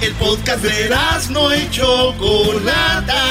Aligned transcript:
El 0.00 0.14
podcast 0.14 0.62
de 0.62 0.88
no 1.30 1.54
y 1.54 1.68
Chocolata. 1.70 3.22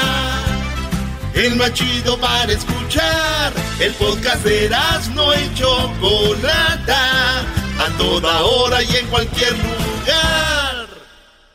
El 1.34 1.56
más 1.56 1.74
chido 1.74 2.16
para 2.18 2.52
escuchar. 2.52 3.52
El 3.80 3.92
podcast 3.94 4.44
de 4.44 4.70
no 5.12 5.34
y 5.34 5.52
Chocolata. 5.54 7.40
A 7.40 7.88
toda 7.98 8.42
hora 8.42 8.84
y 8.84 8.96
en 8.96 9.06
cualquier 9.08 9.50
lugar. 9.52 10.86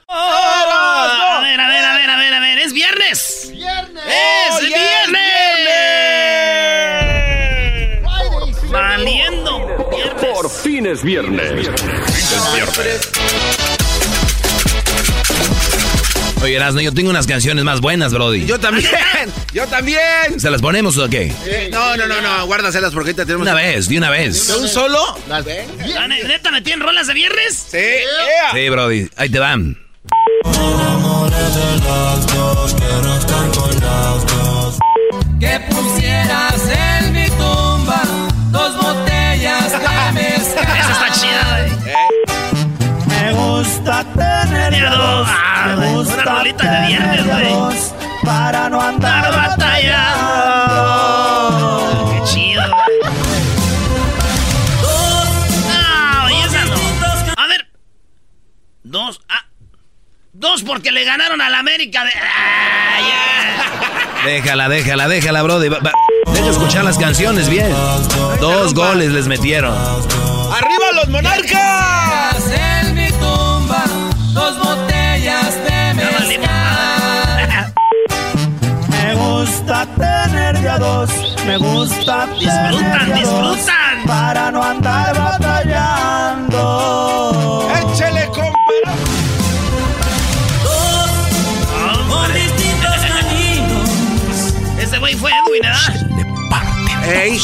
a 0.09 1.39
ver, 1.41 1.61
a 1.61 1.67
ver, 1.69 1.85
a 1.85 1.93
ver, 1.95 2.09
a 2.09 2.17
ver, 2.17 2.33
a 2.33 2.39
ver. 2.41 2.59
Es 2.59 2.73
viernes. 2.73 3.51
Viernes. 3.53 4.03
Es 4.05 4.59
viernes. 4.59 5.21
Valiendo. 8.69 9.65
Por 10.19 10.49
fin 10.49 10.87
es 10.87 11.01
viernes. 11.01 11.53
viernes. 11.53 11.81
Oye, 16.43 16.55
Erasmo, 16.55 16.81
yo 16.81 16.93
tengo 16.93 17.09
unas 17.09 17.25
canciones 17.27 17.63
más 17.63 17.81
buenas, 17.81 18.13
Brody. 18.13 18.45
Yo 18.45 18.59
también, 18.59 18.91
yo 19.53 19.65
también. 19.67 20.39
¿Se 20.39 20.49
las 20.49 20.61
ponemos 20.61 20.97
o 20.97 21.09
qué? 21.09 21.33
no, 21.71 21.97
no, 21.97 22.07
no, 22.07 22.21
no, 22.21 22.45
guárdaselas 22.45 22.93
porque 22.93 23.09
ahorita 23.11 23.25
tenemos... 23.25 23.47
Una 23.47 23.55
vez, 23.55 23.87
de 23.87 23.97
una 23.97 24.09
vez. 24.09 24.47
¿De 24.47 24.55
un 24.55 24.67
solo? 24.67 24.99
Ah, 25.29 25.41
¿Neta 26.07 26.51
me 26.51 26.61
tienen 26.61 26.85
rolas 26.85 27.07
de 27.07 27.13
viernes? 27.13 27.67
Sí. 27.71 27.77
Sí, 28.53 28.69
Brody, 28.69 29.09
ahí 29.15 29.29
te 29.29 29.39
van. 29.39 29.77
Que 35.39 35.59
pusieras 35.69 36.69
en 36.69 37.13
mi 37.13 37.27
tumba 37.29 38.01
dos 38.51 38.75
botellas 38.81 39.71
de 39.71 39.77
mezcal. 40.13 40.77
Esa 40.79 40.91
está 40.91 41.11
chida, 41.13 41.67
güey. 41.83 41.95
Me 43.07 43.33
gusta 43.33 44.03
tener 44.13 44.89
dos. 44.89 45.27
Una 46.13 46.23
rolita 46.23 46.71
de 46.81 46.87
viernes, 46.87 47.25
güey. 47.25 47.49
dos 47.53 47.93
Para 48.23 48.69
no 48.69 48.81
andar 48.81 49.31
batallando. 50.75 52.11
Qué 52.11 52.21
chido, 52.31 52.61
güey. 52.61 52.99
No, 55.67 56.29
y 56.29 56.33
esa 56.43 56.65
no. 56.65 56.75
A 57.41 57.47
ver. 57.47 57.67
Dos. 58.83 59.21
Ah. 59.29 59.45
Dos 60.33 60.63
porque 60.63 60.91
le 60.91 61.03
ganaron 61.05 61.41
al 61.41 61.53
América 61.55 62.03
de. 62.03 62.11
Ah, 62.15 62.99
ya. 62.99 64.25
Déjala, 64.25 64.67
déjala, 64.69 65.07
déjala, 65.07 65.43
Brody. 65.43 65.69
Va- 65.69 65.79
va- 65.79 65.91
Deja 66.33 66.49
escuchar 66.49 66.83
las 66.83 66.97
canciones 66.97 67.47
bien. 67.49 67.71
Dos 68.41 68.73
goles 68.73 69.11
les 69.11 69.27
metieron. 69.27 69.73
¡Arriba 70.51 70.91
los 70.95 71.07
monarcas! 71.09 72.35
En 72.51 72.95
mi 72.95 73.09
tumba 73.11 73.83
gusta 79.65 79.87
tener 79.97 80.61
de 80.61 80.69
a 80.69 80.77
dos. 80.77 81.09
Me 81.47 81.57
gusta 81.57 82.27
tener 82.27 82.71
Disfrutan, 82.71 83.07
de 83.07 83.13
a 83.13 83.25
dos 83.25 83.55
disfrutan. 83.55 84.05
Para 84.05 84.51
no 84.51 84.61
andar 84.63 85.17
batallando. 85.17 86.61
¡Échele! 87.75 88.27
Con 88.27 88.53
distintos 92.33 92.95
caminos. 93.07 93.89
Ese 94.77 94.99
güey 94.99 95.15
fue 95.15 95.31
Edwin, 95.31 95.63
¿verdad? 95.63 95.95
¡Ey! 97.07 97.39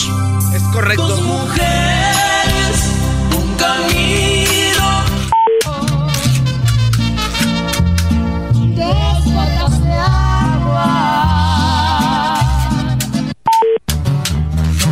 Es 0.54 0.62
correcto. 0.74 1.08
Dos 1.08 1.22
mujeres, 1.22 2.01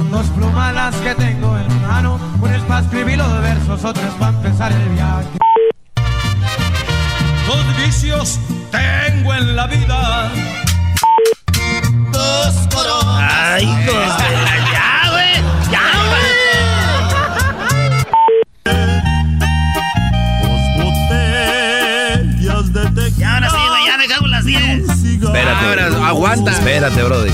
Son 0.09 0.11
dos 0.11 0.27
plumas 0.35 0.73
las 0.73 0.95
que 0.95 1.13
tengo 1.15 1.55
en 1.57 1.81
mano. 1.87 2.19
Una 2.41 2.55
es 2.55 2.63
para 2.63 2.81
escribir 2.81 3.17
los 3.17 3.41
versos, 3.41 3.83
otra 3.85 4.07
es 4.07 4.13
para 4.15 4.31
empezar 4.37 4.71
el 4.71 4.89
viaje. 4.89 5.27
Dos 7.47 7.77
vicios 7.77 8.39
tengo 8.71 9.33
en 9.35 9.55
la 9.55 9.67
vida. 9.67 10.31
Dos 12.11 12.55
coronas. 12.73 13.31
Ay, 13.33 13.65
de 13.65 13.93
la- 13.93 14.17
Ya, 14.71 15.09
güey. 15.11 15.33
Ya, 15.71 15.91
güey. 16.07 17.29
Ya, 23.17 23.35
ahora 23.35 23.49
sí, 23.49 23.57
güey. 23.67 23.85
Ya 23.85 23.97
dejamos 23.97 24.29
las 24.29 24.45
10. 24.45 24.89
Espérate. 24.89 25.65
Ahora, 25.65 26.07
aguanta. 26.07 26.51
Espérate, 26.51 27.03
Brody. 27.03 27.31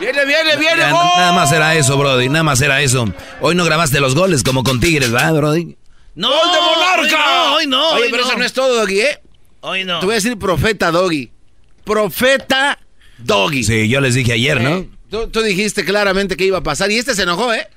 Viene, 0.00 0.24
viene, 0.24 0.56
viene. 0.56 0.80
Ya, 0.80 0.90
nada 0.92 1.32
más 1.32 1.52
era 1.52 1.74
eso, 1.74 1.98
Brody. 1.98 2.28
Nada 2.28 2.42
más 2.42 2.60
era 2.62 2.80
eso. 2.80 3.04
Hoy 3.40 3.54
no 3.54 3.64
grabaste 3.64 4.00
los 4.00 4.14
goles 4.14 4.42
como 4.42 4.62
con 4.64 4.80
Tigres, 4.80 5.10
¿verdad, 5.12 5.34
Brody? 5.34 5.76
No, 6.14 6.30
¡Gol 6.30 6.52
de 6.52 6.58
Monarca! 6.60 7.52
Hoy 7.54 7.66
no, 7.66 7.90
hoy 7.90 7.90
no. 7.90 7.90
Oye, 7.90 8.04
hoy 8.04 8.10
pero 8.10 8.22
no. 8.22 8.28
eso 8.30 8.38
no 8.38 8.44
es 8.44 8.52
todo, 8.54 8.74
Doggy, 8.76 9.00
¿eh? 9.00 9.20
Hoy 9.60 9.84
no. 9.84 10.00
Te 10.00 10.06
voy 10.06 10.14
a 10.14 10.16
decir 10.16 10.38
profeta 10.38 10.90
Doggy. 10.90 11.30
Profeta 11.84 12.78
Doggy. 13.18 13.64
Sí, 13.64 13.88
yo 13.88 14.00
les 14.00 14.14
dije 14.14 14.32
ayer, 14.32 14.60
¿no? 14.60 14.78
Eh, 14.78 14.88
Tú, 15.10 15.26
tú 15.28 15.42
dijiste 15.42 15.84
claramente 15.84 16.36
que 16.36 16.44
iba 16.44 16.58
a 16.58 16.62
pasar 16.62 16.90
y 16.90 16.96
este 16.96 17.14
se 17.14 17.24
enojó, 17.24 17.52
¿eh? 17.52 17.68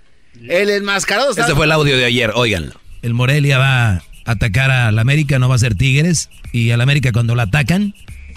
El 0.41 0.69
enmascarado 0.69 1.29
está... 1.29 1.43
Este 1.43 1.55
fue 1.55 1.65
el 1.65 1.71
audio 1.71 1.97
de 1.97 2.05
ayer, 2.05 2.31
óiganlo. 2.35 2.73
El 3.01 3.13
Morelia 3.13 3.57
va 3.57 3.91
a 3.91 4.03
atacar 4.25 4.71
al 4.71 4.97
América, 4.99 5.39
no 5.39 5.49
va 5.49 5.55
a 5.55 5.59
ser 5.59 5.75
Tigres. 5.75 6.29
Y 6.51 6.71
al 6.71 6.81
América 6.81 7.11
cuando 7.11 7.35
lo 7.35 7.41
atacan, 7.41 7.93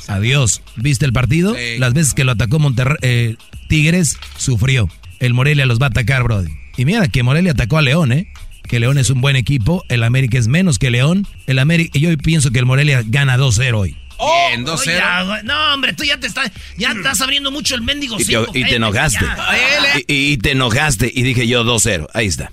adiós. 0.09 0.63
¿Viste 0.77 1.05
el 1.05 1.13
partido? 1.13 1.55
Sí. 1.55 1.79
Las 1.79 1.95
veces 1.95 2.15
que 2.15 2.25
lo 2.25 2.33
atacó 2.33 2.59
Monterrey, 2.59 2.97
eh, 3.03 3.37
Tigres, 3.69 4.19
sufrió. 4.37 4.89
El 5.21 5.35
Morelia 5.35 5.67
los 5.67 5.81
va 5.81 5.87
a 5.87 5.89
atacar, 5.91 6.23
Brody. 6.23 6.51
Y 6.77 6.85
mira 6.85 7.09
que 7.09 7.23
Morelia 7.23 7.53
atacó 7.53 7.79
a 7.79 7.83
León, 7.83 8.13
¿eh? 8.13 8.29
Que 8.69 8.81
León 8.81 8.99
es 8.99 9.11
un 9.11 9.21
buen 9.21 9.37
equipo, 9.37 9.85
el 9.89 10.03
América 10.03 10.39
es 10.39 10.49
menos 10.49 10.79
que 10.79 10.91
León. 10.91 11.27
El 11.47 11.59
América, 11.59 11.99
yo 11.99 12.17
pienso 12.19 12.51
que 12.51 12.59
el 12.59 12.67
Morelia 12.67 13.03
gana 13.07 13.37
2-0 13.39 13.75
hoy. 13.75 13.97
Bien, 14.19 14.69
Oye, 14.69 14.95
ya, 14.97 15.23
güey. 15.23 15.43
No, 15.45 15.75
hombre, 15.75 15.93
tú 15.93 16.05
ya 16.05 16.19
te 16.19 16.27
estás, 16.27 16.51
ya 16.77 16.93
estás 16.93 17.21
abriendo 17.21 17.51
mucho 17.51 17.75
el 17.75 17.83
mendigo 17.83 18.17
Y 18.17 18.25
te, 18.25 18.25
cinco, 18.25 18.51
y 18.55 18.65
te 18.65 18.77
enojaste. 18.77 19.25
ya. 19.25 19.99
Y, 20.07 20.33
y- 20.33 20.37
te 20.39 20.53
enojaste. 20.53 21.11
Y 21.15 21.23
dije 21.23 21.47
yo 21.47 21.65
2-0. 21.65 22.09
Ahí 22.15 22.27
está. 22.27 22.53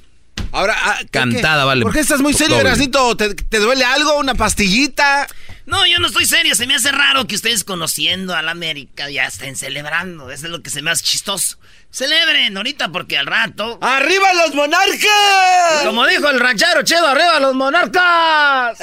Ahora, 0.52 0.75
ah, 0.78 0.97
¿qué- 1.02 1.07
Cantada, 1.07 1.66
vale. 1.66 1.84
¿Por 1.84 1.94
qué 1.94 2.00
estás 2.00 2.22
muy 2.22 2.34
serio. 2.34 2.59
Erasito? 2.59 3.16
¿Te, 3.18 3.34
te 3.34 3.59
duele 3.59 3.85
algo? 3.85 4.18
¿Una 4.19 4.35
pastillita? 4.35 5.28
No, 5.66 5.85
yo 5.88 5.97
no 6.00 6.07
estoy 6.07 6.25
serio. 6.25 6.53
Se 6.56 6.68
me 6.68 6.75
hace 6.75 6.91
raro 6.91 7.25
que 7.25 7.35
ustedes 7.35 7.63
conociendo 7.63 8.35
al 8.35 8.50
América 8.50 9.09
ya 9.09 9.25
estén 9.25 9.56
celebrando. 9.56 10.29
Eso 10.29 10.46
es 10.46 10.52
lo 10.52 10.62
que 10.62 10.69
se 10.69 10.81
me 10.81 10.91
hace 10.91 11.03
chistoso. 11.06 11.57
Celebren 11.90 12.56
ahorita 12.57 12.90
porque 12.90 13.18
al 13.18 13.25
rato. 13.28 13.79
¡Arriba 13.81 14.34
los 14.46 14.53
monarcas! 14.56 15.84
Como 15.85 16.06
dijo 16.07 16.29
el 16.29 16.40
ranchero 16.40 16.81
chido, 16.84 17.07
arriba 17.07 17.40
los 17.40 17.56
monarcas. 17.56 18.78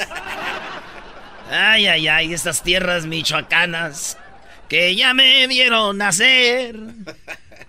Ay, 1.51 1.87
ay, 1.87 2.07
ay, 2.07 2.33
estas 2.33 2.63
tierras 2.63 3.05
michoacanas 3.05 4.17
que 4.69 4.95
ya 4.95 5.13
me 5.13 5.47
vieron 5.47 5.97
nacer. 5.97 6.77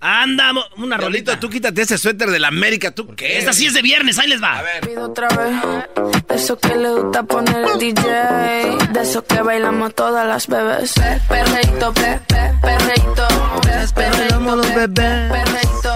Andamos. 0.01 0.65
Una 0.77 0.97
rolita. 0.97 1.33
Rolito, 1.33 1.39
tú 1.39 1.51
quítate 1.51 1.83
ese 1.83 1.99
suéter 1.99 2.31
de 2.31 2.39
la 2.39 2.49
América, 2.49 2.93
¿tú 2.93 3.15
qué? 3.15 3.39
Esta 3.39 3.53
sí 3.53 3.67
es 3.67 3.75
de 3.75 3.83
viernes, 3.83 4.19
ahí 4.19 4.29
les 4.29 4.43
va. 4.43 4.59
A 4.59 4.63
ver. 4.63 4.87
Pido 4.87 5.05
otra 5.05 5.29
vez, 5.29 6.27
de 6.29 6.35
eso 6.35 6.59
que 6.59 6.77
le 6.77 6.91
gusta 6.91 7.23
poner 7.23 7.57
el 7.57 7.79
DJ, 7.79 8.03
de 8.93 9.01
eso 9.01 9.25
que 9.25 9.43
bailamos 9.43 9.95
todas 9.95 10.27
las 10.27 10.47
bebés. 10.47 10.95
Perreito, 11.29 11.93
pe, 11.93 12.21
pe, 12.27 12.53
perreito, 12.63 13.29
pe, 13.63 13.71
perreito, 13.95 14.63
pe, 14.75 14.89
perreito, 14.89 14.89
pe, 14.89 14.89
perreito. 14.89 15.95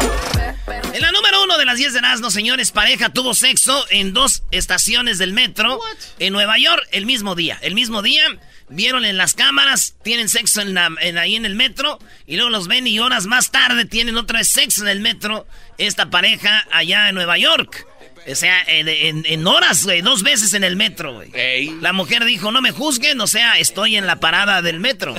En 0.93 1.03
la 1.03 1.11
número 1.12 1.25
uno 1.56 1.61
de 1.61 1.64
las 1.67 1.79
10 1.79 1.94
de 1.94 2.00
Nazno, 2.03 2.31
señores, 2.31 2.70
pareja 2.70 3.08
tuvo 3.08 3.35
sexo 3.35 3.87
en 3.88 4.12
dos 4.12 4.43
estaciones 4.50 5.17
del 5.17 5.32
metro 5.32 5.81
en 6.19 6.35
Nueva 6.35 6.58
York 6.58 6.87
el 6.93 7.06
mismo 7.06 7.35
día. 7.35 7.58
El 7.62 7.75
mismo 7.75 8.03
día 8.03 8.25
vieron 8.69 9.06
en 9.06 9.17
las 9.17 9.32
cámaras, 9.32 9.94
tienen 10.05 10.29
sexo 10.29 10.61
en 10.61 10.75
la, 10.75 10.91
en- 11.00 11.17
ahí 11.17 11.35
en 11.35 11.47
el 11.47 11.55
metro 11.55 11.99
y 12.26 12.37
luego 12.37 12.50
los 12.50 12.69
ven 12.69 12.87
y 12.87 12.99
horas 12.99 13.25
más 13.25 13.53
tarde 13.53 13.87
tienen 13.87 14.19
otra 14.19 14.41
vez 14.41 14.50
sexo 14.50 14.82
en 14.82 14.88
el 14.88 15.00
metro 15.00 15.47
esta 15.79 16.11
pareja 16.11 16.67
allá 16.73 17.08
en 17.08 17.14
Nueva 17.14 17.38
York. 17.38 17.87
O 18.31 18.34
sea, 18.34 18.61
en, 18.67 18.88
en- 18.88 19.25
en 19.26 19.46
horas, 19.46 19.84
güey, 19.84 20.00
dos 20.02 20.23
veces 20.23 20.52
en 20.55 20.64
el 20.64 20.76
metro, 20.76 21.14
güey. 21.14 21.31
Ey. 21.32 21.76
La 21.81 21.93
mujer 21.93 22.25
dijo, 22.25 22.50
no 22.50 22.61
me 22.61 22.73
juzguen, 22.73 23.20
o 23.20 23.26
sea, 23.26 23.58
estoy 23.58 23.96
en 23.96 24.06
la 24.06 24.17
parada 24.17 24.62
del 24.62 24.81
metro. 24.81 25.14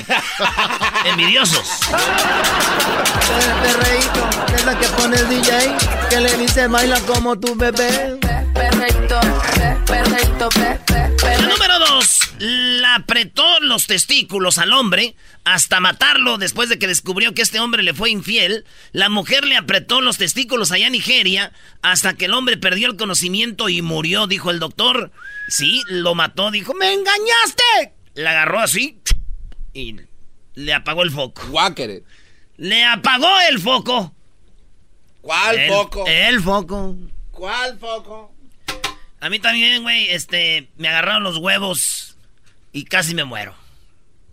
Envidiosos. 1.06 1.68
Perreíto, 3.62 4.30
es 4.56 4.65
la 4.65 4.77
que 4.80 4.88
pone 4.88 5.18
el 5.18 5.30
DJ, 5.30 5.75
que 6.09 6.19
le 6.19 6.38
dice 6.38 6.68
baila 6.68 7.00
como 7.01 7.38
tu 7.39 7.56
bebé. 7.56 8.18
Perreito, 8.54 9.19
pe, 9.56 9.77
perreito, 9.86 10.50
pe, 10.50 10.80
pe, 10.86 10.94
La 10.94 11.15
perreito. 11.18 11.48
número 11.50 11.80
dos. 11.80 12.19
Le 12.39 12.86
apretó 12.86 13.60
los 13.62 13.88
testículos 13.88 14.57
al 14.57 14.74
hombre 14.74 15.16
hasta 15.44 15.80
matarlo 15.80 16.38
después 16.38 16.69
de 16.69 16.78
que 16.78 16.88
descubrió 16.88 17.34
que 17.34 17.42
este 17.42 17.60
hombre 17.60 17.84
le 17.84 17.94
fue 17.94 18.10
infiel. 18.10 18.66
La 18.92 19.10
mujer 19.10 19.45
le 19.45 19.56
apretó 19.57 20.01
los 20.01 20.18
testículos 20.18 20.72
allá 20.72 20.88
en 20.88 20.92
Nigeria 20.94 21.51
hasta 21.81 22.13
que 22.16 22.25
el 22.25 22.34
hombre 22.34 22.57
perdió 22.57 22.88
el 22.89 22.98
conocimiento 22.98 23.69
y 23.69 23.81
murió, 23.81 24.28
dijo 24.28 24.51
el 24.51 24.60
doctor. 24.60 25.12
Sí, 25.48 25.81
lo 25.88 26.16
mató, 26.16 26.51
dijo, 26.51 26.74
me 26.74 26.94
engañaste. 26.94 27.94
Le 28.16 28.28
agarró 28.28 28.60
así 28.60 29.00
y 29.74 29.95
le 30.56 30.74
apagó 30.74 31.04
el 31.04 31.12
foco. 31.12 31.45
Guáquere. 31.48 32.04
Le 32.57 32.84
apagó 32.84 33.30
el 33.50 33.60
foco. 33.60 34.13
¿Cuál 35.22 35.57
El- 35.57 35.69
foco? 35.69 36.06
El 36.07 36.42
foco. 36.42 36.95
¿Cuál 37.31 37.78
foco? 37.80 38.34
A 39.19 39.30
mí 39.30 39.39
también, 39.39 39.81
güey, 39.84 40.10
este, 40.10 40.69
me 40.78 40.88
agarraron 40.88 41.24
los 41.24 41.38
huevos 41.38 42.17
y 42.72 42.86
casi 42.86 43.16
me 43.16 43.24
muero. 43.24 43.54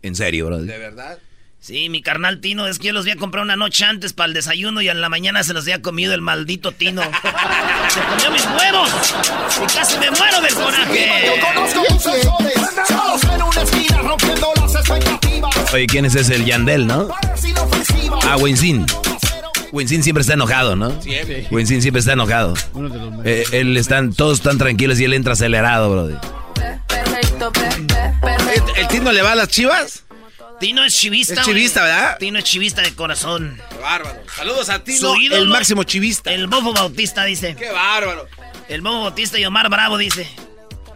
En 0.03 0.15
serio, 0.15 0.47
bro. 0.47 0.59
¿De 0.63 0.79
verdad? 0.79 1.19
Sí, 1.65 1.89
mi 1.89 2.03
carnal 2.03 2.43
Tino, 2.43 2.67
es 2.67 2.79
que 2.79 2.89
yo 2.89 2.93
los 2.93 3.05
había 3.05 3.17
comprado 3.17 3.43
una 3.43 3.57
noche 3.57 3.87
antes 3.87 4.13
para 4.13 4.27
el 4.27 4.35
desayuno 4.35 4.83
y 4.83 4.91
en 4.91 5.01
la 5.01 5.09
mañana 5.09 5.43
se 5.43 5.55
los 5.55 5.65
había 5.65 5.81
comido 5.81 6.13
el 6.13 6.21
maldito 6.21 6.73
Tino. 6.73 7.01
se 7.89 8.01
comió 8.01 8.31
mis 8.33 8.45
huevos 8.45 8.91
y 9.63 9.75
casi 9.75 9.99
me 9.99 10.11
muero 10.11 10.43
del 10.43 10.55
coraje. 10.55 11.11
Oye, 15.73 15.87
¿quién 15.87 16.05
es 16.05 16.15
ese? 16.15 16.35
El 16.35 16.45
Yandel, 16.45 16.87
¿no? 16.87 17.09
Ah, 18.25 18.37
Winsin. 18.37 18.85
Winsin 19.73 20.03
siempre 20.03 20.21
está 20.21 20.35
enojado, 20.35 20.77
¿no? 20.77 21.01
Siempre. 21.01 21.49
Winsin 21.51 21.81
siempre 21.81 22.01
está 22.01 22.13
enojado. 22.13 22.53
Eh, 23.25 23.45
él 23.53 23.75
están, 23.79 24.13
todos 24.13 24.39
están 24.39 24.59
tranquilos 24.59 25.01
y 25.01 25.05
él 25.05 25.15
entra 25.15 25.33
acelerado, 25.33 25.91
bro. 25.91 26.21
Perreíto, 26.55 27.51
pe, 27.53 27.61
pe, 27.61 27.85
perreíto. 27.87 28.04
¿El 28.77 28.89
Tino 28.89 29.13
le 29.13 29.23
va 29.23 29.33
a 29.33 29.35
las 29.35 29.49
chivas? 29.49 30.05
Tino 30.61 30.85
es 30.85 30.95
chivista. 30.97 31.35
Es 31.35 31.43
chivista. 31.43 31.83
¿verdad? 31.83 32.19
Tino 32.19 32.39
es 32.39 32.45
chivista 32.45 32.83
de 32.83 32.95
corazón. 32.95 33.61
Qué 33.71 33.79
bárbaro. 33.79 34.23
Saludos 34.35 34.69
a 34.69 34.83
Tino, 34.83 35.17
ídolo, 35.17 35.43
el 35.43 35.49
máximo 35.49 35.85
chivista. 35.85 36.33
El 36.33 36.47
Bofo 36.47 36.73
Bautista 36.73 37.25
dice. 37.25 37.57
Qué 37.57 37.71
bárbaro. 37.71 38.29
El 38.69 38.81
Bofo 38.81 39.03
Bautista 39.03 39.39
y 39.39 39.45
Omar 39.45 39.69
Bravo 39.69 39.99
dice. 39.99 40.29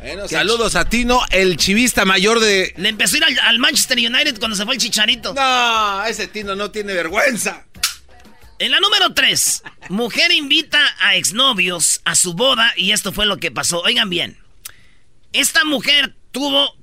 Bueno, 0.00 0.28
saludos 0.28 0.76
a 0.76 0.88
Tino, 0.88 1.22
el 1.31 1.56
chivista 1.56 2.05
mayor 2.05 2.38
de... 2.38 2.72
Le 2.76 2.88
empezó 2.88 3.16
a 3.16 3.19
ir 3.19 3.25
al, 3.25 3.38
al 3.40 3.58
Manchester 3.58 3.99
United 3.99 4.38
cuando 4.38 4.56
se 4.56 4.64
fue 4.64 4.75
el 4.75 4.81
Chicharito. 4.81 5.34
No, 5.34 6.05
ese 6.05 6.28
Tino 6.28 6.55
no 6.55 6.70
tiene 6.70 6.93
vergüenza. 6.94 7.66
En 8.60 8.70
la 8.70 8.78
número 8.78 9.12
3, 9.12 9.62
mujer 9.88 10.31
invita 10.31 10.81
a 11.00 11.16
exnovios 11.16 12.00
a 12.05 12.14
su 12.14 12.34
boda 12.34 12.72
y 12.76 12.93
esto 12.93 13.12
fue 13.12 13.26
lo 13.26 13.38
que 13.38 13.50
pasó. 13.50 13.81
Oigan 13.82 14.08
bien, 14.08 14.38
esta 15.32 15.64
mujer 15.64 16.14
tuvo 16.31 16.77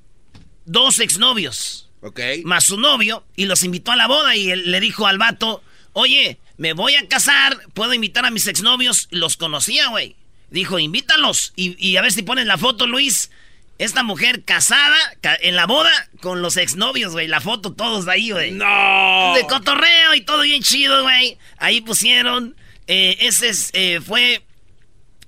dos 0.65 0.99
exnovios 0.99 1.89
Ok. 2.01 2.19
más 2.43 2.65
su 2.65 2.77
novio 2.77 3.23
y 3.35 3.45
los 3.45 3.63
invitó 3.63 3.91
a 3.91 3.95
la 3.95 4.07
boda 4.07 4.35
y 4.35 4.49
él 4.51 4.71
le 4.71 4.79
dijo 4.79 5.07
al 5.07 5.17
vato, 5.17 5.63
oye, 5.93 6.37
me 6.57 6.73
voy 6.73 6.95
a 6.95 7.07
casar, 7.07 7.57
puedo 7.73 7.93
invitar 7.93 8.25
a 8.25 8.31
mis 8.31 8.47
exnovios. 8.47 9.07
Los 9.11 9.37
conocía, 9.37 9.87
güey. 9.87 10.15
Dijo, 10.51 10.79
invítalos 10.79 11.51
y, 11.55 11.75
y 11.85 11.97
a 11.97 12.01
ver 12.01 12.11
si 12.11 12.21
ponen 12.23 12.47
la 12.47 12.57
foto, 12.57 12.85
Luis. 12.87 13.31
Esta 13.77 14.03
mujer 14.03 14.43
casada 14.45 14.95
ca- 15.19 15.37
en 15.41 15.57
la 15.57 15.65
boda 15.65 15.91
con 16.21 16.41
los 16.41 16.55
exnovios, 16.55 17.11
güey. 17.11 17.27
La 17.27 17.41
foto 17.41 17.73
todos 17.73 18.05
de 18.05 18.11
ahí, 18.13 18.31
güey. 18.31 18.51
No. 18.51 19.33
De 19.35 19.45
cotorreo 19.47 20.13
y 20.15 20.21
todo 20.21 20.43
bien 20.43 20.63
chido, 20.63 21.01
güey. 21.03 21.37
Ahí 21.57 21.81
pusieron. 21.81 22.55
eh, 22.87 23.17
ese 23.19 23.49
es, 23.49 23.71
eh, 23.73 23.99
fue. 24.05 24.44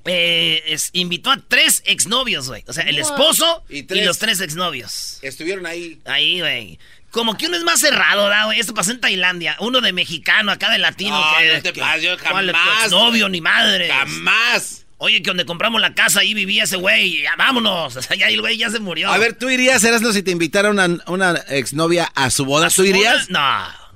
Eh, 0.08 0.64
es- 0.68 0.90
invitó 0.94 1.32
a 1.32 1.38
tres 1.48 1.84
exnovios, 1.86 2.48
güey. 2.48 2.64
O 2.68 2.74
sea, 2.74 2.84
el 2.86 2.98
esposo 2.98 3.64
Y 3.70 3.80
y, 3.80 3.84
tres. 3.84 4.06
los 4.06 4.18
tres 4.20 4.42
exnovios. 4.42 5.20
Estuvieron 5.22 5.66
ahí. 5.66 6.00
Ahí, 6.06 6.40
güey. 6.40 6.80
Como 7.12 7.38
que 7.38 7.48
uno 7.48 7.58
es 7.58 7.64
más 7.64 7.80
cerrado, 7.80 8.26
¿verdad, 8.26 8.46
güey? 8.46 8.60
Esto 8.60 8.74
pasó 8.74 8.92
en 8.92 9.00
Tailandia. 9.00 9.56
Uno 9.60 9.82
de 9.82 9.94
mexicano, 9.94 10.52
acá 10.52 10.70
de 10.70 10.78
latino. 10.78 11.20
No, 11.20 11.38
que, 11.38 11.54
no 11.56 11.62
te 11.62 11.74
que- 11.74 11.80
pases, 11.80 12.04
yo 12.04 12.18
¿cuál 12.30 12.52
jamás, 12.52 12.92
novio 12.92 13.30
ni 13.30 13.42
madre. 13.42 13.90
Jamás. 13.90 14.86
Oye, 15.00 15.22
que 15.22 15.30
donde 15.30 15.46
compramos 15.46 15.80
la 15.80 15.94
casa, 15.94 16.22
ahí 16.22 16.34
vivía 16.34 16.64
ese 16.64 16.76
güey. 16.76 17.22
Ya 17.22 17.36
vámonos. 17.38 17.96
O 17.98 18.02
sea, 18.02 18.16
ya 18.18 18.28
el 18.28 18.42
güey 18.42 18.58
ya 18.58 18.70
se 18.70 18.80
murió. 18.80 19.10
A 19.12 19.18
ver, 19.18 19.34
¿tú 19.34 19.50
irías, 19.50 19.84
Erasno, 19.84 20.12
si 20.12 20.24
te 20.24 20.32
invitara 20.32 20.70
una, 20.70 20.88
una 21.08 21.36
exnovia 21.50 22.06
a 22.16 22.30
su 22.30 22.46
boda? 22.46 22.70
¿Tú 22.70 22.84
irías? 22.84 23.30
No. 23.30 23.88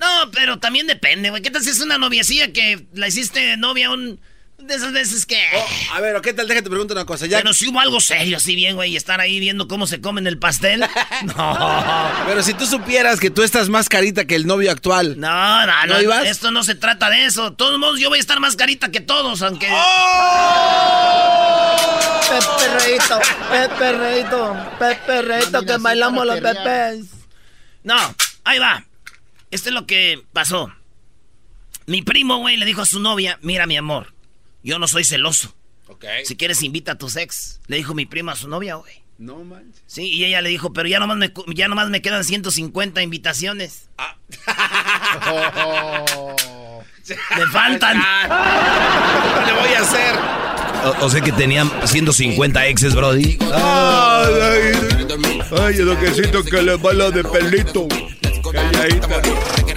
No, 0.00 0.30
pero 0.30 0.58
también 0.60 0.86
depende, 0.86 1.30
güey. 1.30 1.42
¿Qué 1.42 1.50
tal 1.50 1.62
si 1.62 1.70
es 1.70 1.80
una 1.80 1.98
noviecilla 1.98 2.52
que 2.52 2.86
la 2.92 3.08
hiciste 3.08 3.56
novia 3.56 3.90
un... 3.90 4.20
De 4.68 4.74
esas 4.74 4.92
veces 4.92 5.24
que... 5.24 5.42
Oh, 5.56 5.94
a 5.94 6.00
ver, 6.02 6.14
¿o 6.14 6.20
¿qué 6.20 6.34
tal? 6.34 6.46
Déjate 6.46 6.68
preguntar 6.68 6.94
una 6.94 7.06
cosa. 7.06 7.24
Ya, 7.24 7.38
Pero 7.38 7.54
si 7.54 7.68
hubo 7.68 7.80
algo 7.80 8.00
serio 8.02 8.36
así 8.36 8.54
bien, 8.54 8.74
güey, 8.76 8.92
y 8.92 8.96
estar 8.98 9.18
ahí 9.18 9.40
viendo 9.40 9.66
cómo 9.66 9.86
se 9.86 10.02
comen 10.02 10.26
el 10.26 10.38
pastel. 10.38 10.84
No. 11.24 12.12
Pero 12.26 12.42
si 12.42 12.52
tú 12.52 12.66
supieras 12.66 13.18
que 13.18 13.30
tú 13.30 13.42
estás 13.42 13.70
más 13.70 13.88
carita 13.88 14.26
que 14.26 14.34
el 14.34 14.46
novio 14.46 14.70
actual. 14.70 15.18
No, 15.18 15.66
no, 15.66 15.86
¿No 15.86 15.94
no. 15.94 16.02
ibas? 16.02 16.26
Esto 16.26 16.50
no 16.50 16.62
se 16.64 16.74
trata 16.74 17.08
de 17.08 17.24
eso. 17.24 17.50
De 17.50 17.56
todos 17.56 17.78
modos, 17.78 17.98
yo 17.98 18.10
voy 18.10 18.18
a 18.18 18.20
estar 18.20 18.38
más 18.40 18.56
carita 18.56 18.90
que 18.90 19.00
todos, 19.00 19.40
aunque... 19.40 19.68
Pepe 22.28 22.78
Reito, 22.78 23.20
Pepe 23.50 23.92
Reito, 23.92 24.56
Pepe 24.78 25.22
Reito, 25.22 25.62
que 25.62 25.76
bailamos 25.78 26.26
los 26.26 26.40
pepes. 26.40 27.06
No, 27.84 27.96
ahí 28.44 28.58
va. 28.58 28.84
Esto 29.50 29.70
es 29.70 29.74
lo 29.74 29.86
que 29.86 30.22
pasó. 30.34 30.70
Mi 31.86 32.02
primo, 32.02 32.36
güey, 32.38 32.58
le 32.58 32.66
dijo 32.66 32.82
a 32.82 32.86
su 32.86 33.00
novia, 33.00 33.38
mira, 33.40 33.66
mi 33.66 33.78
amor, 33.78 34.12
yo 34.62 34.78
no 34.78 34.88
soy 34.88 35.04
celoso. 35.04 35.54
Ok. 35.88 36.04
Si 36.24 36.36
quieres, 36.36 36.62
invita 36.62 36.92
a 36.92 36.98
tus 36.98 37.16
ex. 37.16 37.60
Le 37.66 37.76
dijo 37.76 37.94
mi 37.94 38.06
primo 38.06 38.30
a 38.30 38.36
su 38.36 38.48
novia, 38.48 38.76
güey. 38.76 39.02
No 39.18 39.42
manches. 39.42 39.82
Sí, 39.86 40.12
y 40.12 40.24
ella 40.24 40.40
le 40.42 40.48
dijo, 40.48 40.72
pero 40.72 40.88
ya 40.88 41.00
nomás 41.00 41.16
me, 41.16 41.32
ya 41.54 41.66
nomás 41.66 41.90
me 41.90 42.02
quedan 42.02 42.24
150 42.24 43.02
invitaciones. 43.02 43.88
Me 47.36 47.46
faltan. 47.46 48.02
¿Cómo 48.28 49.46
le 49.46 49.52
voy 49.52 49.74
a 49.74 49.80
hacer? 49.80 50.14
O, 50.84 51.06
o 51.06 51.10
sea 51.10 51.20
que 51.20 51.32
tenían 51.32 51.70
150 51.84 52.66
exes, 52.66 52.94
Brody. 52.94 53.38
Ay, 53.52 54.34
ay, 54.42 55.40
ay, 55.58 55.76
lo 55.78 55.98
que 55.98 56.12
siento 56.12 56.44
que 56.44 56.62
le 56.62 56.76
baila 56.76 57.10
de 57.10 57.24
pelito. 57.24 57.88
Calladita, 58.52 59.22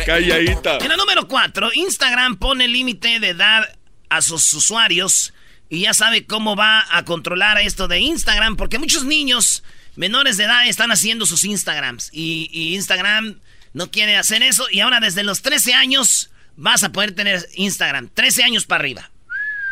calladita. 0.05 0.77
En 0.77 0.89
la 0.89 0.97
número 0.97 1.27
4, 1.27 1.71
Instagram 1.73 2.37
pone 2.37 2.67
límite 2.67 3.19
de 3.19 3.29
edad 3.29 3.63
a 4.11 4.21
sus 4.21 4.53
usuarios 4.53 5.33
y 5.69 5.81
ya 5.81 5.93
sabe 5.93 6.25
cómo 6.25 6.57
va 6.57 6.85
a 6.91 7.05
controlar 7.05 7.57
esto 7.59 7.87
de 7.87 7.99
Instagram, 7.99 8.57
porque 8.57 8.77
muchos 8.77 9.05
niños 9.05 9.63
menores 9.95 10.35
de 10.35 10.43
edad 10.43 10.67
están 10.67 10.91
haciendo 10.91 11.25
sus 11.25 11.45
Instagrams 11.45 12.09
y, 12.11 12.75
Instagram 12.75 13.39
no 13.73 13.89
quiere 13.89 14.17
hacer 14.17 14.43
eso 14.43 14.67
y 14.69 14.81
ahora 14.81 14.99
desde 14.99 15.23
los 15.23 15.41
13 15.41 15.73
años 15.73 16.29
vas 16.57 16.83
a 16.83 16.91
poder 16.91 17.13
tener 17.13 17.47
Instagram, 17.55 18.09
13 18.13 18.43
años 18.43 18.65
para 18.65 18.81
arriba. 18.81 19.11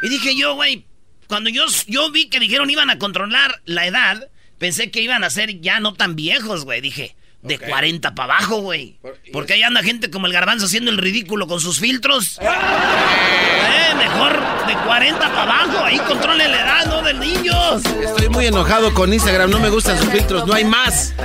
Y 0.02 0.08
dije 0.08 0.38
yo, 0.38 0.56
güey, 0.56 0.86
cuando 1.28 1.50
yo, 1.50 1.66
yo 1.88 2.10
vi 2.10 2.30
que 2.30 2.40
dijeron 2.40 2.70
iban 2.70 2.90
a 2.90 2.98
controlar 2.98 3.62
la 3.66 3.86
edad, 3.86 4.30
pensé 4.58 4.92
que 4.92 5.02
iban 5.02 5.26
a 5.26 5.30
ser 5.30 5.60
ya 5.60 5.82
no 5.82 5.96
tan 5.96 6.16
viejos, 6.16 6.64
güey, 6.64 6.80
dije. 6.80 7.18
De 7.42 7.58
40 7.58 8.16
para 8.16 8.36
abajo, 8.36 8.58
güey. 8.62 8.98
Porque 9.32 9.54
ahí 9.54 9.64
anda 9.64 9.82
gente 9.82 10.10
como 10.12 10.28
el 10.28 10.34
garbanzo 10.34 10.66
haciendo 10.66 10.92
el 10.92 10.98
ridículo 10.98 11.48
con 11.48 11.62
sus 11.62 11.80
filtros. 11.80 12.38
Eh, 12.42 13.96
mejor 13.96 14.34
de 14.68 14.74
40 14.86 15.20
para 15.20 15.42
abajo. 15.44 15.86
Ahí 15.86 15.98
controle 16.00 16.48
la 16.50 16.62
edad, 16.62 16.86
¿no? 16.88 17.02
De 17.02 17.14
niños. 17.14 17.82
Estoy 17.86 18.28
muy 18.30 18.46
enojado 18.48 18.94
con 18.94 19.14
Instagram, 19.14 19.50
no 19.52 19.60
me 19.60 19.70
gustan 19.70 19.98
sus 19.98 20.10
filtros, 20.10 20.46
no 20.46 20.54
hay 20.54 20.66
más. 20.66 21.14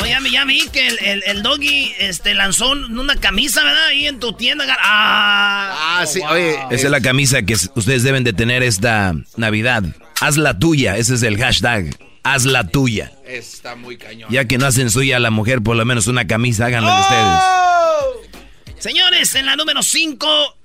Oye, 0.00 0.10
ya, 0.10 0.20
vi- 0.20 0.30
ya 0.32 0.44
vi 0.44 0.68
que 0.68 0.86
el, 0.86 0.98
el- 1.00 1.22
el 1.26 1.42
doggy 1.42 1.92
este, 1.98 2.34
lanzó 2.34 2.70
una 2.72 3.16
camisa, 3.16 3.62
¿verdad? 3.64 3.86
Ahí 3.86 4.06
en 4.06 4.18
tu 4.20 4.32
tienda. 4.34 4.64
¡Ah! 4.80 5.98
Ah, 6.00 6.06
sí, 6.06 6.20
oye. 6.28 6.54
Esa 6.70 6.84
es 6.86 6.90
la 6.90 7.00
camisa 7.00 7.42
que 7.42 7.54
ustedes 7.74 8.02
deben 8.02 8.24
de 8.24 8.32
tener 8.32 8.62
esta 8.62 9.14
Navidad. 9.36 9.82
Haz 10.20 10.36
la 10.36 10.58
tuya, 10.58 10.96
ese 10.96 11.14
es 11.14 11.22
el 11.22 11.38
hashtag. 11.38 11.96
Haz 12.24 12.46
la 12.46 12.66
tuya. 12.66 13.12
Está 13.26 13.76
muy 13.76 13.98
cañón. 13.98 14.30
Ya 14.32 14.46
que 14.46 14.56
no 14.58 14.66
hacen 14.66 14.90
suya 14.90 15.18
a 15.18 15.20
la 15.20 15.30
mujer, 15.30 15.62
por 15.62 15.76
lo 15.76 15.84
menos 15.84 16.06
una 16.06 16.26
camisa, 16.26 16.66
háganlo 16.66 16.90
¡Oh! 16.90 17.00
ustedes. 17.00 18.82
Señores, 18.82 19.34
en 19.34 19.46
la 19.46 19.56
número 19.56 19.82
5, 19.82 20.58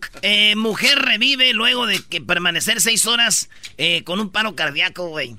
mujer 0.55 0.99
revive 0.99 1.53
luego 1.53 1.85
de 1.85 2.01
que 2.01 2.21
permanecer 2.21 2.81
seis 2.81 3.05
horas 3.05 3.49
eh, 3.77 4.03
con 4.03 4.19
un 4.19 4.29
paro 4.29 4.55
cardíaco, 4.55 5.09
güey. 5.09 5.35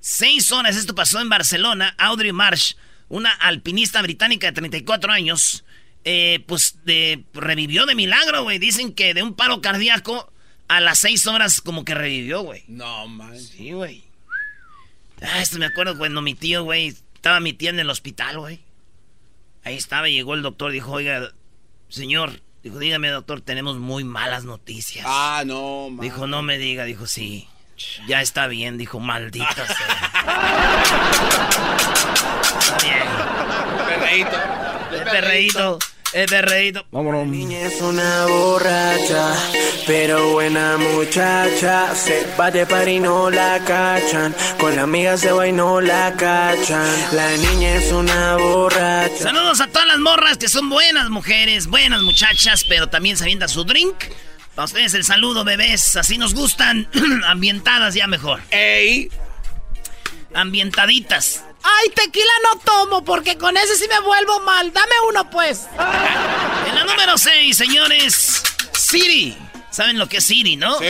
Seis 0.00 0.52
horas, 0.52 0.76
esto 0.76 0.94
pasó 0.94 1.20
en 1.20 1.28
Barcelona. 1.28 1.94
Audrey 1.98 2.32
Marsh, 2.32 2.74
una 3.08 3.30
alpinista 3.30 4.00
británica 4.02 4.46
de 4.48 4.52
34 4.52 5.12
años, 5.12 5.64
eh, 6.04 6.44
pues 6.46 6.76
de, 6.84 7.24
revivió 7.32 7.86
de 7.86 7.94
milagro, 7.94 8.42
güey. 8.42 8.58
Dicen 8.58 8.92
que 8.94 9.14
de 9.14 9.22
un 9.22 9.34
paro 9.34 9.62
cardíaco 9.62 10.30
a 10.68 10.80
las 10.80 10.98
seis 10.98 11.26
horas 11.26 11.62
como 11.62 11.84
que 11.86 11.94
revivió, 11.94 12.42
güey. 12.42 12.64
No 12.68 13.08
manches. 13.08 13.48
Sí, 13.56 13.72
güey. 13.72 14.03
Ah, 15.32 15.40
esto 15.40 15.58
me 15.58 15.66
acuerdo 15.66 15.96
cuando 15.96 16.20
mi 16.22 16.34
tío, 16.34 16.62
güey, 16.64 16.94
estaba 17.14 17.40
mi 17.40 17.52
tía 17.52 17.70
en 17.70 17.80
el 17.80 17.90
hospital, 17.90 18.38
güey. 18.38 18.60
Ahí 19.64 19.76
estaba 19.76 20.08
llegó 20.08 20.34
el 20.34 20.42
doctor, 20.42 20.70
dijo, 20.72 20.92
oiga, 20.92 21.32
señor, 21.88 22.42
dijo, 22.62 22.78
dígame, 22.78 23.08
doctor, 23.08 23.40
tenemos 23.40 23.78
muy 23.78 24.04
malas 24.04 24.44
noticias. 24.44 25.06
Ah, 25.08 25.42
no, 25.46 25.88
man. 25.90 26.00
Dijo, 26.02 26.26
no 26.26 26.42
me 26.42 26.58
diga, 26.58 26.84
dijo, 26.84 27.06
sí. 27.06 27.48
Ya 28.06 28.20
está 28.22 28.46
bien, 28.46 28.78
dijo, 28.78 29.00
maldita 29.00 29.54
sea. 29.66 30.12
está 32.60 32.78
bien. 32.82 33.88
Perreíto. 33.88 35.10
Perreíto. 35.10 35.78
El 36.14 36.26
perreíto. 36.26 36.86
La 36.92 37.02
niña 37.24 37.62
es 37.62 37.80
una 37.82 38.26
borracha, 38.26 39.34
pero 39.84 40.30
buena 40.30 40.76
muchacha. 40.76 41.92
Se 41.96 42.24
va 42.38 42.52
de 42.52 42.64
par 42.66 42.88
y 42.88 43.00
no 43.00 43.30
la 43.30 43.58
cachan. 43.64 44.32
Con 44.56 44.76
la 44.76 44.82
amiga 44.82 45.16
se 45.16 45.32
va 45.32 45.48
y 45.48 45.52
no 45.52 45.80
la 45.80 46.14
cachan. 46.16 46.86
La 47.10 47.36
niña 47.36 47.74
es 47.74 47.90
una 47.90 48.36
borracha. 48.36 49.24
Saludos 49.24 49.60
a 49.60 49.66
todas 49.66 49.88
las 49.88 49.98
morras 49.98 50.38
que 50.38 50.48
son 50.48 50.70
buenas 50.70 51.10
mujeres, 51.10 51.66
buenas 51.66 52.02
muchachas, 52.02 52.64
pero 52.68 52.86
también 52.86 53.16
se 53.16 53.24
avienta 53.24 53.48
su 53.48 53.64
drink. 53.64 53.96
Para 54.54 54.66
ustedes 54.66 54.94
el 54.94 55.02
saludo, 55.02 55.42
bebés. 55.42 55.96
Así 55.96 56.16
nos 56.16 56.32
gustan. 56.32 56.88
Ambientadas 57.26 57.92
ya 57.94 58.06
mejor. 58.06 58.40
¡Ey! 58.52 59.10
Ambientaditas. 60.32 61.42
Ay, 61.66 61.88
tequila 61.94 62.32
no 62.52 62.60
tomo 62.60 63.04
porque 63.04 63.38
con 63.38 63.56
ese 63.56 63.76
sí 63.76 63.86
me 63.88 63.98
vuelvo 64.00 64.40
mal. 64.40 64.72
Dame 64.72 64.92
uno, 65.08 65.28
pues. 65.30 65.66
En 66.68 66.74
la 66.74 66.84
número 66.84 67.16
6, 67.16 67.56
señores, 67.56 68.42
Siri. 68.72 69.36
¿Saben 69.70 69.98
lo 69.98 70.08
que 70.08 70.18
es 70.18 70.24
Siri, 70.24 70.54
no? 70.56 70.78
¡Sí! 70.78 70.84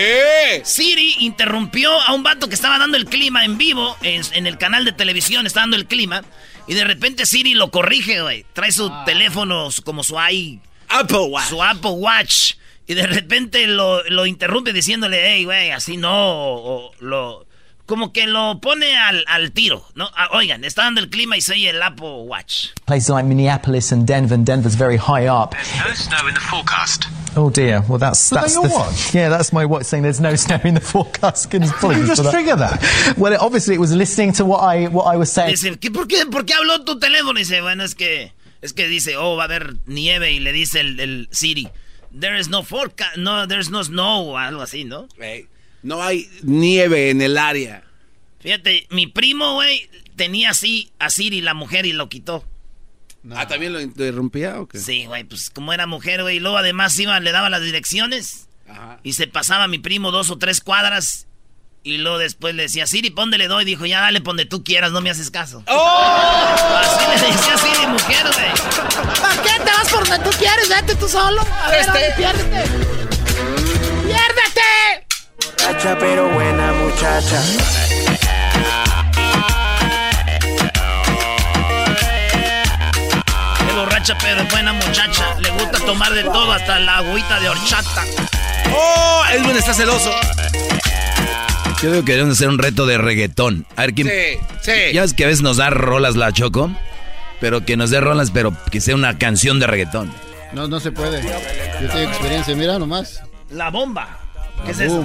Siri 0.65 1.17
interrumpió 1.21 1.91
a 2.03 2.13
un 2.13 2.23
vato 2.23 2.49
que 2.49 2.55
estaba 2.55 2.79
dando 2.79 2.99
el 2.99 3.07
clima 3.07 3.45
en 3.45 3.57
vivo 3.57 3.97
en, 4.03 4.21
en 4.33 4.47
el 4.47 4.59
canal 4.59 4.85
de 4.85 4.93
televisión, 4.93 5.47
está 5.47 5.61
dando 5.61 5.77
el 5.77 5.87
clima. 5.87 6.23
Y 6.67 6.75
de 6.75 6.85
repente 6.85 7.25
Siri 7.25 7.55
lo 7.55 7.71
corrige, 7.71 8.21
güey. 8.21 8.45
Trae 8.53 8.73
su 8.73 8.93
teléfono 9.07 9.71
su- 9.71 9.83
como 9.85 10.05
su 10.05 10.19
i... 10.31 10.61
Apple 10.89 11.19
Watch. 11.31 11.49
Su 11.49 11.63
Apple 11.63 11.93
Watch. 11.93 12.55
Y 12.87 12.93
de 12.93 13.07
repente 13.07 13.67
lo, 13.67 14.03
lo 14.11 14.27
interrumpe 14.27 14.75
diciéndole, 14.75 15.31
hey, 15.31 15.45
güey, 15.47 15.71
así 15.71 15.97
no. 15.97 16.13
O, 16.13 16.89
o 16.89 16.93
lo, 17.01 17.47
como 17.87 18.13
que 18.13 18.27
lo 18.27 18.61
pone 18.61 18.97
al, 18.97 19.25
al 19.29 19.53
tiro, 19.53 19.85
¿no? 19.95 20.09
Ah, 20.17 20.29
oigan, 20.33 20.65
está 20.65 20.83
dando 20.85 21.01
el 21.01 21.11
clima 21.11 21.37
y 21.37 21.41
se 21.41 21.53
oye 21.53 21.71
el 21.71 21.83
Apple 21.83 22.25
Watch. 22.27 22.69
Places 22.87 23.11
like 23.11 23.27
Minneapolis 23.27 23.93
and 23.93 24.07
Denver, 24.07 24.35
and 24.35 24.47
Denver's 24.47 24.75
very 24.75 24.97
high 24.97 25.27
up. 25.27 25.55
No 25.85 25.93
snow 25.95 26.27
in 26.29 26.35
the 26.35 26.41
forecast. 26.41 27.07
Oh 27.37 27.51
dear. 27.51 27.83
Well, 27.89 27.99
that's 27.99 28.31
Was 28.31 28.31
that 28.31 28.41
that's 28.43 28.55
your 28.55 28.69
the 28.69 28.75
watch? 28.75 29.15
yeah, 29.15 29.29
that's 29.29 29.53
my 29.53 29.65
watch 29.67 29.85
saying 29.85 30.03
there's 30.03 30.21
no 30.21 30.35
snow 30.37 30.61
in 30.65 30.75
the 30.75 30.81
forecast. 30.81 31.51
Goodness, 31.51 31.71
apologies 31.73 32.07
just 32.09 32.23
that. 32.23 32.31
trigger 32.31 32.57
that? 32.57 33.15
Well, 33.19 33.33
it, 33.33 33.41
obviously 33.41 33.75
it 33.75 33.81
was 33.81 33.95
listening 33.95 34.33
to 34.35 34.45
what 34.45 34.61
I 34.63 34.87
what 34.87 35.05
I 35.05 35.17
was 35.17 35.31
saying. 35.33 35.51
Dice, 35.51 35.77
¿qué, 35.79 35.91
por, 35.93 36.07
qué, 36.07 36.25
¿por 36.31 36.45
qué 36.45 36.55
habló 36.55 36.85
tu 36.85 36.99
teléfono? 36.99 37.39
Dice, 37.39 37.61
bueno, 37.61 37.85
es 37.85 37.95
que, 37.95 38.33
es 38.63 38.73
que 38.73 38.87
dice, 38.89 39.17
oh, 39.17 39.37
va 39.37 39.43
a 39.43 39.47
haber 39.47 39.77
nieve. 39.87 40.33
Y 40.33 40.41
le 40.41 40.53
dice 40.53 40.81
el, 40.81 40.99
el 41.01 41.29
Siri, 41.33 41.69
there 42.19 42.39
is 42.39 42.49
no 42.49 42.63
forecast, 42.63 43.17
no, 43.17 43.47
there's 43.47 43.69
no 43.69 43.83
snow, 43.83 44.31
o 44.31 44.39
algo 44.39 44.63
así, 44.63 44.85
¿no? 44.85 45.09
Ey, 45.19 45.49
No 45.85 46.03
hay 46.03 46.29
nieve 46.43 47.11
en 47.11 47.21
el 47.23 47.39
área. 47.39 47.85
Fíjate, 48.41 48.87
mi 48.91 49.07
primo, 49.07 49.55
güey, 49.55 49.89
tenía 50.17 50.51
así 50.51 50.91
a 50.99 51.11
Siri, 51.11 51.41
la 51.41 51.55
mujer, 51.55 51.87
y 51.87 51.93
lo 51.93 52.09
quitó. 52.09 52.45
Ah, 53.35 53.47
¿también 53.47 53.73
lo 53.73 53.81
interrumpía 53.81 54.61
o 54.61 54.67
qué? 54.67 54.79
Sí, 54.79 55.07
güey, 55.07 55.25
pues 55.25 55.49
como 55.51 55.73
era 55.73 55.87
mujer, 55.87 56.23
güey, 56.23 56.37
y 56.37 56.41
luego 56.41 56.59
además 56.59 56.99
iba, 56.99 57.19
le 57.21 57.33
daba 57.33 57.49
las 57.49 57.63
direcciones 57.63 58.49
Ajá. 58.69 58.99
y 59.03 59.15
se 59.15 59.27
pasaba 59.27 59.67
mi 59.69 59.79
primo 59.79 60.11
dos 60.11 60.31
o 60.31 60.37
tres 60.37 60.61
cuadras 60.61 61.27
y 61.83 61.99
luego 61.99 62.19
después 62.19 62.55
le 62.55 62.65
decía, 62.65 62.87
Siri, 62.87 63.11
¿pon 63.11 63.31
le 63.31 63.47
doy? 63.49 63.65
Dijo, 63.65 63.87
ya 63.87 64.01
dale, 64.01 64.21
pon 64.21 64.37
donde 64.37 64.45
tú 64.47 64.63
quieras, 64.65 64.93
no 64.93 65.01
me 65.01 65.09
haces 65.11 65.31
caso. 65.31 65.63
¡Oh! 65.69 66.77
Así 66.83 67.07
le 67.07 67.33
decía 67.33 67.57
Siri, 67.59 67.87
mujer, 67.87 68.27
güey. 68.33 69.21
¿Para 69.21 69.43
qué 69.43 69.51
te 69.65 69.71
vas 69.71 69.89
por 69.91 70.07
donde 70.09 70.31
tú 70.31 70.37
quieres? 70.39 70.69
Vete 70.69 70.95
tú 70.95 71.09
solo. 71.09 71.41
A 71.63 71.71
ver, 71.71 71.81
Este. 71.81 72.15
piérdete. 72.17 72.65
¡Piérdete! 74.07 75.04
Borracha, 75.39 75.99
pero 75.99 76.29
buena 76.31 76.73
muchacha. 76.73 77.41
Es 83.69 83.75
borracha, 83.75 84.17
pero 84.21 84.45
buena 84.51 84.73
muchacha. 84.73 85.35
Le 85.41 85.51
gusta 85.51 85.79
tomar 85.85 86.13
de 86.13 86.23
todo, 86.25 86.53
hasta 86.53 86.79
la 86.81 86.99
agüita 86.99 87.41
de 87.41 87.49
horchata. 87.49 88.05
¡Oh! 88.75 89.23
Edwin 89.33 89.57
está 89.57 89.75
celoso. 89.75 90.11
Yo 91.83 91.91
digo 91.91 92.05
que 92.05 92.13
deben 92.13 92.31
hacer 92.31 92.49
un 92.49 92.59
reto 92.59 92.87
de 92.87 92.97
reggaetón. 92.97 93.67
A 93.77 93.83
ver 93.83 93.95
quién. 93.95 94.09
Sí, 94.09 94.39
sí. 94.63 94.93
Ya 94.95 95.03
ves 95.03 95.13
que 95.13 95.25
a 95.25 95.27
veces 95.27 95.43
nos 95.43 95.59
da 95.59 95.69
rolas 95.69 96.17
la 96.17 96.33
Choco, 96.33 96.71
pero 97.41 97.65
que 97.65 97.77
nos 97.77 97.91
dé 97.91 98.01
rolas, 98.01 98.31
pero 98.31 98.57
que 98.71 98.81
sea 98.81 98.95
una 98.95 99.19
canción 99.19 99.59
de 99.59 99.67
reggaetón. 99.67 100.13
No, 100.53 100.69
no 100.69 100.81
se 100.81 100.93
puede. 100.93 101.23
Yo 101.23 101.89
tengo 101.89 102.09
experiencia, 102.09 102.55
mira 102.55 102.79
nomás. 102.79 103.21
La 103.51 103.71
bomba. 103.71 104.24
¿Qué 104.65 104.71
es 104.71 104.81
eso? 104.81 105.05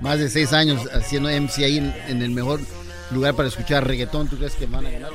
Más 0.00 0.18
de 0.18 0.28
seis 0.30 0.52
años 0.52 0.88
haciendo 0.92 1.28
MC 1.28 1.64
ahí 1.64 1.78
en, 1.78 1.94
en 2.08 2.22
el 2.22 2.30
mejor 2.30 2.60
lugar 3.10 3.34
para 3.34 3.48
escuchar 3.48 3.86
reggaetón. 3.86 4.28
¿Tú 4.28 4.36
crees 4.36 4.54
que 4.54 4.66
van 4.66 4.86
a 4.86 4.90
ganar? 4.90 5.10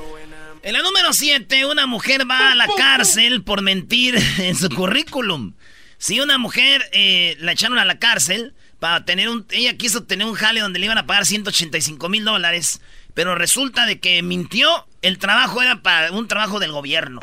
En 0.65 0.73
la 0.73 0.81
número 0.81 1.13
7, 1.13 1.65
una 1.67 1.85
mujer 1.85 2.29
va 2.29 2.51
a 2.51 2.55
la 2.55 2.67
cárcel 2.75 3.43
por 3.43 3.61
mentir 3.61 4.17
en 4.39 4.55
su 4.55 4.67
currículum. 4.69 5.53
Si 5.99 6.19
una 6.19 6.39
mujer 6.39 6.89
eh, 6.91 7.37
la 7.39 7.51
echaron 7.51 7.77
a 7.77 7.85
la 7.85 7.99
cárcel 7.99 8.55
para 8.79 9.05
tener 9.05 9.29
un... 9.29 9.45
Ella 9.51 9.77
quiso 9.77 10.05
tener 10.05 10.25
un 10.25 10.33
jale 10.33 10.61
donde 10.61 10.79
le 10.79 10.85
iban 10.85 10.97
a 10.97 11.05
pagar 11.05 11.27
185 11.27 12.09
mil 12.09 12.25
dólares, 12.25 12.81
pero 13.13 13.35
resulta 13.35 13.85
de 13.85 13.99
que 13.99 14.23
mintió. 14.23 14.87
El 15.03 15.19
trabajo 15.19 15.61
era 15.61 15.83
para 15.83 16.11
un 16.11 16.27
trabajo 16.27 16.59
del 16.59 16.71
gobierno. 16.71 17.21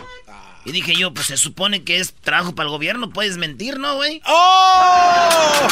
Y 0.65 0.71
dije 0.73 0.95
yo, 0.95 1.13
pues 1.13 1.27
se 1.27 1.37
supone 1.37 1.83
que 1.83 1.99
es 1.99 2.15
trabajo 2.15 2.55
para 2.55 2.67
el 2.69 2.71
gobierno, 2.71 3.11
puedes 3.11 3.37
mentir, 3.37 3.79
¿no, 3.79 3.97
güey? 3.97 4.21
¡Oh! 4.27 5.67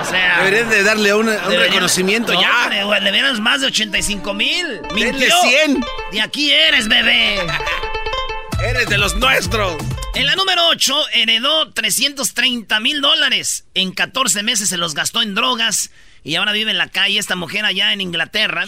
O 0.00 0.04
sea... 0.04 0.38
Deberías 0.38 0.70
de 0.70 0.82
darle 0.84 1.12
una- 1.14 1.32
un 1.32 1.48
debería- 1.50 1.66
reconocimiento 1.66 2.32
No, 2.32 2.40
ya. 2.40 2.62
hombre, 2.64 2.84
güey, 2.84 3.00
le 3.02 3.12
dieron 3.12 3.42
más 3.42 3.60
de 3.60 3.66
85 3.66 4.34
mil. 4.34 4.80
Denle 4.94 5.12
Mintió. 5.12 5.34
100. 5.42 5.84
De 6.12 6.20
aquí 6.20 6.52
eres, 6.52 6.88
bebé. 6.88 7.40
Eres 8.64 8.88
de 8.88 8.98
los 8.98 9.14
nuestros. 9.16 9.76
En 10.14 10.26
la 10.26 10.34
número 10.34 10.66
8 10.68 11.08
heredó 11.12 11.70
330 11.72 12.80
mil 12.80 13.00
dólares. 13.00 13.66
En 13.74 13.92
14 13.92 14.42
meses 14.42 14.68
se 14.68 14.76
los 14.76 14.94
gastó 14.94 15.22
en 15.22 15.34
drogas 15.36 15.90
y 16.24 16.34
ahora 16.34 16.52
vive 16.52 16.70
en 16.70 16.78
la 16.78 16.88
calle. 16.88 17.18
Esta 17.18 17.36
mujer 17.36 17.64
allá 17.64 17.92
en 17.92 18.00
Inglaterra 18.00 18.66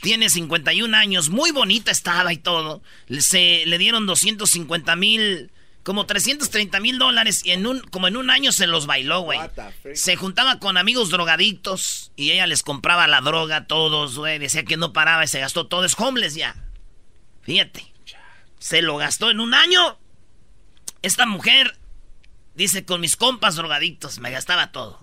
tiene 0.00 0.28
51 0.28 0.96
años, 0.96 1.28
muy 1.28 1.50
bonita 1.50 1.90
estaba 1.90 2.32
y 2.32 2.38
todo. 2.38 2.82
Se, 3.20 3.64
le 3.66 3.78
dieron 3.78 4.06
250 4.06 4.96
mil, 4.96 5.50
como 5.82 6.06
330 6.06 6.80
mil 6.80 6.98
dólares 6.98 7.42
y 7.44 7.52
en 7.52 7.66
un, 7.66 7.80
como 7.80 8.08
en 8.08 8.16
un 8.16 8.30
año 8.30 8.52
se 8.52 8.66
los 8.66 8.86
bailó, 8.86 9.20
güey. 9.20 9.38
Se 9.94 10.16
juntaba 10.16 10.58
con 10.58 10.76
amigos 10.76 11.10
drogadictos 11.10 12.12
y 12.16 12.30
ella 12.30 12.46
les 12.46 12.62
compraba 12.62 13.06
la 13.06 13.20
droga 13.20 13.56
a 13.56 13.66
todos, 13.66 14.16
güey. 14.16 14.38
Decía 14.38 14.64
que 14.64 14.76
no 14.76 14.92
paraba 14.92 15.24
y 15.24 15.28
se 15.28 15.40
gastó 15.40 15.66
todo. 15.66 15.84
Es 15.84 15.98
homeless 15.98 16.34
ya. 16.34 16.56
Fíjate. 17.42 17.86
Se 18.58 18.80
lo 18.80 18.96
gastó 18.96 19.30
en 19.30 19.40
un 19.40 19.54
año. 19.54 19.98
Esta 21.02 21.26
mujer 21.26 21.76
dice 22.54 22.84
con 22.84 23.00
mis 23.00 23.16
compas 23.16 23.56
drogadictos 23.56 24.18
me 24.18 24.30
gastaba 24.30 24.72
todo. 24.72 25.00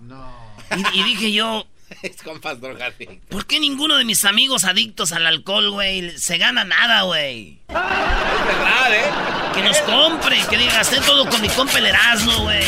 Y, 0.94 1.00
y 1.00 1.02
dije 1.02 1.32
yo, 1.32 1.66
Es 2.02 2.22
compas 2.22 2.60
drogadictos. 2.60 3.18
¿por 3.28 3.46
qué 3.46 3.60
ninguno 3.60 3.96
de 3.96 4.04
mis 4.04 4.24
amigos 4.24 4.64
adictos 4.64 5.12
al 5.12 5.26
alcohol, 5.26 5.70
güey, 5.70 6.16
se 6.18 6.38
gana 6.38 6.64
nada, 6.64 7.02
güey? 7.02 7.58
Es 7.68 7.74
verdad, 7.74 8.94
¿eh? 8.94 9.54
Que 9.54 9.62
nos 9.62 9.78
compre, 9.80 10.38
que 10.48 10.56
diga, 10.56 10.74
gasté 10.74 11.00
todo 11.00 11.28
con 11.28 11.40
mi 11.40 11.48
compa 11.48 11.78
el 11.78 11.86
Erasmo, 11.86 12.44
güey. 12.44 12.62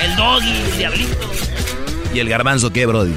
El 0.00 0.16
doggy, 0.16 0.50
el 0.50 0.78
diablito. 0.78 1.30
¿Y 2.14 2.20
el 2.20 2.28
garbanzo 2.28 2.72
qué, 2.72 2.86
Brody? 2.86 3.14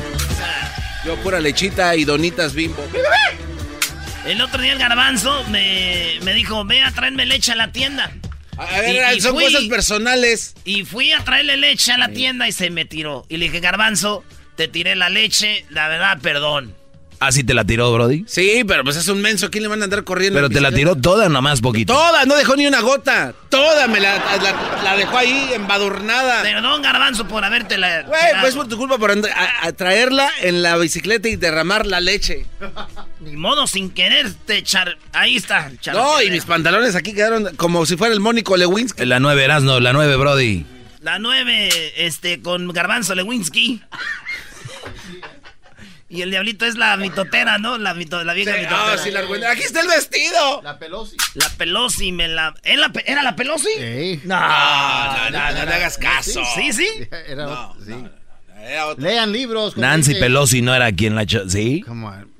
Yo 1.06 1.16
pura 1.18 1.40
lechita 1.40 1.96
y 1.96 2.04
donitas 2.04 2.54
bimbo. 2.54 2.84
El 4.26 4.42
otro 4.42 4.62
día 4.62 4.74
el 4.74 4.80
garbanzo 4.80 5.44
me, 5.46 6.20
me 6.24 6.34
dijo, 6.34 6.64
ve 6.66 6.84
a 6.84 6.92
traerme 6.92 7.26
leche 7.26 7.54
a 7.54 7.56
la 7.56 7.72
tienda. 7.72 8.12
A 8.58 8.66
ver, 8.82 9.20
son 9.22 9.34
cosas 9.34 9.64
personales. 9.64 10.54
Y 10.64 10.86
fui 10.86 11.12
a 11.12 11.24
traerle 11.24 11.58
leche 11.58 11.92
a 11.92 11.98
la 11.98 12.10
tienda 12.10 12.48
y 12.48 12.52
se 12.52 12.70
me 12.70 12.86
tiró. 12.86 13.26
Y 13.30 13.38
le 13.38 13.46
dije, 13.46 13.60
garbanzo, 13.60 14.24
te 14.56 14.68
tiré 14.68 14.96
la 14.96 15.10
leche, 15.10 15.66
la 15.70 15.88
verdad, 15.88 16.20
perdón. 16.22 16.76
¿Ah, 17.24 17.32
sí 17.32 17.44
te 17.44 17.54
la 17.54 17.64
tiró, 17.64 17.94
Brody? 17.94 18.26
Sí, 18.28 18.64
pero 18.68 18.84
pues 18.84 18.96
es 18.96 19.08
un 19.08 19.22
menso. 19.22 19.52
¿Quién 19.52 19.62
le 19.62 19.68
van 19.68 19.80
a 19.82 19.84
andar 19.84 20.04
corriendo? 20.04 20.38
Pero 20.40 20.50
te 20.50 20.60
la 20.60 20.72
tiró 20.72 20.96
toda, 20.96 21.30
nomás 21.30 21.62
poquito. 21.62 21.94
Toda, 21.94 22.26
no 22.26 22.36
dejó 22.36 22.56
ni 22.56 22.66
una 22.66 22.82
gota. 22.82 23.36
Toda 23.50 23.88
me 23.88 24.00
la, 24.00 24.16
la, 24.18 24.82
la 24.84 24.98
dejó 24.98 25.20
ahí 25.20 25.52
embadurnada. 25.54 26.42
Perdón, 26.42 26.82
garbanzo, 26.82 27.28
por 27.28 27.44
haberte 27.46 27.78
la... 27.78 28.02
Güey, 28.02 28.20
pues 28.42 28.56
por 28.56 28.68
tu 28.68 28.76
culpa 28.76 28.98
por 28.98 29.12
andar- 29.12 29.32
a, 29.36 29.68
a 29.68 29.72
traerla 29.74 30.32
en 30.42 30.64
la 30.64 30.78
bicicleta 30.78 31.30
y 31.30 31.36
derramar 31.36 31.86
la 31.86 32.00
leche. 32.00 32.48
Ni 33.20 33.36
modo, 33.38 33.68
sin 33.68 33.92
querer 33.92 34.34
te 34.48 34.58
echar... 34.58 34.98
Ahí 35.14 35.36
está. 35.36 35.70
char- 35.80 35.94
No, 35.94 36.24
y 36.24 36.32
mis 36.32 36.46
pantalones 36.46 36.96
aquí 36.96 37.14
quedaron 37.14 37.56
como 37.56 37.86
si 37.86 37.98
fuera 37.98 38.16
el 38.16 38.20
Mónico 38.20 38.58
Lewinsky. 38.58 39.06
La 39.06 39.20
nueve 39.20 39.44
Erasno, 39.44 39.80
la 39.80 39.94
nueve, 39.94 40.16
Brody. 40.16 40.66
La 41.02 41.18
9, 41.18 41.94
este, 41.98 42.42
con 42.42 42.68
Garbanzo 42.70 43.16
Lewinsky. 43.16 43.82
Y 46.12 46.22
el 46.24 46.30
diablito 46.32 46.66
es 46.66 46.76
la 46.76 46.98
mitotera, 46.98 47.58
¿no? 47.58 47.78
La, 47.78 47.94
mito, 47.94 48.24
la 48.24 48.34
vieja 48.34 48.52
Sí, 48.54 48.60
mitotera. 48.60 48.94
ah, 48.94 48.98
sí, 48.98 49.12
la. 49.12 49.52
Aquí 49.52 49.62
está 49.64 49.80
el 49.82 49.88
vestido. 49.88 50.62
La 50.62 50.78
Pelosi. 50.78 51.16
La 51.36 51.50
Pelosi 51.50 52.12
me 52.12 52.28
la... 52.28 52.54
¿Era 52.64 52.82
la, 52.82 52.90
Pe- 52.90 53.10
¿era 53.10 53.24
la 53.24 53.36
Pelosi? 53.36 53.70
Ey. 53.78 54.22
No, 54.26 54.40
No, 54.40 55.30
no, 55.30 55.40
no, 55.40 55.52
no 55.54 55.66
le 55.66 55.74
hagas 55.74 55.98
caso. 55.98 56.42
Sí, 56.56 56.74
sí. 56.74 56.88
Era, 57.28 57.46
No, 57.46 57.76
sí. 57.86 57.94
Lean 58.98 59.32
libros. 59.32 59.76
Nancy 59.78 60.10
dice. 60.12 60.22
Pelosi 60.22 60.62
no 60.62 60.76
era 60.76 60.92
quien 60.92 61.16
la. 61.16 61.26
¿Sí? 61.48 61.82
Come 61.88 62.06
on. 62.06 62.31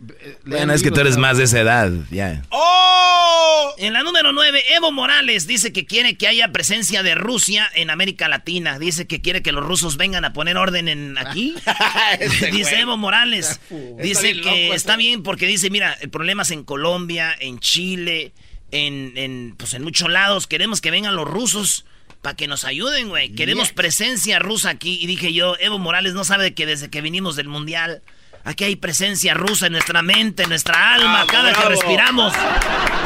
Bueno, 0.46 0.74
es 0.74 0.84
que 0.84 0.92
tú 0.92 1.00
eres 1.00 1.18
más 1.18 1.38
de 1.38 1.46
esa 1.46 1.60
edad, 1.60 1.92
ya. 2.10 2.44
¡Oh! 2.50 3.74
En 3.78 3.94
la 3.94 4.04
número 4.04 4.32
9, 4.32 4.64
Evo 4.76 4.92
Morales 4.92 5.48
dice 5.48 5.74
que 5.74 5.86
quiere 5.86 6.16
que 6.16 6.28
haya 6.28 6.52
presencia 6.52 7.02
de 7.02 7.16
Rusia 7.16 7.68
en 7.74 7.90
América 7.90 8.28
Latina. 8.28 8.78
Dice 8.78 9.08
que 9.08 9.22
quiere 9.22 9.42
que 9.42 9.52
los 9.52 9.66
rusos 9.66 9.98
vengan 9.98 10.24
a 10.24 10.34
poner 10.34 10.58
orden 10.58 10.88
en 10.88 11.18
aquí. 11.18 11.56
Ese 12.20 12.48
dice 12.52 12.72
güey. 12.72 12.82
Evo 12.82 12.98
Morales. 12.98 13.60
Dice 14.02 14.34
que 14.34 14.66
loco, 14.66 14.74
está 14.76 14.98
bien 14.98 15.24
porque 15.24 15.48
dice, 15.48 15.70
mira, 15.70 15.94
el 16.02 16.10
problema 16.10 16.44
es 16.44 16.52
en 16.52 16.64
Colombia, 16.64 17.36
en 17.40 17.60
Chile, 17.60 18.34
en, 18.72 19.14
en, 19.16 19.56
pues 19.58 19.74
en 19.74 19.84
muchos 19.84 20.10
lados. 20.10 20.46
Queremos 20.48 20.82
que 20.82 20.92
vengan 20.92 21.16
los 21.16 21.28
rusos 21.28 21.86
para 22.22 22.36
que 22.36 22.48
nos 22.48 22.66
ayuden, 22.66 23.10
güey. 23.10 23.30
Queremos 23.34 23.70
Yes. 23.70 23.74
presencia 23.74 24.38
rusa 24.40 24.70
aquí. 24.70 25.00
Y 25.02 25.08
dije 25.08 25.34
yo, 25.34 25.56
Evo 25.60 25.80
Morales 25.80 26.14
no 26.14 26.24
sabe 26.24 26.54
que 26.54 26.66
desde 26.68 26.90
que 26.90 27.02
vinimos 27.02 27.36
del 27.36 27.48
Mundial... 27.48 28.04
Aquí 28.44 28.64
hay 28.64 28.76
presencia 28.76 29.34
rusa 29.36 29.68
en 29.68 29.74
nuestra 29.74 30.02
mente, 30.02 30.44
en 30.44 30.50
nuestra 30.50 30.96
alma, 30.96 31.26
cada 31.30 31.50
que 31.50 31.60
bravo. 31.60 31.70
respiramos. 31.70 32.34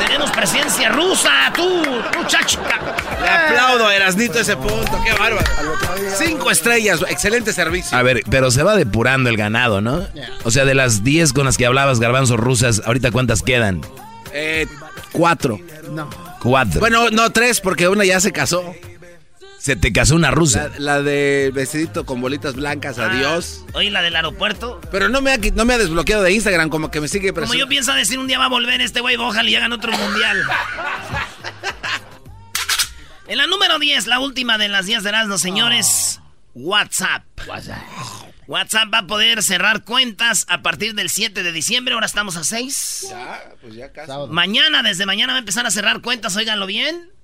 Tenemos 0.06 0.32
presencia 0.32 0.90
rusa, 0.90 1.30
tú, 1.54 1.84
muchachica. 2.18 2.80
Le 3.22 3.30
aplaudo 3.30 3.88
a 3.88 3.96
Erasnito 3.96 4.40
ese 4.40 4.56
punto, 4.56 4.98
qué 5.06 5.12
bárbaro. 5.14 5.46
Cinco 6.18 6.52
estrellas, 6.52 7.02
excelente 7.10 7.52
servicio. 7.52 7.98
A 7.98 8.02
ver, 8.02 8.24
pero 8.30 8.50
se 8.50 8.64
va 8.64 8.76
depurando 8.76 9.30
el 9.30 9.36
ganado, 9.38 9.82
¿no? 9.82 10.08
O 10.44 10.52
sea, 10.52 10.64
de 10.64 10.74
las 10.74 11.04
10 11.04 11.34
con 11.34 11.46
las 11.46 11.58
que 11.58 11.66
hablabas, 11.66 12.00
garbanzos 12.00 12.40
rusas, 12.40 12.82
¿ahorita 12.86 13.12
cuántas 13.12 13.42
quedan? 13.42 13.82
Eh, 14.34 14.68
cuatro. 15.12 15.60
No. 15.92 16.10
Cuatro. 16.40 16.80
Bueno, 16.80 17.10
no 17.10 17.32
tres, 17.32 17.60
porque 17.60 17.88
una 17.90 18.06
ya 18.06 18.20
se 18.20 18.32
casó. 18.32 18.74
Se 19.66 19.76
te 19.76 19.92
casó 19.92 20.14
una 20.16 20.30
rusa. 20.30 20.70
La, 20.78 20.98
la 20.98 21.02
de 21.02 21.50
vestidito 21.52 22.06
con 22.06 22.22
bolitas 22.22 22.54
blancas, 22.54 23.00
Ah, 23.00 23.10
adiós. 23.10 23.66
Oye, 23.74 23.90
la 23.90 24.04
del 24.04 24.16
aeropuerto. 24.16 24.80
Pero 24.92 25.10
no 25.10 25.22
me, 25.22 25.32
ha, 25.32 25.38
no 25.56 25.66
me 25.66 25.74
ha 25.74 25.80
desbloqueado 25.80 26.22
de 26.22 26.34
Instagram, 26.34 26.70
como 26.70 26.92
que 26.92 27.02
me 27.02 27.08
sigue 27.08 27.30
Como 27.30 27.38
presionando. 27.38 27.66
yo 27.66 27.68
pienso 27.68 27.92
decir 27.94 28.20
un 28.20 28.28
día 28.28 28.38
va 28.38 28.46
a 28.46 28.50
volver 28.50 28.80
este 28.82 29.02
güey, 29.02 29.16
ojalá 29.16 29.50
y 29.50 29.56
hagan 29.56 29.74
otro 29.74 29.92
mundial. 29.92 30.44
En 33.28 33.40
la 33.40 33.48
número 33.48 33.80
10, 33.80 34.06
la 34.06 34.20
última 34.20 34.60
de 34.60 34.68
las 34.70 34.86
10 34.86 35.02
de 35.02 35.10
Erasmo, 35.10 35.40
señores. 35.40 36.20
WhatsApp. 36.54 37.24
WhatsApp 38.46 38.94
va 38.94 39.00
a 39.00 39.08
poder 39.08 39.42
cerrar 39.42 39.84
cuentas 39.84 40.46
a 40.48 40.62
partir 40.62 40.94
del 40.94 41.10
7 41.10 41.42
de 41.42 41.52
diciembre. 41.52 41.96
Ahora 41.96 42.06
estamos 42.06 42.36
a 42.38 42.44
6. 42.44 43.08
Ya, 43.10 43.44
pues 43.62 43.74
ya 43.74 43.92
casi. 43.92 44.12
Mañana, 44.30 44.84
desde 44.84 45.08
mañana 45.08 45.34
va 45.34 45.38
a 45.38 45.40
empezar 45.40 45.66
a 45.66 45.72
cerrar 45.72 46.02
cuentas. 46.02 46.36
Óiganlo 46.36 46.68
bien. 46.68 47.15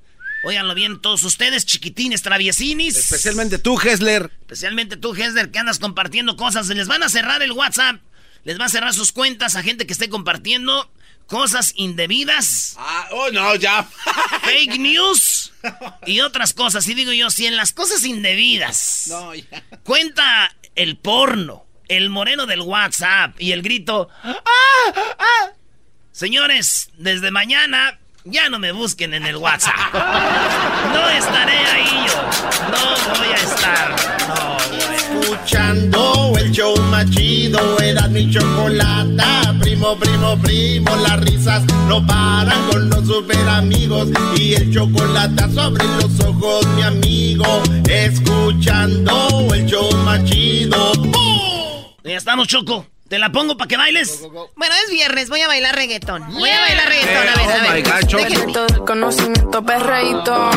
Óiganlo 0.43 0.73
bien 0.73 0.99
todos 1.01 1.23
ustedes, 1.23 1.65
chiquitines, 1.65 2.23
traviesinis. 2.23 2.97
Especialmente 2.97 3.59
tú, 3.59 3.79
Hessler. 3.79 4.31
Especialmente 4.41 4.97
tú, 4.97 5.13
Hesler, 5.13 5.51
que 5.51 5.59
andas 5.59 5.77
compartiendo 5.79 6.35
cosas. 6.35 6.67
Les 6.69 6.87
van 6.87 7.03
a 7.03 7.09
cerrar 7.09 7.43
el 7.43 7.51
WhatsApp. 7.51 8.01
Les 8.43 8.59
va 8.59 8.65
a 8.65 8.69
cerrar 8.69 8.93
sus 8.93 9.11
cuentas 9.11 9.55
a 9.55 9.61
gente 9.61 9.85
que 9.85 9.93
esté 9.93 10.09
compartiendo 10.09 10.91
cosas 11.27 11.73
indebidas. 11.75 12.75
Ah, 12.79 13.07
oh, 13.11 13.29
no, 13.31 13.55
ya. 13.55 13.83
fake 14.43 14.79
news 14.79 15.53
y 16.07 16.21
otras 16.21 16.53
cosas. 16.53 16.87
Y 16.87 16.95
digo 16.95 17.13
yo, 17.13 17.29
si 17.29 17.45
en 17.45 17.55
las 17.55 17.71
cosas 17.71 18.03
indebidas 18.03 19.05
No, 19.09 19.35
ya. 19.35 19.63
cuenta 19.83 20.55
el 20.75 20.97
porno, 20.97 21.65
el 21.87 22.09
moreno 22.09 22.47
del 22.47 22.61
WhatsApp 22.61 23.39
y 23.39 23.51
el 23.51 23.61
grito. 23.61 24.09
¡Ah! 24.23 24.35
¡Ah! 25.19 25.51
Señores, 26.11 26.89
desde 26.97 27.31
mañana 27.31 27.99
ya 28.25 28.49
no 28.49 28.59
me 28.59 28.71
busquen 28.71 29.13
en 29.13 29.25
el 29.25 29.37
WhatsApp. 29.37 29.93
No 29.93 31.09
estaré 31.09 31.57
ahí 31.57 32.05
yo. 32.07 32.21
No 32.71 33.15
voy 33.17 33.27
a 33.27 33.35
estar. 33.35 33.95
No, 34.27 34.57
güey. 34.77 34.95
Escuchando 34.95 36.33
el 36.37 36.51
show 36.51 36.75
más 36.83 37.09
chido, 37.11 37.79
era 37.79 38.07
mi 38.07 38.29
chocolata. 38.31 39.55
Primo, 39.59 39.97
primo, 39.97 40.37
primo, 40.37 40.95
las 40.97 41.19
risas 41.21 41.63
no 41.87 42.05
paran 42.05 42.67
con 42.69 42.89
los 42.89 43.07
super 43.07 43.47
amigos. 43.49 44.09
Y 44.35 44.53
el 44.53 44.73
chocolate 44.73 45.49
sobre 45.53 45.83
los 45.85 46.19
ojos, 46.19 46.65
mi 46.75 46.83
amigo. 46.83 47.63
Escuchando 47.89 49.47
el 49.53 49.65
show 49.65 49.91
más 50.05 50.23
chido. 50.25 50.93
¡Bum! 50.93 51.11
Ya 52.03 52.17
estamos, 52.17 52.47
Choco. 52.47 52.85
¿Te 53.11 53.19
la 53.19 53.29
pongo 53.29 53.57
para 53.57 53.67
que 53.67 53.75
bailes? 53.75 54.21
Bueno, 54.55 54.73
es 54.85 54.89
viernes, 54.89 55.29
voy 55.29 55.41
a 55.41 55.47
bailar 55.49 55.75
reggaetón. 55.75 56.33
Voy 56.33 56.49
a 56.49 56.61
bailar 56.61 56.87
reggaetón, 56.87 57.27
a 57.27 57.35
ver, 57.35 57.45
Oh 57.45 57.49
a 57.49 57.53
ver. 57.73 57.83
my 57.83 58.53
God, 58.53 58.85
conocimiento 58.85 59.61
perreíto, 59.65 60.49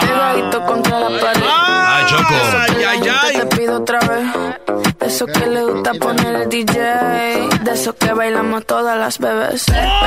pegadito 0.00 0.66
contra 0.66 0.98
la 0.98 1.06
pared. 1.20 1.42
Ah, 1.46 2.04
Choco. 2.10 2.34
Ay, 2.34 2.84
ay, 2.84 3.08
ay. 3.22 3.36
Te 3.36 3.46
pido 3.56 3.76
otra 3.76 4.00
vez. 4.00 4.26
De 4.98 5.06
eso 5.06 5.24
que 5.26 5.46
le 5.46 5.62
gusta 5.62 5.94
poner 5.94 6.34
el 6.34 6.48
DJ. 6.48 6.80
De 7.62 7.70
eso 7.74 7.94
que 7.94 8.12
bailamos 8.12 8.66
todas 8.66 8.98
las 8.98 9.16
bebés. 9.20 9.66
Perreíto, 9.66 10.00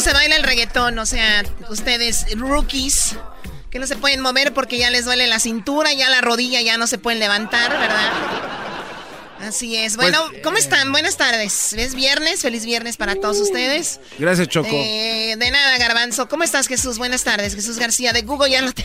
Como 0.00 0.12
se 0.12 0.14
baila 0.14 0.36
el 0.36 0.44
reggaetón, 0.44 0.98
o 0.98 1.04
sea, 1.04 1.44
ustedes 1.68 2.24
rookies 2.34 3.16
que 3.70 3.78
no 3.78 3.86
se 3.86 3.96
pueden 3.96 4.22
mover 4.22 4.54
porque 4.54 4.78
ya 4.78 4.88
les 4.88 5.04
duele 5.04 5.26
la 5.26 5.38
cintura, 5.38 5.92
ya 5.92 6.08
la 6.08 6.22
rodilla 6.22 6.62
ya 6.62 6.78
no 6.78 6.86
se 6.86 6.96
pueden 6.96 7.20
levantar, 7.20 7.70
¿verdad? 7.70 8.10
Así 9.42 9.76
es. 9.76 9.98
Bueno, 9.98 10.18
¿cómo 10.42 10.56
están? 10.56 10.90
Buenas 10.90 11.18
tardes. 11.18 11.74
Es 11.74 11.94
viernes, 11.94 12.40
feliz 12.40 12.64
viernes 12.64 12.96
para 12.96 13.14
todos 13.16 13.40
ustedes. 13.40 14.00
Gracias, 14.18 14.48
Choco. 14.48 14.70
Eh, 14.72 15.36
de 15.36 15.50
nada, 15.50 15.76
Garbanzo. 15.76 16.30
¿Cómo 16.30 16.44
estás, 16.44 16.66
Jesús? 16.66 16.96
Buenas 16.96 17.22
tardes, 17.22 17.54
Jesús 17.54 17.78
García 17.78 18.14
de 18.14 18.22
Google. 18.22 18.50
Ya 18.50 18.62
no 18.62 18.72
te... 18.72 18.82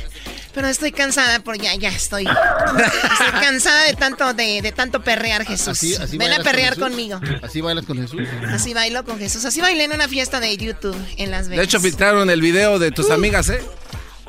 Pero 0.55 0.67
estoy 0.69 0.91
cansada 0.93 1.41
por 1.41 1.57
ya, 1.57 1.75
ya 1.75 1.89
estoy. 1.89 2.23
Estoy 2.25 3.41
cansada 3.41 3.83
de 3.83 3.93
tanto, 3.93 4.33
de, 4.33 4.61
de 4.61 4.71
tanto 4.71 5.03
perrear, 5.03 5.45
Jesús. 5.45 5.67
Así, 5.67 5.95
así 5.95 6.17
Ven 6.17 6.31
a 6.31 6.37
con 6.37 6.45
perrear 6.45 6.79
conmigo. 6.79 7.19
Así 7.43 7.59
bailas 7.59 7.85
con 7.85 7.97
Jesús. 7.97 8.21
Así 8.49 8.73
bailo 8.73 9.03
con 9.03 9.19
Jesús. 9.19 9.43
Así 9.43 9.59
bailé 9.59 9.83
en 9.83 9.91
una 9.93 10.07
fiesta 10.07 10.39
de 10.39 10.55
YouTube 10.55 10.95
en 11.17 11.29
Las 11.29 11.49
Vegas. 11.49 11.57
De 11.59 11.65
hecho, 11.65 11.79
filtraron 11.81 12.29
el 12.29 12.39
video 12.41 12.79
de 12.79 12.91
tus 12.91 13.11
amigas, 13.11 13.49
¿eh? 13.49 13.61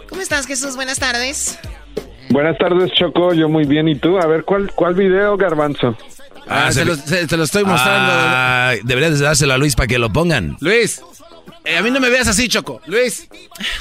¿Cómo 0.09 0.21
estás, 0.21 0.47
Jesús? 0.47 0.75
Buenas 0.75 0.99
tardes. 0.99 1.59
Buenas 2.31 2.59
tardes, 2.59 2.91
Choco. 2.93 3.33
Yo 3.33 3.49
muy 3.49 3.65
bien. 3.65 3.87
¿Y 3.89 3.95
tú? 3.97 4.19
A 4.19 4.27
ver, 4.27 4.43
¿cuál, 4.45 4.73
cuál 4.75 4.95
video, 4.95 5.37
Garbanzo? 5.37 5.97
Ah, 6.49 6.73
se, 6.73 6.85
lo, 6.85 6.97
se- 6.97 7.29
se 7.29 7.37
lo 7.37 7.45
estoy 7.45 7.65
mostrando. 7.65 8.11
Ah, 8.13 8.75
deberías 8.83 9.17
de 9.19 9.25
dárselo 9.25 9.55
a 9.55 9.59
Luis 9.59 9.77
para 9.77 9.87
que 9.87 9.99
lo 9.99 10.13
pongan. 10.13 10.57
Luis, 10.61 11.01
eh, 11.65 11.77
a 11.77 11.83
mí 11.83 11.91
no 11.93 12.01
me 12.01 12.09
veas 12.11 12.27
así, 12.27 12.49
Choco. 12.49 12.81
Luis. 12.87 13.29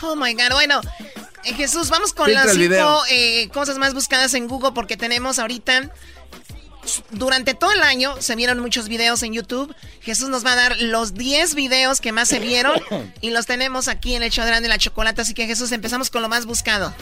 Oh 0.03 0.15
my 0.15 0.33
God. 0.33 0.51
Bueno, 0.53 0.81
eh, 1.45 1.53
Jesús, 1.53 1.89
vamos 1.89 2.13
con 2.13 2.25
Filtra 2.25 2.45
las 2.45 2.55
cinco 2.55 3.01
eh, 3.11 3.49
cosas 3.49 3.77
más 3.77 3.93
buscadas 3.93 4.33
en 4.33 4.47
Google 4.47 4.71
porque 4.73 4.97
tenemos 4.97 5.39
ahorita. 5.39 5.91
Durante 7.09 7.55
todo 7.55 7.71
el 7.71 7.81
año 7.81 8.13
se 8.19 8.35
vieron 8.35 8.59
muchos 8.59 8.89
videos 8.89 9.23
en 9.23 9.33
YouTube. 9.33 9.73
Jesús 10.01 10.29
nos 10.29 10.45
va 10.45 10.53
a 10.53 10.55
dar 10.55 10.79
los 10.79 11.15
10 11.15 11.55
videos 11.55 11.99
que 11.99 12.11
más 12.11 12.27
se 12.27 12.39
vieron 12.39 12.75
y 13.21 13.31
los 13.31 13.47
tenemos 13.47 13.87
aquí 13.87 14.13
en 14.15 14.21
el 14.21 14.29
show 14.29 14.45
de 14.45 14.67
la 14.67 14.77
Chocolata. 14.77 15.23
Así 15.23 15.33
que 15.33 15.47
Jesús, 15.47 15.71
empezamos 15.71 16.11
con 16.11 16.21
lo 16.21 16.29
más 16.29 16.45
buscado. 16.45 16.93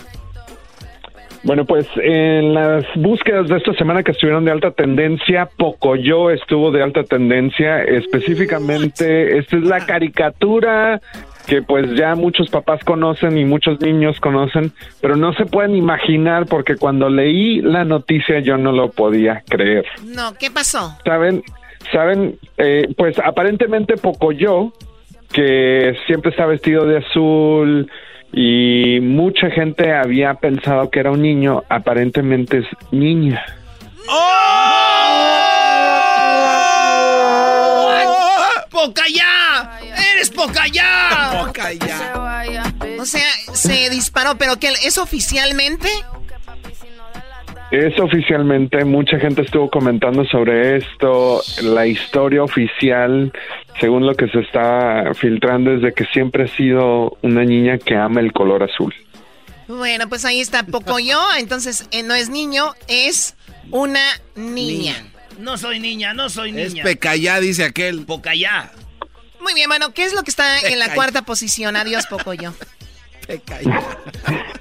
Bueno, 1.43 1.65
pues 1.65 1.85
en 1.97 2.53
las 2.53 2.85
búsquedas 2.95 3.49
de 3.49 3.57
esta 3.57 3.73
semana 3.73 4.01
que 4.01 4.11
estuvieron 4.11 4.45
de 4.45 4.51
alta 4.51 4.71
tendencia, 4.71 5.49
Pocoyo 5.57 6.29
estuvo 6.29 6.71
de 6.71 6.81
alta 6.81 7.03
tendencia. 7.03 7.83
Específicamente, 7.83 9.37
esta 9.37 9.57
es 9.57 9.63
la 9.63 9.85
caricatura 9.85 11.01
que 11.45 11.61
pues 11.61 11.93
ya 11.95 12.15
muchos 12.15 12.49
papás 12.49 12.83
conocen 12.83 13.37
y 13.37 13.45
muchos 13.45 13.79
niños 13.81 14.19
conocen, 14.19 14.71
pero 15.01 15.15
no 15.15 15.33
se 15.33 15.45
pueden 15.45 15.75
imaginar 15.75 16.45
porque 16.45 16.75
cuando 16.75 17.09
leí 17.09 17.61
la 17.61 17.83
noticia 17.83 18.39
yo 18.39 18.57
no 18.57 18.71
lo 18.71 18.91
podía 18.91 19.43
creer. 19.47 19.85
No, 20.05 20.33
¿qué 20.35 20.49
pasó? 20.49 20.97
Saben, 21.03 21.43
saben, 21.91 22.37
eh, 22.57 22.87
pues 22.97 23.19
aparentemente 23.19 23.97
Pocoyo, 23.97 24.71
que 25.31 25.95
siempre 26.07 26.31
está 26.31 26.45
vestido 26.45 26.85
de 26.85 26.97
azul 26.99 27.91
y 28.31 28.99
mucha 29.01 29.49
gente 29.49 29.93
había 29.93 30.33
pensado 30.35 30.89
que 30.89 30.99
era 30.99 31.11
un 31.11 31.21
niño, 31.21 31.63
aparentemente 31.69 32.59
es 32.59 32.65
niña. 32.91 33.43
¡Pocayá! 38.71 39.42
¡Eres 40.23 40.29
Pocayá! 40.29 41.51
O 42.97 43.05
sea, 43.05 43.27
se 43.53 43.89
disparó, 43.89 44.37
pero 44.37 44.57
que 44.57 44.69
es 44.85 44.97
oficialmente. 44.97 45.89
Es 47.71 47.99
oficialmente, 47.99 48.85
mucha 48.85 49.19
gente 49.19 49.41
estuvo 49.41 49.69
comentando 49.69 50.23
sobre 50.23 50.77
esto, 50.77 51.41
la 51.63 51.87
historia 51.87 52.41
oficial, 52.41 53.33
según 53.81 54.05
lo 54.05 54.15
que 54.15 54.29
se 54.29 54.39
está 54.39 55.11
filtrando, 55.13 55.73
es 55.73 55.81
de 55.81 55.91
que 55.91 56.05
siempre 56.05 56.45
ha 56.45 56.47
sido 56.47 57.17
una 57.21 57.43
niña 57.43 57.77
que 57.77 57.97
ama 57.97 58.21
el 58.21 58.31
color 58.31 58.63
azul. 58.63 58.95
Bueno, 59.67 60.07
pues 60.07 60.23
ahí 60.23 60.39
está 60.39 60.63
Pocoyo. 60.63 61.19
Entonces, 61.37 61.89
eh, 61.91 62.03
no 62.03 62.13
es 62.13 62.29
niño, 62.29 62.71
es 62.87 63.35
una 63.71 64.05
niña. 64.35 64.95
No 65.37 65.57
soy 65.57 65.81
niña, 65.81 66.13
no 66.13 66.29
soy 66.29 66.57
Es 66.57 66.71
niña. 66.71 66.83
Pecayá, 66.85 67.41
dice 67.41 67.65
aquel. 67.65 68.05
Pocayá. 68.05 68.71
Muy 69.43 69.53
bien, 69.53 69.67
bueno, 69.67 69.93
¿qué 69.93 70.05
es 70.05 70.13
lo 70.13 70.23
que 70.23 70.31
está 70.31 70.59
en 70.61 70.79
la 70.79 70.93
cuarta 70.95 71.21
posición? 71.21 71.75
Adiós, 71.75 72.07
Pocoyo. 72.07 72.53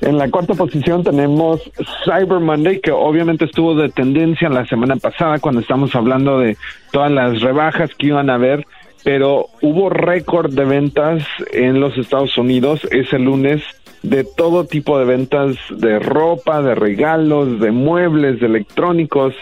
En 0.02 0.18
la 0.18 0.28
cuarta 0.30 0.54
posición 0.54 1.02
tenemos 1.02 1.60
Cyber 2.04 2.40
Monday, 2.40 2.80
que 2.80 2.92
obviamente 2.92 3.44
estuvo 3.44 3.74
de 3.74 3.88
tendencia 3.88 4.48
la 4.48 4.66
semana 4.66 4.96
pasada 4.96 5.38
cuando 5.38 5.60
estamos 5.60 5.94
hablando 5.94 6.38
de 6.38 6.56
todas 6.90 7.10
las 7.10 7.40
rebajas 7.40 7.90
que 7.98 8.08
iban 8.08 8.30
a 8.30 8.34
haber, 8.34 8.66
pero 9.04 9.48
hubo 9.60 9.90
récord 9.90 10.52
de 10.52 10.64
ventas 10.64 11.24
en 11.52 11.80
los 11.80 11.96
Estados 11.98 12.36
Unidos 12.38 12.86
ese 12.90 13.18
lunes 13.18 13.62
de 14.02 14.24
todo 14.24 14.66
tipo 14.66 14.98
de 14.98 15.04
ventas 15.04 15.56
de 15.70 15.98
ropa, 15.98 16.60
de 16.60 16.74
regalos, 16.74 17.60
de 17.60 17.70
muebles, 17.70 18.40
de 18.40 18.46
electrónicos 18.46 19.34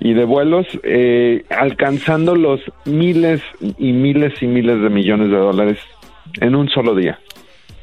y 0.00 0.12
de 0.12 0.24
vuelos, 0.24 0.66
eh, 0.82 1.44
alcanzando 1.50 2.34
los 2.34 2.60
miles 2.84 3.40
y 3.78 3.92
miles 3.92 4.34
y 4.42 4.46
miles 4.46 4.82
de 4.82 4.88
millones 4.90 5.30
de 5.30 5.36
dólares 5.36 5.78
en 6.40 6.56
un 6.56 6.68
solo 6.68 6.94
día. 6.94 7.18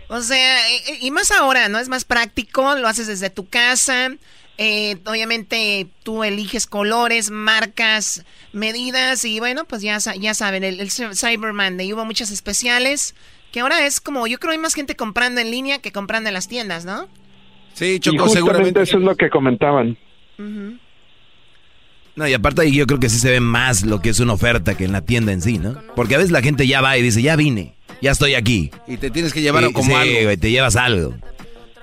O 0.08 0.21
sea, 0.21 0.69
eh, 0.69 0.98
y 1.02 1.12
más 1.12 1.32
ahora, 1.32 1.69
¿no? 1.69 1.80
Es 1.80 1.89
más 1.89 2.06
práctico, 2.06 2.76
lo 2.76 2.88
haces 2.88 3.08
desde 3.08 3.30
tu 3.30 3.48
casa. 3.48 4.10
eh, 4.58 4.98
obviamente 5.06 5.88
tú 6.04 6.24
eliges 6.24 6.65
colores, 6.65 7.30
marcas, 7.30 8.26
medidas 8.56 9.24
y 9.26 9.39
bueno, 9.39 9.65
pues 9.65 9.82
ya, 9.82 9.98
ya 10.20 10.34
saben, 10.34 10.63
el, 10.63 10.80
el 10.80 10.89
Cyber 10.91 11.54
Monday 11.54 11.94
hubo 11.94 12.06
muchas 12.06 12.32
especiales 12.32 13.13
que 13.52 13.60
ahora 13.60 13.86
es 13.86 14.02
como, 14.02 14.28
yo 14.28 14.39
creo 14.39 14.52
hay 14.52 14.58
más 14.58 14.74
gente 14.74 14.96
comprando 14.96 15.39
en 15.41 15.52
línea 15.52 15.80
que 15.80 15.91
comprando 15.91 16.30
en 16.30 16.34
las 16.34 16.48
tiendas, 16.48 16.84
¿no? 16.86 17.08
Sí, 17.74 17.86
y 17.96 18.00
Choco, 18.00 18.24
justamente 18.24 18.38
seguramente. 18.39 18.82
eso 18.82 18.98
es 18.98 19.04
lo 19.04 19.15
que 19.15 19.30
comentaban. 19.30 19.98
No, 22.15 22.28
y 22.28 22.34
aparte 22.34 22.62
ahí 22.62 22.74
yo 22.74 22.88
creo 22.88 23.00
que 23.00 23.10
sí 23.10 23.20
se 23.20 23.30
ve 23.30 23.39
más 23.41 23.84
lo 23.84 24.02
que 24.02 24.10
es 24.10 24.20
una 24.22 24.34
oferta 24.34 24.76
que 24.78 24.86
en 24.86 24.94
la 24.94 25.02
tienda 25.02 25.34
en 25.34 25.41
sí, 25.41 25.58
¿no? 25.58 25.82
Porque 25.96 26.15
a 26.15 26.18
veces 26.18 26.32
la 26.32 26.41
gente 26.41 26.65
ya 26.65 26.80
va 26.82 26.98
y 26.98 27.02
dice, 27.02 27.22
ya 27.22 27.36
vine, 27.36 27.76
ya 28.02 28.12
estoy 28.12 28.36
aquí. 28.36 28.72
Y 28.88 28.96
te 28.98 29.12
tienes 29.12 29.34
que 29.34 29.41
llevar 29.41 29.65
Sí, 29.68 29.74
como 29.74 29.88
sí, 29.89 29.94
algo. 29.94 30.24
güey, 30.24 30.38
te 30.38 30.50
llevas 30.52 30.78
algo. 30.78 31.13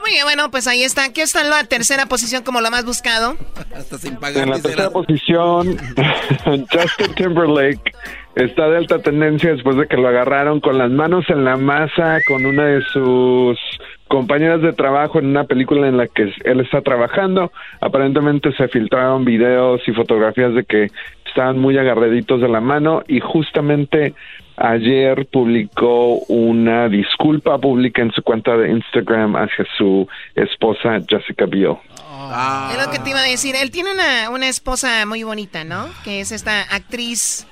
Muy 0.03 0.11
bien, 0.11 0.25
bueno, 0.25 0.51
pues 0.51 0.67
ahí 0.67 0.83
está. 0.83 1.13
¿Qué 1.13 1.23
está 1.23 1.43
en 1.43 1.51
la 1.51 1.63
tercera 1.65 2.07
posición 2.07 2.43
como 2.43 2.61
lo 2.61 2.71
más 2.73 2.85
buscado? 2.85 3.37
Hasta 3.75 3.99
sin 3.99 4.17
pagar. 4.17 4.43
En 4.43 4.51
la 4.51 4.59
tercera 4.59 4.91
posición, 4.91 5.77
Justin 6.45 7.15
Timberlake 7.15 7.93
está 8.35 8.69
de 8.69 8.79
alta 8.79 8.99
tendencia 8.99 9.53
después 9.53 9.77
de 9.77 9.87
que 9.87 9.97
lo 9.97 10.09
agarraron 10.09 10.61
con 10.61 10.77
las 10.77 10.91
manos 10.91 11.25
en 11.29 11.45
la 11.45 11.57
masa 11.57 12.19
con 12.27 12.45
una 12.47 12.65
de 12.65 12.83
sus 12.93 13.59
compañeras 14.09 14.61
de 14.61 14.73
trabajo 14.73 15.21
en 15.21 15.27
una 15.27 15.45
película 15.45 15.87
en 15.87 15.97
la 15.97 16.09
que 16.09 16.33
él 16.45 16.61
está 16.61 16.83
trabajando. 16.83 17.53
Aparentemente 17.81 18.53
se 18.57 18.67
filtraron 18.69 19.25
videos 19.25 19.81
y 19.87 19.93
fotografías 19.93 20.53
de 20.55 20.65
que 20.65 20.91
estaban 21.27 21.59
muy 21.59 21.79
agarraditos 21.79 22.41
de 22.41 22.49
la 22.49 22.61
mano 22.61 23.03
y 23.07 23.21
justamente 23.21 24.15
ayer 24.57 25.27
publicó 25.31 26.17
una 26.29 26.89
disculpa 26.89 27.59
pública 27.59 28.03
en 28.03 28.13
su 28.13 28.23
cuenta 28.23 28.57
de 28.57 28.71
Instagram 28.71 29.37
hacia 29.37 29.67
su 29.77 30.07
esposa 30.35 30.99
Jessica 31.09 31.47
Biel. 31.47 31.77
Es 32.71 32.85
lo 32.85 32.91
que 32.91 32.99
te 32.99 33.11
iba 33.11 33.21
a 33.21 33.25
decir. 33.25 33.55
Él 33.57 33.71
tiene 33.71 33.93
una, 33.93 34.31
una 34.31 34.49
esposa 34.49 35.05
muy 35.07 35.23
bonita, 35.23 35.65
¿no? 35.65 35.91
Que 36.05 36.21
es 36.21 36.33
esta 36.33 36.63
actriz. 36.63 37.47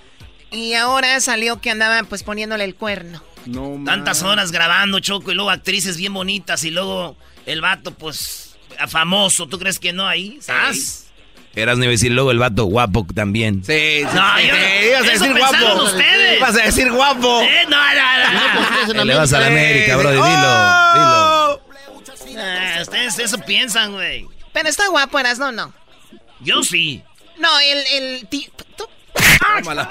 Y 0.50 0.74
ahora 0.74 1.20
salió 1.20 1.60
que 1.60 1.70
andaba 1.70 2.02
pues 2.04 2.22
poniéndole 2.22 2.64
el 2.64 2.74
cuerno. 2.74 3.22
No, 3.46 3.80
Tantas 3.84 4.22
horas 4.22 4.52
grabando, 4.52 5.00
Choco, 5.00 5.32
y 5.32 5.34
luego 5.34 5.50
actrices 5.50 5.96
bien 5.96 6.12
bonitas, 6.12 6.62
y 6.64 6.70
luego 6.70 7.16
el 7.46 7.60
vato, 7.62 7.92
pues, 7.92 8.58
famoso. 8.88 9.46
¿Tú 9.46 9.58
crees 9.58 9.78
que 9.78 9.92
no 9.92 10.06
ahí? 10.06 10.38
¿Sabes? 10.40 10.99
Eras 11.54 11.78
ni 11.78 11.86
decir 11.88 12.12
luego 12.12 12.30
el 12.30 12.38
vato 12.38 12.64
guapo 12.66 13.06
también. 13.14 13.64
Sí, 13.64 13.72
sí, 13.72 14.04
No, 14.04 14.10
sí, 14.38 14.46
yo 14.46 14.54
no- 14.54 14.60
sí, 14.60 14.86
ibas 14.88 15.02
a 15.02 15.10
decir 15.10 15.36
guapo. 15.38 15.82
ustedes. 15.82 16.36
Ibas 16.38 16.54
a 16.56 16.62
decir 16.62 16.92
guapo. 16.92 17.42
Eh, 17.42 17.66
no, 17.68 17.76
no, 18.86 18.94
no. 18.94 19.04
Le 19.04 19.14
vas 19.14 19.32
a 19.32 19.40
la 19.40 19.46
América, 19.48 19.96
bro, 19.96 20.10
dilo, 20.12 20.24
¡Oh! 20.26 21.60
Ah, 22.38 22.78
ustedes 22.82 23.18
eso 23.18 23.38
piensan, 23.38 23.92
güey. 23.92 24.26
Pero 24.52 24.68
está 24.68 24.86
guapo, 24.88 25.18
eras 25.18 25.38
no, 25.38 25.50
no. 25.52 25.72
Yo 26.40 26.62
sí. 26.62 27.02
No, 27.38 27.48
el, 27.60 27.78
el 27.92 28.28
tú- 28.28 28.88
Tómala. 29.58 29.88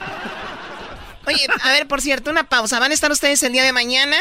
Oye, 1.28 1.46
a 1.62 1.70
ver, 1.72 1.88
por 1.88 2.02
cierto, 2.02 2.32
una 2.32 2.44
pausa. 2.48 2.80
Van 2.80 2.92
a 2.92 2.94
estar 2.94 3.12
ustedes 3.12 3.44
el 3.44 3.52
día 3.54 3.64
de 3.64 3.74
mañana 3.74 4.18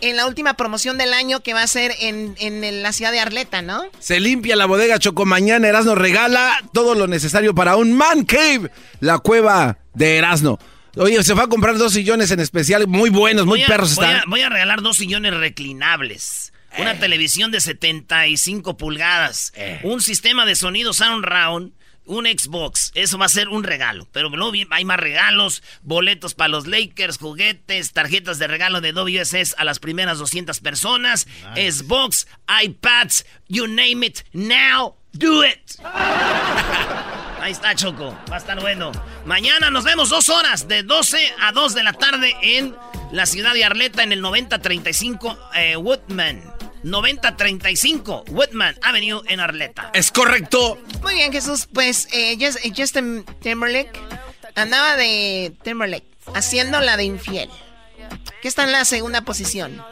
en 0.00 0.16
la 0.16 0.26
última 0.26 0.54
promoción 0.54 0.98
del 0.98 1.12
año 1.12 1.40
que 1.40 1.54
va 1.54 1.62
a 1.62 1.66
ser 1.66 1.92
en, 2.00 2.34
en 2.38 2.82
la 2.82 2.92
ciudad 2.92 3.12
de 3.12 3.20
Arleta, 3.20 3.62
¿no? 3.62 3.82
Se 3.98 4.20
limpia 4.20 4.56
la 4.56 4.66
bodega 4.66 4.98
Choco. 4.98 5.24
Mañana 5.26 5.68
Erasno 5.68 5.94
regala 5.94 6.62
todo 6.72 6.94
lo 6.94 7.06
necesario 7.06 7.54
para 7.54 7.76
un 7.76 7.92
man 7.92 8.24
cave. 8.24 8.70
La 9.00 9.18
cueva 9.18 9.78
de 9.94 10.16
Erasno. 10.18 10.58
Oye, 10.96 11.22
se 11.22 11.34
va 11.34 11.44
a 11.44 11.46
comprar 11.46 11.76
dos 11.78 11.92
sillones 11.92 12.30
en 12.32 12.40
especial, 12.40 12.88
muy 12.88 13.10
buenos, 13.10 13.46
muy 13.46 13.58
Voy 13.60 13.64
a- 13.64 13.66
perros 13.68 13.94
voy 13.94 14.04
están. 14.06 14.20
a, 14.20 14.24
voy 14.26 14.40
a 14.42 14.48
regalar 14.48 14.82
dos 14.82 14.96
sillones 14.96 15.34
reclinables. 15.34 16.52
Una 16.78 16.98
televisión 16.98 17.50
de 17.50 17.60
75 17.60 18.76
pulgadas. 18.76 19.52
Un 19.82 20.00
sistema 20.00 20.46
de 20.46 20.54
sonido 20.56 20.92
Sound 20.92 21.24
Round. 21.24 21.72
Un 22.10 22.26
Xbox. 22.26 22.90
Eso 22.96 23.18
va 23.18 23.26
a 23.26 23.28
ser 23.28 23.48
un 23.48 23.62
regalo. 23.62 24.08
Pero 24.10 24.30
luego 24.30 24.52
hay 24.70 24.84
más 24.84 24.98
regalos. 24.98 25.62
Boletos 25.82 26.34
para 26.34 26.48
los 26.48 26.66
Lakers, 26.66 27.18
juguetes, 27.18 27.92
tarjetas 27.92 28.40
de 28.40 28.48
regalo 28.48 28.80
de 28.80 28.92
WSS 28.92 29.54
a 29.56 29.62
las 29.62 29.78
primeras 29.78 30.18
200 30.18 30.58
personas. 30.58 31.28
Xbox, 31.54 32.26
iPads, 32.64 33.24
you 33.46 33.68
name 33.68 34.04
it. 34.04 34.22
Now, 34.32 34.96
do 35.12 35.44
it. 35.44 35.78
Ahí 37.40 37.52
está, 37.52 37.76
Choco. 37.76 38.18
Va 38.28 38.34
a 38.34 38.38
estar 38.38 38.60
bueno. 38.60 38.90
Mañana 39.24 39.70
nos 39.70 39.84
vemos 39.84 40.08
dos 40.08 40.30
horas, 40.30 40.66
de 40.66 40.82
12 40.82 41.32
a 41.40 41.52
2 41.52 41.74
de 41.74 41.84
la 41.84 41.92
tarde 41.92 42.34
en 42.42 42.74
la 43.12 43.24
ciudad 43.24 43.54
de 43.54 43.64
Arleta, 43.64 44.02
en 44.02 44.10
el 44.10 44.20
9035 44.20 45.38
eh, 45.54 45.76
Woodman. 45.76 46.59
9035 46.82 48.24
Woodman 48.30 48.74
Avenue 48.82 49.20
en 49.28 49.40
Arleta. 49.40 49.90
Es 49.94 50.10
correcto. 50.10 50.78
Muy 51.02 51.14
bien, 51.14 51.32
Jesús. 51.32 51.68
Pues 51.72 52.08
eh, 52.12 52.38
eh, 52.40 52.72
Justin 52.76 53.24
Timberlake 53.40 53.98
andaba 54.54 54.96
de 54.96 55.52
Timberlake 55.62 56.06
haciendo 56.34 56.80
la 56.80 56.96
de 56.96 57.04
infiel. 57.04 57.48
Que 58.42 58.48
está 58.48 58.64
en 58.64 58.72
la 58.72 58.84
segunda 58.84 59.22
posición. 59.22 59.82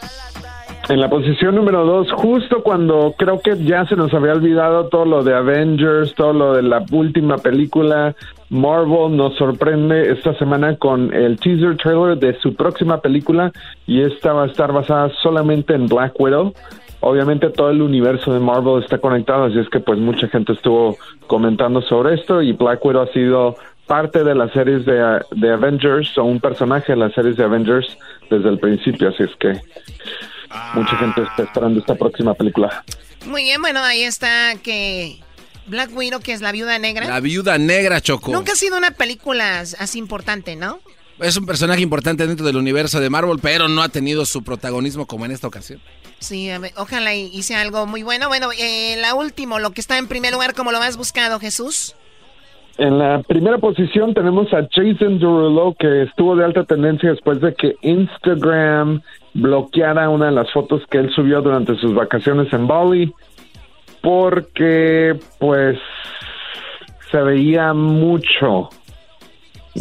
En 0.88 1.01
la 1.01 1.11
posición 1.11 1.55
número 1.55 1.85
dos, 1.85 2.11
justo 2.12 2.62
cuando 2.62 3.14
creo 3.18 3.40
que 3.40 3.62
ya 3.62 3.85
se 3.85 3.94
nos 3.94 4.14
había 4.14 4.33
olvidado 4.33 4.88
todo 4.88 5.05
lo 5.05 5.22
de 5.22 5.35
Avengers, 5.35 6.14
todo 6.14 6.33
lo 6.33 6.55
de 6.55 6.62
la 6.62 6.83
última 6.90 7.37
película, 7.37 8.14
Marvel 8.48 9.14
nos 9.14 9.37
sorprende 9.37 10.11
esta 10.11 10.33
semana 10.38 10.77
con 10.77 11.12
el 11.12 11.38
teaser 11.38 11.77
trailer 11.77 12.16
de 12.16 12.38
su 12.40 12.55
próxima 12.55 13.03
película 13.03 13.53
y 13.87 14.01
esta 14.01 14.33
va 14.33 14.44
a 14.44 14.46
estar 14.46 14.72
basada 14.72 15.11
solamente 15.22 15.74
en 15.74 15.88
Black 15.88 16.18
Widow. 16.18 16.55
Obviamente 17.00 17.50
todo 17.50 17.70
el 17.70 17.80
universo 17.80 18.32
de 18.32 18.40
Marvel 18.40 18.82
está 18.82 18.98
conectado, 18.98 19.44
así 19.44 19.58
es 19.58 19.68
que 19.68 19.80
pues 19.80 19.98
mucha 19.98 20.28
gente 20.28 20.52
estuvo 20.52 20.98
comentando 21.26 21.80
sobre 21.82 22.14
esto 22.14 22.42
y 22.42 22.52
Black 22.52 22.84
Widow 22.84 23.02
ha 23.02 23.12
sido 23.12 23.56
parte 23.87 24.24
de 24.24 24.34
las 24.34 24.52
series 24.52 24.84
de, 24.84 25.20
de 25.30 25.52
Avengers 25.52 26.18
o 26.18 26.24
un 26.24 26.40
personaje 26.40 26.92
de 26.92 26.98
las 26.98 27.12
series 27.14 27.37
de 27.37 27.44
Avengers 27.44 27.96
desde 28.28 28.48
el 28.48 28.58
principio, 28.58 29.08
así 29.08 29.22
es 29.22 29.37
que 29.37 29.61
mucha 30.74 30.96
gente 30.96 31.22
está 31.22 31.44
esperando 31.44 31.80
esta 31.80 31.94
próxima 31.94 32.34
película. 32.34 32.84
Muy 33.26 33.44
bien, 33.44 33.61
bueno, 33.61 33.80
ahí 33.80 34.02
está 34.02 34.54
que 34.62 35.18
Black 35.66 35.90
Widow, 35.94 36.20
que 36.20 36.32
es 36.32 36.40
la 36.40 36.52
viuda 36.52 36.78
negra. 36.78 37.06
La 37.06 37.20
viuda 37.20 37.58
negra, 37.58 38.00
Choco. 38.00 38.32
Nunca 38.32 38.52
ha 38.52 38.56
sido 38.56 38.76
una 38.76 38.90
película 38.90 39.61
así 39.61 39.98
importante, 39.98 40.56
¿no? 40.56 40.80
Es 41.20 41.37
un 41.37 41.46
personaje 41.46 41.83
importante 41.83 42.26
dentro 42.26 42.46
del 42.46 42.57
universo 42.57 43.00
de 43.00 43.11
Marvel, 43.11 43.38
pero 43.42 43.68
no 43.68 43.83
ha 43.83 43.88
tenido 43.88 44.24
su 44.24 44.44
protagonismo 44.44 45.07
como 45.07 45.24
en 45.24 45.33
esta 45.33 45.48
ocasión. 45.48 45.81
Sí, 46.20 46.48
a 46.50 46.59
ver, 46.59 46.72
ojalá 46.76 47.14
hice 47.14 47.57
algo 47.57 47.87
muy 47.87 48.02
bueno. 48.02 48.28
Bueno, 48.28 48.48
eh, 48.59 48.96
la 49.00 49.14
última, 49.14 49.59
lo 49.59 49.72
que 49.72 49.81
está 49.81 49.98
en 49.98 50.07
primer 50.07 50.33
lugar 50.33 50.54
como 50.54 50.70
lo 50.70 50.78
más 50.78 50.96
buscado, 50.96 51.40
Jesús. 51.40 51.96
En 52.76 52.98
la 52.98 53.22
primera 53.22 53.59
posición 53.59 54.14
tenemos 54.14 54.52
a 54.52 54.68
Jason 54.70 55.18
Derulo, 55.18 55.74
que 55.76 56.04
estuvo 56.04 56.37
de 56.37 56.44
alta 56.44 56.62
tendencia 56.62 57.11
después 57.11 57.40
de 57.40 57.52
que 57.52 57.74
Instagram 57.83 59.02
bloqueara 59.35 60.09
una 60.09 60.26
de 60.26 60.33
las 60.33 60.52
fotos 60.52 60.83
que 60.88 60.98
él 60.98 61.11
subió 61.12 61.42
durante 61.42 61.76
sus 61.78 61.92
vacaciones 61.92 62.52
en 62.52 62.68
Bali, 62.68 63.12
porque 64.00 65.18
pues 65.40 65.76
se 67.11 67.18
veía 67.18 67.74
mucho 67.74 68.68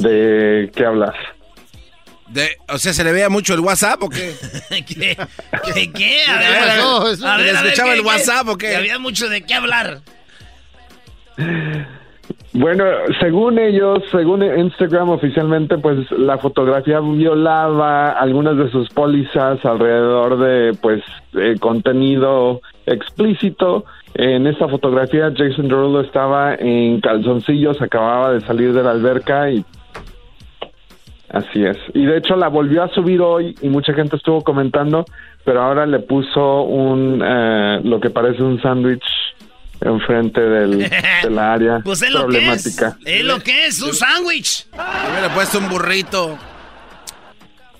de 0.01 0.71
qué 0.75 0.85
hablar. 0.85 1.15
De, 2.29 2.57
o 2.67 2.77
sea, 2.77 2.91
¿se 2.91 3.03
le 3.05 3.13
veía 3.13 3.29
mucho 3.29 3.53
el 3.53 3.61
WhatsApp 3.61 4.03
o 4.03 4.09
qué? 4.09 4.33
¿Qué? 4.69 5.17
¿Qué? 5.73 5.91
qué? 5.93 6.21
A 6.27 6.39
¿Qué 6.39 6.49
ver, 6.49 6.67
pasó? 6.67 7.01
a 7.01 7.05
ver, 7.05 7.15
¿Se 7.15 7.23
le 7.23 7.29
a 7.29 7.37
ver, 7.37 7.55
escuchaba 7.67 7.91
¿qué, 7.91 7.95
el 7.97 8.01
qué? 8.01 8.07
WhatsApp 8.07 8.47
o 8.49 8.57
qué? 8.57 8.75
Había 8.75 8.99
mucho 8.99 9.29
de 9.29 9.41
qué 9.43 9.53
hablar. 9.53 10.01
Bueno, 12.53 12.85
según 13.19 13.59
ellos, 13.59 14.03
según 14.11 14.41
Instagram 14.41 15.09
oficialmente, 15.09 15.77
pues 15.77 16.09
la 16.11 16.37
fotografía 16.39 16.99
violaba 16.99 18.09
algunas 18.09 18.57
de 18.57 18.71
sus 18.71 18.89
pólizas 18.89 19.63
alrededor 19.63 20.39
de, 20.39 20.73
pues, 20.81 21.03
eh, 21.33 21.55
contenido 21.59 22.61
explícito. 22.87 23.85
En 24.15 24.47
esta 24.47 24.67
fotografía, 24.67 25.31
Jason 25.37 25.67
Derulo 25.67 26.01
estaba 26.01 26.55
en 26.55 26.99
calzoncillos, 27.01 27.79
acababa 27.81 28.33
de 28.33 28.41
salir 28.41 28.73
de 28.73 28.81
la 28.81 28.91
alberca 28.91 29.51
y 29.51 29.63
así 31.29 31.63
es. 31.65 31.77
Y 31.93 32.05
de 32.05 32.17
hecho 32.17 32.35
la 32.35 32.47
volvió 32.47 32.83
a 32.83 32.89
subir 32.93 33.21
hoy 33.21 33.55
y 33.61 33.69
mucha 33.69 33.93
gente 33.93 34.15
estuvo 34.15 34.41
comentando, 34.43 35.05
pero 35.45 35.61
ahora 35.63 35.85
le 35.85 35.99
puso 35.99 36.63
un 36.63 37.21
eh, 37.25 37.79
lo 37.83 37.99
que 37.99 38.09
parece 38.09 38.41
un 38.43 38.61
sándwich 38.61 39.03
enfrente 39.81 40.41
del, 40.41 40.79
de 41.23 41.29
la 41.29 41.53
área 41.53 41.79
Pues 41.83 42.01
es 42.01 42.11
lo 42.11 42.27
que 42.27 42.37
es. 42.37 42.43
problemática. 42.63 42.97
Es 43.05 43.23
lo 43.23 43.39
que 43.39 43.65
es, 43.67 43.81
un 43.81 43.93
sándwich. 43.93 44.65
Hubiera 44.73 45.33
puesto 45.33 45.59
un 45.59 45.69
burrito. 45.69 46.37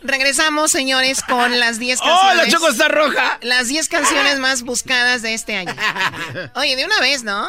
Regresamos, 0.03 0.71
señores, 0.71 1.21
con 1.23 1.60
las 1.60 1.79
10 1.79 1.99
¡Oh, 2.01 2.05
canciones. 2.05 2.38
la 2.45 2.51
Choco 2.51 2.69
está 2.69 2.88
roja! 2.88 3.39
Las 3.41 3.67
10 3.67 3.89
canciones 3.89 4.39
más 4.39 4.63
buscadas 4.63 5.21
de 5.21 5.33
este 5.33 5.55
año. 5.57 5.73
Oye, 6.55 6.75
de 6.75 6.86
una 6.86 6.99
vez, 7.01 7.23
¿no? 7.23 7.47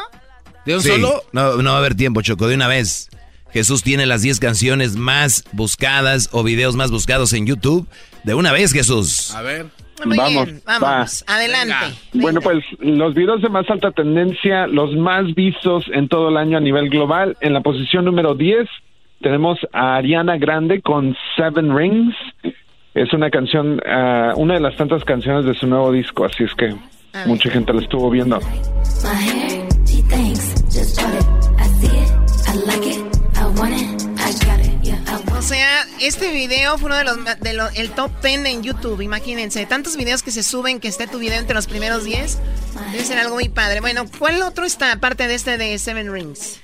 ¿De 0.65 0.75
un 0.75 0.81
Sí, 0.81 0.89
solo? 0.89 1.23
No, 1.31 1.57
no 1.61 1.69
va 1.71 1.75
a 1.77 1.79
haber 1.79 1.95
tiempo, 1.95 2.21
Choco, 2.21 2.47
de 2.47 2.55
una 2.55 2.67
vez. 2.67 3.09
Jesús 3.51 3.83
tiene 3.83 4.05
las 4.05 4.21
10 4.21 4.39
canciones 4.39 4.95
más 4.95 5.43
buscadas 5.51 6.29
o 6.31 6.43
videos 6.43 6.75
más 6.75 6.91
buscados 6.91 7.33
en 7.33 7.45
YouTube. 7.45 7.87
De 8.23 8.33
una 8.33 8.51
vez, 8.51 8.73
Jesús. 8.73 9.33
A 9.33 9.41
ver. 9.41 9.67
Muy 10.05 10.17
Vamos, 10.17 10.45
bien, 10.45 10.61
vamos. 10.65 11.25
Adelante. 11.27 11.97
Bueno, 12.13 12.39
pues 12.41 12.63
los 12.79 13.13
videos 13.13 13.41
de 13.41 13.49
más 13.49 13.69
alta 13.69 13.91
tendencia, 13.91 14.65
los 14.67 14.95
más 14.95 15.33
vistos 15.35 15.85
en 15.93 16.07
todo 16.07 16.29
el 16.29 16.37
año 16.37 16.57
a 16.57 16.61
nivel 16.61 16.89
global. 16.89 17.35
En 17.41 17.53
la 17.53 17.61
posición 17.61 18.05
número 18.05 18.33
10 18.35 18.67
tenemos 19.21 19.59
a 19.73 19.97
Ariana 19.97 20.37
Grande 20.37 20.81
con 20.81 21.17
Seven 21.35 21.75
Rings. 21.75 22.15
Es 22.93 23.11
una 23.13 23.29
canción, 23.29 23.81
ah, 23.85 24.33
una 24.35 24.55
de 24.55 24.61
las 24.61 24.75
tantas 24.77 25.03
canciones 25.03 25.45
de 25.45 25.53
su 25.53 25.67
nuevo 25.67 25.91
disco, 25.91 26.25
así 26.25 26.43
es 26.43 26.53
que 26.55 26.73
mucha 27.25 27.49
gente 27.49 27.73
la 27.73 27.81
estuvo 27.81 28.09
viendo. 28.09 28.39
Este 36.09 36.31
video 36.33 36.77
fue 36.77 36.87
uno 36.87 36.97
de 36.97 37.03
los 37.03 37.17
de 37.39 37.53
lo- 37.53 37.69
el 37.75 37.91
top 37.91 38.11
10 38.23 38.45
en 38.45 38.63
YouTube, 38.63 38.99
imagínense. 39.01 39.65
Tantos 39.65 39.95
videos 39.95 40.23
que 40.23 40.31
se 40.31 40.43
suben 40.43 40.79
que 40.79 40.87
esté 40.87 41.07
tu 41.07 41.19
video 41.19 41.39
entre 41.39 41.55
los 41.55 41.67
primeros 41.67 42.03
10. 42.03 42.41
Debe 42.91 43.03
ser 43.03 43.19
algo 43.19 43.35
muy 43.35 43.47
padre. 43.49 43.79
Bueno, 43.79 44.03
¿cuál 44.17 44.41
otro 44.41 44.65
está 44.65 44.91
aparte 44.91 45.27
de 45.27 45.35
este 45.35 45.57
de 45.57 45.77
Seven 45.77 46.11
Rings? 46.11 46.61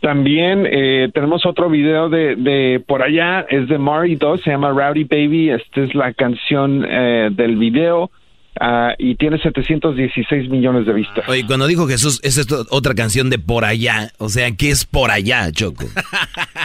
También 0.00 0.66
eh, 0.66 1.10
tenemos 1.14 1.46
otro 1.46 1.70
video 1.70 2.08
de, 2.08 2.34
de 2.34 2.82
por 2.84 3.02
allá, 3.02 3.46
es 3.48 3.68
de 3.68 3.78
Mari 3.78 4.16
2, 4.16 4.40
se 4.42 4.50
llama 4.50 4.70
Rowdy 4.70 5.04
Baby. 5.04 5.50
Esta 5.50 5.82
es 5.82 5.94
la 5.94 6.12
canción 6.12 6.84
eh, 6.88 7.28
del 7.30 7.56
video 7.56 8.10
ah, 8.58 8.94
y 8.98 9.14
tiene 9.14 9.38
716 9.38 10.50
millones 10.50 10.86
de 10.86 10.92
vistas. 10.92 11.28
Oye, 11.28 11.46
cuando 11.46 11.68
dijo 11.68 11.86
Jesús, 11.86 12.18
esa 12.24 12.40
es 12.40 12.48
otra 12.70 12.94
canción 12.94 13.30
de 13.30 13.38
por 13.38 13.64
allá. 13.64 14.10
O 14.18 14.28
sea, 14.28 14.50
¿qué 14.56 14.70
es 14.70 14.84
por 14.84 15.12
allá, 15.12 15.52
Choco? 15.52 15.84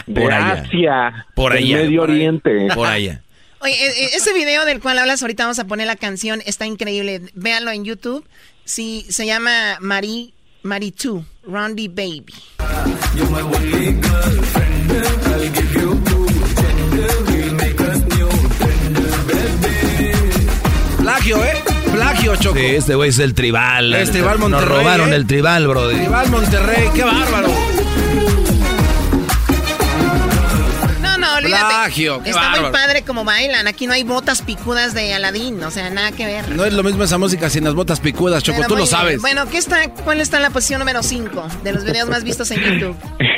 De 0.06 0.20
Por 0.20 0.32
allá. 0.32 0.62
Asia, 0.62 1.26
Por 1.36 1.52
allá. 1.52 1.76
Medio 1.76 2.00
por 2.00 2.10
allá, 2.10 2.16
Oriente. 2.16 2.68
Por 2.74 2.88
allá. 2.88 3.22
Oye, 3.60 3.72
e- 3.74 4.04
e- 4.04 4.16
ese 4.16 4.32
video 4.32 4.64
del 4.64 4.80
cual 4.80 4.98
hablas 4.98 5.22
ahorita 5.22 5.44
vamos 5.44 5.58
a 5.58 5.66
poner 5.66 5.86
la 5.86 5.96
canción, 5.96 6.42
está 6.46 6.66
increíble. 6.66 7.22
Véanlo 7.34 7.70
en 7.70 7.84
YouTube. 7.84 8.26
Sí, 8.64 9.06
se 9.08 9.26
llama 9.26 9.78
Mari, 9.80 10.34
Mari 10.62 10.92
2, 11.02 11.24
Rondi 11.44 11.88
Baby. 11.88 12.34
Plagio, 20.98 21.42
¿eh? 21.44 21.52
Plagio, 21.92 22.36
Choco. 22.36 22.58
Sí, 22.58 22.64
este 22.66 22.94
güey 22.94 23.10
es 23.10 23.18
el 23.18 23.34
tribal. 23.34 23.94
Es 23.94 24.10
Tribal 24.10 24.38
Nos 24.40 24.50
Monterrey, 24.50 24.78
robaron 24.78 25.12
¿eh? 25.12 25.16
el 25.16 25.26
tribal, 25.26 25.66
bro. 25.68 25.88
Tribal 25.90 26.30
Monterrey, 26.30 26.88
qué 26.94 27.04
bárbaro. 27.04 27.48
Olvídate. 31.46 31.74
Plagio, 31.74 32.22
qué 32.22 32.30
Está 32.30 32.60
muy 32.60 32.70
padre 32.70 33.02
como 33.02 33.24
bailan. 33.24 33.66
Aquí 33.66 33.86
no 33.86 33.92
hay 33.94 34.02
botas 34.04 34.42
picudas 34.42 34.94
de 34.94 35.14
Aladín, 35.14 35.62
o 35.64 35.70
sea, 35.70 35.90
nada 35.90 36.12
que 36.12 36.26
ver. 36.26 36.48
No 36.50 36.64
es 36.64 36.72
lo 36.72 36.82
mismo 36.82 37.02
esa 37.04 37.18
música 37.18 37.48
sin 37.50 37.64
las 37.64 37.74
botas 37.74 38.00
picudas, 38.00 38.42
Choco, 38.42 38.58
Pero 38.58 38.68
tú 38.68 38.74
lo 38.74 38.82
bien. 38.82 38.90
sabes. 38.90 39.20
Bueno, 39.20 39.48
¿qué 39.48 39.58
está, 39.58 39.90
¿cuál 39.90 40.20
está 40.20 40.36
en 40.38 40.42
la 40.44 40.50
posición 40.50 40.78
número 40.80 41.02
5 41.02 41.48
de 41.64 41.72
los 41.72 41.84
videos 41.84 42.08
más 42.08 42.24
vistos 42.24 42.50
en 42.50 42.60
YouTube? 42.60 42.96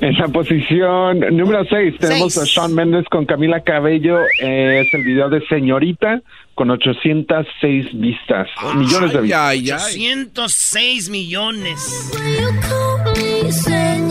En 0.00 0.12
la 0.18 0.28
posición 0.28 1.20
número 1.36 1.64
6 1.68 1.94
tenemos 1.98 2.34
Seis. 2.34 2.56
a 2.58 2.60
Shawn 2.60 2.74
Mendes 2.74 3.04
con 3.10 3.24
Camila 3.24 3.62
Cabello. 3.62 4.18
eh, 4.40 4.82
es 4.86 4.94
el 4.94 5.02
video 5.02 5.28
de 5.30 5.40
Señorita 5.48 6.20
con 6.54 6.70
806 6.70 7.86
vistas. 7.94 8.46
millones 8.76 9.12
de 9.14 9.20
vistas. 9.22 9.92
106 9.92 11.08
millones. 11.08 12.10
You 12.12 12.60
call 12.60 13.14
me 13.14 13.50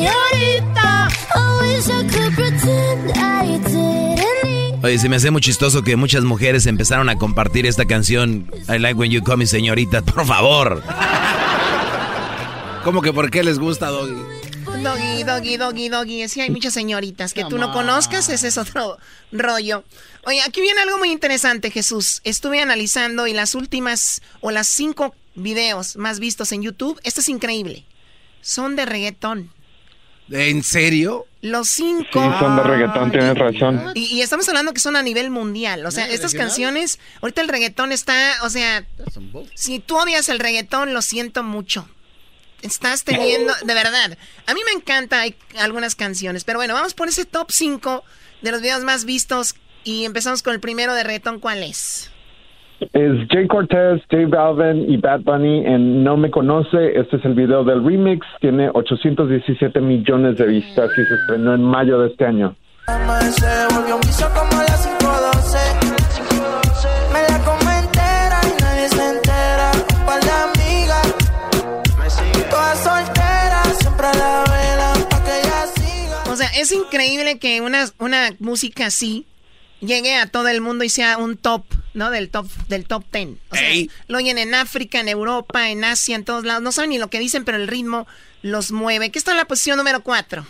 señorita. 0.06 1.08
I 1.36 1.62
wish 1.62 1.88
I 1.88 2.04
could 2.08 2.36
pretend 2.36 3.12
I 3.18 3.58
didn't. 3.60 4.84
Oye, 4.84 5.00
se 5.00 5.10
me 5.10 5.16
hace 5.16 5.32
muy 5.32 5.42
chistoso 5.42 5.82
que 5.84 5.96
muchas 5.96 6.24
mujeres 6.24 6.68
empezaron 6.68 7.10
a 7.10 7.18
compartir 7.18 7.66
esta 7.66 7.86
canción. 7.86 8.52
I 8.70 8.78
like 8.78 9.00
when 9.00 9.12
you 9.12 9.24
call 9.24 9.38
me 9.38 9.48
señorita. 9.48 10.02
Por 10.04 10.26
favor. 10.26 10.84
¿Cómo 12.84 13.02
que 13.02 13.12
por 13.12 13.32
qué 13.32 13.44
les 13.44 13.58
gusta, 13.58 13.88
Doggy? 13.88 14.14
Doggy, 14.84 15.24
doggy, 15.24 15.58
doggy, 15.58 15.90
doggy. 15.90 16.28
Sí, 16.28 16.42
hay 16.42 16.52
muchas 16.52 16.74
señoritas 16.74 17.34
que 17.34 17.44
tú 17.46 17.58
no 17.58 17.72
conozcas, 17.74 18.30
ese 18.30 18.48
es 18.48 18.60
otro 18.60 19.00
rollo. 19.32 19.84
Oye, 20.26 20.42
aquí 20.42 20.62
viene 20.62 20.82
algo 20.82 21.00
muy 21.00 21.12
interesante, 21.12 21.72
Jesús. 21.72 22.22
Estuve 22.24 22.62
analizando 22.62 23.26
y 23.26 23.34
las 23.34 23.56
últimas 23.56 24.22
o 24.42 24.52
las 24.52 24.68
cinco 24.68 25.16
videos 25.34 25.96
más 25.96 26.20
vistos 26.20 26.52
en 26.52 26.62
YouTube, 26.62 27.00
esto 27.04 27.22
es 27.22 27.30
increíble. 27.30 27.86
Son 28.42 28.76
de 28.76 28.86
reggaetón. 28.86 29.52
¿En 30.32 30.64
serio? 30.64 31.28
Los 31.42 31.70
cinco. 31.70 32.06
Sí, 32.14 32.40
son 32.40 32.56
de 32.56 32.64
reggaetón, 32.64 33.12
tienes 33.12 33.38
razón. 33.38 33.92
Y, 33.94 34.06
y 34.06 34.22
estamos 34.22 34.48
hablando 34.50 34.74
que 34.74 34.80
son 34.80 34.96
a 34.96 35.04
nivel 35.04 35.30
mundial. 35.30 35.86
O 35.86 35.92
sea, 35.92 36.10
estas 36.10 36.34
canciones, 36.34 37.00
ahorita 37.22 37.42
el 37.42 37.48
reggaetón 37.48 37.92
está, 37.92 38.34
o 38.42 38.50
sea, 38.50 38.86
si 39.54 39.80
tú 39.80 39.98
odias 39.98 40.28
el 40.30 40.40
reggaetón, 40.40 40.94
lo 40.94 41.02
siento 41.04 41.44
mucho. 41.44 41.88
Estás 42.64 43.04
teniendo, 43.04 43.54
de 43.64 43.74
verdad. 43.76 44.18
A 44.48 44.54
mí 44.56 44.62
me 44.66 44.72
encanta 44.72 45.22
hay 45.22 45.36
algunas 45.60 45.94
canciones, 45.94 46.44
pero 46.44 46.58
bueno, 46.58 46.74
vamos 46.74 46.96
por 46.96 47.08
ese 47.08 47.26
top 47.26 47.52
5 47.52 48.04
de 48.42 48.52
los 48.52 48.62
videos 48.62 48.84
más 48.84 49.06
vistos 49.06 49.54
y 49.84 50.06
empezamos 50.06 50.42
con 50.42 50.54
el 50.54 50.60
primero 50.60 50.96
de 50.96 51.04
reggaetón. 51.04 51.40
¿Cuál 51.40 51.62
es? 51.62 52.10
Es 52.80 53.28
Jay 53.30 53.48
Cortez, 53.48 54.02
Jay 54.10 54.26
Balvin 54.26 54.90
y 54.92 54.98
Bad 54.98 55.22
Bunny 55.22 55.66
en 55.66 56.04
No 56.04 56.18
Me 56.18 56.30
Conoce. 56.30 57.00
Este 57.00 57.18
es 57.18 57.26
el 57.26 57.34
video 57.34 57.64
del 57.64 57.84
remix. 57.86 58.26
Tiene 58.42 58.70
817 58.74 59.80
millones 59.80 60.38
de 60.38 60.46
vistas 60.46 60.92
y 60.92 61.06
se 61.06 61.14
estrenó 61.14 61.54
en 61.54 61.64
mayo 61.64 62.00
de 62.00 62.10
este 62.10 62.26
año. 62.26 62.56
Se 62.88 63.74
volvió 63.74 63.96
un 63.96 64.02
vicio 64.02 64.28
como 64.30 64.62
las 64.62 64.88
512. 65.00 65.58
Me 67.14 67.22
la 67.30 67.40
come 67.46 67.78
entera 67.80 68.42
y 68.44 68.62
nadie 68.62 68.90
se 68.90 69.10
entera. 69.10 69.72
Un 69.98 70.06
par 70.06 70.22
de 70.22 70.32
amigas, 70.32 71.16
todas 72.50 72.80
solteras, 72.80 73.78
siempre 73.80 74.06
a 74.06 74.14
la 74.14 74.44
vela 74.52 74.94
pa' 75.10 75.24
que 75.24 75.40
ella 75.40 75.66
siga. 75.76 76.32
O 76.32 76.36
sea, 76.36 76.50
es 76.60 76.72
increíble 76.74 77.40
que 77.40 77.62
una, 77.62 77.86
una 78.00 78.32
música 78.40 78.88
así 78.88 79.26
llegue 79.80 80.18
a 80.18 80.28
todo 80.28 80.50
el 80.50 80.60
mundo 80.60 80.84
y 80.84 80.90
sea 80.90 81.18
un 81.18 81.38
top, 81.38 81.64
¿no? 81.96 82.12
Del 82.12 82.30
top, 82.30 82.46
del 82.68 82.86
top 82.86 83.04
ten. 83.10 83.38
O 83.50 83.56
sea, 83.56 83.70
lo 84.08 84.18
oyen 84.18 84.38
en 84.38 84.54
África, 84.54 85.00
en 85.00 85.10
Europa, 85.10 85.70
en 85.70 85.84
Asia, 85.84 86.16
en 86.16 86.26
todos 86.26 86.44
lados. 86.44 86.62
No 86.62 86.72
saben 86.72 86.92
ni 86.92 86.98
lo 86.98 87.10
que 87.10 87.20
dicen, 87.20 87.46
pero 87.46 87.58
el 87.58 87.68
ritmo 87.68 88.06
los 88.42 88.72
mueve. 88.72 89.12
¿Qué 89.12 89.20
está 89.20 89.32
en 89.32 89.38
la 89.38 89.46
posición 89.46 89.78
número 89.78 90.02
cuatro? 90.02 90.46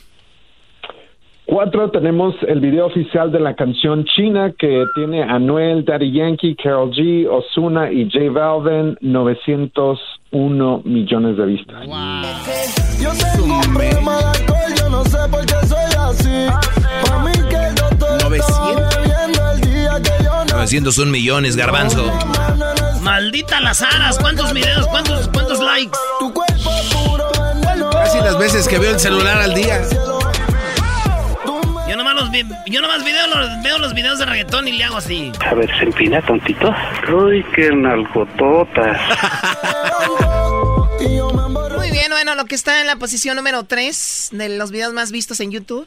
Cuatro, 1.45 1.91
tenemos 1.91 2.33
el 2.47 2.59
video 2.59 2.87
oficial 2.87 3.31
de 3.31 3.39
la 3.39 3.55
canción 3.55 4.03
China 4.05 4.51
que 4.57 4.83
tiene 4.95 5.21
Anuel, 5.21 5.85
Daddy 5.85 6.11
Yankee, 6.11 6.55
Carol 6.55 6.89
G, 6.91 7.27
Osuna 7.29 7.91
y 7.91 8.09
J 8.11 8.31
Balvin, 8.31 8.97
901 9.01 10.81
millones 10.83 11.37
de 11.37 11.45
vistas. 11.45 11.85
Yo 12.99 13.11
tengo 13.11 13.57
un 13.57 13.73
problema 13.73 14.17
de 14.17 14.25
alcohol, 14.25 14.73
yo 14.75 14.89
no 14.89 15.05
sé 15.05 15.17
por 15.29 15.45
qué 15.45 15.67
soy 15.67 15.93
así. 15.99 16.74
900 20.65 20.95
son 20.95 21.11
millones, 21.11 21.55
garbanzo. 21.55 22.11
Maldita 23.01 23.61
las 23.61 23.83
aras, 23.83 24.17
¿cuántos 24.17 24.51
videos? 24.51 24.87
¿Cuántos, 24.87 25.27
cuántos 25.27 25.59
likes? 25.59 25.95
Tu 26.19 26.33
cuerpo 26.33 26.71
Casi 27.91 28.17
las 28.17 28.35
veces 28.39 28.67
que 28.67 28.79
veo 28.79 28.89
el 28.89 28.99
celular 28.99 29.37
al 29.37 29.53
día. 29.53 29.83
Yo 31.87 31.95
nomás, 31.95 32.15
los 32.15 32.31
vi 32.31 32.43
yo 32.65 32.81
nomás 32.81 33.05
video 33.05 33.27
los 33.27 33.61
veo 33.61 33.77
los 33.77 33.93
videos 33.93 34.17
de 34.17 34.25
reggaetón 34.25 34.67
y 34.67 34.71
le 34.71 34.85
hago 34.85 34.97
así. 34.97 35.31
A 35.45 35.53
ver, 35.53 35.69
se 35.77 35.83
empina, 35.83 36.19
tontito. 36.25 36.73
Uy, 37.13 37.45
qué 37.55 37.69
nalgototas. 37.69 38.99
Muy 41.77 41.91
bien, 41.91 42.07
bueno, 42.09 42.33
lo 42.33 42.45
que 42.45 42.55
está 42.55 42.81
en 42.81 42.87
la 42.87 42.95
posición 42.95 43.35
número 43.35 43.65
3 43.65 44.29
de 44.31 44.57
los 44.57 44.71
videos 44.71 44.93
más 44.93 45.11
vistos 45.11 45.39
en 45.41 45.51
YouTube. 45.51 45.85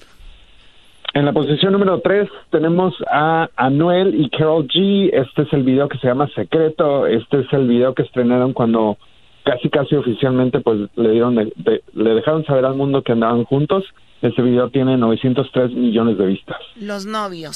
En 1.15 1.25
la 1.25 1.33
posición 1.33 1.73
número 1.73 2.01
3 2.01 2.29
tenemos 2.51 2.95
a 3.11 3.49
Anuel 3.57 4.15
y 4.21 4.29
Carol 4.31 4.67
G. 4.69 5.11
Este 5.13 5.43
es 5.43 5.53
el 5.53 5.63
video 5.65 5.89
que 5.89 5.99
se 5.99 6.07
llama 6.07 6.29
Secreto. 6.35 7.07
Este 7.07 7.41
es 7.41 7.47
el 7.53 7.67
video 7.67 7.95
que 7.95 8.03
estrenaron 8.03 8.53
cuando 8.53 8.99
casi 9.45 9.69
casi 9.71 9.97
oficialmente 9.97 10.61
pues 10.61 10.79
le 10.97 11.11
dieron 11.11 11.35
de- 11.35 11.53
de- 11.57 11.83
le 11.95 12.15
dejaron 12.15 12.45
saber 12.45 12.65
al 12.67 12.75
mundo 12.77 13.03
que 13.03 13.13
andaban 13.13 13.45
juntos. 13.45 13.85
Este 14.21 14.43
video 14.43 14.69
tiene 14.71 14.97
903 14.97 15.73
millones 15.73 16.19
de 16.19 16.27
vistas. 16.27 16.59
Los 16.81 17.07
novios. 17.07 17.55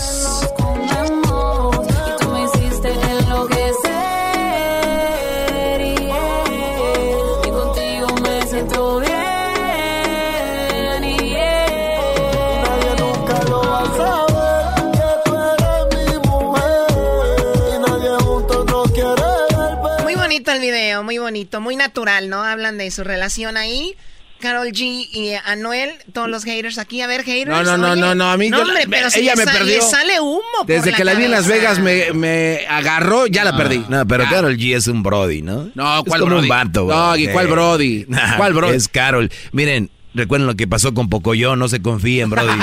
Muy 21.13 21.19
bonito, 21.19 21.61
muy 21.61 21.77
natural, 21.77 22.31
¿no? 22.31 22.43
Hablan 22.43 22.79
de 22.79 22.91
su 22.91 23.05
relación 23.05 23.59
ahí. 23.59 23.95
Carol 24.41 24.69
G 24.69 24.81
y 25.13 25.35
Anuel, 25.45 25.91
todos 26.15 26.29
los 26.29 26.43
haters 26.45 26.79
aquí. 26.79 27.01
A 27.03 27.07
ver, 27.07 27.23
haters. 27.23 27.49
No, 27.51 27.63
no, 27.63 27.77
no, 27.77 27.95
no, 27.95 28.15
no, 28.15 28.31
a 28.31 28.37
mí 28.39 28.49
No, 28.49 28.57
yo- 28.57 28.63
hombre, 28.65 28.85
pero 28.91 29.09
si 29.11 29.21
ella 29.21 29.35
me 29.37 29.45
perdió. 29.45 29.77
le 29.77 29.83
sale 29.83 30.19
humo 30.21 30.41
por 30.59 30.67
Desde 30.67 30.93
que 30.95 31.05
la 31.05 31.15
vi 31.15 31.27
en 31.27 31.31
Las. 31.33 31.47
Vegas 31.47 31.79
me, 31.81 32.13
me 32.15 32.61
agarró, 32.69 33.27
ya 33.27 33.45
la 33.45 33.55
perdí. 33.57 33.85
No, 33.91 34.05
pero 34.07 34.25
Carol 34.31 34.57
G 34.57 34.75
es 34.75 34.87
un 34.89 35.03
Brody, 35.03 35.43
¿no? 35.43 35.69
No, 35.75 35.99
es 35.99 36.05
¿cuál 36.09 36.21
como 36.23 36.33
Brody? 36.33 36.43
un 36.45 36.49
vato, 36.49 36.85
güey. 36.87 36.97
No, 36.97 37.17
¿y 37.17 37.29
cuál. 37.29 37.47
Brody? 37.49 38.05
Nah, 38.09 38.37
¿Cuál 38.39 38.55
Brody? 38.55 38.75
Es 38.77 38.89
Carol. 38.89 39.31
Miren, 39.53 39.91
recuerden 40.15 40.47
lo 40.49 40.57
que 40.57 40.67
pasó 40.67 40.93
con 40.95 41.09
Pocoyo, 41.11 41.55
no 41.55 41.69
se 41.69 41.81
confíen, 41.83 42.31
Brody. 42.31 42.49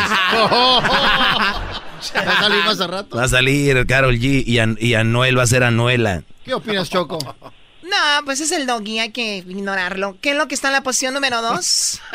Ya 2.14 2.40
salimos 2.40 2.68
hace 2.80 2.88
rato. 2.88 3.18
Va 3.18 3.24
a 3.26 3.28
salir 3.28 3.86
Carol 3.86 4.16
G 4.18 4.44
y, 4.48 4.60
An- 4.60 4.78
y 4.80 4.94
Anuel 4.94 5.38
va 5.38 5.44
a 5.44 5.48
ser 5.48 5.64
Anuela. 5.64 6.24
¿Qué 6.46 6.54
opinas, 6.54 6.90
Choco? 6.90 7.20
No, 7.90 8.26
pues 8.26 8.40
es 8.42 8.52
el 8.52 8.68
doggy, 8.68 9.00
hay 9.00 9.12
que 9.12 9.38
ignorarlo. 9.38 10.16
¿Qué 10.22 10.32
es 10.32 10.38
lo 10.38 10.48
que 10.48 10.54
está 10.56 10.68
en 10.68 10.74
la 10.74 10.84
posición 10.84 11.14
número 11.14 11.42
2? 11.42 12.02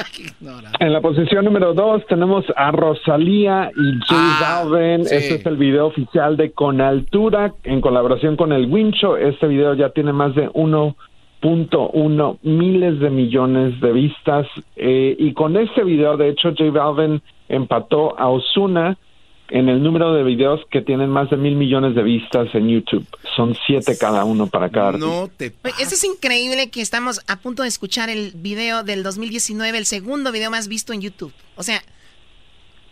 En 0.81 0.93
la 0.93 1.01
posición 1.01 1.45
número 1.45 1.73
2 1.75 2.07
tenemos 2.09 2.45
a 2.57 2.71
Rosalía 2.71 3.71
y 3.77 3.99
J 4.01 4.15
Ah, 4.17 4.65
Balvin. 4.65 5.05
sí. 5.07 5.15
Este 5.15 5.35
es 5.37 5.47
el 5.47 5.57
video 5.57 5.87
oficial 5.87 6.37
de 6.37 6.53
Con 6.53 6.81
Altura 6.81 7.55
en 7.65 7.81
colaboración 7.81 8.37
con 8.37 8.53
el 8.53 8.67
Wincho. 8.67 9.17
Este 9.17 9.47
video 9.49 9.75
ya 9.75 9.91
tiene 9.91 10.13
más 10.13 10.35
de 10.35 10.49
1.1 10.51 12.39
miles 12.43 13.01
de 13.01 13.11
millones 13.11 13.81
de 13.81 13.93
vistas. 13.93 14.47
Eh, 14.77 15.17
y 15.19 15.33
con 15.33 15.57
este 15.57 15.83
video, 15.85 16.17
de 16.17 16.29
hecho, 16.31 16.51
J 16.57 16.71
Balvin 16.71 17.21
empató 17.49 18.19
a 18.19 18.29
Osuna 18.29 18.97
en 19.55 19.69
el 19.69 19.81
número 19.85 20.12
de 20.12 20.25
videos 20.25 20.62
que 20.69 20.83
tienen 20.83 21.11
más 21.11 21.31
de 21.31 21.37
mil 21.37 21.55
millones 21.55 21.95
de 21.95 22.03
vistas 22.03 22.53
en 22.55 22.69
YouTube. 22.69 23.07
Son 23.37 23.57
siete 23.69 23.97
cada 23.97 24.25
uno 24.25 24.49
para 24.49 24.69
cada. 24.69 24.99
No 24.99 25.29
te 25.29 25.55
Eso 25.79 25.95
es 25.95 26.03
increíble 26.03 26.71
que 26.71 26.81
estamos 26.81 27.21
a 27.29 27.37
punto 27.37 27.62
de 27.62 27.69
escuchar 27.69 28.11
el 28.11 28.33
video 28.35 28.83
del 28.83 29.05
2019, 29.05 29.79
el 29.79 29.87
segundo 29.87 30.33
video 30.33 30.51
más 30.51 30.67
visto 30.67 30.93
en 30.93 31.03
YouTube. 31.03 31.33
O 31.55 31.62
sea, 31.62 31.81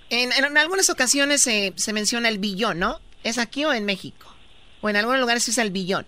en, 0.09 0.31
en 0.33 0.57
algunas 0.57 0.89
ocasiones 0.89 1.41
se, 1.41 1.73
se 1.75 1.93
menciona 1.93 2.29
el 2.29 2.39
billón, 2.39 2.79
¿no? 2.79 3.01
¿Es 3.25 3.39
aquí 3.39 3.65
o 3.65 3.73
en 3.73 3.85
México? 3.85 4.33
O 4.83 4.89
en 4.89 4.95
algunos 4.95 5.19
lugares 5.19 5.43
se 5.43 5.51
usa 5.51 5.65
el 5.65 5.73
billón. 5.73 6.07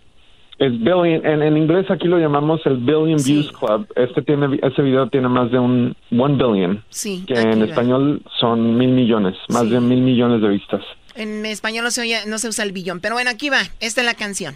Es 0.59 0.71
billion, 0.79 1.05
en, 1.07 1.43
en 1.43 1.57
inglés 1.57 1.91
aquí 1.91 2.07
lo 2.07 2.19
llamamos 2.19 2.61
el 2.65 2.77
Billion 2.77 3.17
Views 3.25 3.51
Club. 3.53 3.87
Este 3.97 4.23
tiene, 4.23 4.59
este 4.63 4.83
video 4.83 5.09
tiene 5.09 5.29
más 5.29 5.51
de 5.51 5.59
un 5.59 5.97
one 6.17 6.35
billion, 6.37 6.83
Sí. 6.91 7.25
que 7.27 7.35
en 7.35 7.63
español 7.63 8.23
son 8.39 8.77
mil 8.79 8.91
millones, 8.91 9.35
más 9.49 9.69
de 9.69 9.81
mil 9.81 10.01
millones 10.01 10.41
de 10.41 10.49
vistas. 10.49 10.83
En 11.17 11.45
español 11.47 11.85
no 11.85 11.91
se, 11.91 12.03
oye- 12.03 12.27
no 12.27 12.39
se 12.39 12.49
usa 12.49 12.65
el 12.65 12.73
billón. 12.73 13.01
Pero 13.01 13.15
bueno, 13.15 13.31
aquí 13.31 13.49
va. 13.51 13.61
Esta 13.81 14.01
es 14.01 14.05
la 14.07 14.15
canción. 14.15 14.55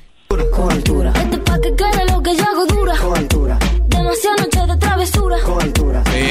Este 0.59 1.39
pa' 1.39 1.61
que 1.61 1.75
quede 1.77 2.05
lo 2.11 2.21
que 2.21 2.35
yo 2.35 2.45
hago 2.45 2.67
dura. 2.67 2.95
Demasiadas 3.87 4.41
noches 4.41 4.67
de 4.67 4.77
travesura. 4.77 5.37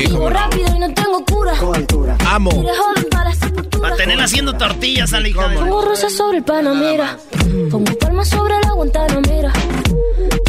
Vivo 0.06 0.30
rápido 0.30 0.76
y 0.76 0.80
no 0.80 0.94
tengo 0.94 1.24
cura. 1.24 1.54
Amo. 2.26 2.50
Tire 2.50 2.76
joven 2.76 3.06
para 3.10 3.30
la 3.30 3.36
sepultura. 3.36 3.82
Para 3.82 3.96
tener 3.96 4.20
haciendo 4.20 4.54
tortillas 4.58 5.14
a 5.14 5.22
la 5.22 5.30
hija 5.30 5.48
de... 5.48 5.56
Pongo 5.56 5.82
rosas 5.82 6.14
sobre 6.14 6.40
el 6.40 6.44
panamera. 6.44 7.18
Pongo 7.72 7.98
palmas 7.98 8.28
sobre 8.28 8.56
la 8.64 8.72
guantanamera. 8.74 9.54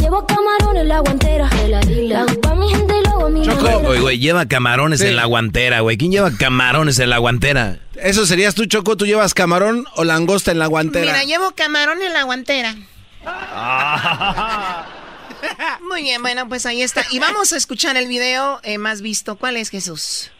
Llevo 0.01 0.27
camarones 0.27 0.81
en 0.81 0.89
la 0.89 0.99
guantera. 0.99 1.49
La 1.87 2.25
pa' 2.25 2.55
mi 2.55 2.69
gente 2.69 2.93
y 2.99 3.03
lo 3.05 3.11
hago 3.11 3.25
a 3.27 3.29
mi 3.29 3.47
manera. 3.47 3.77
Oye, 3.77 4.01
güey, 4.01 4.19
lleva 4.19 4.45
camarones 4.45 4.99
en 5.01 5.15
la 5.15 5.23
guantera, 5.23 5.79
güey. 5.79 5.95
¿Quién 5.95 6.11
lleva 6.11 6.31
camarones 6.31 6.99
en 6.99 7.09
la 7.09 7.17
guantera? 7.17 7.79
Eso 7.95 8.25
serías 8.25 8.55
tú, 8.55 8.65
Choco. 8.65 8.97
¿Tú 8.97 9.05
llevas 9.05 9.33
camarón 9.33 9.85
o 9.95 10.03
langosta 10.03 10.51
en 10.51 10.59
la 10.59 10.67
guantera? 10.67 11.05
Mira, 11.05 11.23
llevo 11.23 11.51
camarón 11.55 12.01
en 12.01 12.11
la 12.11 12.23
guantera. 12.23 12.75
Muy 15.87 16.03
bien, 16.03 16.21
bueno, 16.21 16.47
pues 16.47 16.65
ahí 16.65 16.81
está. 16.81 17.01
Y 17.11 17.19
vamos 17.19 17.53
a 17.53 17.57
escuchar 17.57 17.97
el 17.97 18.07
video 18.07 18.59
eh, 18.63 18.77
más 18.77 19.01
visto. 19.01 19.35
¿Cuál 19.37 19.57
es, 19.57 19.69
Jesús? 19.69 20.31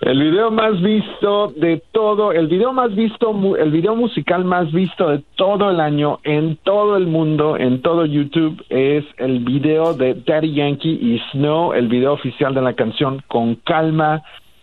El 0.00 0.22
video 0.22 0.50
más 0.50 0.80
visto 0.82 1.52
de 1.56 1.82
todo, 1.92 2.32
el 2.32 2.46
video 2.46 2.74
más 2.74 2.94
visto, 2.94 3.34
el 3.56 3.70
video 3.70 3.96
musical 3.96 4.44
más 4.44 4.70
visto 4.70 5.08
de 5.08 5.24
todo 5.36 5.70
el 5.70 5.80
año 5.80 6.20
en 6.24 6.58
todo 6.58 6.98
el 6.98 7.06
mundo, 7.06 7.56
en 7.56 7.80
todo 7.80 8.04
YouTube, 8.04 8.62
es 8.68 9.04
el 9.16 9.38
video 9.40 9.94
de 9.94 10.12
Daddy 10.14 10.52
Yankee 10.52 10.98
y 11.00 11.22
Snow, 11.32 11.72
el 11.72 11.88
video 11.88 12.12
oficial 12.12 12.54
de 12.54 12.60
la 12.60 12.74
canción 12.74 13.22
Con 13.28 13.54
Calma, 13.56 14.22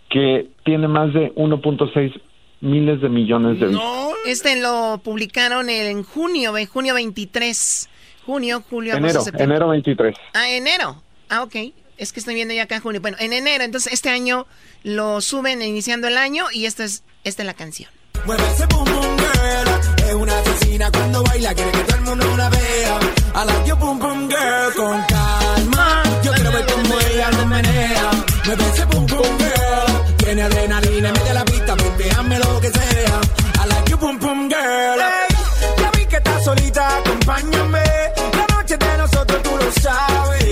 que 0.10 0.48
tiene 0.64 0.88
más 0.88 1.12
de 1.12 1.34
1.6 1.34 2.14
miles 2.62 3.02
de 3.02 3.10
millones 3.10 3.60
de 3.60 3.67
vistas. 3.67 3.86
Este 4.26 4.56
lo 4.62 5.02
publicaron 5.04 5.69
en 5.69 6.04
junio, 6.04 6.58
en 6.58 6.67
junio 6.67 6.93
23. 6.93 7.89
Junio, 8.26 8.63
julio, 8.69 8.93
agosto, 8.93 9.08
Enero, 9.08 9.24
septiembre. 9.24 9.56
enero 9.56 9.69
23. 9.69 10.15
Ah, 10.34 10.50
enero. 10.50 11.02
Ah, 11.30 11.43
ok. 11.43 11.56
Es 11.97 12.13
que 12.13 12.19
estoy 12.19 12.36
viendo 12.36 12.54
ya 12.54 12.63
acá 12.63 12.76
en 12.76 12.82
junio. 12.82 13.02
Bueno, 13.02 13.17
en 13.19 13.34
enero. 13.34 13.63
Entonces, 13.63 13.91
este 13.93 14.10
año 14.10 14.45
lo 14.84 15.21
suben 15.21 15.62
iniciando 15.62 16.08
el 16.08 16.17
año 16.17 16.45
y 16.52 16.65
esta 16.65 16.84
es, 16.84 17.04
esta 17.24 17.41
es 17.43 17.45
la 17.47 17.54
canción. 17.56 17.89
Mueve 18.26 18.43
ese 18.54 18.65
boom 18.67 18.86
boom 18.86 19.17
girl. 19.17 20.07
Es 20.07 20.14
una 20.14 20.39
asesina 20.39 20.91
cuando 20.91 21.24
baila, 21.24 21.53
quiere 21.55 21.72
que 21.72 21.80
todo 21.84 21.95
el 21.97 22.01
mundo 22.03 22.38
la 22.38 22.49
vea. 22.49 22.99
I 23.34 23.45
like 23.45 23.68
your 23.68 23.78
boom 23.80 23.97
boom 23.99 24.30
girl 24.30 24.74
con 24.76 25.01
calma. 25.07 26.03
Yo 26.24 26.32
quiero 26.34 26.51
ver 26.51 26.66
cómo 26.72 26.99
ella 26.99 27.32
lo 27.32 27.45
menea. 27.47 28.12
Mueve 28.45 28.64
ese 28.74 28.86
boom 28.86 29.05
boom 29.07 29.38
girl 29.39 29.91
tiene 30.24 30.41
adrenalina. 30.43 31.11
Mete 31.11 31.34
la 31.34 31.45
pista, 31.45 31.76
hazme 32.17 32.39
lo 32.39 32.59
que 32.61 32.69
sea. 32.69 33.22
I 33.63 33.67
like 33.67 33.89
you, 33.89 33.97
pum 33.97 34.19
pum 34.19 34.49
girl. 34.49 34.99
Hey, 34.99 35.36
ya 35.78 35.91
vi 35.91 36.05
que 36.05 36.17
estás 36.17 36.43
solita, 36.43 36.97
acompáñame. 36.97 37.84
La 38.34 38.55
noche 38.55 38.78
de 38.78 38.97
nosotros 38.97 39.43
tú 39.43 39.51
lo 39.57 39.72
sabes. 39.82 40.45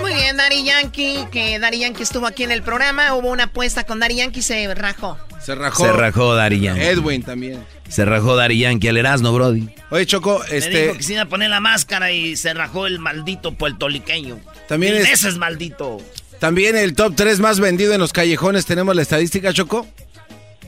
Muy 0.00 0.14
bien, 0.14 0.36
Dari 0.36 0.64
Yankee, 0.64 1.26
que 1.30 1.58
Dari 1.58 1.80
Yankee 1.80 2.02
estuvo 2.02 2.26
aquí 2.26 2.44
en 2.44 2.50
el 2.50 2.62
programa, 2.62 3.14
hubo 3.14 3.28
una 3.30 3.44
apuesta 3.44 3.84
con 3.84 4.00
Dari 4.00 4.16
Yankee, 4.16 4.40
y 4.40 4.42
se 4.42 4.74
rajó. 4.74 5.18
Se 5.40 5.54
rajó. 5.54 5.84
Se 5.84 5.92
rajó 5.92 6.34
Dari 6.34 6.60
Yankee. 6.60 6.82
Edwin 6.82 7.22
también. 7.22 7.64
Se 7.88 8.04
rajó 8.04 8.36
Dari 8.36 8.58
Yankee, 8.58 8.88
al 8.88 8.96
Erasmo, 8.96 9.32
Brody. 9.32 9.68
Oye, 9.90 10.06
Choco, 10.06 10.42
este... 10.44 10.70
Me 10.70 10.80
dijo 10.82 10.96
que 10.96 11.02
se 11.02 11.12
iba 11.14 11.22
a 11.22 11.26
poner 11.26 11.50
la 11.50 11.60
máscara 11.60 12.10
y 12.10 12.36
se 12.36 12.54
rajó 12.54 12.86
el 12.86 12.98
maldito 12.98 13.52
puertoliqueño. 13.52 14.40
También 14.68 14.96
es... 14.96 15.10
Ese 15.10 15.28
es 15.28 15.36
maldito. 15.36 15.98
También 16.42 16.76
el 16.76 16.96
top 16.96 17.14
3 17.14 17.38
más 17.38 17.60
vendido 17.60 17.94
en 17.94 18.00
los 18.00 18.12
callejones. 18.12 18.66
Tenemos 18.66 18.96
la 18.96 19.02
estadística, 19.02 19.52
Choco. 19.52 19.86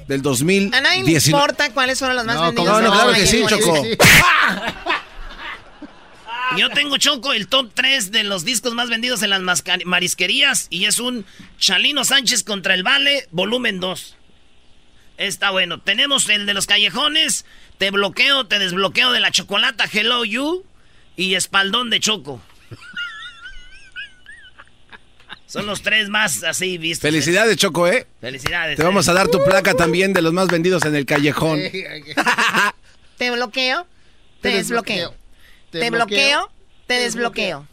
Del 0.06 0.20
A 0.20 0.22
nadie 0.22 1.02
le 1.02 1.14
2019. 1.14 1.30
importa 1.36 1.72
cuáles 1.72 1.98
fueron 1.98 2.16
los 2.16 2.24
más 2.26 2.36
No, 2.36 2.42
vendidos. 2.42 2.68
¿cómo 2.68 2.80
no? 2.80 2.86
en 2.86 2.92
Claro 2.92 3.12
que 3.12 3.26
sí. 3.26 3.42
Choco. 3.48 3.82
Yo 6.56 6.70
tengo 6.70 6.96
Choco 6.98 7.32
el 7.32 7.48
top 7.48 7.72
3 7.74 8.12
de 8.12 8.22
los 8.22 8.44
discos 8.44 8.72
más 8.74 8.88
vendidos 8.88 9.24
en 9.24 9.30
las 9.30 9.40
marisquerías 9.84 10.68
y 10.70 10.84
es 10.84 11.00
un 11.00 11.26
Chalino 11.58 12.04
Sánchez 12.04 12.44
contra 12.44 12.74
el 12.74 12.84
Vale, 12.84 13.26
volumen 13.32 13.80
2. 13.80 14.16
Está 15.16 15.50
bueno. 15.50 15.80
Tenemos 15.80 16.28
el 16.28 16.46
de 16.46 16.54
los 16.54 16.68
callejones, 16.68 17.46
te 17.78 17.90
bloqueo, 17.90 18.46
te 18.46 18.60
desbloqueo 18.60 19.10
de 19.10 19.18
la 19.18 19.32
chocolata, 19.32 19.86
hello 19.92 20.24
you 20.24 20.64
y 21.16 21.34
espaldón 21.34 21.90
de 21.90 21.98
Choco. 21.98 22.40
Son 25.54 25.66
los 25.66 25.82
tres 25.82 26.08
más 26.08 26.42
así 26.42 26.78
vistos. 26.78 27.02
Felicidades, 27.02 27.56
Choco, 27.56 27.86
¿eh? 27.86 28.08
Felicidades. 28.20 28.76
Te 28.76 28.82
vamos 28.82 29.08
a 29.08 29.12
dar 29.12 29.28
tu 29.28 29.38
placa 29.44 29.72
también 29.74 30.12
de 30.12 30.20
los 30.20 30.32
más 30.32 30.48
vendidos 30.48 30.84
en 30.84 30.96
el 30.96 31.06
callejón. 31.06 31.60
Te 33.18 33.30
bloqueo, 33.30 33.86
te, 34.40 34.50
Te 34.50 34.56
desbloqueo. 34.56 35.10
desbloqueo. 35.10 35.14
Te, 35.70 35.78
Te 35.78 35.90
bloqueo, 35.90 36.16
bloqueo, 36.40 36.50
te 36.88 36.94
desbloqueo. 36.94 37.68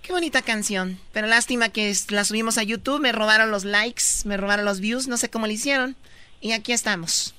Qué 0.00 0.12
bonita 0.12 0.40
canción. 0.40 0.98
Pero 1.12 1.26
lástima 1.26 1.68
que 1.68 1.94
la 2.08 2.24
subimos 2.24 2.56
a 2.56 2.62
YouTube, 2.62 2.98
me 2.98 3.12
robaron 3.12 3.50
los 3.50 3.66
likes, 3.66 4.02
me 4.24 4.38
robaron 4.38 4.64
los 4.64 4.80
views, 4.80 5.06
no 5.06 5.18
sé 5.18 5.28
cómo 5.28 5.46
lo 5.46 5.52
hicieron. 5.52 5.96
Y 6.40 6.52
aquí 6.52 6.72
estamos. 6.72 7.34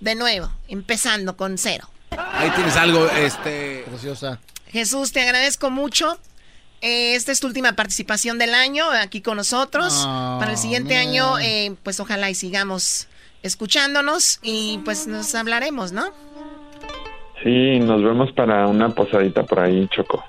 De 0.00 0.14
nuevo, 0.16 0.52
empezando 0.68 1.38
con 1.38 1.56
cero. 1.56 1.88
Ahí 2.10 2.50
tienes 2.50 2.76
algo, 2.76 3.08
este. 3.08 3.84
Preciosa. 3.88 4.38
Jesús, 4.70 5.12
te 5.12 5.22
agradezco 5.22 5.70
mucho. 5.70 6.20
Eh, 6.82 7.14
esta 7.14 7.32
es 7.32 7.40
tu 7.40 7.46
última 7.46 7.72
participación 7.72 8.38
del 8.38 8.54
año 8.54 8.84
aquí 8.90 9.20
con 9.22 9.36
nosotros. 9.36 9.94
Oh, 10.06 10.36
Para 10.38 10.52
el 10.52 10.58
siguiente 10.58 10.94
man. 10.94 11.08
año, 11.08 11.38
eh, 11.38 11.74
pues 11.82 11.98
ojalá 12.00 12.30
y 12.30 12.34
sigamos 12.34 13.08
escuchándonos 13.42 14.38
y 14.42 14.78
pues 14.84 15.06
nos 15.06 15.34
hablaremos, 15.34 15.92
¿no? 15.92 16.06
Sí, 17.42 17.78
nos 17.80 18.02
vemos 18.02 18.32
para 18.32 18.66
una 18.66 18.88
posadita 18.90 19.42
por 19.44 19.60
ahí, 19.60 19.88
Choco. 19.94 20.24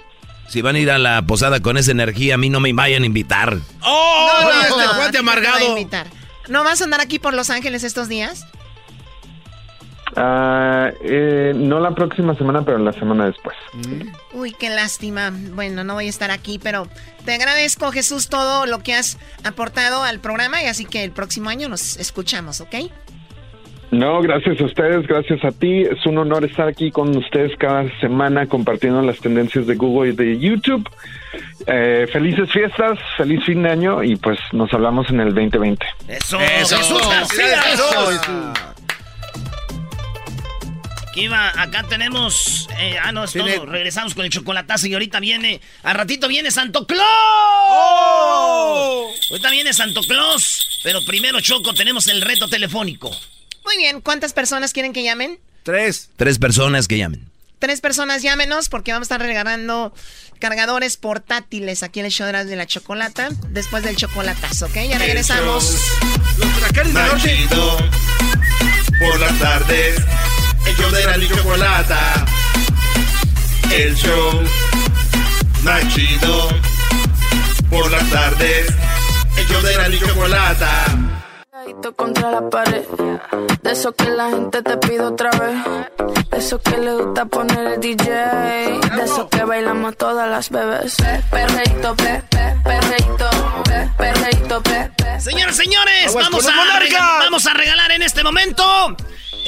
Si 0.48 0.62
van 0.62 0.76
a 0.76 0.80
ir 0.80 0.92
a 0.92 0.98
la 0.98 1.22
posada 1.24 1.60
con 1.60 1.78
esa 1.78 1.92
energía, 1.92 2.36
a 2.36 2.38
mí 2.38 2.50
no 2.50 2.60
me 2.60 2.72
vayan 2.74 3.04
a 3.04 3.06
invitar. 3.06 3.58
¡Oh! 3.82 4.40
No, 4.42 4.54
no, 4.54 4.62
este 4.62 4.70
no, 4.70 4.78
no 4.78 4.92
te 4.92 4.96
voy 5.08 5.16
a 5.18 5.20
amargado! 5.20 5.68
invitar. 5.70 6.08
¿No 6.48 6.64
vas 6.64 6.80
a 6.80 6.86
andar 6.86 7.02
aquí 7.02 7.20
por 7.20 7.34
Los 7.34 7.50
Ángeles 7.50 7.84
estos 7.84 8.08
días? 8.08 8.46
Ah, 10.20 10.90
eh, 11.02 11.54
no 11.56 11.80
la 11.80 11.92
próxima 11.92 12.34
semana, 12.34 12.64
pero 12.66 12.80
la 12.80 12.92
semana 12.92 13.28
después. 13.28 13.56
Uy, 14.34 14.52
qué 14.52 14.70
lástima. 14.70 15.32
Bueno, 15.54 15.84
no 15.84 15.94
voy 15.94 16.08
a 16.08 16.10
estar 16.10 16.32
aquí, 16.32 16.58
pero 16.58 16.88
te 17.24 17.36
agradezco, 17.36 17.92
Jesús, 17.92 18.28
todo 18.28 18.66
lo 18.66 18.80
que 18.80 18.96
has 18.96 19.20
aportado 19.44 20.02
al 20.02 20.20
programa 20.20 20.64
y 20.64 20.66
así 20.66 20.86
que 20.86 21.04
el 21.04 21.12
próximo 21.12 21.52
año 21.52 21.70
nos 21.70 21.98
escuchamos, 21.98 22.62
¿ok? 22.62 22.76
No, 23.92 24.20
gracias 24.22 24.60
a 24.60 24.66
ustedes, 24.66 25.06
gracias 25.06 25.46
a 25.46 25.52
ti. 25.52 25.84
Es 25.84 26.04
un 26.08 26.18
honor 26.18 26.44
estar 26.46 26.68
aquí 26.68 26.90
con 26.90 27.16
ustedes 27.16 27.56
cada 27.60 27.88
semana 28.00 28.48
compartiendo 28.48 29.04
las 29.04 29.20
tendencias 29.20 29.68
de 29.68 29.76
Google 29.76 30.14
y 30.14 30.16
de 30.16 30.40
YouTube. 30.40 30.90
Eh, 31.68 32.08
felices 32.12 32.52
fiestas, 32.52 32.98
feliz 33.18 33.46
fin 33.46 33.62
de 33.62 33.70
año 33.70 34.04
y 34.04 34.16
pues 34.16 34.40
nos 34.52 34.74
hablamos 34.74 35.12
en 35.12 35.20
el 35.20 35.36
2020. 35.36 35.86
Eso, 36.08 36.40
Eso. 36.40 36.78
Jesús 36.78 37.02
Va, 41.26 41.50
acá 41.60 41.84
tenemos. 41.90 42.68
eh, 42.78 42.98
ah, 43.02 43.12
no, 43.12 43.24
es 43.24 43.32
Tiene- 43.32 43.56
todo. 43.56 43.66
Regresamos 43.66 44.14
con 44.14 44.24
el 44.26 44.30
chocolatazo 44.32 44.86
y 44.86 44.94
ahorita 44.94 45.20
viene. 45.20 45.60
Al 45.82 45.96
ratito 45.96 46.28
viene 46.28 46.52
Santo 46.52 46.86
Claus. 46.86 47.02
¡Oh! 47.70 49.12
Ahorita 49.32 49.50
viene 49.50 49.74
Santo 49.74 50.02
Claus. 50.02 50.80
Pero 50.84 51.04
primero, 51.06 51.42
Choco, 51.42 51.74
tenemos 51.74 52.08
el 52.08 52.22
reto 52.22 52.48
telefónico. 52.48 53.10
Muy 53.66 53.78
bien, 53.78 54.02
¿cuántas 54.02 54.34
personas 54.34 54.74
quieren 54.74 54.94
que 54.94 55.04
llamen? 55.04 55.40
Tres. 55.64 56.10
Tres 56.16 56.38
personas 56.40 56.88
que 56.88 56.98
llamen. 56.98 57.28
Tres 57.60 57.82
personas 57.82 58.22
llámenos 58.22 58.70
porque 58.70 58.92
vamos 58.92 59.06
a 59.06 59.16
estar 59.16 59.20
regalando 59.28 59.94
cargadores 60.40 60.98
portátiles 60.98 61.82
aquí 61.82 62.00
en 62.00 62.06
el 62.06 62.12
show 62.12 62.28
de 62.32 62.56
la 62.56 62.68
chocolata 62.68 63.30
después 63.50 63.84
del 63.84 63.96
chocolatazo, 63.96 64.68
¿ok? 64.68 64.76
Ya 64.88 65.00
regresamos. 65.00 65.76
Los 66.38 66.58
huracanes 66.58 66.94
del 67.24 67.50
norte. 67.50 67.90
por 69.00 69.20
las 69.20 69.40
tardes. 69.40 69.96
El 70.68 70.76
show 70.76 70.92
de 70.92 71.06
la 71.06 71.28
chocolata. 71.28 72.26
El 73.74 73.96
show 73.96 74.44
más 75.64 75.88
chido 75.94 76.50
por 77.70 77.90
las 77.90 78.10
tardes. 78.10 78.68
El 79.38 79.48
show 79.48 79.62
de 79.62 79.76
la 79.78 79.98
chocolata. 79.98 80.86
Contra 81.96 82.32
la 82.32 82.50
pared. 82.50 82.84
De 83.64 83.72
eso 83.72 83.94
que 83.94 84.10
la 84.10 84.30
gente 84.30 84.62
te 84.62 84.78
pide 84.78 85.02
otra 85.02 85.30
vez. 85.32 86.30
De 86.32 86.38
eso 86.38 86.62
que 86.62 86.78
le 86.78 86.96
gusta 86.96 87.26
poner 87.26 87.74
el 87.74 87.80
DJ. 87.80 88.10
De 88.10 89.04
eso 89.06 89.30
que 89.30 89.44
bailamos 89.46 89.96
todas 89.96 90.30
las 90.30 90.50
bebés. 90.50 90.98
Perreito, 91.32 91.96
pe, 91.96 92.24
pe, 92.30 92.56
perreito, 92.64 93.30
pe, 93.64 93.90
perreito, 93.98 94.64
pe. 94.64 94.92
Señoras, 95.20 95.56
señores, 95.56 96.14
vamos 96.14 96.46
a, 96.46 96.52
vamos 97.20 97.48
a 97.48 97.54
regalar 97.54 97.92
en 97.92 98.04
este 98.04 98.22
momento 98.22 98.96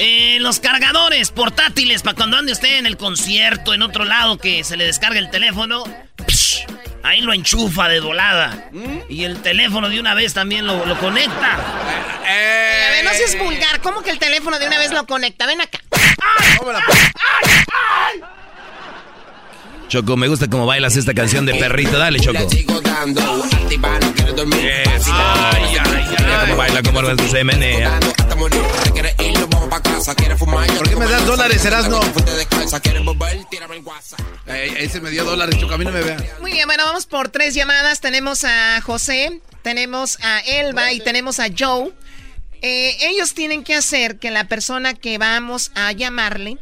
eh, 0.02 0.38
los 0.40 0.60
cargadores 0.60 1.30
portátiles 1.30 2.02
para 2.02 2.16
cuando 2.16 2.36
ande 2.38 2.52
usted 2.52 2.78
en 2.78 2.86
el 2.86 2.96
concierto, 2.96 3.74
en 3.74 3.82
otro 3.82 4.04
lado, 4.04 4.38
que 4.38 4.64
se 4.64 4.76
le 4.76 4.84
descargue 4.86 5.18
el 5.18 5.30
teléfono. 5.30 5.84
Psh, 6.26 6.64
ahí 7.02 7.20
lo 7.20 7.32
enchufa 7.34 7.88
de 7.88 8.00
volada. 8.00 8.68
¿Mm? 8.72 8.98
Y 9.10 9.24
el 9.24 9.42
teléfono 9.42 9.88
de 9.90 10.00
una 10.00 10.14
vez 10.14 10.32
también 10.34 10.66
lo, 10.66 10.86
lo 10.86 10.98
conecta. 10.98 11.58
Eh, 12.26 12.84
A 12.86 12.90
ver, 12.92 13.04
no 13.04 13.10
seas 13.12 13.38
vulgar. 13.38 13.80
¿Cómo 13.82 14.02
que 14.02 14.10
el 14.10 14.18
teléfono 14.18 14.58
de 14.58 14.66
una 14.66 14.78
vez 14.78 14.90
lo 14.92 15.06
conecta? 15.06 15.46
Ven 15.46 15.60
acá. 15.60 15.80
Choco, 19.90 20.16
me 20.16 20.28
gusta 20.28 20.46
cómo 20.46 20.66
bailas 20.66 20.96
esta 20.96 21.14
canción 21.14 21.44
de 21.46 21.56
perrito. 21.56 21.98
Dale, 21.98 22.20
Choco. 22.20 22.38
Eso. 22.38 22.62
Ay, 25.12 25.64
ay, 25.80 26.04
Mira 26.16 26.40
cómo 26.42 26.56
baila, 26.56 26.82
cómo 26.84 27.02
lo 27.02 27.16
se 27.28 27.42
menea. 27.42 27.98
Fumar. 30.38 30.68
¿Por 30.68 30.88
qué 30.88 30.94
me 30.94 31.06
das 31.06 31.26
dólares, 31.26 31.64
Erasno? 31.64 32.00
Eh, 34.46 34.74
ese 34.78 35.00
me 35.00 35.10
dio 35.10 35.24
dólares, 35.24 35.58
Choco. 35.58 35.74
A 35.74 35.78
mí 35.78 35.84
no 35.84 35.90
me 35.90 36.02
vea. 36.02 36.18
Muy 36.40 36.52
bien, 36.52 36.68
bueno, 36.68 36.84
vamos 36.84 37.06
por 37.06 37.28
tres 37.28 37.54
llamadas. 37.54 38.00
Tenemos 38.00 38.44
a 38.44 38.80
José, 38.82 39.40
tenemos 39.62 40.18
a 40.22 40.38
Elba 40.38 40.92
y 40.92 41.00
tenemos 41.00 41.40
a 41.40 41.48
Joe. 41.48 41.90
Eh, 42.62 42.96
ellos 43.08 43.34
tienen 43.34 43.64
que 43.64 43.74
hacer 43.74 44.20
que 44.20 44.30
la 44.30 44.44
persona 44.44 44.94
que 44.94 45.18
vamos 45.18 45.72
a 45.74 45.90
llamarle 45.90 46.58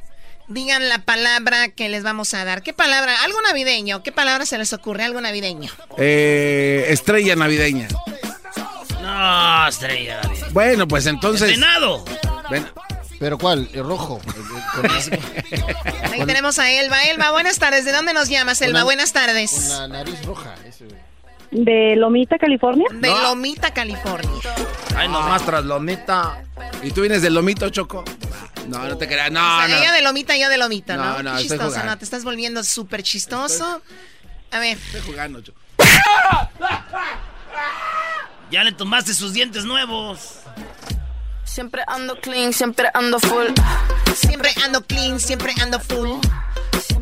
digan 0.49 0.89
la 0.89 0.99
palabra 1.01 1.69
que 1.69 1.89
les 1.89 2.03
vamos 2.03 2.35
a 2.35 2.45
dar. 2.45 2.63
¿Qué 2.63 2.73
palabra? 2.73 3.23
Algo 3.25 3.41
navideño. 3.43 4.03
¿Qué 4.03 4.13
palabra 4.13 4.47
se 4.47 4.59
les 4.59 4.73
ocurre? 4.73 5.05
Algo 5.05 5.21
navideño. 5.21 5.71
Eh, 5.99 6.87
estrella 6.89 7.37
navideña. 7.37 7.89
No, 9.01 9.69
estrella. 9.69 10.21
Bueno, 10.51 10.87
pues 10.89 11.07
entonces. 11.07 11.49
Venado. 11.51 12.05
Ven. 12.51 12.67
¿Pero 13.19 13.37
cuál? 13.37 13.69
El 13.73 13.85
rojo. 13.85 14.21
Con, 14.75 14.91
Ahí 16.13 16.19
Con- 16.19 16.27
tenemos 16.27 16.59
a 16.59 16.71
Elba. 16.71 17.03
Elba, 17.05 17.31
buenas 17.33 17.59
tardes. 17.59 17.85
¿De 17.85 17.93
dónde 17.93 18.13
nos 18.15 18.29
llamas, 18.29 18.61
Elba? 18.63 18.81
Con 18.81 18.87
Buenas 18.87 19.13
con 19.13 19.23
tardes. 19.23 19.69
la 19.71 19.89
nariz 19.89 20.25
roja. 20.25 20.55
ese, 20.67 20.85
güey. 20.85 21.08
¿De 21.51 21.97
Lomita, 21.97 22.39
California? 22.39 22.87
De 22.93 23.09
Lomita, 23.09 23.73
California. 23.73 24.31
Ay, 24.97 25.09
nomás 25.09 25.45
tras 25.45 25.65
lomita. 25.65 26.43
¿Y 26.83 26.91
tú 26.91 27.01
vienes 27.03 27.23
del 27.23 27.35
lomito, 27.35 27.69
Choco? 27.71 28.05
No, 28.69 28.87
no 28.87 28.99
te 28.99 29.07
creas. 29.07 29.31
No, 29.31 29.41
O 29.41 29.61
sea, 29.61 29.69
no. 29.69 29.77
Ella 29.77 29.93
de 29.93 30.03
Lomita, 30.03 30.37
yo 30.37 30.49
de 30.51 30.59
Lomita, 30.59 30.97
¿no? 30.97 31.05
No, 31.05 31.17
Qué 31.17 31.23
no, 31.23 31.39
chistoso. 31.39 31.83
¿no? 31.85 31.97
Te 31.97 32.05
estás 32.05 32.23
volviendo 32.25 32.63
súper 32.63 33.03
chistoso. 33.03 33.81
A 34.51 34.59
ver. 34.59 34.77
Estoy 34.77 35.01
jugando, 35.01 35.41
Choco. 35.41 35.59
Ya 38.51 38.65
le 38.65 38.73
tomaste 38.73 39.15
sus 39.15 39.33
dientes 39.33 39.65
nuevos. 39.65 40.41
Siempre 41.45 41.83
ando 41.87 42.21
clean, 42.21 42.53
siempre 42.53 42.89
ando 42.93 43.19
full. 43.21 43.47
Siempre 44.15 44.51
ando 44.65 44.83
clean, 44.85 45.19
siempre 45.21 45.55
ando 45.61 45.81
full. 45.81 46.11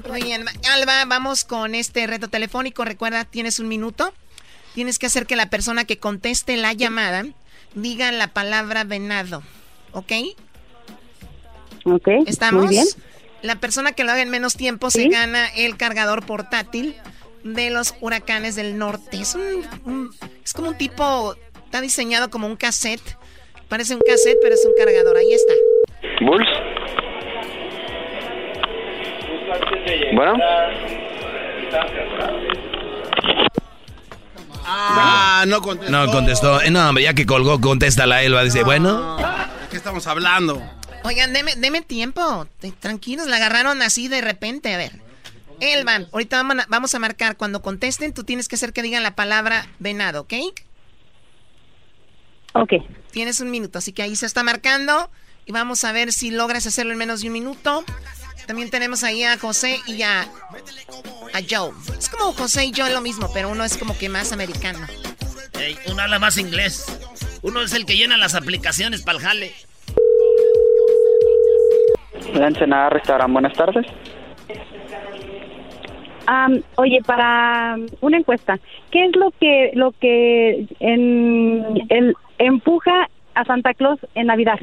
Muy 0.08 0.22
bien, 0.22 0.44
Alba, 0.72 1.04
vamos 1.06 1.44
con 1.44 1.74
este 1.74 2.06
reto 2.06 2.28
telefónico. 2.28 2.84
Recuerda, 2.84 3.24
tienes 3.24 3.58
un 3.58 3.68
minuto. 3.68 4.12
Tienes 4.76 4.98
que 4.98 5.06
hacer 5.06 5.24
que 5.26 5.36
la 5.36 5.48
persona 5.48 5.86
que 5.86 5.96
conteste 5.96 6.58
la 6.58 6.74
llamada 6.74 7.24
diga 7.74 8.12
la 8.12 8.28
palabra 8.28 8.84
venado. 8.84 9.42
¿Ok? 9.92 10.12
Ok. 11.86 12.08
¿Estamos? 12.26 12.66
Muy 12.66 12.74
bien. 12.74 12.86
La 13.40 13.56
persona 13.56 13.92
que 13.92 14.04
lo 14.04 14.12
haga 14.12 14.20
en 14.20 14.28
menos 14.28 14.52
tiempo 14.54 14.90
se 14.90 15.08
gana 15.08 15.46
el 15.56 15.78
cargador 15.78 16.26
portátil 16.26 16.94
de 17.42 17.70
los 17.70 17.94
huracanes 18.02 18.54
del 18.54 18.76
norte. 18.76 19.16
Es 19.18 19.34
un, 19.34 19.66
un- 19.86 20.10
es 20.44 20.52
como 20.52 20.68
un 20.68 20.76
tipo, 20.76 21.34
está 21.64 21.80
diseñado 21.80 22.28
como 22.28 22.46
un 22.46 22.56
cassette. 22.56 23.00
Parece 23.70 23.94
un 23.94 24.02
cassette, 24.06 24.36
pero 24.42 24.54
es 24.56 24.66
un 24.66 24.72
cargador. 24.76 25.16
Ahí 25.16 25.32
está. 25.32 25.54
Bulls. 26.20 26.48
Bueno. 30.14 30.34
Ah, 34.68 35.44
no 35.46 35.60
contestó. 35.62 35.90
No 35.92 36.10
contestó. 36.12 36.60
Eh, 36.62 36.70
No, 36.70 36.88
hombre, 36.88 37.04
ya 37.04 37.14
que 37.14 37.24
colgó, 37.26 37.60
contesta 37.60 38.06
la 38.06 38.22
Elba. 38.22 38.42
Dice, 38.42 38.62
bueno. 38.64 39.16
¿De 39.16 39.68
qué 39.70 39.76
estamos 39.76 40.06
hablando? 40.06 40.62
Oigan, 41.04 41.32
deme, 41.32 41.54
deme 41.56 41.82
tiempo. 41.82 42.46
Tranquilos, 42.80 43.28
la 43.28 43.36
agarraron 43.36 43.80
así 43.82 44.08
de 44.08 44.20
repente. 44.20 44.74
A 44.74 44.76
ver. 44.76 45.00
Elvan, 45.60 46.08
ahorita 46.12 46.36
vamos 46.42 46.58
a, 46.58 46.66
vamos 46.68 46.94
a 46.94 46.98
marcar. 46.98 47.36
Cuando 47.36 47.62
contesten, 47.62 48.12
tú 48.12 48.24
tienes 48.24 48.48
que 48.48 48.56
hacer 48.56 48.72
que 48.72 48.82
digan 48.82 49.02
la 49.02 49.14
palabra 49.14 49.66
venado, 49.78 50.22
¿ok? 50.22 50.34
Ok. 52.54 52.72
Tienes 53.10 53.40
un 53.40 53.50
minuto, 53.50 53.78
así 53.78 53.92
que 53.92 54.02
ahí 54.02 54.16
se 54.16 54.26
está 54.26 54.42
marcando. 54.42 55.10
Y 55.46 55.52
vamos 55.52 55.84
a 55.84 55.92
ver 55.92 56.12
si 56.12 56.30
logras 56.30 56.66
hacerlo 56.66 56.92
en 56.92 56.98
menos 56.98 57.20
de 57.20 57.28
un 57.28 57.32
minuto. 57.34 57.84
También 58.46 58.70
tenemos 58.70 59.02
ahí 59.04 59.24
a 59.24 59.38
José 59.38 59.78
y 59.86 60.02
a, 60.02 60.22
a 60.22 61.40
Joe. 61.48 61.72
Es 61.98 62.08
como 62.08 62.32
José 62.32 62.66
y 62.66 62.72
Joe 62.74 62.92
lo 62.92 63.00
mismo, 63.00 63.28
pero 63.34 63.50
uno 63.50 63.64
es 63.64 63.76
como 63.76 63.96
que 63.98 64.08
más 64.08 64.32
americano. 64.32 64.86
Uno 65.90 66.02
habla 66.02 66.18
más 66.18 66.38
inglés. 66.38 66.86
Uno 67.42 67.62
es 67.62 67.74
el 67.74 67.86
que 67.86 67.96
llena 67.96 68.16
las 68.16 68.34
aplicaciones 68.34 69.02
para 69.02 69.18
el 69.18 69.24
jale. 69.24 69.52
La 72.34 72.48
Ensenada 72.48 72.90
Restaurant, 72.90 73.32
buenas 73.32 73.52
tardes. 73.54 73.86
Oye, 76.76 77.00
para 77.06 77.76
una 78.00 78.18
encuesta, 78.18 78.58
¿qué 78.90 79.06
es 79.06 79.16
lo 79.16 79.30
que 79.32 79.70
lo 79.74 79.92
que 79.92 80.66
en, 80.80 81.84
el, 81.88 82.14
empuja 82.38 83.08
a 83.34 83.44
Santa 83.44 83.74
Claus 83.74 84.00
en 84.14 84.26
Navidad? 84.26 84.58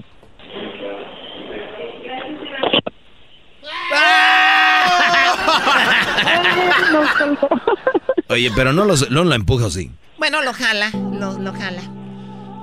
Oye, 8.30 8.52
pero 8.56 8.74
no, 8.74 8.86
los, 8.86 9.10
no 9.12 9.24
lo 9.24 9.34
empuja, 9.36 9.66
¿o 9.66 9.70
sí? 9.70 9.92
Bueno, 10.18 10.42
lo 10.42 10.54
jala, 10.54 10.90
lo, 10.94 11.38
lo 11.40 11.54
jala. 11.54 11.82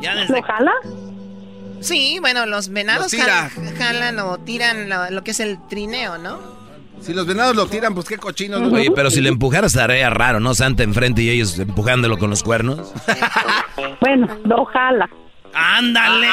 Ya 0.00 0.14
¿Lo 0.14 0.42
jala? 0.42 0.72
Sí, 1.80 2.18
bueno, 2.20 2.46
los 2.46 2.70
venados 2.70 3.12
Lo 3.12 3.18
tira. 3.18 3.50
jal- 3.50 3.76
jalan 3.76 4.18
o 4.20 4.38
tiran 4.38 4.88
lo, 4.88 5.10
lo 5.10 5.22
que 5.24 5.30
es 5.32 5.40
el 5.40 5.58
trineo, 5.68 6.18
¿no? 6.18 6.38
Si 7.00 7.14
los 7.14 7.26
venados 7.26 7.56
lo 7.56 7.66
tiran, 7.66 7.94
pues 7.94 8.06
qué 8.06 8.18
cochinos. 8.18 8.60
¿no? 8.60 8.68
Oye, 8.76 8.90
pero 8.94 9.10
si 9.10 9.20
le 9.22 9.30
empujara 9.30 9.66
estaría 9.66 10.10
raro, 10.10 10.40
¿no? 10.40 10.54
Santa 10.54 10.82
enfrente 10.82 11.22
y 11.22 11.30
ellos 11.30 11.58
empujándolo 11.58 12.18
con 12.18 12.28
los 12.30 12.42
cuernos. 12.42 12.92
Bueno, 14.00 14.26
lo 14.44 14.64
jala. 14.66 15.08
¡Ándale! 15.52 16.28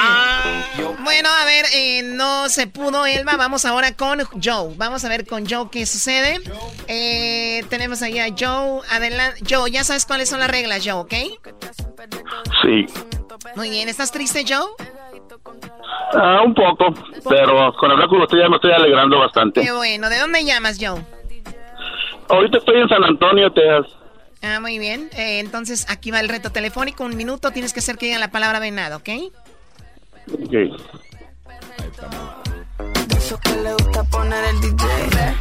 Bueno, 1.04 1.30
a 1.30 1.46
ver, 1.46 1.66
eh, 1.74 2.04
no 2.04 2.50
se 2.50 2.68
pudo, 2.68 3.06
Elba. 3.06 3.36
Vamos 3.38 3.66
ahora 3.66 3.96
con 3.96 4.20
Joe. 4.44 4.76
Vamos 4.78 5.04
a 5.06 5.10
ver 5.10 5.26
con 5.26 5.48
Joe 5.48 5.70
qué 5.72 5.86
sucede. 5.86 6.40
Eh, 6.88 7.64
tenemos 7.70 8.02
ahí 8.02 8.20
a 8.20 8.28
Joe. 8.38 8.82
Adelante. 8.92 9.42
Joe, 9.50 9.72
ya 9.72 9.84
sabes 9.84 10.06
cuáles 10.06 10.30
son 10.30 10.40
las 10.40 10.50
reglas, 10.50 10.84
Joe, 10.84 10.94
¿ok? 10.94 11.14
Sí. 12.62 12.86
Muy 13.56 13.70
bien. 13.70 13.90
¿Estás 13.90 14.12
triste, 14.12 14.44
Joe? 14.48 14.68
Ah, 16.14 16.42
un 16.46 16.54
poco, 16.54 16.94
pero 17.28 17.74
con 17.74 17.92
hablar 17.92 18.08
con 18.08 18.22
usted 18.22 18.38
ya 18.38 18.50
me 18.50 18.56
estoy 18.56 18.72
alegrando 18.72 19.20
bastante. 19.20 19.62
Qué 19.62 19.72
bueno. 19.72 20.10
¿De 20.10 20.20
dónde 20.20 20.46
llamas, 20.46 20.78
Joe? 20.80 21.02
Ahorita 22.30 22.58
estoy 22.58 22.82
en 22.82 22.90
San 22.90 23.04
Antonio, 23.04 23.52
Texas. 23.52 23.97
Ah, 24.48 24.60
muy 24.62 24.80
bien. 24.80 25.10
Eh, 25.18 25.40
entonces, 25.40 25.86
aquí 25.90 26.10
va 26.10 26.22
el 26.22 26.30
reto 26.30 26.52
telefónico. 26.52 27.04
Un 27.04 27.18
minuto. 27.18 27.52
Tienes 27.52 27.74
que 27.74 27.80
hacer 27.80 27.98
que 27.98 28.06
digan 28.06 28.22
la 28.22 28.32
palabra 28.32 28.60
venado, 28.60 28.98
¿ok? 28.98 29.10
Ok. 30.32 30.54
Eso 33.18 33.38
que 33.40 33.56
le 33.62 33.74
gusta 33.74 34.04
poner 34.06 34.44
el 34.46 34.62
DJ. 34.62 34.88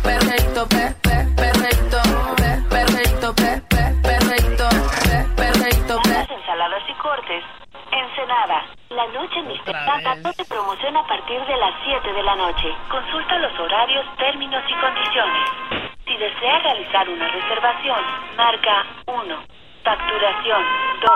Perreito, 0.03 0.67
pe, 0.67 0.95
pe, 1.03 1.27
perreito, 1.37 1.99
pe, 2.37 2.51
perreito, 2.69 3.35
pe, 3.35 3.63
pe, 3.69 3.95
perreito, 4.03 4.69
pe, 4.69 5.27
perreito, 5.37 6.03
pe. 6.03 6.35
ensaladas 6.35 6.83
y 6.91 6.95
cortes. 7.01 7.45
Ensenada. 7.93 8.59
La 8.91 9.07
noche 9.15 9.39
Mr. 9.43 9.73
Tata 9.73 10.33
te 10.33 10.45
promociona 10.47 11.01
a 11.01 11.07
partir 11.07 11.39
de 11.47 11.57
las 11.57 11.75
7 11.85 12.13
de 12.13 12.23
la 12.25 12.35
noche. 12.35 12.69
Consulta 12.91 13.39
los 13.39 13.53
horarios, 13.61 14.05
términos 14.19 14.65
y 14.69 14.75
condiciones. 14.81 15.86
Si 16.17 16.23
desea 16.23 16.59
realizar 16.61 17.09
una 17.11 17.29
reservación, 17.29 17.99
marca 18.39 18.87
1. 19.07 19.37
Facturación 19.85 20.63
2. 21.03 21.11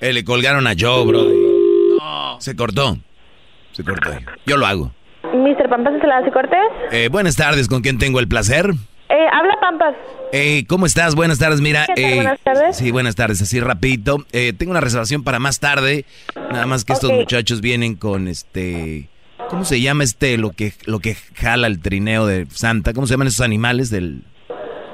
Eh, 0.00 0.12
le 0.14 0.24
colgaron 0.24 0.66
a 0.66 0.72
Joe, 0.78 1.04
bro. 1.04 1.26
Se 2.40 2.56
cortó. 2.56 2.96
Se 3.72 3.84
cortó. 3.84 4.10
Yo 4.46 4.56
lo 4.56 4.64
hago. 4.66 4.90
Mr. 5.34 5.68
Pampas, 5.68 5.94
¿ensaladas 5.94 6.26
y 6.26 6.30
cortes? 6.30 6.58
Eh, 6.90 7.08
buenas 7.10 7.36
tardes, 7.36 7.68
¿con 7.68 7.82
quién 7.82 7.98
tengo 7.98 8.20
el 8.20 8.28
placer? 8.28 8.70
Eh, 9.10 9.26
habla 9.32 9.58
Pampas. 9.60 9.94
Eh, 10.32 10.64
¿Cómo 10.66 10.86
estás? 10.86 11.14
Buenas 11.14 11.38
tardes, 11.38 11.60
mira. 11.60 11.84
¿Qué 11.86 12.00
tal? 12.00 12.12
eh, 12.12 12.14
Buenas 12.14 12.40
tardes. 12.40 12.76
Sí, 12.76 12.90
buenas 12.90 13.16
tardes, 13.16 13.42
así 13.42 13.60
rapidito. 13.60 14.24
Eh, 14.32 14.54
tengo 14.56 14.70
una 14.70 14.80
reservación 14.80 15.24
para 15.24 15.38
más 15.38 15.60
tarde. 15.60 16.06
Nada 16.50 16.64
más 16.66 16.84
que 16.86 16.94
estos 16.94 17.12
muchachos 17.12 17.60
vienen 17.60 17.96
con 17.96 18.26
este... 18.28 19.09
¿Cómo 19.50 19.64
se 19.64 19.80
llama 19.80 20.04
este, 20.04 20.38
lo 20.38 20.50
que, 20.50 20.72
lo 20.86 21.00
que 21.00 21.14
jala 21.34 21.66
el 21.66 21.80
trineo 21.80 22.24
de 22.26 22.46
Santa? 22.50 22.92
¿Cómo 22.92 23.06
se 23.06 23.14
llaman 23.14 23.26
esos 23.28 23.40
animales 23.44 23.90
del 23.90 24.22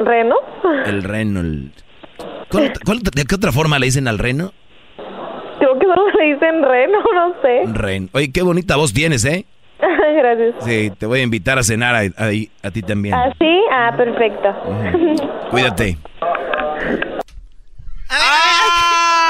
¿Reno? 0.01 0.35
el 0.87 1.03
reno? 1.03 1.41
El... 1.41 1.73
¿Cuál- 2.51 2.73
cuál- 2.85 3.01
¿De 3.01 3.25
qué 3.25 3.35
otra 3.35 3.53
forma 3.53 3.79
le 3.79 3.87
dicen 3.87 4.09
al 4.09 4.19
reno? 4.19 4.53
Creo 5.59 5.79
que 5.79 5.87
solo 5.87 6.11
le 6.19 6.35
dicen 6.35 6.63
reno, 6.63 6.99
no 7.15 7.35
sé. 7.43 7.63
Ren. 7.73 8.09
Oye, 8.13 8.31
qué 8.33 8.43
bonita 8.43 8.77
voz 8.77 8.93
tienes, 8.95 9.25
¿eh? 9.27 9.45
Gracias. 10.17 10.55
Sí, 10.65 10.91
te 10.99 11.05
voy 11.07 11.21
a 11.21 11.23
invitar 11.23 11.59
a 11.59 11.63
cenar 11.63 11.95
a, 11.95 12.01
a- 12.01 12.31
a 12.63 12.71
ti 12.71 12.83
también. 12.83 13.15
¿Ah, 13.15 13.31
sí? 13.39 13.61
Ah, 13.71 13.93
perfecto. 13.97 14.55
Cuídate. 15.51 15.99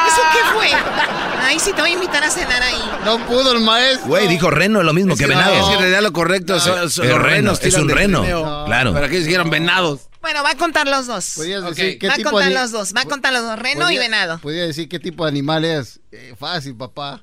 ¿Eso 0.06 0.22
qué 0.32 0.38
fue? 0.54 0.66
Ay, 1.48 1.58
sí, 1.60 1.72
te 1.72 1.80
voy 1.80 1.90
a 1.90 1.94
invitar 1.94 2.22
a 2.24 2.30
cenar 2.30 2.60
ahí. 2.62 2.74
No 3.04 3.24
pudo 3.26 3.52
el 3.52 3.60
maestro. 3.60 4.08
Güey, 4.08 4.26
dijo 4.28 4.50
reno, 4.50 4.82
lo 4.82 4.92
mismo 4.92 5.16
que 5.16 5.26
venado. 5.26 5.54
Es 5.54 5.74
en 5.74 5.78
realidad 5.80 6.02
lo 6.02 6.12
correcto. 6.12 6.58
son- 6.60 6.90
son 6.90 7.04
Es 7.06 7.10
los 7.12 7.22
reno, 7.22 7.52
renos 7.54 7.62
es 7.62 7.74
un 7.74 7.88
reno. 7.88 8.64
Claro. 8.66 8.92
Pero 8.92 9.06
aquí 9.06 9.16
dijeron 9.18 9.48
venados. 9.50 10.08
Bueno, 10.20 10.42
va 10.42 10.50
a 10.50 10.56
contar 10.56 10.88
los 10.88 11.06
dos. 11.06 11.34
Podrías 11.36 11.62
Ok. 11.62 11.68
decir 11.70 11.98
qué 12.00 12.08
Va 12.08 12.14
a 12.14 12.22
contar 12.22 12.48
de 12.48 12.54
los 12.54 12.72
dos. 12.72 12.92
Va 12.96 13.02
a 13.02 13.04
contar 13.04 13.32
los 13.32 13.42
dos. 13.42 13.56
Reno 13.58 13.90
y 13.92 13.98
venado. 13.98 14.38
Podría 14.40 14.66
decir 14.66 14.88
qué 14.88 14.98
tipo 14.98 15.24
de 15.24 15.30
animal 15.30 15.64
es. 15.64 16.00
Eh, 16.10 16.34
fácil, 16.38 16.74
papá. 16.76 17.22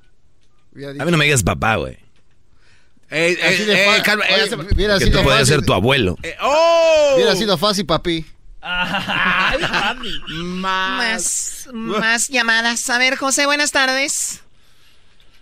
A 1.00 1.04
mí 1.06 1.12
no 1.12 1.18
me 1.18 1.26
digas 1.26 1.44
papá, 1.44 1.76
güey. 1.76 1.98
Eh, 3.16 3.38
eh, 3.40 3.66
eh, 3.98 4.02
calma, 4.04 4.24
Oye, 4.34 4.46
eh, 4.46 4.56
hubiera 4.74 4.98
Que 4.98 5.08
tú 5.08 5.22
podías 5.22 5.48
ser 5.48 5.64
tu 5.64 5.74
abuelo. 5.74 6.18
eh, 6.24 6.36
¡Oh! 6.42 7.12
Hubiera 7.16 7.36
sido 7.36 7.58
fácil, 7.58 7.86
papi. 7.86 8.26
Más, 10.38 11.70
más 11.74 12.30
llamadas. 12.30 12.90
A 12.90 12.98
ver, 12.98 13.18
José, 13.18 13.46
buenas 13.46 13.72
tardes. 13.72 14.44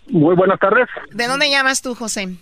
Muy 0.08 0.36
buenas 0.36 0.60
tardes. 0.60 0.88
¿De 1.12 1.28
dónde 1.28 1.50
llamas 1.50 1.82
tú, 1.82 1.94
José? 1.94 2.36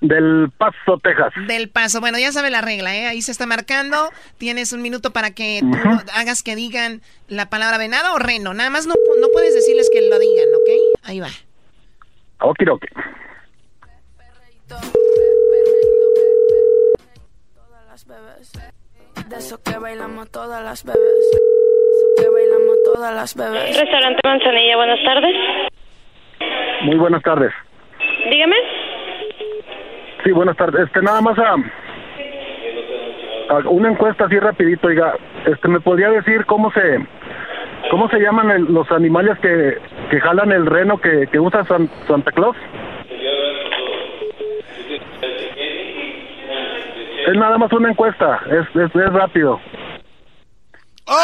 Del 0.00 0.50
Paso, 0.58 0.98
Texas. 1.02 1.32
Del 1.46 1.68
paso. 1.70 2.00
Bueno, 2.00 2.18
ya 2.18 2.32
sabe 2.32 2.50
la 2.50 2.60
regla, 2.60 2.94
¿eh? 2.96 3.06
Ahí 3.06 3.22
se 3.22 3.32
está 3.32 3.46
marcando. 3.46 4.10
Tienes 4.38 4.72
un 4.72 4.82
minuto 4.82 5.12
para 5.12 5.30
que 5.30 5.60
tú 5.62 5.76
hagas 6.14 6.42
que 6.42 6.56
digan 6.56 7.00
la 7.28 7.48
palabra 7.48 7.78
venado 7.78 8.14
o 8.14 8.18
reno. 8.18 8.52
Nada 8.54 8.70
más 8.70 8.86
no, 8.86 8.94
no 9.20 9.28
puedes 9.32 9.54
decirles 9.54 9.88
que 9.92 10.02
lo 10.08 10.18
digan, 10.18 10.48
¿ok? 10.54 10.68
Ahí 11.04 11.20
va. 11.20 11.30
Ok, 12.40 12.58
ok. 12.70 12.84
Todas 17.54 17.86
las 17.88 18.06
bebés. 18.06 18.52
De 19.34 19.40
eso 19.40 19.58
que 19.64 19.76
bailamos 19.78 20.30
todas 20.30 20.62
las 20.62 20.84
bebés. 20.84 21.00
Eso 21.00 22.06
que 22.16 22.28
bailamos 22.30 22.76
todas 22.84 23.14
las 23.14 23.34
bebés. 23.34 23.80
Restaurante 23.80 24.20
Manzanilla, 24.24 24.76
buenas 24.76 24.98
tardes. 25.04 25.34
Muy 26.82 26.96
buenas 26.96 27.22
tardes. 27.22 27.52
Dígame. 28.30 28.54
Sí, 30.22 30.30
buenas 30.30 30.56
tardes. 30.56 30.86
Este, 30.86 31.02
nada 31.02 31.20
más 31.20 31.36
a, 31.38 31.54
a 33.50 33.58
una 33.68 33.90
encuesta 33.90 34.26
así 34.26 34.38
rapidito, 34.38 34.86
oiga. 34.86 35.14
Este, 35.46 35.66
¿me 35.68 35.80
podría 35.80 36.10
decir 36.10 36.44
cómo 36.46 36.70
se 36.72 37.04
cómo 37.90 38.08
se 38.10 38.18
llaman 38.20 38.50
el- 38.52 38.72
los 38.72 38.90
animales 38.92 39.36
que, 39.40 39.78
que 40.10 40.20
jalan 40.20 40.52
el 40.52 40.64
reno 40.66 40.98
que, 40.98 41.26
que 41.30 41.40
usa 41.40 41.64
San- 41.64 41.90
Santa 42.06 42.30
Claus? 42.32 42.56
Es 47.26 47.36
nada 47.36 47.58
más 47.58 47.72
una 47.72 47.90
encuesta, 47.90 48.40
es, 48.46 48.66
es, 48.80 48.94
es 48.94 49.12
rápido. 49.12 49.60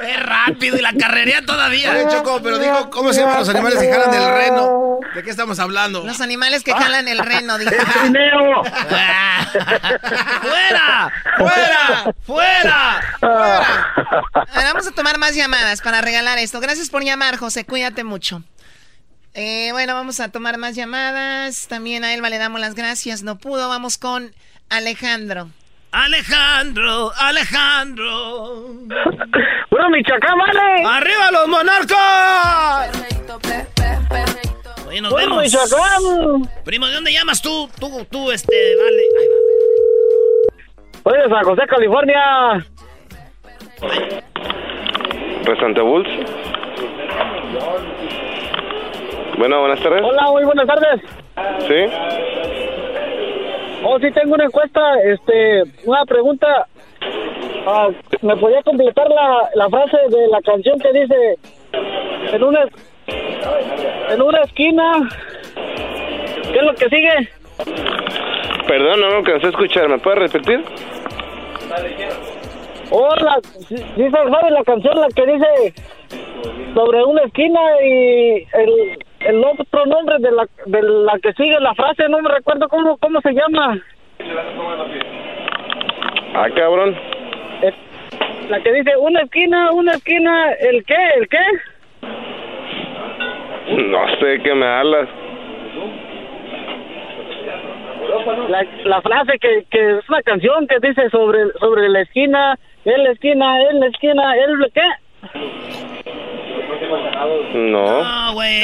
Es 0.00 0.22
rápido 0.26 0.76
y 0.78 0.80
la 0.80 0.92
carrería 0.94 1.44
todavía. 1.44 1.92
Oye, 1.92 2.06
Choco, 2.10 2.40
pero 2.42 2.58
digo, 2.58 2.90
¿cómo 2.90 3.12
se 3.12 3.20
llaman 3.20 3.38
los 3.38 3.48
animales 3.48 3.78
que 3.78 3.92
jalan 3.92 4.10
del 4.10 4.28
reno? 4.28 4.98
¿De 5.14 5.22
qué 5.22 5.30
estamos 5.30 5.60
hablando? 5.60 6.04
Los 6.04 6.20
animales 6.20 6.64
que 6.64 6.72
jalan 6.72 7.06
el 7.06 7.18
reno, 7.18 7.58
dijo. 7.58 7.70
trineo! 8.00 8.64
¡Fuera! 10.42 11.12
¡Fuera! 11.36 12.14
¡Fuera! 12.26 13.00
A 13.22 14.56
ver, 14.56 14.64
vamos 14.64 14.86
a 14.88 14.90
tomar 14.92 15.18
más 15.18 15.34
llamadas 15.36 15.80
para 15.82 16.00
regalar 16.00 16.38
esto. 16.38 16.60
Gracias 16.60 16.90
por 16.90 17.04
llamar, 17.04 17.36
José. 17.36 17.64
Cuídate 17.64 18.02
mucho. 18.04 18.42
Eh, 19.34 19.68
bueno, 19.72 19.94
vamos 19.94 20.20
a 20.20 20.30
tomar 20.30 20.58
más 20.58 20.74
llamadas. 20.74 21.68
También 21.68 22.04
a 22.04 22.14
Elba 22.14 22.30
le 22.30 22.38
damos 22.38 22.60
las 22.60 22.74
gracias. 22.74 23.22
No 23.22 23.38
pudo. 23.38 23.68
Vamos 23.68 23.98
con 23.98 24.32
Alejandro. 24.68 25.48
Alejandro, 25.92 27.10
Alejandro. 27.16 28.64
¡Bueno, 29.70 29.90
Michoacán, 29.90 30.38
vale! 30.38 30.84
¡Arriba 30.86 31.30
los 31.32 31.48
monarcas! 31.48 32.90
Oye, 34.86 35.00
nos 35.00 35.10
¡Bueno, 35.10 35.36
vemos. 35.38 35.44
Michoacán! 35.44 36.48
Primo, 36.64 36.86
¿de 36.86 36.94
dónde 36.94 37.12
llamas 37.12 37.42
tú? 37.42 37.68
Tú, 37.80 38.06
tú, 38.08 38.30
este, 38.30 38.54
vale. 38.76 39.02
Ahí 41.04 41.24
Oye, 41.24 41.28
San 41.28 41.44
José, 41.44 41.62
California. 41.68 42.66
Restaurante 45.44 45.80
Bulls. 45.80 46.08
Bueno, 49.40 49.58
buenas 49.60 49.80
tardes. 49.80 50.02
Hola, 50.04 50.30
muy 50.32 50.44
buenas 50.44 50.66
tardes. 50.66 51.00
¿Sí? 51.60 51.96
Oh, 53.82 53.98
sí, 53.98 54.10
tengo 54.10 54.34
una 54.34 54.44
encuesta, 54.44 55.00
este, 55.02 55.62
una 55.86 56.04
pregunta. 56.04 56.66
Ah, 57.66 57.88
¿Me 58.20 58.36
podía 58.36 58.62
completar 58.62 59.08
la, 59.08 59.48
la 59.54 59.70
frase 59.70 59.96
de 60.10 60.28
la 60.28 60.42
canción 60.42 60.78
que 60.78 60.92
dice 60.92 61.38
en 62.34 62.44
una 62.44 62.68
en 64.10 64.20
una 64.20 64.42
esquina? 64.42 65.08
¿Qué 65.54 66.58
es 66.58 66.62
lo 66.62 66.74
que 66.74 66.88
sigue? 66.90 67.30
Perdón, 68.68 69.00
no 69.00 69.08
lo 69.08 69.16
alcancé 69.16 69.46
a 69.46 69.50
escuchar. 69.50 69.88
¿Me 69.88 69.98
puedes 70.00 70.18
repetir? 70.18 70.62
Hola, 72.90 73.38
se 73.66 74.10
sabe 74.10 74.50
la 74.50 74.64
canción 74.64 75.00
la 75.00 75.08
que 75.08 75.24
dice 75.24 75.74
sobre 76.74 77.04
una 77.04 77.22
esquina 77.22 77.60
y 77.82 78.46
el, 78.52 78.98
el 79.20 79.44
otro 79.44 79.86
nombre 79.86 80.16
de 80.18 80.30
la, 80.32 80.46
de 80.66 80.82
la 80.82 81.18
que 81.20 81.32
sigue 81.34 81.58
la 81.60 81.74
frase, 81.74 82.08
no 82.08 82.20
me 82.20 82.30
recuerdo 82.30 82.68
cómo, 82.68 82.96
cómo 82.98 83.20
se 83.20 83.32
llama. 83.32 83.78
Ah, 86.34 86.48
cabrón. 86.54 86.96
Es 87.62 87.74
la 88.48 88.60
que 88.60 88.72
dice 88.72 88.96
una 88.96 89.20
esquina, 89.20 89.70
una 89.72 89.92
esquina, 89.92 90.52
¿el 90.52 90.84
qué? 90.84 90.96
¿El 91.16 91.28
qué? 91.28 91.38
No 93.76 94.08
sé 94.18 94.40
qué 94.42 94.54
me 94.54 94.66
hablas. 94.66 95.08
La, 98.48 98.66
la 98.84 99.02
frase 99.02 99.38
que, 99.38 99.64
que 99.70 99.98
es 99.98 100.08
una 100.08 100.22
canción 100.22 100.66
que 100.66 100.78
dice 100.80 101.08
sobre, 101.10 101.52
sobre 101.60 101.88
la 101.88 102.00
esquina, 102.00 102.58
en 102.84 103.04
la 103.04 103.10
esquina, 103.10 103.60
en 103.70 103.80
la 103.80 103.86
esquina, 103.86 104.34
el 104.34 104.72
qué? 104.72 104.80
No. 107.52 108.02
No, 108.02 108.32
güey. 108.34 108.62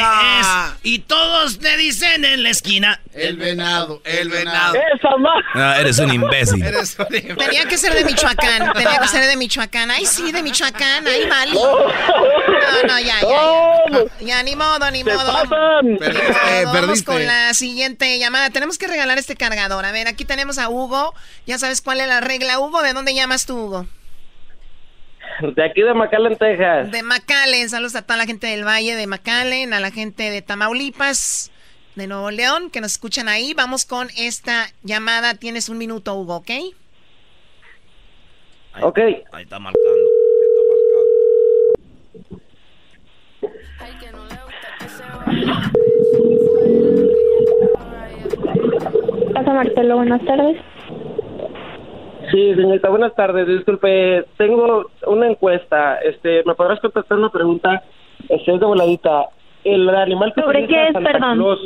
Y 0.83 1.01
todos 1.01 1.61
le 1.61 1.77
dicen 1.77 2.25
en 2.25 2.43
la 2.43 2.51
esquina... 2.51 3.01
El 3.13 3.37
venado, 3.37 4.01
el 4.05 4.29
venado. 4.29 4.75
¡Esa 4.75 5.17
más! 5.17 5.45
No, 5.55 5.75
eres 5.75 5.99
un 5.99 6.13
imbécil. 6.13 6.65
Tenía 7.37 7.65
que 7.67 7.77
ser 7.79 7.95
de 7.95 8.05
Michoacán. 8.05 8.73
Tenía 8.73 8.99
que 8.99 9.09
ser 9.09 9.27
de 9.27 9.37
Michoacán. 9.37 9.91
Ay, 9.91 10.07
sí, 10.07 10.33
de 10.33 10.43
Michoacán. 10.43 11.07
Ay, 11.07 11.27
vale. 11.29 11.53
No, 11.53 11.89
no, 12.87 13.01
ya, 13.01 13.21
ya, 13.21 13.91
ya. 13.91 14.27
Ya, 14.27 14.43
ni 14.43 14.57
modo, 14.57 14.91
ni 14.91 15.03
modo. 15.05 15.33
Vamos 15.33 15.99
perdiste. 16.73 17.05
con 17.05 17.27
la 17.27 17.55
siguiente 17.55 18.19
llamada. 18.19 18.51
Tenemos 18.51 18.79
que 18.79 18.87
regalar 18.87 19.19
este 19.19 19.37
cargador. 19.37 19.85
A 19.85 19.93
ver, 19.93 20.09
aquí 20.09 20.25
tenemos 20.25 20.59
a 20.59 20.69
Hugo. 20.69 21.15
Ya 21.47 21.59
sabes 21.59 21.81
cuál 21.81 22.01
es 22.01 22.09
la 22.09 22.21
regla, 22.21 22.59
Hugo. 22.61 22.83
¿De 22.83 22.93
dónde 22.93 23.15
llamas 23.15 23.47
tú, 23.47 23.57
Hugo? 23.57 23.87
De 25.55 25.65
aquí 25.65 25.83
de 25.83 25.95
McAllen, 25.95 26.37
Texas. 26.37 26.91
De 26.91 27.03
McAllen. 27.03 27.69
Saludos 27.69 27.97
a 27.97 28.03
toda 28.03 28.17
la 28.17 28.27
gente 28.27 28.47
del 28.47 28.65
Valle 28.65 28.95
de 28.95 29.07
McAllen, 29.07 29.73
a 29.73 29.81
la 29.81 29.91
gente 29.91 30.31
de 30.31 30.43
Tamaulipas, 30.43 31.51
de 31.95 32.07
Nuevo 32.07 32.31
León, 32.31 32.71
que 32.71 32.81
nos 32.81 32.93
escuchan 32.93 33.29
ahí. 33.29 33.55
Vamos 33.55 33.85
con 33.85 34.09
esta 34.17 34.67
llamada. 34.83 35.35
Tienes 35.35 35.69
un 35.69 35.79
minuto, 35.79 36.15
Hugo, 36.15 36.37
¿ok? 36.37 36.51
Ok. 38.83 38.99
Ahí 39.33 39.43
está 39.45 39.59
marcando. 39.59 39.91
Pasa 49.35 49.53
Marcelo, 49.53 49.97
buenas 49.97 50.25
tardes. 50.25 50.57
Sí, 52.31 52.55
señorita, 52.55 52.89
buenas 52.89 53.15
tardes. 53.15 53.47
Disculpe, 53.47 54.25
tengo 54.37 54.91
una 55.07 55.29
encuesta. 55.29 55.99
Este, 55.99 56.43
¿me 56.45 56.55
podrás 56.55 56.81
contestar 56.81 57.19
una 57.19 57.31
pregunta? 57.31 57.83
Este, 58.29 58.53
es 58.53 58.61
de 58.61 58.67
voladita. 58.67 59.27
El 59.65 59.89
animal 59.89 60.33
que 60.35 60.43
¿Sobre 60.43 60.65
utiliza 60.65 60.81
qué 60.81 60.87
es, 60.89 60.93
Santa 60.93 61.13
perdón? 61.13 61.59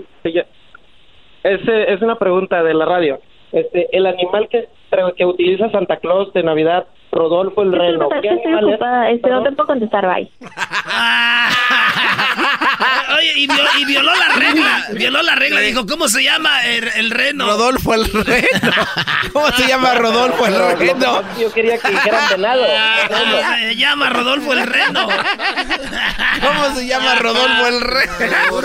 Es, 1.43 1.61
es 1.69 2.03
una 2.03 2.17
pregunta 2.17 2.63
de 2.63 2.75
la 2.75 2.85
radio. 2.85 3.21
Este, 3.53 3.89
el 3.97 4.07
animal 4.07 4.49
que, 4.49 4.69
que 5.17 5.25
utiliza 5.25 5.71
Santa 5.71 5.97
Claus 5.97 6.33
de 6.33 6.43
Navidad, 6.43 6.87
Rodolfo 7.11 7.63
el 7.63 7.73
Reno. 7.73 8.09
Disculpa, 8.09 8.21
¿Qué 8.21 8.29
es 8.29 8.43
que 8.43 8.51
estoy 8.51 8.71
ocupada. 8.71 9.11
Este, 9.11 9.31
no 9.31 9.43
te 9.43 9.53
puedo 9.53 9.67
contestar, 9.67 10.07
bye. 10.07 10.31
Oye, 13.17 13.33
y, 13.37 13.47
viol- 13.47 13.69
y 13.79 13.85
violó 13.85 14.15
la 14.15 14.29
regla. 14.35 14.87
Violó 14.93 15.23
la 15.23 15.35
regla. 15.35 15.61
Dijo, 15.61 15.87
¿cómo 15.87 16.09
se 16.09 16.23
llama 16.23 16.65
el, 16.67 16.89
el 16.95 17.11
reno? 17.11 17.47
Rodolfo 17.47 17.95
el 17.95 18.11
reno. 18.11 18.73
¿Cómo 19.33 19.51
se 19.53 19.67
llama 19.67 19.95
Rodolfo 19.95 20.47
el 20.47 20.79
reno? 20.79 21.23
Yo 21.39 21.53
quería 21.53 21.79
que 21.79 21.91
dijeran 21.91 22.29
venado. 22.31 22.65
Ah, 22.69 23.57
se 23.61 23.77
llama 23.77 24.11
Rodolfo 24.11 24.53
el 24.53 24.67
reno. 24.67 25.09
¿Cómo 26.41 26.75
se 26.75 26.87
llama 26.87 27.15
Rodolfo 27.17 27.67
el 27.67 27.81
reno? 27.81 28.61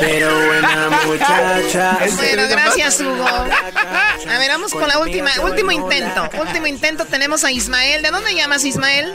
Pero 0.00 0.46
buena 0.46 0.90
muchacha. 1.06 1.98
Bueno, 2.16 2.42
gracias, 2.48 3.00
Hugo. 3.00 3.24
A 3.26 4.38
ver, 4.38 4.50
vamos 4.50 4.72
con 4.72 4.86
la 4.88 4.98
última, 4.98 5.30
último 5.42 5.70
intento. 5.72 6.28
Último 6.40 6.66
intento, 6.66 7.04
tenemos 7.04 7.44
a 7.44 7.52
Ismael. 7.52 8.02
¿De 8.02 8.10
dónde 8.10 8.34
llamas, 8.34 8.64
Ismael? 8.64 9.14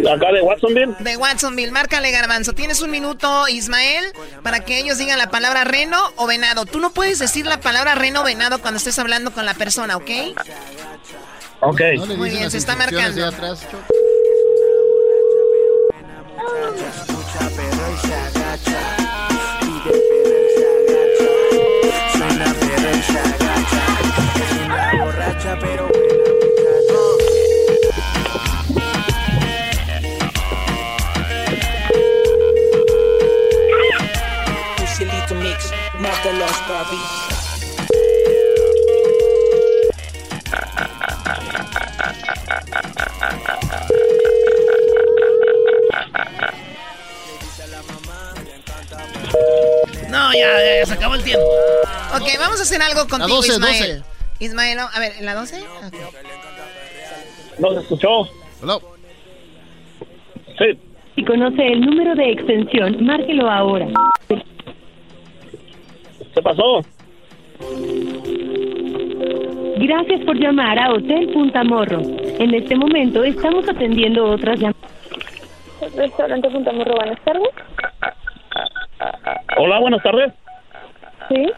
Acá 0.00 0.32
de 0.32 0.42
Watsonville. 0.42 0.94
De 1.00 1.16
Watsonville. 1.16 1.70
Márcale, 1.70 2.10
Garbanzo. 2.10 2.52
Tienes 2.52 2.80
un 2.80 2.90
minuto, 2.90 3.48
Ismael, 3.48 4.04
para 4.42 4.60
que 4.60 4.78
ellos 4.78 4.98
digan 4.98 5.18
la 5.18 5.30
palabra 5.30 5.64
reno 5.64 5.98
o 6.16 6.26
venado. 6.26 6.66
Tú 6.66 6.80
no 6.80 6.90
puedes 6.90 7.18
decir 7.18 7.46
la 7.46 7.60
palabra 7.60 7.94
reno 7.94 8.22
o 8.22 8.24
venado 8.24 8.60
cuando 8.60 8.78
estés 8.78 8.98
hablando 8.98 9.32
con 9.32 9.46
la 9.46 9.54
persona, 9.54 9.96
¿ok? 9.96 10.10
Ok. 11.60 11.80
Muy 12.16 12.30
bien, 12.30 12.50
se 12.50 12.58
está 12.58 12.76
marcando. 12.76 13.30
Papi. 36.46 36.96
No, 50.08 50.32
ya, 50.34 50.40
ya, 50.80 50.86
se 50.86 50.94
acabó 50.94 51.14
el 51.14 51.24
tiempo. 51.24 51.46
Ok, 52.14 52.28
vamos 52.38 52.60
a 52.60 52.62
hacer 52.62 52.82
algo 52.82 53.08
contigo, 53.08 53.36
12, 53.36 53.52
Ismael. 53.52 53.98
12. 53.98 54.12
Ismael, 54.40 54.78
a 54.80 55.00
ver, 55.00 55.12
¿en 55.18 55.24
la 55.24 55.34
12? 55.34 55.62
Ok. 55.86 55.94
¿No 57.58 57.72
se 57.74 57.80
escuchó? 57.80 58.28
Sí. 60.58 60.78
Si 61.14 61.24
conoce 61.24 61.66
el 61.66 61.80
número 61.80 62.14
de 62.14 62.32
extensión, 62.32 63.04
márquelo 63.04 63.50
ahora. 63.50 63.86
¿Qué 66.34 66.42
pasó? 66.42 66.80
Gracias 69.76 70.20
por 70.24 70.36
llamar 70.36 70.78
a 70.78 70.92
Hotel 70.92 71.28
Punta 71.32 71.64
Morro. 71.64 72.00
En 72.38 72.54
este 72.54 72.76
momento 72.76 73.22
estamos 73.22 73.68
atendiendo 73.68 74.24
otras 74.24 74.58
llamadas. 74.58 74.92
Restaurante 75.96 76.48
Punta 76.48 76.72
Morro, 76.72 76.94
buenas 76.94 77.20
tardes. 77.24 77.48
Hola, 79.58 79.80
buenas 79.80 80.02
tardes. 80.02 80.32
Sí. 81.28 81.52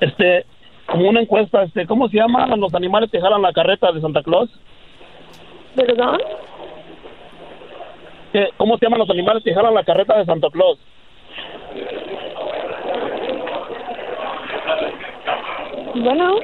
Este, 0.00 0.44
como 0.86 1.08
una 1.08 1.20
encuesta, 1.20 1.62
este, 1.62 1.86
¿cómo 1.86 2.08
se 2.08 2.16
llaman 2.16 2.58
los 2.60 2.74
animales 2.74 3.10
que 3.10 3.20
jalan 3.20 3.42
la 3.42 3.52
carreta 3.52 3.90
de 3.92 4.00
Santa 4.00 4.22
Claus? 4.22 4.50
¿Perdón? 5.74 6.18
¿cómo 8.56 8.76
se 8.76 8.86
llaman 8.86 9.00
los 9.00 9.10
animales 9.10 9.42
que 9.42 9.54
jalan 9.54 9.74
la 9.74 9.84
carreta 9.84 10.16
de 10.18 10.26
Santa 10.26 10.48
Claus? 10.50 10.78
Bueno. 16.00 16.36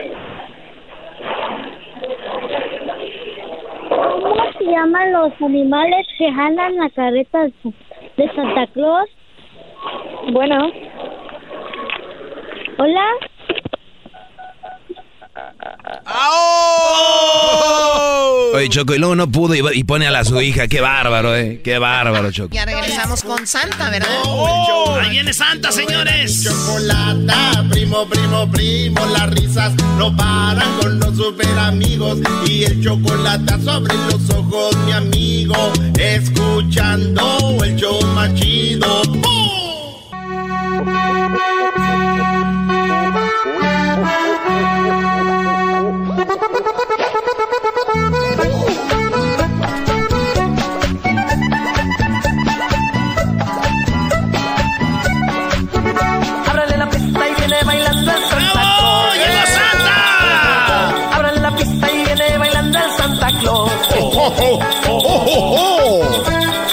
¿Cómo 3.88 4.52
se 4.58 4.64
llaman 4.64 5.12
los 5.12 5.32
animales 5.40 6.06
que 6.18 6.32
jalan 6.32 6.76
la 6.76 6.90
carreta 6.90 7.46
de 8.16 8.32
Santa 8.34 8.66
Claus? 8.68 9.08
Bueno. 10.32 10.70
Hola. 12.78 13.06
Oye, 18.54 18.68
Choco, 18.68 18.94
y 18.94 18.98
luego 18.98 19.16
no 19.16 19.28
pudo 19.30 19.54
y, 19.54 19.84
pone 19.84 20.06
a 20.06 20.10
la 20.10 20.24
su 20.24 20.40
hija. 20.40 20.68
Qué 20.68 20.80
bárbaro, 20.80 21.36
eh. 21.36 21.60
Qué 21.62 21.78
bárbaro, 21.78 22.30
Choco. 22.30 22.54
Ya 22.54 22.64
regresamos 22.64 23.22
con 23.22 23.46
Santa, 23.46 23.90
¿verdad? 23.90 24.08
Ahí 25.00 25.10
viene 25.10 25.32
Santa, 25.32 25.72
señores. 25.72 26.44
Chocolata, 26.44 27.64
primo, 27.70 28.08
primo, 28.08 28.50
primo, 28.50 29.04
las 29.06 29.30
risas 29.30 29.74
no 29.98 30.16
paran 30.16 30.78
con 30.80 30.98
los 31.00 31.16
super 31.16 31.58
amigos 31.58 32.18
y 32.46 32.64
el 32.64 32.82
chocolate 32.82 33.60
sobre 33.62 33.94
los 33.94 34.30
ojos, 34.30 34.76
mi 34.86 34.92
amigo, 34.92 35.72
escuchando 35.98 37.58
el 37.62 37.76
show 37.76 38.00
más 38.14 38.32
chido. 38.34 39.02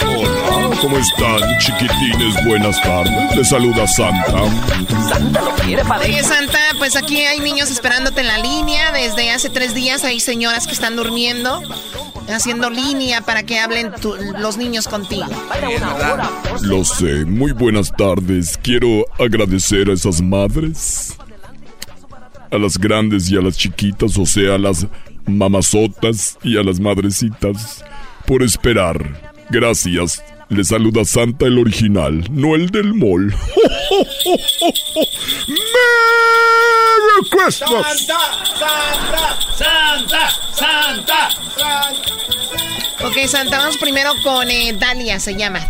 Hola, 0.08 0.76
¿cómo 0.82 0.98
están, 0.98 1.58
chiquitines? 1.60 2.46
Buenas 2.46 2.82
tardes. 2.82 3.36
Les 3.36 3.50
saluda 3.50 3.88
Santa. 3.88 4.44
Santa 5.10 5.42
lo 5.42 5.52
quiere 5.56 5.84
para 5.86 6.02
Oye, 6.06 6.24
Santa, 6.24 6.60
pues 6.78 6.96
aquí 6.96 7.22
hay 7.22 7.40
niños 7.40 7.70
esperándote 7.72 8.22
en 8.22 8.28
la 8.28 8.38
línea. 8.40 8.92
Desde 8.92 9.32
hace 9.32 9.50
tres 9.50 9.74
días 9.74 10.04
hay 10.04 10.20
señoras 10.20 10.66
que 10.68 10.74
están 10.74 10.96
durmiendo, 10.96 11.62
haciendo 12.30 12.70
línea 12.70 13.22
para 13.22 13.44
que 13.44 13.60
hablen 13.60 13.92
tu- 14.02 14.16
los 14.40 14.58
niños 14.58 14.88
contigo. 14.88 15.26
Lo 16.62 16.84
sé. 16.84 17.26
Muy 17.26 17.52
buenas 17.52 17.92
tardes. 17.96 18.58
Quiero 18.62 19.06
agradecer 19.20 19.90
a 19.90 19.94
esas 19.94 20.22
madres. 20.22 21.16
A 22.52 22.58
las 22.58 22.78
grandes 22.78 23.30
y 23.32 23.38
a 23.38 23.42
las 23.42 23.56
chiquitas, 23.58 24.18
o 24.18 24.26
sea, 24.26 24.56
a 24.56 24.58
las 24.58 24.86
mamazotas 25.26 26.38
y 26.44 26.58
a 26.58 26.64
las 26.64 26.80
madrecitas, 26.80 27.84
por 28.26 28.42
esperar. 28.44 29.34
Gracias. 29.50 30.24
Les 30.50 30.68
saluda 30.68 31.06
Santa 31.06 31.46
el 31.46 31.58
original, 31.60 32.26
no 32.30 32.56
el 32.56 32.70
del 32.72 32.94
mall. 32.94 33.28
¡Merry 33.28 33.38
Christmas! 37.30 38.06
Santa, 38.06 39.40
Santa, 39.58 40.30
Santa. 40.54 41.30
Ok, 43.06 43.18
Santa, 43.28 43.60
vamos 43.60 43.78
primero 43.78 44.12
con 44.24 44.52
eh, 44.52 44.74
Dalia, 44.78 45.22
se 45.22 45.36
llama. 45.36 45.62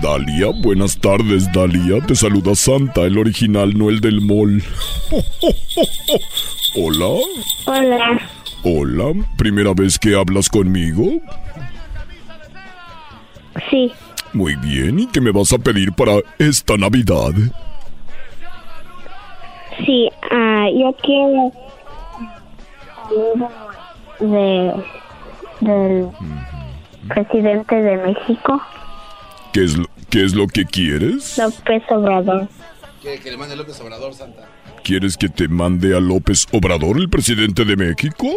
Dalia, 0.00 0.48
buenas 0.62 0.98
tardes, 0.98 1.52
Dalia. 1.52 2.00
Te 2.06 2.14
saluda 2.14 2.54
Santa, 2.54 3.02
el 3.02 3.18
original, 3.18 3.76
no 3.76 3.90
el 3.90 4.00
del 4.00 4.22
mall. 4.22 4.62
Hola. 6.76 7.20
Hola. 7.66 8.20
Hola. 8.64 9.12
¿Primera 9.36 9.74
vez 9.74 9.98
que 9.98 10.14
hablas 10.14 10.48
conmigo? 10.48 11.04
Sí. 13.68 13.92
Muy 14.32 14.56
bien. 14.56 14.98
¿Y 15.00 15.06
qué 15.08 15.20
me 15.20 15.30
vas 15.30 15.52
a 15.52 15.58
pedir 15.58 15.92
para 15.92 16.12
esta 16.38 16.78
Navidad? 16.78 17.32
Sí, 19.84 20.08
ah, 20.30 20.68
yo 20.74 20.96
quiero 21.02 21.52
de 24.20 24.72
del 25.60 26.08
presidente 27.08 27.74
de 27.74 27.96
México, 27.98 28.60
¿Qué 29.52 29.64
es 29.64 29.76
lo, 29.76 29.86
qué 30.10 30.24
es 30.24 30.34
lo 30.34 30.46
que 30.46 30.64
quieres? 30.64 31.36
López 31.38 31.82
Obrador. 31.90 32.48
¿Quiere 33.00 33.18
que 33.20 33.30
le 33.30 33.36
mande 33.36 33.56
López 33.56 33.80
Obrador, 33.80 34.14
Santa? 34.14 34.48
¿Quieres 34.84 35.16
que 35.16 35.28
te 35.28 35.48
mande 35.48 35.96
a 35.96 36.00
López 36.00 36.46
Obrador, 36.52 36.96
el 36.98 37.08
presidente 37.08 37.64
de 37.64 37.76
México? 37.76 38.28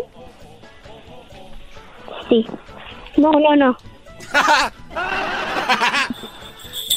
Sí. 2.30 2.45
No, 3.18 3.32
no, 3.32 3.55
no. 3.55 3.78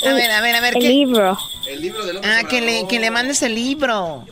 A 0.07 0.13
ver, 0.15 0.31
a 0.31 0.41
ver, 0.41 0.55
a 0.55 0.61
ver. 0.61 0.77
El 0.77 0.83
¿qué? 0.83 0.89
libro. 0.89 1.37
El 1.69 1.83
libro 1.83 2.05
de 2.07 2.15
López 2.15 2.31
Ah, 2.33 2.47
que 2.49 2.61
le, 2.61 2.87
que 2.89 3.01
le 3.01 3.11
mandes 3.11 3.43
el 3.43 3.55
libro. 3.57 4.25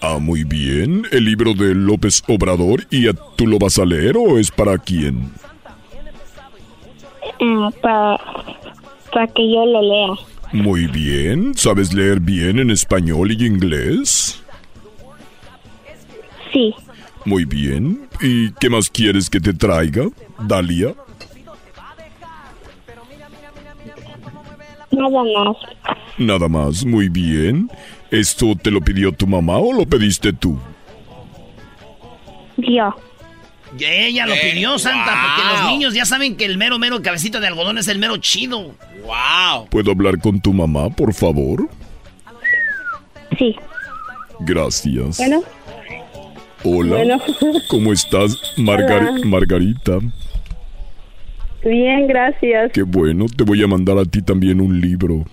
Ah, 0.00 0.18
muy 0.20 0.44
bien. 0.44 1.06
El 1.10 1.24
libro 1.24 1.54
de 1.54 1.74
López 1.74 2.22
Obrador. 2.28 2.86
¿Y 2.90 3.08
a- 3.08 3.14
tú 3.36 3.46
lo 3.46 3.58
vas 3.58 3.78
a 3.78 3.84
leer 3.86 4.16
o 4.18 4.38
es 4.38 4.50
para 4.50 4.76
quién? 4.78 5.32
Ah, 7.40 7.70
para, 7.80 8.20
para 9.12 9.26
que 9.28 9.50
yo 9.50 9.64
lo 9.66 9.82
lea. 9.82 10.14
Muy 10.52 10.86
bien. 10.86 11.54
¿Sabes 11.54 11.92
leer 11.92 12.20
bien 12.20 12.58
en 12.58 12.70
español 12.70 13.32
y 13.32 13.46
inglés? 13.46 14.42
Sí. 16.52 16.74
Muy 17.24 17.44
bien. 17.44 18.08
¿Y 18.20 18.52
qué 18.52 18.70
más 18.70 18.88
quieres 18.88 19.28
que 19.28 19.40
te 19.40 19.52
traiga, 19.52 20.08
Dalia? 20.40 20.94
Nada 24.90 25.22
más. 25.22 25.56
Nada 26.16 26.48
más, 26.48 26.84
muy 26.84 27.08
bien. 27.08 27.70
¿Esto 28.10 28.54
te 28.60 28.70
lo 28.70 28.80
pidió 28.80 29.12
tu 29.12 29.26
mamá 29.26 29.58
o 29.58 29.72
lo 29.72 29.84
pediste 29.84 30.32
tú? 30.32 30.58
Yo. 32.56 32.94
Ella 33.80 34.26
lo 34.26 34.34
Eh, 34.34 34.50
pidió, 34.52 34.78
Santa, 34.78 35.34
porque 35.36 35.48
los 35.52 35.70
niños 35.70 35.94
ya 35.94 36.04
saben 36.04 36.36
que 36.36 36.44
el 36.44 36.56
mero, 36.58 36.78
mero 36.78 37.00
cabecito 37.02 37.38
de 37.40 37.46
algodón 37.48 37.78
es 37.78 37.88
el 37.88 37.98
mero 37.98 38.16
chido. 38.16 38.74
¡Wow! 39.04 39.68
¿Puedo 39.70 39.90
hablar 39.92 40.18
con 40.20 40.40
tu 40.40 40.52
mamá, 40.52 40.88
por 40.90 41.12
favor? 41.14 41.68
Sí. 43.38 43.54
Gracias. 44.40 45.18
Bueno. 45.18 45.42
Hola. 46.64 46.96
Bueno. 46.96 47.18
¿Cómo 47.68 47.92
estás, 47.92 48.36
Margar- 48.56 49.08
Hola. 49.10 49.26
Margarita? 49.26 49.98
Bien, 51.64 52.06
gracias. 52.06 52.72
Qué 52.72 52.82
bueno, 52.82 53.26
te 53.36 53.44
voy 53.44 53.62
a 53.62 53.66
mandar 53.66 53.98
a 53.98 54.04
ti 54.04 54.22
también 54.22 54.60
un 54.60 54.80
libro, 54.80 55.24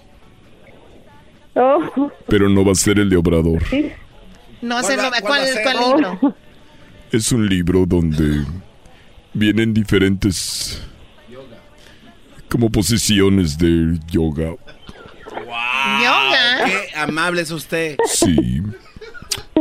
Oh, 1.58 2.12
pero 2.28 2.50
no 2.50 2.66
va 2.66 2.74
a 2.74 2.76
ser 2.76 3.00
el 3.00 3.10
de 3.10 3.16
Obrador. 3.16 3.64
sí. 3.70 3.90
No, 4.62 4.80
ese 4.80 4.96
¿Cuál 4.98 5.12
¿cuál, 5.22 5.42
cuál 5.64 5.78
cuál 5.78 6.18
Oh. 6.22 6.34
Es 7.12 7.32
un 7.32 7.48
libro 7.48 7.86
donde 7.86 8.46
vienen 9.34 9.74
diferentes 9.74 10.82
como 12.50 12.70
posiciones 12.70 13.58
de 13.58 14.00
yoga. 14.10 14.56
Yoga. 16.02 16.66
¡Qué 16.66 16.98
amable 16.98 17.42
es 17.42 17.52
usted! 17.52 17.98
Sí. 18.06 18.62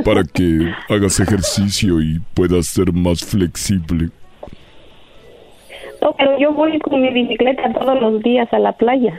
Para 0.05 0.25
que 0.25 0.73
hagas 0.89 1.21
ejercicio 1.21 2.01
y 2.01 2.21
puedas 2.35 2.67
ser 2.67 2.93
más 2.93 3.25
flexible. 3.25 4.11
No, 6.01 6.15
pero 6.17 6.39
yo 6.39 6.53
voy 6.53 6.79
con 6.81 7.01
mi 7.01 7.13
bicicleta 7.13 7.73
todos 7.73 8.01
los 8.01 8.23
días 8.23 8.47
a 8.53 8.59
la 8.59 8.73
playa. 8.73 9.19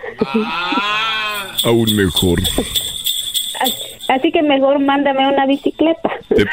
Aún 1.64 1.96
mejor. 1.96 2.40
Así 4.08 4.32
que 4.32 4.42
mejor 4.44 4.80
mándame 4.80 5.28
una 5.28 5.46
bicicleta. 5.46 6.10
Te- 6.30 6.46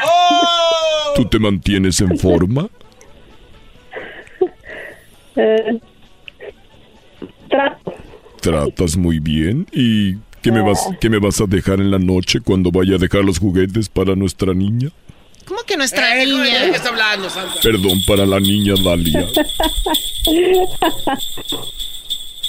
¿Tú 1.16 1.24
te 1.26 1.38
mantienes 1.38 2.00
en 2.00 2.18
forma? 2.18 2.68
Eh, 5.34 5.78
trato. 7.48 7.94
Tratas 8.42 8.98
muy 8.98 9.18
bien. 9.18 9.66
¿Y 9.72 10.16
qué 10.42 10.52
me 10.52 10.60
vas, 10.60 10.86
qué 11.00 11.08
me 11.08 11.18
vas 11.18 11.40
a 11.40 11.46
dejar 11.46 11.80
en 11.80 11.90
la 11.90 11.98
noche 11.98 12.40
cuando 12.44 12.70
vaya 12.70 12.96
a 12.96 12.98
dejar 12.98 13.24
los 13.24 13.38
juguetes 13.38 13.88
para 13.88 14.14
nuestra 14.14 14.52
niña? 14.52 14.90
¿Cómo 15.46 15.60
que 15.66 15.78
nuestra 15.78 16.16
Eh, 16.22 16.26
¿De 16.26 16.32
niña? 16.32 16.60
qué 16.66 16.76
está 16.76 16.90
hablando, 16.90 17.30
Santa? 17.30 17.54
Perdón, 17.62 17.98
para 18.06 18.26
la 18.26 18.40
niña 18.40 18.74
Dalia. 18.84 19.26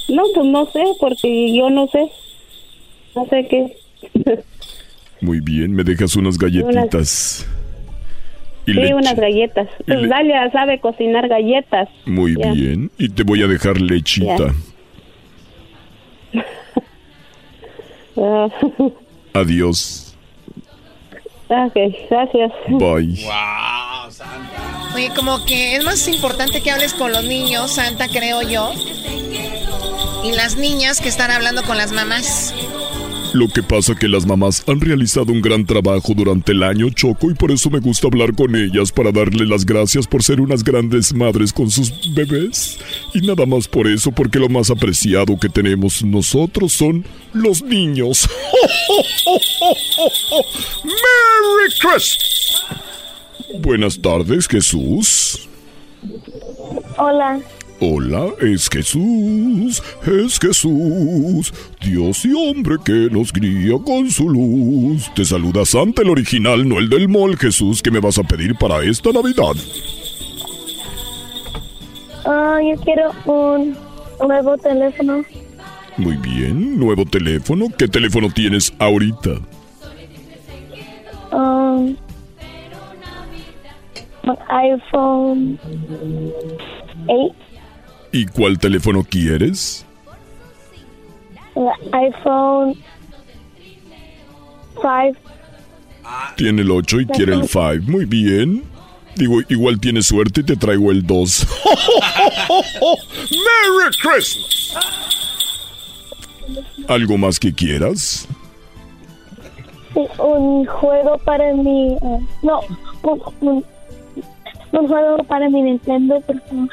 No, 0.09 0.23
pues 0.35 0.45
no 0.47 0.65
sé, 0.71 0.83
porque 0.99 1.55
yo 1.55 1.69
no 1.69 1.87
sé. 1.87 2.11
No 3.15 3.25
sé 3.29 3.47
qué. 3.49 3.77
Muy 5.23 5.39
bien, 5.39 5.71
me 5.73 5.83
dejas 5.85 6.15
unas 6.17 6.37
galletitas. 6.37 7.47
Y 8.65 8.73
Sí, 8.73 8.77
leche. 8.79 8.93
unas 8.93 9.15
galletas. 9.15 9.67
Y 9.79 9.83
Pues 9.83 10.01
le- 10.01 10.07
Dalia 10.09 10.51
sabe 10.51 10.79
cocinar 10.79 11.27
galletas. 11.29 11.87
Muy 12.05 12.35
Ya. 12.37 12.51
bien. 12.51 12.91
Y 12.97 13.07
te 13.09 13.23
voy 13.23 13.41
a 13.41 13.47
dejar 13.47 13.79
lechita. 13.79 14.53
Ah, 18.17 18.47
Adiós. 19.33 20.13
ok, 21.47 21.75
gracias. 22.09 22.51
Bye. 22.67 23.25
Oye, 24.95 25.09
como 25.15 25.43
que 25.45 25.75
es 25.77 25.83
más 25.85 26.07
importante 26.07 26.61
que 26.61 26.69
hables 26.71 26.93
con 26.93 27.11
los 27.13 27.23
niños, 27.23 27.75
Santa, 27.75 28.07
creo 28.09 28.41
yo. 28.43 28.71
Y 30.23 30.31
las 30.33 30.57
niñas 30.57 30.99
que 31.01 31.09
están 31.09 31.31
hablando 31.31 31.63
con 31.63 31.77
las 31.77 31.91
mamás. 31.91 32.53
Lo 33.33 33.47
que 33.47 33.63
pasa 33.63 33.95
que 33.95 34.07
las 34.07 34.27
mamás 34.27 34.63
han 34.67 34.79
realizado 34.79 35.31
un 35.31 35.41
gran 35.41 35.65
trabajo 35.65 36.13
durante 36.15 36.51
el 36.51 36.61
año, 36.61 36.91
Choco, 36.91 37.31
y 37.31 37.33
por 37.33 37.51
eso 37.51 37.71
me 37.71 37.79
gusta 37.79 38.05
hablar 38.07 38.35
con 38.35 38.55
ellas 38.55 38.91
para 38.91 39.11
darle 39.11 39.47
las 39.47 39.65
gracias 39.65 40.05
por 40.05 40.21
ser 40.23 40.39
unas 40.39 40.63
grandes 40.63 41.13
madres 41.15 41.51
con 41.51 41.71
sus 41.71 41.91
bebés. 42.13 42.77
Y 43.13 43.25
nada 43.25 43.47
más 43.47 43.67
por 43.67 43.87
eso, 43.87 44.11
porque 44.11 44.37
lo 44.37 44.49
más 44.49 44.69
apreciado 44.69 45.39
que 45.39 45.49
tenemos 45.49 46.03
nosotros 46.03 46.73
son 46.73 47.05
los 47.33 47.63
niños. 47.63 48.29
¡Merry 50.83 51.73
Christmas! 51.81 52.19
Buenas 53.61 53.99
tardes, 53.99 54.47
Jesús. 54.47 55.49
Hola. 56.97 57.39
Hola, 57.85 58.29
es 58.39 58.69
Jesús, 58.69 59.83
es 60.07 60.39
Jesús, 60.39 61.53
Dios 61.81 62.23
y 62.23 62.31
hombre 62.31 62.77
que 62.85 63.09
nos 63.11 63.33
guía 63.33 63.75
con 63.85 64.09
su 64.09 64.29
luz. 64.29 65.13
Te 65.13 65.25
saluda 65.25 65.65
Santa 65.65 66.01
el 66.01 66.09
original, 66.09 66.65
no 66.65 66.79
el 66.79 66.87
del 66.87 67.09
mall, 67.09 67.37
Jesús, 67.37 67.83
que 67.83 67.91
me 67.91 67.99
vas 67.99 68.17
a 68.17 68.23
pedir 68.23 68.55
para 68.55 68.81
esta 68.85 69.11
Navidad. 69.11 69.51
Ah, 72.25 72.57
yo 72.63 72.81
quiero 72.83 73.11
un 73.25 73.75
nuevo 74.25 74.57
teléfono. 74.59 75.25
Muy 75.97 76.15
bien, 76.15 76.79
nuevo 76.79 77.03
teléfono. 77.03 77.65
¿Qué 77.77 77.89
teléfono 77.89 78.29
tienes 78.33 78.73
ahorita? 78.79 79.31
Um, 81.33 81.97
un 84.23 84.37
iPhone 84.47 85.59
8. 87.07 87.52
¿Y 88.13 88.27
cuál 88.27 88.59
teléfono 88.59 89.03
quieres? 89.03 89.85
iPhone 91.91 92.75
5. 94.75 95.19
Tiene 96.35 96.61
el 96.61 96.69
8 96.71 97.01
y 97.01 97.05
quiere 97.07 97.33
el 97.33 97.47
5. 97.47 97.91
Muy 97.91 98.05
bien. 98.05 98.63
Digo, 99.15 99.41
igual 99.49 99.79
tienes 99.79 100.05
suerte 100.05 100.41
y 100.41 100.43
te 100.43 100.55
traigo 100.55 100.91
el 100.91 101.05
2. 101.05 101.47
¡Merry 103.31 103.95
Christmas! 104.01 104.77
¿Algo 106.87 107.17
más 107.17 107.39
que 107.39 107.51
quieras? 107.53 108.27
Sí, 109.93 110.01
un 110.19 110.65
juego 110.67 111.17
para 111.19 111.51
mi... 111.53 111.93
eh, 111.93 112.19
no, 112.43 112.59
un, 113.01 113.21
un, 113.41 113.65
un 114.71 114.87
juego 114.87 115.23
para 115.23 115.49
mi 115.49 115.63
Nintendo, 115.63 116.21
por 116.21 116.39
favor. 116.41 116.69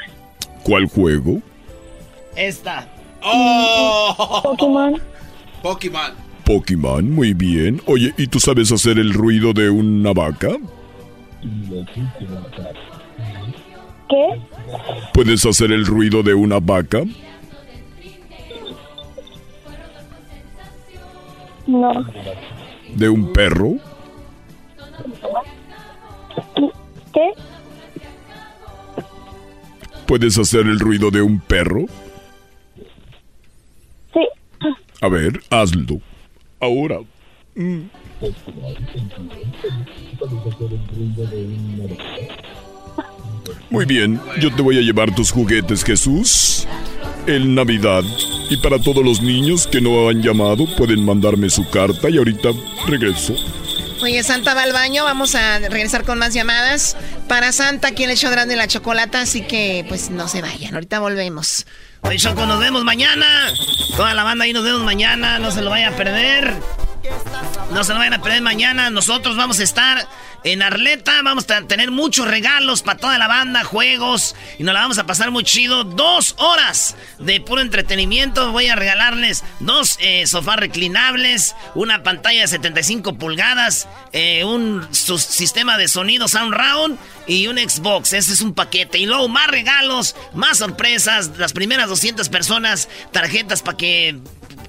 ¿Cuál 0.63 0.85
juego? 0.87 1.41
Esta. 2.35 2.87
Pokémon. 4.43 5.01
Pokémon. 5.61 6.11
Pokémon, 6.45 7.11
muy 7.11 7.33
bien. 7.33 7.81
Oye, 7.85 8.13
¿y 8.17 8.27
tú 8.27 8.39
sabes 8.39 8.71
hacer 8.71 8.97
el 8.99 9.13
ruido 9.13 9.53
de 9.53 9.69
una 9.69 10.13
vaca? 10.13 10.49
¿Qué? 14.09 14.41
¿Puedes 15.13 15.45
hacer 15.45 15.71
el 15.71 15.85
ruido 15.85 16.23
de 16.23 16.33
una 16.33 16.59
vaca? 16.59 17.03
No. 21.67 22.05
¿De 22.95 23.09
un 23.09 23.31
perro? 23.31 23.75
¿Qué? 27.13 27.31
¿Puedes 30.11 30.37
hacer 30.37 30.67
el 30.67 30.77
ruido 30.77 31.09
de 31.09 31.21
un 31.21 31.39
perro? 31.39 31.85
Sí. 34.13 34.19
A 34.99 35.07
ver, 35.07 35.39
hazlo. 35.49 36.01
Ahora. 36.59 36.99
Mm. 37.55 37.83
Muy 43.69 43.85
bien, 43.85 44.19
yo 44.41 44.53
te 44.53 44.61
voy 44.61 44.79
a 44.79 44.81
llevar 44.81 45.15
tus 45.15 45.31
juguetes, 45.31 45.81
Jesús. 45.81 46.67
El 47.25 47.55
Navidad. 47.55 48.03
Y 48.49 48.57
para 48.57 48.81
todos 48.81 49.05
los 49.05 49.21
niños 49.21 49.65
que 49.65 49.79
no 49.79 50.09
han 50.09 50.21
llamado, 50.21 50.65
pueden 50.75 51.05
mandarme 51.05 51.49
su 51.49 51.69
carta 51.69 52.09
y 52.09 52.17
ahorita 52.17 52.49
regreso. 52.85 53.33
Oye, 54.01 54.23
Santa 54.23 54.53
va 54.53 54.63
al 54.63 54.73
baño, 54.73 55.03
vamos 55.03 55.35
a 55.35 55.59
regresar 55.59 56.03
con 56.03 56.17
más 56.17 56.33
llamadas. 56.33 56.97
Para 57.27 57.51
Santa, 57.51 57.89
aquí 57.89 58.03
el 58.03 58.17
show 58.17 58.31
grande 58.31 58.55
la 58.55 58.67
chocolata, 58.67 59.21
así 59.21 59.41
que 59.41 59.85
pues 59.87 60.09
no 60.09 60.27
se 60.27 60.41
vayan, 60.41 60.73
ahorita 60.73 60.99
volvemos. 60.99 61.65
Oye, 62.01 62.17
Choco, 62.17 62.47
nos 62.47 62.59
vemos 62.59 62.83
mañana. 62.83 63.25
Toda 63.95 64.15
la 64.15 64.23
banda 64.23 64.45
ahí 64.45 64.53
nos 64.53 64.63
vemos 64.63 64.81
mañana. 64.81 65.37
No 65.37 65.51
se 65.51 65.61
lo 65.61 65.69
vayan 65.69 65.93
a 65.93 65.97
perder. 65.97 66.55
No 67.71 67.83
se 67.83 67.93
lo 67.93 67.99
vayan 67.99 68.15
a 68.15 68.21
perder 68.21 68.41
mañana. 68.41 68.89
Nosotros 68.89 69.37
vamos 69.37 69.59
a 69.59 69.63
estar 69.63 70.07
en 70.43 70.61
Arleta. 70.61 71.21
Vamos 71.23 71.49
a 71.49 71.61
tener 71.63 71.91
muchos 71.91 72.27
regalos 72.27 72.81
para 72.81 72.99
toda 72.99 73.17
la 73.17 73.27
banda, 73.27 73.63
juegos. 73.63 74.35
Y 74.57 74.63
nos 74.63 74.73
la 74.73 74.81
vamos 74.81 74.97
a 74.97 75.05
pasar 75.05 75.31
muy 75.31 75.43
chido. 75.43 75.83
Dos 75.83 76.35
horas 76.37 76.95
de 77.19 77.39
puro 77.41 77.61
entretenimiento. 77.61 78.51
Voy 78.51 78.67
a 78.67 78.75
regalarles 78.75 79.43
dos 79.59 79.97
eh, 79.99 80.25
sofás 80.27 80.57
reclinables, 80.57 81.55
una 81.75 82.03
pantalla 82.03 82.41
de 82.41 82.47
75 82.47 83.17
pulgadas, 83.17 83.87
eh, 84.13 84.43
un 84.43 84.87
sistema 84.91 85.77
de 85.77 85.87
sonido 85.87 86.27
Sound 86.27 86.53
Round 86.53 86.97
y 87.27 87.47
un 87.47 87.57
Xbox. 87.57 88.13
Ese 88.13 88.33
es 88.33 88.41
un 88.41 88.53
paquete. 88.53 88.97
Y 88.97 89.05
luego 89.05 89.27
más 89.27 89.47
regalos, 89.47 90.15
más 90.33 90.57
sorpresas. 90.57 91.31
Las 91.37 91.53
primeras 91.53 91.89
200 91.89 92.29
personas, 92.29 92.89
tarjetas 93.11 93.61
para 93.61 93.77
que 93.77 94.19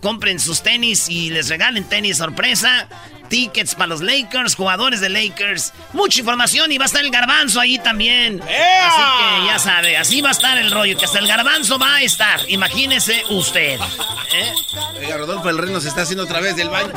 compren 0.01 0.41
sus 0.41 0.63
tenis 0.63 1.09
y 1.09 1.31
les 1.31 1.49
regalen 1.49 1.85
tenis 1.85 2.19
sorpresa. 2.19 2.89
Tickets 3.33 3.75
para 3.75 3.87
los 3.87 4.03
Lakers, 4.03 4.55
jugadores 4.55 5.01
de 5.01 5.09
Lakers. 5.09 5.73
Mucha 5.95 6.21
información 6.21 6.71
y 6.71 6.77
va 6.77 6.85
a 6.85 6.87
estar 6.87 7.03
el 7.03 7.11
garbanzo 7.11 7.61
ahí 7.61 7.79
también. 7.79 8.43
Así 8.43 8.51
que 8.51 9.47
ya 9.47 9.59
sabe, 9.59 9.97
así 9.97 10.21
va 10.21 10.29
a 10.29 10.33
estar 10.33 10.59
el 10.59 10.71
rollo, 10.71 10.99
que 10.99 11.07
hasta 11.07 11.19
el 11.19 11.27
garbanzo 11.27 11.79
va 11.79 11.95
a 11.95 12.03
estar. 12.03 12.41
Imagínese 12.49 13.25
usted. 13.31 13.81
¿eh? 14.35 14.53
Oiga, 14.99 15.17
Rodolfo, 15.17 15.49
el 15.49 15.57
reno 15.57 15.81
se 15.81 15.89
está 15.89 16.03
haciendo 16.03 16.25
otra 16.25 16.41
vez 16.41 16.57
del 16.57 16.69
baño. 16.69 16.93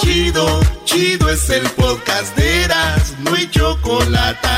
Chido, 0.00 0.60
chido 0.84 1.30
es 1.30 1.48
el 1.48 1.70
podcast 1.70 2.36
de 2.36 2.64
Eras, 2.64 3.14
no 3.20 3.34
hay 3.34 3.48
chocolate. 3.48 4.48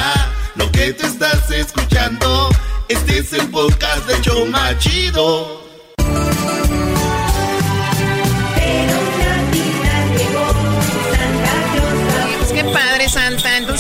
Lo 0.55 0.73
que 0.73 0.95
te 0.95 1.07
estás 1.07 1.51
escuchando, 1.51 2.49
este 2.89 3.19
es 3.19 3.31
el 3.35 3.47
podcast 3.51 4.07
de 4.07 4.23
Choma 4.23 4.79
Chido. 4.79 5.56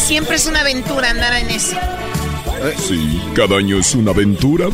Siempre 0.06 0.36
es 0.36 0.46
una 0.46 0.60
aventura 0.60 1.10
andar 1.10 1.34
en 1.34 1.50
eso. 1.50 1.76
Sí, 2.78 3.20
cada 3.34 3.56
año 3.56 3.78
es 3.78 3.92
una 3.96 4.12
aventura. 4.12 4.68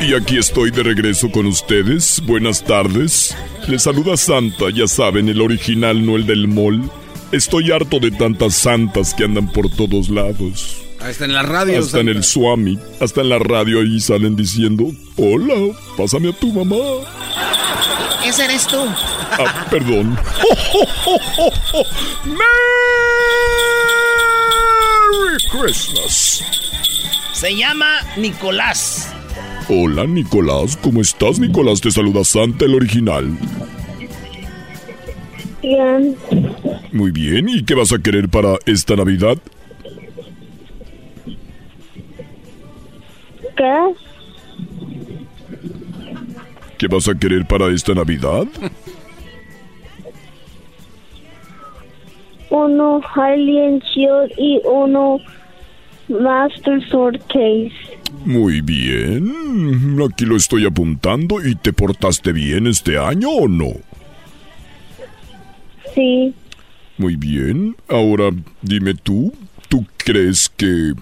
Y 0.00 0.14
aquí 0.14 0.38
estoy 0.38 0.70
de 0.70 0.82
regreso 0.82 1.30
con 1.30 1.44
ustedes. 1.44 2.22
Buenas 2.24 2.64
tardes. 2.64 3.36
Les 3.68 3.82
saluda 3.82 4.16
Santa, 4.16 4.70
ya 4.74 4.86
saben, 4.86 5.28
el 5.28 5.42
original, 5.42 6.04
no 6.04 6.16
el 6.16 6.26
del 6.26 6.48
mall. 6.48 6.90
Estoy 7.30 7.70
harto 7.70 8.00
de 8.00 8.10
tantas 8.10 8.54
santas 8.54 9.12
que 9.12 9.24
andan 9.24 9.52
por 9.52 9.70
todos 9.70 10.08
lados. 10.08 10.78
Hasta 10.98 11.26
en 11.26 11.34
la 11.34 11.42
radio. 11.42 11.78
Hasta 11.78 12.00
en 12.00 12.08
el 12.08 12.24
Swami, 12.24 12.78
hasta 13.00 13.20
en 13.20 13.28
la 13.28 13.38
radio 13.38 13.80
ahí 13.80 14.00
salen 14.00 14.34
diciendo, 14.34 14.86
hola, 15.16 15.76
pásame 15.98 16.30
a 16.30 16.32
tu 16.32 16.50
mamá. 16.52 16.76
Ese 18.24 18.46
eres 18.46 18.66
tú. 18.66 18.78
Ah, 18.78 19.66
perdón. 19.70 20.14
¡Merry 22.24 23.79
Christmas! 25.48 26.44
Se 27.32 27.56
llama 27.56 27.86
Nicolás. 28.16 29.12
Hola, 29.68 30.04
Nicolás. 30.06 30.76
¿Cómo 30.76 31.00
estás, 31.00 31.38
Nicolás? 31.38 31.80
Te 31.80 31.90
saluda 31.90 32.24
Santa, 32.24 32.64
el 32.64 32.74
original. 32.74 33.38
Bien. 35.62 36.16
Muy 36.92 37.10
bien. 37.12 37.48
¿Y 37.48 37.64
qué 37.64 37.74
vas 37.74 37.92
a 37.92 37.98
querer 37.98 38.28
para 38.28 38.56
esta 38.66 38.96
Navidad? 38.96 39.38
¿Qué? 43.56 43.94
¿Qué 46.78 46.88
vas 46.88 47.08
a 47.08 47.14
querer 47.14 47.46
para 47.46 47.68
esta 47.68 47.94
Navidad? 47.94 48.46
Uno 52.50 53.00
Harley 53.14 53.80
Shield 53.94 54.32
y 54.36 54.60
uno 54.64 55.18
Master 56.08 56.86
Sword 56.88 57.20
Case. 57.28 57.72
Muy 58.24 58.60
bien. 58.60 59.96
Aquí 60.04 60.26
lo 60.26 60.36
estoy 60.36 60.66
apuntando. 60.66 61.44
¿Y 61.44 61.54
te 61.54 61.72
portaste 61.72 62.32
bien 62.32 62.66
este 62.66 62.98
año 62.98 63.30
o 63.30 63.48
no? 63.48 63.72
Sí. 65.94 66.34
Muy 66.98 67.16
bien. 67.16 67.76
Ahora 67.88 68.30
dime 68.60 68.94
tú, 68.94 69.32
¿tú 69.68 69.86
crees 69.96 70.48
que 70.48 70.92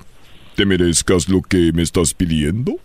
te 0.55 0.67
merezcas 0.67 1.29
lo 1.29 1.43
que 1.43 1.73
me 1.73 1.83
estás 1.83 2.15
pidiendo? 2.15 2.77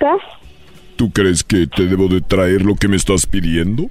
¿Qué? 0.00 0.06
¿Tú 0.96 1.12
crees 1.12 1.44
que 1.44 1.66
te 1.66 1.86
debo 1.86 2.08
de 2.08 2.20
traer 2.20 2.62
lo 2.62 2.74
que 2.74 2.88
me 2.88 2.96
estás 2.96 3.26
pidiendo? 3.26 3.90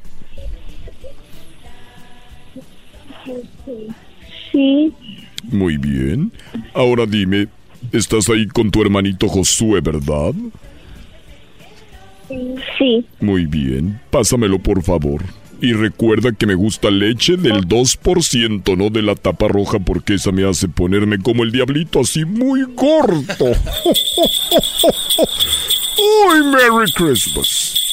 Sí. 4.52 4.94
Muy 5.44 5.78
bien. 5.78 6.32
Ahora 6.74 7.06
dime, 7.06 7.48
estás 7.92 8.30
ahí 8.30 8.48
con 8.48 8.72
tu 8.72 8.82
hermanito 8.82 9.28
Josué, 9.28 9.82
¿verdad? 9.82 10.34
Sí. 12.78 13.06
Muy 13.20 13.46
bien. 13.46 14.00
Pásamelo, 14.10 14.60
por 14.60 14.84
favor. 14.84 15.24
Y 15.60 15.74
recuerda 15.74 16.32
que 16.34 16.46
me 16.46 16.54
gusta 16.54 16.92
leche 16.92 17.36
del 17.36 17.68
2%, 17.68 18.78
no 18.78 18.90
de 18.92 19.02
la 19.02 19.16
tapa 19.16 19.48
roja, 19.48 19.80
porque 19.80 20.14
esa 20.16 20.32
me 20.32 20.48
hace 20.48 20.68
ponerme 20.68 21.18
como 21.18 21.44
el 21.44 21.52
diablito, 21.52 22.02
así 22.02 22.26
muy 22.26 22.64
gordo. 22.76 23.24
¡Uy, 25.98 26.44
Merry 26.52 26.92
Christmas! 26.94 27.87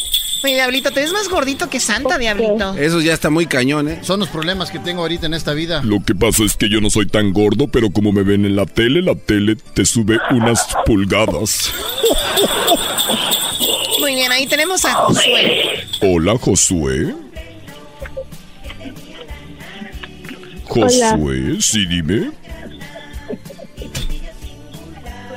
Oye, 0.45 0.57
Diablito, 0.57 0.91
te 0.91 1.01
ves 1.01 1.11
más 1.11 1.31
gordito 1.31 1.71
que 1.71 1.81
Santa, 1.81 2.19
Diablito. 2.19 2.75
Eso 2.75 3.01
ya 3.01 3.15
está 3.15 3.31
muy 3.31 3.47
cañón, 3.47 3.89
¿eh? 3.89 4.01
Son 4.03 4.21
los 4.21 4.29
problemas 4.29 4.71
que 4.71 4.79
tengo 4.79 5.01
ahorita 5.01 5.25
en 5.25 5.33
esta 5.33 5.55
vida. 5.55 5.81
Lo 5.83 6.05
que 6.05 6.15
pasa 6.15 6.45
es 6.45 6.55
que 6.55 6.69
yo 6.69 6.83
no 6.83 6.91
soy 6.91 7.07
tan 7.07 7.33
gordo, 7.33 7.67
pero 7.69 7.91
como 7.91 8.13
me 8.13 8.23
ven 8.25 8.45
en 8.45 8.55
la 8.55 8.67
tele, 8.67 9.01
la 9.01 9.15
tele 9.15 9.57
te 9.57 9.87
sube 9.87 10.19
unas 10.31 10.69
pulgadas. 10.85 11.73
Muy 14.01 14.17
bien, 14.17 14.31
ahí 14.33 14.47
tenemos 14.47 14.85
a 14.85 14.93
Josué. 14.93 15.87
Hola, 16.03 16.37
Josué. 16.37 17.15
Hola. 20.69 21.11
Josué, 21.13 21.57
sí, 21.61 21.87
dime. 21.87 22.33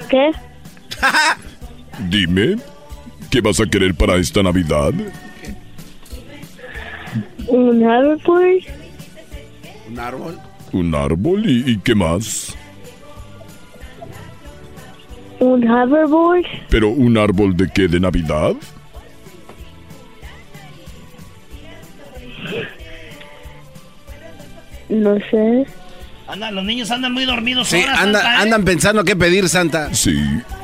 ¿Qué? 0.10 0.32
Dime. 2.10 2.58
¿Qué 3.30 3.42
vas 3.42 3.60
a 3.60 3.66
querer 3.66 3.94
para 3.94 4.16
esta 4.16 4.42
Navidad? 4.42 4.94
Un 7.48 7.84
hoverboard, 7.84 8.64
¿Un 9.90 10.00
árbol? 10.00 10.40
¿Un 10.74 10.96
árbol? 10.96 11.50
¿Y, 11.50 11.72
y 11.72 11.78
qué 11.80 11.96
más? 11.96 12.56
un 15.40 15.68
hoverboard, 15.70 16.46
¿Pero 16.70 16.90
un 16.90 17.18
árbol 17.18 17.56
de 17.56 17.70
qué? 17.70 17.88
¿De 17.88 18.00
Navidad? 18.00 18.56
no 24.90 25.16
sé. 25.32 25.66
Anda, 26.28 26.52
los 26.52 26.66
niños 26.66 26.92
andan 26.92 27.14
muy 27.14 27.26
dormidos 27.26 27.68
Sí, 27.70 27.78
ahora, 27.80 28.02
anda- 28.02 28.20
Santa, 28.22 28.34
¿eh? 28.38 28.42
andan 28.44 28.66
pensando 28.66 29.04
qué 29.04 29.16
pedir, 29.16 29.48
Santa. 29.48 29.94
Sí, 29.94 30.18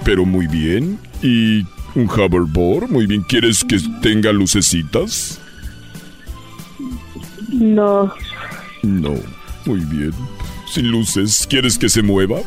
pero 0.04 0.26
muy 0.26 0.48
bien. 0.48 1.00
¿Y 1.22 1.66
un 1.96 2.08
hoverboard? 2.10 2.90
Muy 2.90 3.06
bien. 3.08 3.22
¿Quieres 3.24 3.64
que 3.64 3.78
tenga 4.02 4.32
lucecitas? 4.32 5.40
No. 7.50 8.12
No. 8.82 9.14
Muy 9.66 9.80
bien. 9.82 10.12
Sin 10.70 10.90
luces. 10.90 11.46
¿Quieres 11.50 11.78
que 11.78 11.88
se 11.90 12.02
mueva? 12.02 12.40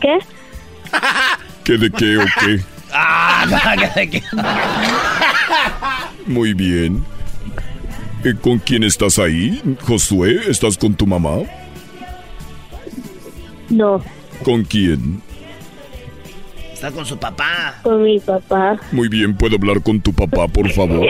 ¿Qué? 0.00 0.18
¿Qué 1.64 1.76
de 1.78 1.90
qué 1.90 2.18
o 2.18 2.24
qué? 2.40 2.60
Ah, 2.90 3.44
no, 3.50 3.92
que- 3.94 4.08
que- 4.08 4.22
Muy 6.26 6.54
bien. 6.54 7.04
Eh, 8.24 8.32
¿Con 8.40 8.58
quién 8.60 8.82
estás 8.82 9.18
ahí? 9.18 9.60
Josué, 9.82 10.40
¿estás 10.48 10.78
con 10.78 10.94
tu 10.94 11.06
mamá? 11.06 11.40
No. 13.68 14.02
¿Con 14.44 14.64
quién? 14.64 15.20
Está 16.72 16.90
con 16.92 17.04
su 17.04 17.18
papá. 17.18 17.80
Con 17.82 18.02
mi 18.02 18.20
papá. 18.20 18.78
Muy 18.92 19.08
bien, 19.08 19.36
¿puedo 19.36 19.56
hablar 19.56 19.82
con 19.82 20.00
tu 20.00 20.12
papá, 20.12 20.46
por 20.46 20.70
favor? 20.70 21.06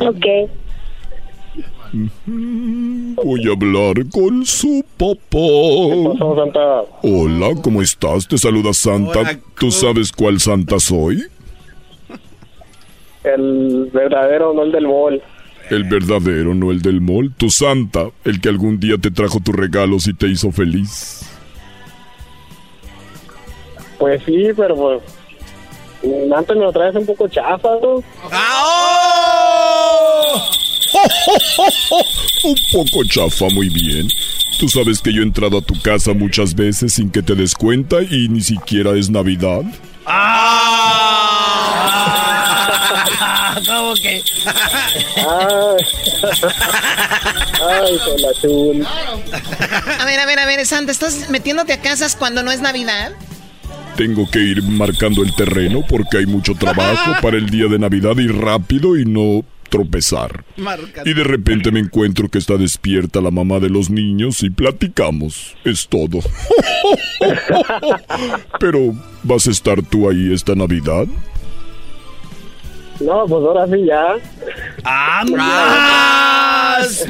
Ok. 0.00 0.26
Voy 3.22 3.48
a 3.48 3.52
hablar 3.52 3.94
con 4.10 4.46
su 4.46 4.82
papá. 4.96 5.36
Hola, 7.02 7.54
¿cómo 7.62 7.82
estás? 7.82 8.26
Te 8.26 8.38
saluda 8.38 8.72
Santa. 8.72 9.20
Hola, 9.20 9.38
¿Tú 9.58 9.70
sabes 9.70 10.10
cuál 10.10 10.40
Santa 10.40 10.80
soy? 10.80 11.22
El 13.24 13.90
verdadero, 13.92 14.54
no 14.54 14.62
el 14.62 14.72
del 14.72 14.86
mall. 14.86 15.22
El 15.72 15.84
verdadero, 15.84 16.54
no 16.54 16.70
el 16.70 16.82
del 16.82 17.00
mall. 17.00 17.32
Tu 17.34 17.48
Santa, 17.48 18.10
el 18.24 18.42
que 18.42 18.50
algún 18.50 18.78
día 18.78 18.98
te 18.98 19.10
trajo 19.10 19.40
tus 19.40 19.54
regalos 19.54 20.06
y 20.06 20.12
te 20.12 20.26
hizo 20.26 20.52
feliz. 20.52 21.22
Pues 23.98 24.22
sí, 24.26 24.48
pero 24.54 24.76
pues. 24.76 25.02
Antes 26.36 26.56
me 26.56 26.64
lo 26.64 26.72
traes 26.72 26.94
un 26.94 27.06
poco 27.06 27.26
chafa, 27.26 27.70
¿no? 27.80 27.94
Un 32.44 32.56
poco 32.70 33.04
chafa, 33.08 33.46
muy 33.54 33.70
bien. 33.70 34.06
Tú 34.60 34.68
sabes 34.68 35.00
que 35.00 35.10
yo 35.10 35.22
he 35.22 35.24
entrado 35.24 35.56
a 35.56 35.62
tu 35.62 35.80
casa 35.80 36.12
muchas 36.12 36.54
veces 36.54 36.92
sin 36.92 37.10
que 37.10 37.22
te 37.22 37.34
des 37.34 37.54
cuenta 37.54 38.02
y 38.02 38.28
ni 38.28 38.42
siquiera 38.42 38.90
es 38.90 39.08
Navidad. 39.08 39.62
Ah, 40.04 41.92
¿Cómo 43.66 43.94
que? 43.94 44.22
Ay, 45.16 45.76
Ay 47.68 47.98
con 47.98 48.20
la 48.20 48.32
chul. 48.40 48.86
A 49.98 50.04
ver, 50.04 50.20
a 50.20 50.26
ver, 50.26 50.38
a 50.38 50.46
ver, 50.46 50.66
Santa, 50.66 50.92
¿estás 50.92 51.30
metiéndote 51.30 51.72
a 51.72 51.80
casas 51.80 52.16
cuando 52.16 52.42
no 52.42 52.50
es 52.50 52.60
Navidad? 52.60 53.12
Tengo 53.96 54.28
que 54.30 54.40
ir 54.40 54.62
marcando 54.62 55.22
el 55.22 55.34
terreno 55.34 55.84
porque 55.86 56.18
hay 56.18 56.26
mucho 56.26 56.54
trabajo 56.54 57.14
para 57.20 57.36
el 57.36 57.50
día 57.50 57.66
de 57.68 57.78
Navidad 57.78 58.16
y 58.16 58.26
rápido 58.26 58.96
y 58.96 59.04
no 59.04 59.44
tropezar. 59.72 60.44
Y 61.06 61.14
de 61.14 61.24
repente 61.24 61.72
me 61.72 61.80
encuentro 61.80 62.28
que 62.28 62.38
está 62.38 62.58
despierta 62.58 63.22
la 63.22 63.30
mamá 63.30 63.58
de 63.58 63.70
los 63.70 63.88
niños 63.88 64.42
y 64.42 64.50
platicamos. 64.50 65.56
Es 65.64 65.88
todo. 65.88 66.18
Pero, 68.60 68.94
¿vas 69.22 69.46
a 69.46 69.50
estar 69.50 69.82
tú 69.82 70.10
ahí 70.10 70.32
esta 70.32 70.54
Navidad? 70.54 71.06
No, 73.00 73.24
pues 73.26 73.42
ahora 73.42 73.66
sí 73.66 73.86
ya. 73.86 74.16
¡Ah, 74.84 75.24
más! 75.30 77.06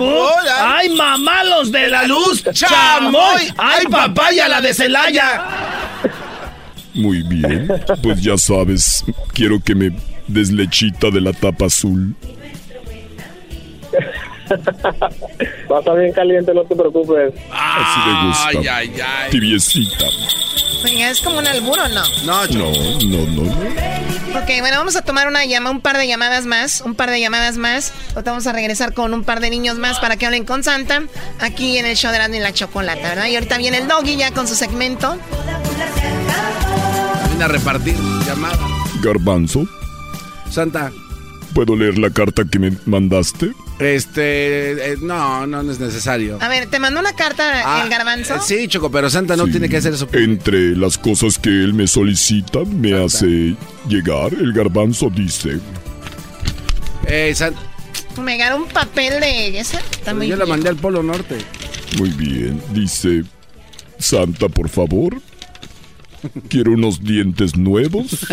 ¡Ay, 0.60 0.88
mamá, 0.94 1.42
los 1.42 1.72
de 1.72 1.88
la 1.88 2.04
luz! 2.04 2.44
¡Chamoy! 2.52 3.52
¡Ay, 3.58 3.86
papaya, 3.90 4.48
la 4.48 4.60
de 4.60 4.72
Celaya! 4.72 5.44
Muy 6.94 7.22
bien. 7.24 7.68
Pues 8.02 8.22
ya 8.22 8.38
sabes, 8.38 9.04
quiero 9.34 9.60
que 9.60 9.74
me 9.74 9.90
des 10.28 10.52
lechita 10.52 11.10
de 11.10 11.20
la 11.20 11.32
tapa 11.32 11.66
azul. 11.66 12.14
Va 15.70 15.76
a 15.76 15.80
estar 15.80 15.98
bien 15.98 16.12
caliente, 16.12 16.53
no 16.55 16.62
te 16.64 16.74
preocupes. 16.76 17.34
Así 17.50 18.00
me 18.09 18.26
gusta. 18.26 18.48
Ay, 18.48 18.66
ay, 18.68 19.00
ay. 19.00 19.30
Tibiecita. 19.30 20.07
Oiga, 20.84 21.11
¿es 21.11 21.20
como 21.20 21.38
un 21.38 21.46
albur 21.46 21.78
o 21.78 21.88
no? 21.88 22.03
No, 22.24 22.46
No, 22.46 22.72
no, 22.72 23.26
no, 23.26 23.42
no. 23.42 23.53
Ok, 24.38 24.48
bueno, 24.61 24.78
vamos 24.78 24.96
a 24.96 25.03
tomar 25.03 25.28
una 25.28 25.44
llama, 25.44 25.70
un 25.70 25.80
par 25.80 25.98
de 25.98 26.07
llamadas 26.09 26.46
más, 26.46 26.80
un 26.80 26.94
par 26.94 27.11
de 27.11 27.20
llamadas 27.20 27.59
más. 27.59 27.92
Ahorita 28.14 28.30
vamos 28.30 28.46
a 28.46 28.53
regresar 28.53 28.94
con 28.94 29.12
un 29.14 29.24
par 29.24 29.40
de 29.40 29.50
niños 29.50 29.78
más 29.78 30.00
para 30.00 30.16
que 30.16 30.24
hablen 30.26 30.44
con 30.44 30.64
Santa 30.64 31.03
aquí 31.38 31.76
en 31.78 31.84
el 31.86 31.96
show 31.96 32.11
de 32.11 32.16
Erasmo 32.16 32.36
y 32.36 32.40
la 32.40 32.53
Chocolata, 32.53 33.11
¿verdad? 33.11 33.26
Y 33.26 33.34
ahorita 33.34 33.59
viene 33.59 33.78
el 33.78 33.88
Doggy 33.88 34.16
ya 34.16 34.32
con 34.32 34.48
su 34.48 34.55
segmento. 34.55 35.16
Viene 37.28 37.44
a 37.44 37.48
repartir 37.48 37.94
llamada. 38.26 38.59
Garbanzo, 39.03 39.66
Santa, 40.50 40.90
¿puedo 41.55 41.76
leer 41.76 41.98
la 41.98 42.11
carta 42.11 42.42
que 42.50 42.59
me 42.59 42.72
mandaste? 42.86 43.53
Este. 43.78 44.92
eh, 44.92 44.96
no, 45.00 45.46
no, 45.46 45.62
no 45.62 45.72
es 45.72 45.80
necesario. 45.80 46.38
A 46.40 46.48
ver, 46.48 46.66
¿te 46.66 46.78
mandó 46.78 47.00
una 47.00 47.14
carta 47.14 47.62
Ah, 47.64 47.82
el 47.84 47.90
garbanzo? 47.90 48.36
eh, 48.36 48.40
sí, 48.44 48.68
Choco, 48.68 48.90
pero 48.90 49.10
Santa 49.10 49.36
no 49.36 49.46
Sí. 49.46 49.52
tiene 49.52 49.68
que 49.68 49.76
hacer 49.78 49.94
eso. 49.94 50.08
Entre 50.12 50.76
las 50.76 50.98
cosas 50.98 51.38
que 51.38 51.48
él 51.50 51.74
me 51.74 51.86
solicita, 51.86 52.60
me 52.64 53.02
hace 53.04 53.56
llegar, 53.88 54.32
el 54.34 54.52
garbanzo 54.52 55.10
dice, 55.10 55.58
Eh, 57.06 57.32
Santa, 57.34 57.60
Me 58.22 58.36
ganó 58.36 58.56
un 58.58 58.68
papel 58.68 59.20
de... 59.20 59.64
Muy 60.14 60.28
yo 60.28 60.36
la 60.36 60.44
bien. 60.44 60.48
mandé 60.56 60.68
al 60.68 60.76
Polo 60.76 61.02
Norte. 61.02 61.38
muy 61.98 62.10
bien, 62.10 62.60
dice, 62.72 63.24
Santa, 63.98 64.48
por 64.48 64.68
favor, 64.68 65.20
quiero 66.48 66.72
unos 66.72 67.02
dientes 67.02 67.56
nuevos 67.56 68.26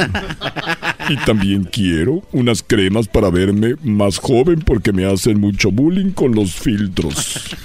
Y 1.09 1.17
también 1.25 1.63
quiero 1.63 2.21
unas 2.31 2.61
cremas 2.61 3.07
para 3.07 3.31
verme 3.31 3.75
más 3.83 4.19
joven 4.19 4.61
porque 4.61 4.93
me 4.93 5.05
hacen 5.05 5.39
mucho 5.39 5.71
bullying 5.71 6.11
con 6.11 6.35
los 6.35 6.53
filtros. 6.53 7.55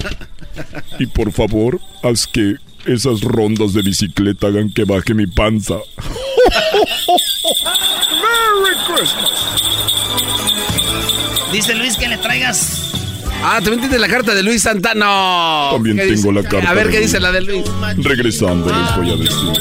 Y 0.97 1.05
por 1.05 1.31
favor, 1.31 1.79
haz 2.01 2.25
que 2.25 2.55
esas 2.85 3.21
rondas 3.21 3.73
de 3.73 3.83
bicicleta 3.83 4.47
hagan 4.47 4.71
que 4.71 4.83
baje 4.83 5.13
mi 5.13 5.27
panza. 5.27 5.75
¡Merry 8.23 8.75
Christmas! 8.87 9.29
Dice 11.51 11.75
Luis 11.75 11.95
que 11.97 12.07
le 12.07 12.17
traigas. 12.17 12.94
Ah, 13.47 13.59
también 13.61 13.81
tienes 13.81 14.01
la 14.01 14.07
carta 14.07 14.33
de 14.33 14.41
Luis 14.41 14.63
Santana. 14.63 15.69
También 15.71 15.97
¿Qué 15.97 16.03
tengo 16.07 16.15
dice? 16.15 16.31
la 16.33 16.43
carta. 16.43 16.69
A 16.69 16.73
ver 16.73 16.89
qué 16.89 16.99
dice 16.99 17.19
la 17.19 17.31
de 17.31 17.41
Luis. 17.41 17.63
Regresando 17.97 18.65
les 18.65 18.95
voy 18.97 19.11
a 19.11 19.15
decir. 19.17 19.53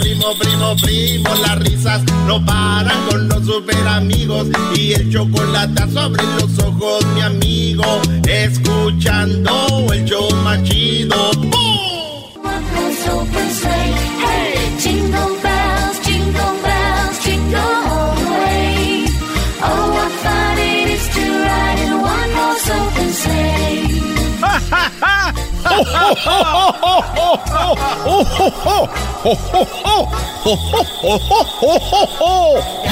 Primo, 0.00 0.26
primo, 0.38 0.76
primo, 0.82 1.28
las 1.42 1.58
risas 1.58 2.02
no 2.26 2.44
paran 2.44 2.96
con 3.08 3.28
los 3.28 3.44
super 3.44 3.76
amigos 3.88 4.46
y 4.76 4.92
el 4.92 5.12
chocolate 5.12 5.82
sobre 5.92 6.22
los 6.22 6.58
ojos, 6.60 7.04
mi 7.14 7.20
amigo, 7.22 8.00
escuchando 8.28 9.86
el 9.92 10.04
show 10.04 10.28
más 10.44 10.62
chido. 10.62 11.32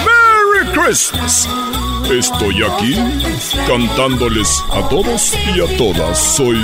¡Merry 0.05 0.67
Christmas! 0.73 1.49
Estoy 2.11 2.63
aquí 2.65 2.97
cantándoles 3.67 4.49
a 4.73 4.89
todos 4.89 5.35
y 5.55 5.61
a 5.61 5.77
todas. 5.77 6.19
Soy 6.19 6.59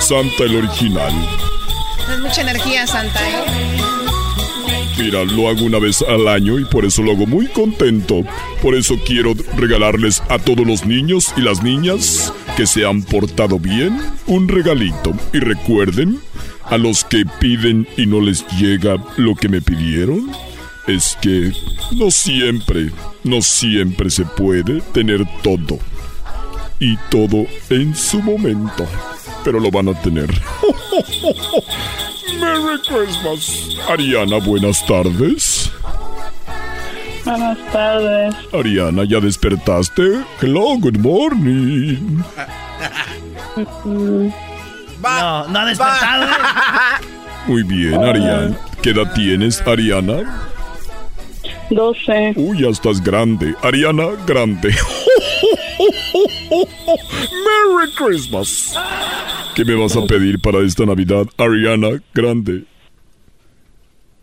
Santa 0.00 0.44
el 0.44 0.56
original. 0.56 1.12
Es 2.12 2.20
mucha 2.20 2.42
energía, 2.42 2.86
Santa, 2.86 3.20
¿eh? 3.28 3.95
Mira, 5.06 5.22
lo 5.22 5.48
hago 5.48 5.64
una 5.64 5.78
vez 5.78 6.02
al 6.02 6.26
año 6.26 6.58
y 6.58 6.64
por 6.64 6.84
eso 6.84 7.00
lo 7.00 7.12
hago 7.12 7.26
muy 7.26 7.46
contento. 7.46 8.24
Por 8.60 8.74
eso 8.74 8.96
quiero 9.06 9.34
regalarles 9.56 10.20
a 10.28 10.40
todos 10.40 10.66
los 10.66 10.84
niños 10.84 11.32
y 11.36 11.42
las 11.42 11.62
niñas 11.62 12.32
que 12.56 12.66
se 12.66 12.84
han 12.84 13.04
portado 13.04 13.60
bien 13.60 13.96
un 14.26 14.48
regalito. 14.48 15.12
Y 15.32 15.38
recuerden, 15.38 16.18
a 16.64 16.76
los 16.76 17.04
que 17.04 17.24
piden 17.38 17.86
y 17.96 18.06
no 18.06 18.20
les 18.20 18.44
llega 18.58 18.96
lo 19.16 19.36
que 19.36 19.48
me 19.48 19.62
pidieron, 19.62 20.28
es 20.88 21.16
que 21.22 21.52
no 21.92 22.10
siempre, 22.10 22.90
no 23.22 23.42
siempre 23.42 24.10
se 24.10 24.24
puede 24.24 24.80
tener 24.92 25.24
todo. 25.44 25.78
Y 26.80 26.96
todo 27.10 27.46
en 27.70 27.94
su 27.94 28.20
momento. 28.20 28.84
Pero 29.44 29.60
lo 29.60 29.70
van 29.70 29.88
a 29.88 30.02
tener. 30.02 30.30
Merry 32.40 32.78
Christmas. 32.86 33.76
Ariana, 33.88 34.38
buenas 34.38 34.84
tardes. 34.86 35.70
Buenas 37.24 37.58
tardes. 37.72 38.34
Ariana, 38.52 39.04
¿ya 39.04 39.20
despertaste? 39.20 40.24
Hello, 40.40 40.76
good 40.78 40.98
morning. 40.98 42.22
No, 45.02 45.46
no 45.48 45.58
ha 45.58 45.64
despertado. 45.66 46.26
Muy 47.46 47.62
bien, 47.62 48.02
Ariana. 48.02 48.56
¿Qué 48.82 48.90
edad 48.90 49.12
tienes, 49.14 49.60
Ariana? 49.66 50.48
12. 51.70 52.34
Uy, 52.36 52.62
ya 52.62 52.68
estás 52.68 53.02
grande. 53.02 53.54
Ariana, 53.62 54.08
grande. 54.26 54.70
Merry 57.46 57.90
Christmas. 57.96 58.74
¿Qué 59.54 59.64
me 59.64 59.74
vas 59.74 59.96
a 59.96 60.02
pedir 60.06 60.38
para 60.40 60.58
esta 60.58 60.84
Navidad, 60.84 61.26
Ariana, 61.38 62.00
grande? 62.12 62.64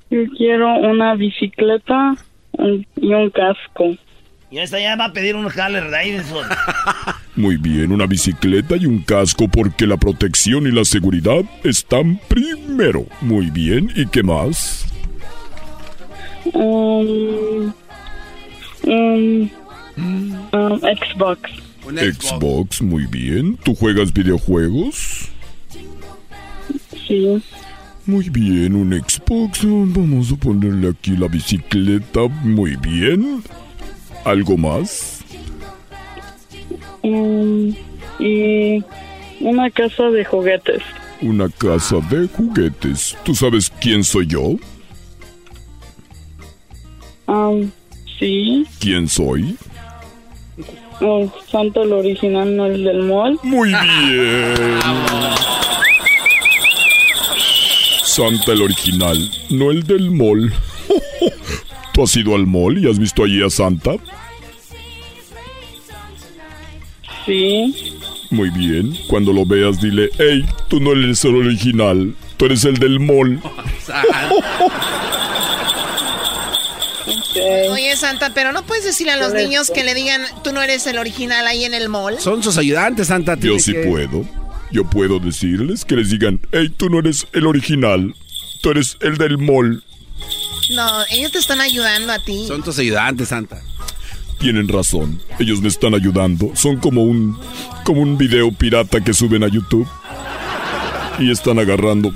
Yo 0.10 0.20
quiero 0.38 0.76
una 0.80 1.16
bicicleta 1.16 2.16
y 2.60 3.14
un 3.14 3.30
casco. 3.32 3.96
Y 4.52 4.60
esta 4.60 4.80
ya 4.80 4.96
va 4.96 5.06
a 5.06 5.14
pedir 5.14 5.36
un 5.36 5.48
Harley 5.48 5.90
Davidson. 5.90 6.46
Muy 7.36 7.58
bien, 7.58 7.92
una 7.92 8.06
bicicleta 8.06 8.76
y 8.78 8.86
un 8.86 9.00
casco 9.00 9.48
porque 9.48 9.88
la 9.88 9.98
protección 9.98 10.68
y 10.68 10.72
la 10.72 10.86
seguridad 10.86 11.44
están 11.64 12.20
primero. 12.28 13.08
Muy 13.22 13.50
bien, 13.50 13.92
¿y 13.96 14.06
qué 14.06 14.22
más? 14.22 14.93
Um, 16.54 17.74
um, 18.86 19.50
Xbox. 20.52 21.50
Xbox, 21.86 22.82
muy 22.82 23.06
bien. 23.08 23.58
¿Tú 23.64 23.76
juegas 23.76 24.12
videojuegos? 24.14 25.30
Sí. 27.08 27.42
Muy 28.06 28.30
bien, 28.30 28.76
un 28.76 28.94
Xbox. 28.94 29.62
Vamos 29.64 30.32
a 30.32 30.36
ponerle 30.36 30.90
aquí 30.90 31.16
la 31.16 31.28
bicicleta. 31.28 32.28
Muy 32.44 32.76
bien. 32.78 33.44
¿Algo 34.26 34.58
más? 34.58 35.24
Um, 37.02 37.74
y 38.20 38.84
una 39.42 39.70
casa 39.70 40.10
de 40.10 40.24
juguetes. 40.24 40.82
Una 41.22 41.50
casa 41.50 41.98
de 42.10 42.28
juguetes. 42.28 43.18
¿Tú 43.24 43.36
sabes 43.36 43.72
quién 43.82 44.04
soy 44.04 44.28
yo? 44.28 44.56
Um, 47.28 47.72
sí. 48.20 48.66
¿Quién 48.80 49.08
soy? 49.08 49.58
Oh, 51.02 51.32
Santa 51.52 51.82
el 51.82 51.94
original, 51.94 52.56
no 52.56 52.66
el 52.66 52.84
del 52.84 53.04
mall. 53.04 53.40
Muy 53.44 53.70
bien. 53.70 54.80
Santa 58.04 58.52
el 58.52 58.62
original, 58.62 59.18
no 59.50 59.72
el 59.72 59.84
del 59.84 60.12
mall. 60.12 60.54
¿Tú 61.94 62.04
has 62.04 62.16
ido 62.16 62.36
al 62.36 62.46
mall 62.46 62.78
y 62.78 62.90
has 62.90 63.00
visto 63.00 63.24
allí 63.24 63.44
a 63.44 63.50
Santa? 63.50 63.96
Sí. 67.26 67.96
Muy 68.30 68.50
bien. 68.50 68.96
Cuando 69.08 69.34
lo 69.34 69.46
veas, 69.46 69.82
dile, 69.82 70.10
hey, 70.18 70.46
tú 70.68 70.80
no 70.80 70.92
eres 70.92 71.24
el 71.26 71.36
original, 71.36 72.16
tú 72.38 72.46
eres 72.46 72.66
el 72.66 72.78
del 72.78 73.00
mall. 73.00 73.42
Oye, 77.72 77.96
Santa, 77.98 78.32
pero 78.34 78.52
no 78.52 78.64
puedes 78.64 78.84
decirle 78.84 79.14
a 79.14 79.18
los 79.18 79.32
¿Qué 79.32 79.38
le- 79.40 79.44
niños 79.48 79.72
que 79.74 79.84
le 79.84 79.94
digan, 79.94 80.22
tú 80.44 80.52
no 80.54 80.62
eres 80.62 80.86
el 80.88 80.98
original 80.98 81.46
ahí 81.48 81.66
en 81.66 81.74
el 81.74 81.90
mall. 81.90 82.20
Son 82.20 82.44
sus 82.44 82.58
ayudantes, 82.58 83.08
Santa. 83.08 83.36
Yo 83.40 83.60
sí 83.60 83.74
que- 83.74 83.80
puedo. 83.84 84.26
Yo 84.72 84.84
puedo 84.90 85.20
decirles 85.20 85.86
que 85.86 85.96
les 85.96 86.10
digan, 86.10 86.40
hey, 86.52 86.70
tú 86.76 86.90
no 86.90 87.00
eres 87.00 87.28
el 87.34 87.46
original, 87.46 88.16
tú 88.62 88.72
eres 88.72 88.98
el 89.02 89.18
del 89.18 89.38
mall. 89.38 89.84
No, 90.76 91.04
ellos 91.12 91.32
te 91.32 91.38
están 91.40 91.62
ayudando 91.62 92.12
a 92.12 92.20
ti. 92.20 92.46
Son 92.48 92.64
tus 92.64 92.80
ayudantes, 92.80 93.30
Santa. 93.30 93.62
Tienen 94.40 94.68
razón, 94.68 95.22
ellos 95.40 95.62
me 95.62 95.68
están 95.68 95.94
ayudando. 95.94 96.52
Son 96.56 96.78
como 96.78 97.04
un 97.04 97.38
como 97.86 98.02
un 98.02 98.18
video 98.18 98.52
pirata 98.52 99.00
que 99.02 99.14
suben 99.14 99.44
a 99.44 99.48
YouTube 99.48 99.88
y 101.20 101.30
están 101.32 101.60
agarrando 101.60 102.14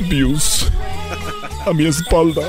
views 0.00 0.66
a 1.66 1.72
mi 1.72 1.86
espalda. 1.86 2.42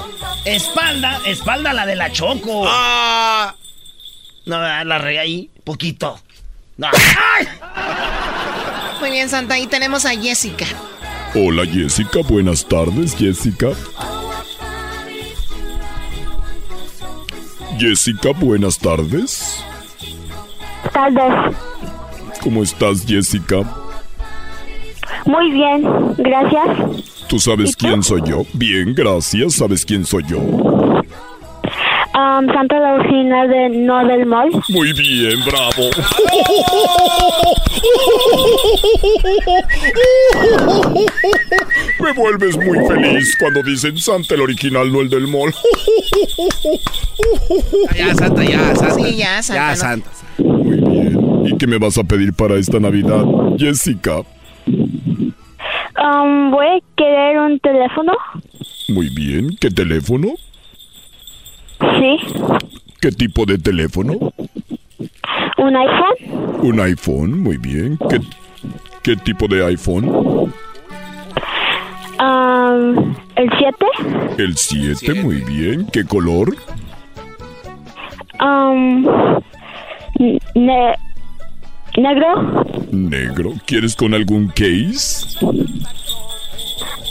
Espalda, 0.45 1.21
espalda 1.25 1.73
la 1.73 1.85
de 1.85 1.95
la 1.95 2.11
Choco. 2.11 2.65
Ah. 2.67 3.55
No, 4.45 4.57
la 4.59 4.97
regué 4.97 5.19
ahí, 5.19 5.49
poquito. 5.63 6.19
No. 6.77 6.89
Muy 8.99 9.11
bien, 9.11 9.29
Santa, 9.29 9.55
ahí 9.55 9.67
tenemos 9.67 10.05
a 10.05 10.11
Jessica. 10.11 10.65
Hola 11.35 11.65
Jessica, 11.65 12.19
buenas 12.27 12.65
tardes 12.67 13.15
Jessica. 13.15 13.69
Jessica, 17.79 18.29
buenas 18.35 18.77
tardes. 18.77 19.63
Tardes. 20.91 21.55
¿Cómo 22.41 22.61
estás 22.61 23.05
Jessica? 23.05 23.63
Muy 25.25 25.51
bien, 25.51 25.83
gracias. 26.17 27.12
¿Tú 27.33 27.39
sabes 27.39 27.75
quién 27.75 28.03
soy 28.03 28.21
yo? 28.27 28.45
Bien, 28.53 28.93
gracias. 28.93 29.53
¿Sabes 29.53 29.83
quién 29.83 30.05
soy 30.05 30.23
yo? 30.29 30.37
Um, 30.37 31.01
Santa 32.53 32.79
la 32.79 32.93
original 32.93 33.49
de 33.49 33.69
No 33.69 34.07
del 34.07 34.27
Mall. 34.27 34.51
Muy 34.69 34.93
bien, 34.93 35.39
bravo. 35.43 35.89
Me 41.99 42.13
vuelves 42.13 42.55
muy 42.55 42.77
feliz 42.87 43.35
cuando 43.39 43.63
dicen 43.63 43.97
Santa 43.97 44.35
el 44.35 44.41
original, 44.41 44.93
no 44.93 45.01
el 45.01 45.09
del 45.09 45.27
mall. 45.27 45.51
Ya, 47.97 48.13
Santa, 48.13 48.43
ya, 48.43 48.75
Santa. 48.75 48.93
Sí, 48.93 49.17
ya, 49.17 49.41
Santa, 49.41 49.63
Ya, 49.63 49.69
¿no? 49.71 49.75
Santa. 49.75 50.09
Muy 50.37 50.77
bien. 50.77 51.17
¿Y 51.47 51.57
qué 51.57 51.65
me 51.65 51.79
vas 51.79 51.97
a 51.97 52.03
pedir 52.03 52.31
para 52.33 52.57
esta 52.57 52.79
Navidad, 52.79 53.25
Jessica? 53.57 54.21
Um, 56.03 56.51
voy 56.51 56.65
a 56.67 56.79
querer 56.97 57.39
un 57.39 57.59
teléfono. 57.59 58.11
Muy 58.89 59.09
bien. 59.15 59.49
¿Qué 59.59 59.69
teléfono? 59.69 60.27
Sí. 61.79 62.17
¿Qué 63.01 63.11
tipo 63.11 63.45
de 63.45 63.57
teléfono? 63.57 64.13
¿Un 65.57 65.75
iPhone? 65.77 66.59
Un 66.61 66.79
iPhone, 66.81 67.41
muy 67.41 67.57
bien. 67.57 67.97
¿Qué, 68.09 68.19
qué 69.01 69.15
tipo 69.15 69.47
de 69.47 69.65
iPhone? 69.65 70.09
Um, 72.19 73.15
¿El 73.35 73.49
7? 73.57 73.85
El 74.37 74.57
7, 74.57 75.13
muy 75.23 75.37
bien. 75.41 75.87
¿Qué 75.91 76.03
color? 76.05 76.55
Um, 78.41 79.05
ne- 80.55 80.95
¿Negro? 81.97 82.65
Negro. 82.91 83.53
¿Quieres 83.65 83.95
con 83.95 84.13
algún 84.13 84.47
case? 84.47 85.25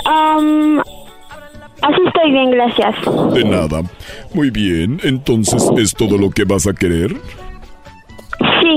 Um, 0.04 0.80
así 0.80 2.00
estoy 2.06 2.32
bien, 2.32 2.50
gracias. 2.50 2.96
De 3.32 3.44
nada. 3.44 3.82
Muy 4.34 4.50
bien. 4.50 4.98
Entonces, 5.04 5.64
¿es 5.78 5.94
todo 5.94 6.18
lo 6.18 6.30
que 6.30 6.44
vas 6.44 6.66
a 6.66 6.72
querer? 6.72 7.14
Sí. 8.60 8.76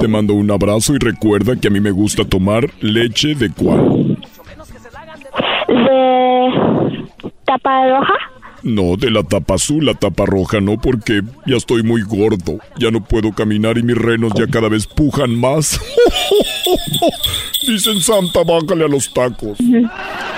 Te 0.00 0.08
mando 0.08 0.34
un 0.34 0.50
abrazo 0.50 0.94
y 0.94 0.98
recuerda 0.98 1.56
que 1.56 1.68
a 1.68 1.70
mí 1.70 1.80
me 1.80 1.90
gusta 1.90 2.24
tomar 2.24 2.66
leche 2.80 3.34
de 3.34 3.50
cuál. 3.50 4.18
¿De 5.68 7.04
tapa 7.44 7.88
roja? 7.88 8.29
No, 8.62 8.96
de 8.96 9.10
la 9.10 9.22
tapa 9.22 9.54
azul, 9.54 9.86
la 9.86 9.94
tapa 9.94 10.26
roja 10.26 10.60
no, 10.60 10.78
porque 10.78 11.22
ya 11.46 11.56
estoy 11.56 11.82
muy 11.82 12.02
gordo. 12.02 12.58
Ya 12.78 12.90
no 12.90 13.02
puedo 13.02 13.32
caminar 13.32 13.78
y 13.78 13.82
mis 13.82 13.96
renos 13.96 14.32
ya 14.34 14.46
cada 14.46 14.68
vez 14.68 14.86
pujan 14.86 15.38
más. 15.38 15.80
Dicen 17.66 18.00
Santa, 18.00 18.40
bájale 18.44 18.84
a 18.84 18.88
los 18.88 19.12
tacos. 19.12 19.58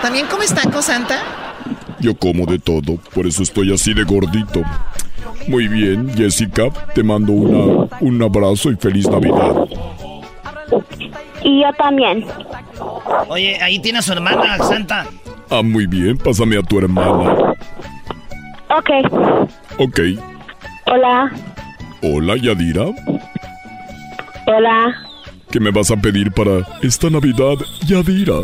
¿También 0.00 0.26
comes 0.26 0.54
tacos, 0.54 0.84
Santa? 0.84 1.20
Yo 2.00 2.16
como 2.16 2.46
de 2.46 2.58
todo, 2.58 2.96
por 3.14 3.26
eso 3.26 3.42
estoy 3.42 3.72
así 3.72 3.94
de 3.94 4.04
gordito. 4.04 4.62
Muy 5.48 5.66
bien, 5.68 6.12
Jessica, 6.16 6.70
te 6.94 7.02
mando 7.02 7.32
una, 7.32 7.88
un 8.00 8.22
abrazo 8.22 8.70
y 8.70 8.76
feliz 8.76 9.08
Navidad. 9.08 9.66
Y 11.42 11.62
yo 11.62 11.72
también. 11.76 12.24
Oye, 13.28 13.60
ahí 13.60 13.78
tiene 13.80 13.98
a 13.98 14.02
su 14.02 14.12
hermana, 14.12 14.58
Santa. 14.58 15.06
Ah, 15.50 15.62
muy 15.62 15.86
bien, 15.86 16.16
pásame 16.16 16.56
a 16.56 16.62
tu 16.62 16.78
hermana. 16.78 17.54
Ok. 18.76 18.90
Ok. 19.78 20.00
Hola. 20.86 21.30
Hola, 22.02 22.36
Yadira. 22.36 22.86
Hola. 24.46 24.94
¿Qué 25.50 25.60
me 25.60 25.70
vas 25.70 25.90
a 25.90 25.96
pedir 25.96 26.32
para 26.32 26.66
esta 26.82 27.10
Navidad, 27.10 27.56
Yadira? 27.86 28.38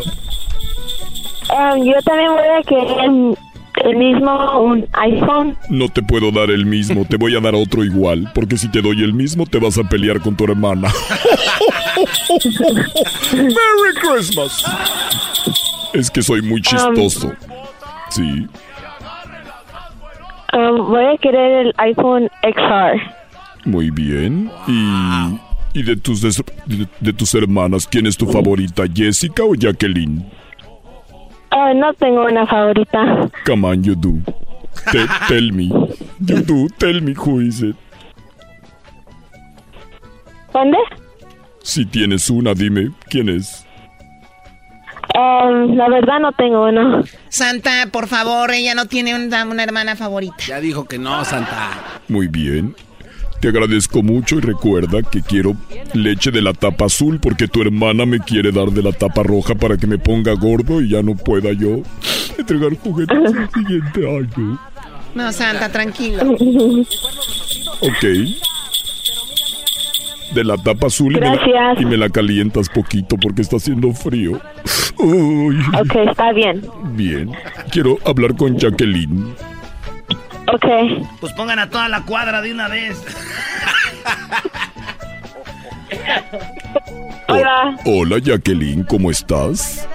Um, 1.50 1.82
yo 1.82 1.94
también 2.05 2.32
voy 2.32 2.46
a 2.46 2.62
querer 2.62 3.36
el 3.84 3.96
mismo, 3.96 4.60
un 4.60 4.86
iPhone. 4.92 5.56
No 5.70 5.88
te 5.88 6.02
puedo 6.02 6.30
dar 6.30 6.50
el 6.50 6.66
mismo, 6.66 7.06
te 7.06 7.16
voy 7.16 7.34
a 7.34 7.40
dar 7.40 7.55
otro 7.55 7.82
igual, 7.82 8.30
porque 8.34 8.59
si 8.59 8.68
te 8.68 8.82
doy 8.82 9.02
el 9.02 9.14
mismo 9.14 9.46
te 9.46 9.59
vas 9.59 9.78
a 9.78 9.84
pelear 9.84 10.20
con 10.20 10.36
tu 10.36 10.44
hermana. 10.44 10.92
Merry 13.32 13.94
Christmas. 14.02 14.62
Es 15.94 16.10
que 16.10 16.20
soy 16.22 16.42
muy 16.42 16.60
chistoso. 16.60 17.32
Sí. 18.10 18.46
Um, 20.52 20.88
voy 20.88 21.04
a 21.04 21.16
querer 21.18 21.66
el 21.66 21.74
iPhone 21.78 22.28
XR. 22.42 23.00
Muy 23.66 23.90
bien. 23.90 24.50
Y, 24.66 25.78
y 25.78 25.82
de 25.82 25.96
tus 25.96 26.22
de, 26.22 26.86
de 27.00 27.12
tus 27.12 27.34
hermanas, 27.34 27.86
¿quién 27.86 28.06
es 28.06 28.16
tu 28.16 28.26
favorita, 28.26 28.84
Jessica 28.92 29.44
o 29.44 29.54
Jacqueline? 29.54 30.24
Uh, 31.52 31.74
no 31.74 31.92
tengo 31.94 32.24
una 32.24 32.46
favorita. 32.46 33.28
Come 33.46 33.66
on, 33.66 33.82
you 33.82 33.94
do. 33.94 34.14
Te- 34.92 35.06
tell 35.28 35.52
me. 35.52 35.68
You 36.20 36.42
do. 36.42 36.68
Tell 36.78 37.00
me 37.02 37.12
who 37.14 37.40
is 37.40 37.62
it. 37.62 37.76
¿Dónde? 40.52 40.78
Si 41.62 41.84
tienes 41.84 42.30
una, 42.30 42.54
dime 42.54 42.90
quién 43.10 43.28
es. 43.28 43.66
Um, 45.14 45.76
la 45.76 45.89
verdad 45.89 46.20
no 46.20 46.32
tengo 46.32 46.68
una. 46.68 47.02
Santa, 47.28 47.89
por 47.90 48.09
favor, 48.09 48.51
ella 48.52 48.74
no 48.74 48.86
tiene 48.86 49.14
una, 49.14 49.44
una 49.44 49.62
hermana 49.64 49.97
favorita. 49.97 50.36
Ya 50.47 50.60
dijo 50.60 50.85
que 50.86 50.98
no, 50.98 51.24
Santa. 51.24 51.70
Muy 52.09 52.28
bien. 52.28 52.74
Te 53.40 53.48
agradezco 53.48 54.02
mucho 54.02 54.36
y 54.36 54.40
recuerda 54.40 55.01
que 55.02 55.22
quiero 55.22 55.55
leche 55.94 56.32
de 56.32 56.43
la 56.43 56.52
tapa 56.52 56.86
azul 56.86 57.20
porque 57.20 57.47
tu 57.47 57.62
hermana 57.62 58.05
me 58.05 58.18
quiere 58.18 58.51
dar 58.51 58.70
de 58.70 58.82
la 58.82 58.90
tapa 58.93 59.22
roja 59.22 59.55
para 59.55 59.76
que 59.76 59.86
me 59.86 59.97
ponga 59.97 60.32
gordo 60.32 60.80
y 60.80 60.90
ya 60.90 61.02
no 61.02 61.14
pueda 61.14 61.52
yo 61.52 61.82
entregar 62.36 62.76
juguetes 62.78 63.16
el 63.16 63.48
siguiente 63.51 64.01
año. 64.09 64.59
No, 65.14 65.32
Santa, 65.32 65.68
tranquilo. 65.70 66.22
Ok. 67.80 68.05
De 70.34 70.44
la 70.44 70.56
tapa 70.56 70.88
azul 70.88 71.16
y 71.16 71.20
me, 71.20 71.26
la, 71.26 71.36
Gracias. 71.36 71.80
y 71.80 71.84
me 71.86 71.96
la 71.96 72.09
calientas 72.10 72.68
poquito 72.68 73.16
porque 73.16 73.42
está 73.42 73.56
haciendo 73.56 73.92
frío. 73.92 74.40
Uy. 74.98 75.59
Ok, 75.78 75.94
está 76.10 76.32
bien. 76.32 76.62
Bien. 76.92 77.30
Quiero 77.70 77.96
hablar 78.05 78.36
con 78.36 78.56
Jacqueline. 78.59 79.34
Ok. 80.52 80.66
Pues 81.20 81.32
pongan 81.32 81.59
a 81.59 81.70
toda 81.70 81.88
la 81.88 82.02
cuadra 82.05 82.40
de 82.42 82.52
una 82.52 82.68
vez. 82.68 83.02
Hola. 87.28 87.76
Hola 87.84 88.18
Jacqueline, 88.18 88.84
¿cómo 88.84 89.10
estás? 89.10 89.86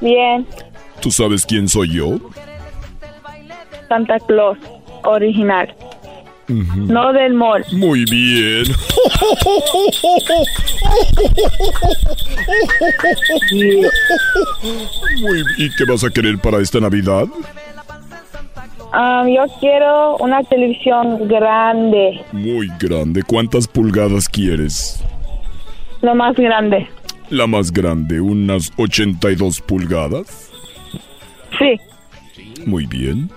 Bien. 0.00 0.46
¿Tú 1.00 1.10
sabes 1.10 1.44
quién 1.44 1.68
soy 1.68 1.94
yo? 1.94 2.18
Santa 3.88 4.18
Claus. 4.20 4.58
Original. 5.04 5.74
No 6.48 7.12
del 7.12 7.34
mall. 7.34 7.64
Muy 7.72 8.04
bien. 8.10 8.64
Muy. 15.20 15.44
¿Y 15.58 15.68
qué 15.76 15.84
vas 15.86 16.02
a 16.04 16.10
querer 16.10 16.38
para 16.38 16.60
esta 16.60 16.80
Navidad? 16.80 17.26
Um, 18.94 19.28
yo 19.28 19.44
quiero 19.60 20.16
una 20.16 20.42
televisión 20.44 21.28
grande. 21.28 22.24
Muy 22.32 22.68
grande. 22.80 23.22
¿Cuántas 23.22 23.68
pulgadas 23.68 24.26
quieres? 24.28 25.04
Lo 26.00 26.14
más 26.14 26.34
grande. 26.36 26.88
La 27.28 27.46
más 27.46 27.70
grande, 27.70 28.20
unas 28.20 28.72
82 28.78 29.60
pulgadas. 29.60 30.50
Sí. 31.58 31.78
Muy 32.64 32.86
bien. 32.86 33.30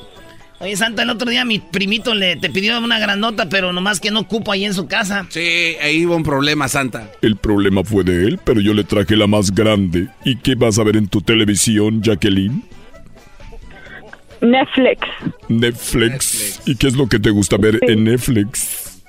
Oye, 0.62 0.76
Santa, 0.78 1.02
el 1.02 1.10
otro 1.10 1.30
día 1.32 1.44
mi 1.44 1.58
primito 1.60 2.14
le 2.14 2.36
te 2.36 2.50
pidió 2.52 2.78
una 2.80 3.00
granota, 3.00 3.48
pero 3.50 3.74
nomás 3.74 4.00
que 4.00 4.12
no 4.12 4.28
cupo 4.28 4.52
ahí 4.52 4.64
en 4.66 4.76
su 4.76 4.88
casa. 4.88 5.26
Sí, 5.30 5.76
ahí 5.82 6.06
hubo 6.06 6.16
un 6.16 6.22
problema, 6.24 6.68
Santa. 6.68 7.10
El 7.24 7.36
problema 7.36 7.84
fue 7.84 8.04
de 8.04 8.28
él, 8.28 8.40
pero 8.44 8.62
yo 8.62 8.74
le 8.76 8.84
traje 8.84 9.16
la 9.16 9.26
más 9.26 9.50
grande. 9.52 10.08
¿Y 10.24 10.36
qué 10.38 10.54
vas 10.54 10.78
a 10.78 10.84
ver 10.84 10.98
en 10.98 11.08
tu 11.08 11.22
televisión, 11.22 12.04
Jacqueline? 12.04 12.64
Netflix. 14.42 15.00
Netflix. 15.50 16.62
¿Y 16.66 16.76
qué 16.76 16.88
es 16.88 16.96
lo 16.96 17.08
que 17.08 17.20
te 17.20 17.32
gusta 17.32 17.58
ver 17.58 17.80
en 17.82 18.04
Netflix? 18.04 19.02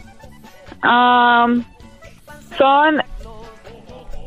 Um, 0.83 1.63
son... 2.57 2.97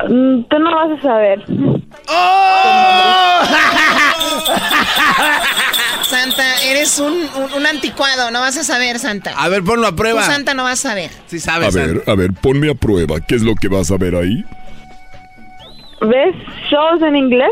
Mm, 0.09 0.43
Tú 0.49 0.59
no 0.59 0.75
vas 0.75 0.99
a 0.99 1.01
saber. 1.01 1.45
Santa, 6.05 6.43
eres 6.63 6.99
un, 6.99 7.13
un, 7.13 7.53
un 7.57 7.65
anticuado, 7.65 8.31
no 8.31 8.39
vas 8.39 8.57
a 8.57 8.63
saber, 8.63 8.99
Santa. 8.99 9.31
A 9.31 9.49
ver, 9.49 9.63
ponlo 9.63 9.87
a 9.87 9.95
prueba. 9.95 10.21
Tú, 10.21 10.31
Santa, 10.31 10.53
no 10.53 10.63
vas 10.63 10.85
a 10.85 10.89
saber. 10.89 11.11
Sí 11.27 11.37
A 11.37 11.39
sabes, 11.39 11.73
ver, 11.73 12.03
a 12.07 12.15
ver, 12.15 12.33
ponme 12.33 12.69
a 12.69 12.75
prueba. 12.75 13.19
¿Qué 13.19 13.35
es 13.35 13.41
lo 13.41 13.55
que 13.55 13.67
vas 13.67 13.91
a 13.91 13.97
ver 13.97 14.15
ahí? 14.15 14.43
¿Ves 16.01 16.35
shows 16.69 17.01
en 17.01 17.15
inglés? 17.15 17.49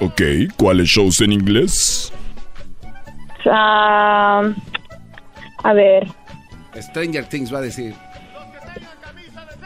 Ok, 0.00 0.20
¿cuáles 0.56 0.88
shows 0.88 1.20
en 1.20 1.32
inglés? 1.32 2.12
Um, 3.46 4.54
a 5.62 5.72
ver. 5.74 6.06
Stranger 6.80 7.24
Things 7.26 7.52
va 7.52 7.58
a 7.58 7.62
decir. 7.62 7.94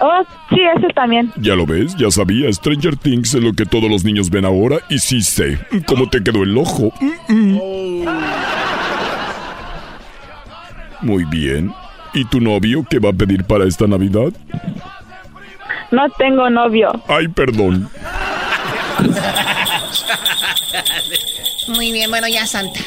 Oh, 0.01 0.23
sí, 0.51 0.61
ese 0.77 0.89
también. 0.95 1.33
Ya 1.37 1.55
lo 1.55 1.67
ves, 1.67 1.97
ya 1.97 2.11
sabía. 2.11 2.53
Stranger 2.53 2.97
Things 2.97 3.35
es 3.35 3.43
lo 3.43 3.53
que 3.53 3.67
todos 3.67 3.91
los 3.91 4.05
niños 4.05 4.31
ven 4.31 4.45
ahora 4.45 4.79
y 4.89 4.99
sí 4.99 5.23
sé. 5.23 5.59
¿Cómo 5.87 6.09
te 6.09 6.23
quedó 6.23 6.43
el 6.45 6.57
ojo? 6.57 6.93
Mm, 7.01 7.33
mm. 7.33 8.09
Muy 11.03 11.25
bien. 11.25 11.73
¿Y 12.15 12.25
tu 12.25 12.41
novio 12.41 12.85
qué 12.89 12.99
va 12.99 13.11
a 13.11 13.13
pedir 13.13 13.45
para 13.45 13.65
esta 13.65 13.87
Navidad? 13.87 14.33
No 15.91 16.09
tengo 16.19 16.49
novio. 16.51 16.91
Ay, 17.09 17.29
perdón. 17.29 17.89
Muy 21.69 21.93
bien, 21.93 22.11
bueno, 22.11 22.29
ya, 22.29 22.47
Santa. 22.47 22.81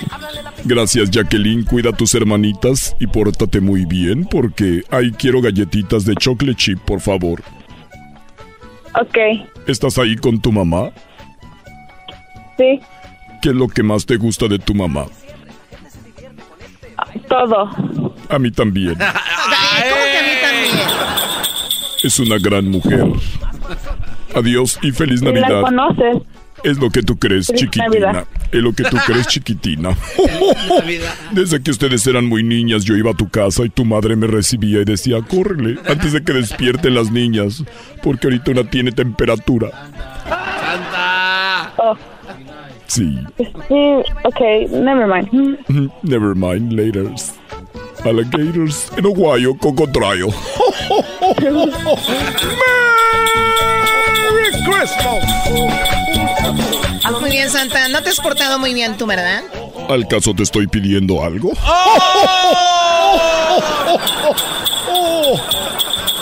Gracias, 0.65 1.09
Jacqueline. 1.09 1.63
Cuida 1.63 1.89
a 1.89 1.93
tus 1.93 2.13
hermanitas 2.13 2.95
y 2.99 3.07
pórtate 3.07 3.59
muy 3.61 3.85
bien 3.85 4.25
porque 4.25 4.83
ahí 4.91 5.11
quiero 5.11 5.41
galletitas 5.41 6.05
de 6.05 6.15
chocolate 6.15 6.55
chip, 6.57 6.79
por 6.79 6.99
favor. 7.01 7.41
Ok, 8.99 9.17
¿Estás 9.67 9.97
ahí 9.97 10.15
con 10.17 10.39
tu 10.41 10.51
mamá? 10.51 10.91
sí, 12.57 12.79
¿Qué 13.41 13.49
es 13.49 13.55
lo 13.55 13.67
que 13.67 13.81
más 13.83 14.05
te 14.05 14.17
gusta 14.17 14.47
de 14.47 14.59
tu 14.59 14.73
mamá? 14.75 15.05
todo. 17.27 17.69
A 18.29 18.37
mí 18.39 18.51
también. 18.51 18.95
¿Cómo 18.95 19.05
que 19.05 20.17
a 20.17 20.21
mí 20.21 20.41
también? 20.41 20.87
Es 22.03 22.19
una 22.19 22.37
gran 22.37 22.69
mujer. 22.69 23.05
Adiós 24.35 24.77
y 24.81 24.91
feliz 24.91 25.21
¿La 25.21 25.31
Navidad. 25.31 25.61
conoces? 25.61 26.17
Es 26.63 26.77
lo 26.77 26.89
que 26.89 27.01
tú 27.01 27.17
crees, 27.17 27.47
Feliz 27.47 27.61
chiquitina. 27.61 27.87
Navidad. 27.87 28.25
Es 28.51 28.61
lo 28.61 28.73
que 28.73 28.83
tú 28.83 28.97
crees, 29.05 29.27
chiquitina. 29.27 29.97
Desde 31.31 31.61
que 31.61 31.71
ustedes 31.71 32.05
eran 32.07 32.25
muy 32.25 32.43
niñas, 32.43 32.83
yo 32.83 32.95
iba 32.95 33.11
a 33.11 33.15
tu 33.15 33.29
casa 33.29 33.63
y 33.65 33.69
tu 33.69 33.83
madre 33.85 34.15
me 34.15 34.27
recibía 34.27 34.81
y 34.81 34.85
decía, 34.85 35.21
córrele, 35.21 35.79
antes 35.87 36.13
de 36.13 36.23
que 36.23 36.33
despierten 36.33 36.93
las 36.95 37.11
niñas, 37.11 37.63
porque 38.03 38.27
ahorita 38.27 38.51
una 38.51 38.63
tiene 38.69 38.91
temperatura. 38.91 39.69
Oh, 41.77 41.95
Sí, 42.87 43.17
sí, 43.37 43.45
ok, 44.25 44.41
never 44.71 45.07
mind. 45.07 45.89
never 46.03 46.35
mind, 46.35 46.73
laters. 46.73 47.33
Alligators 48.03 48.91
en 48.97 49.05
Ohio, 49.05 49.55
cocotrayo. 49.57 50.27
¡Merry 54.21 54.51
Christmas! 54.65 55.23
Muy 57.19 57.31
bien, 57.31 57.49
Santa. 57.49 57.87
No 57.89 58.01
te 58.03 58.09
has 58.09 58.19
portado 58.19 58.59
muy 58.59 58.73
bien 58.73 58.97
tú, 58.97 59.05
¿verdad? 59.05 59.43
¿Al 59.89 60.07
caso 60.07 60.33
te 60.33 60.43
estoy 60.43 60.67
pidiendo 60.67 61.23
algo? 61.23 61.51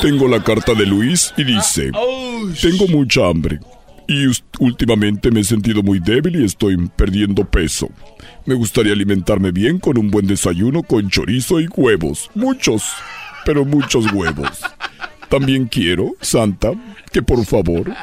Tengo 0.01 0.27
la 0.27 0.41
carta 0.41 0.73
de 0.73 0.85
Luis 0.85 1.33
y 1.37 1.43
dice, 1.43 1.91
tengo 2.61 2.87
mucha 2.87 3.27
hambre 3.27 3.59
y 4.09 4.25
últimamente 4.59 5.29
me 5.29 5.41
he 5.41 5.43
sentido 5.43 5.83
muy 5.83 5.99
débil 5.99 6.41
y 6.41 6.45
estoy 6.45 6.77
perdiendo 6.95 7.45
peso. 7.45 7.89
Me 8.45 8.55
gustaría 8.55 8.93
alimentarme 8.93 9.51
bien 9.51 9.77
con 9.77 9.99
un 9.99 10.09
buen 10.09 10.25
desayuno 10.25 10.81
con 10.81 11.09
chorizo 11.09 11.59
y 11.59 11.67
huevos. 11.67 12.31
Muchos, 12.33 12.85
pero 13.45 13.65
muchos 13.65 14.11
huevos. 14.11 14.61
También 15.29 15.67
quiero, 15.67 16.15
Santa, 16.21 16.71
que 17.11 17.21
por 17.21 17.45
favor, 17.45 17.93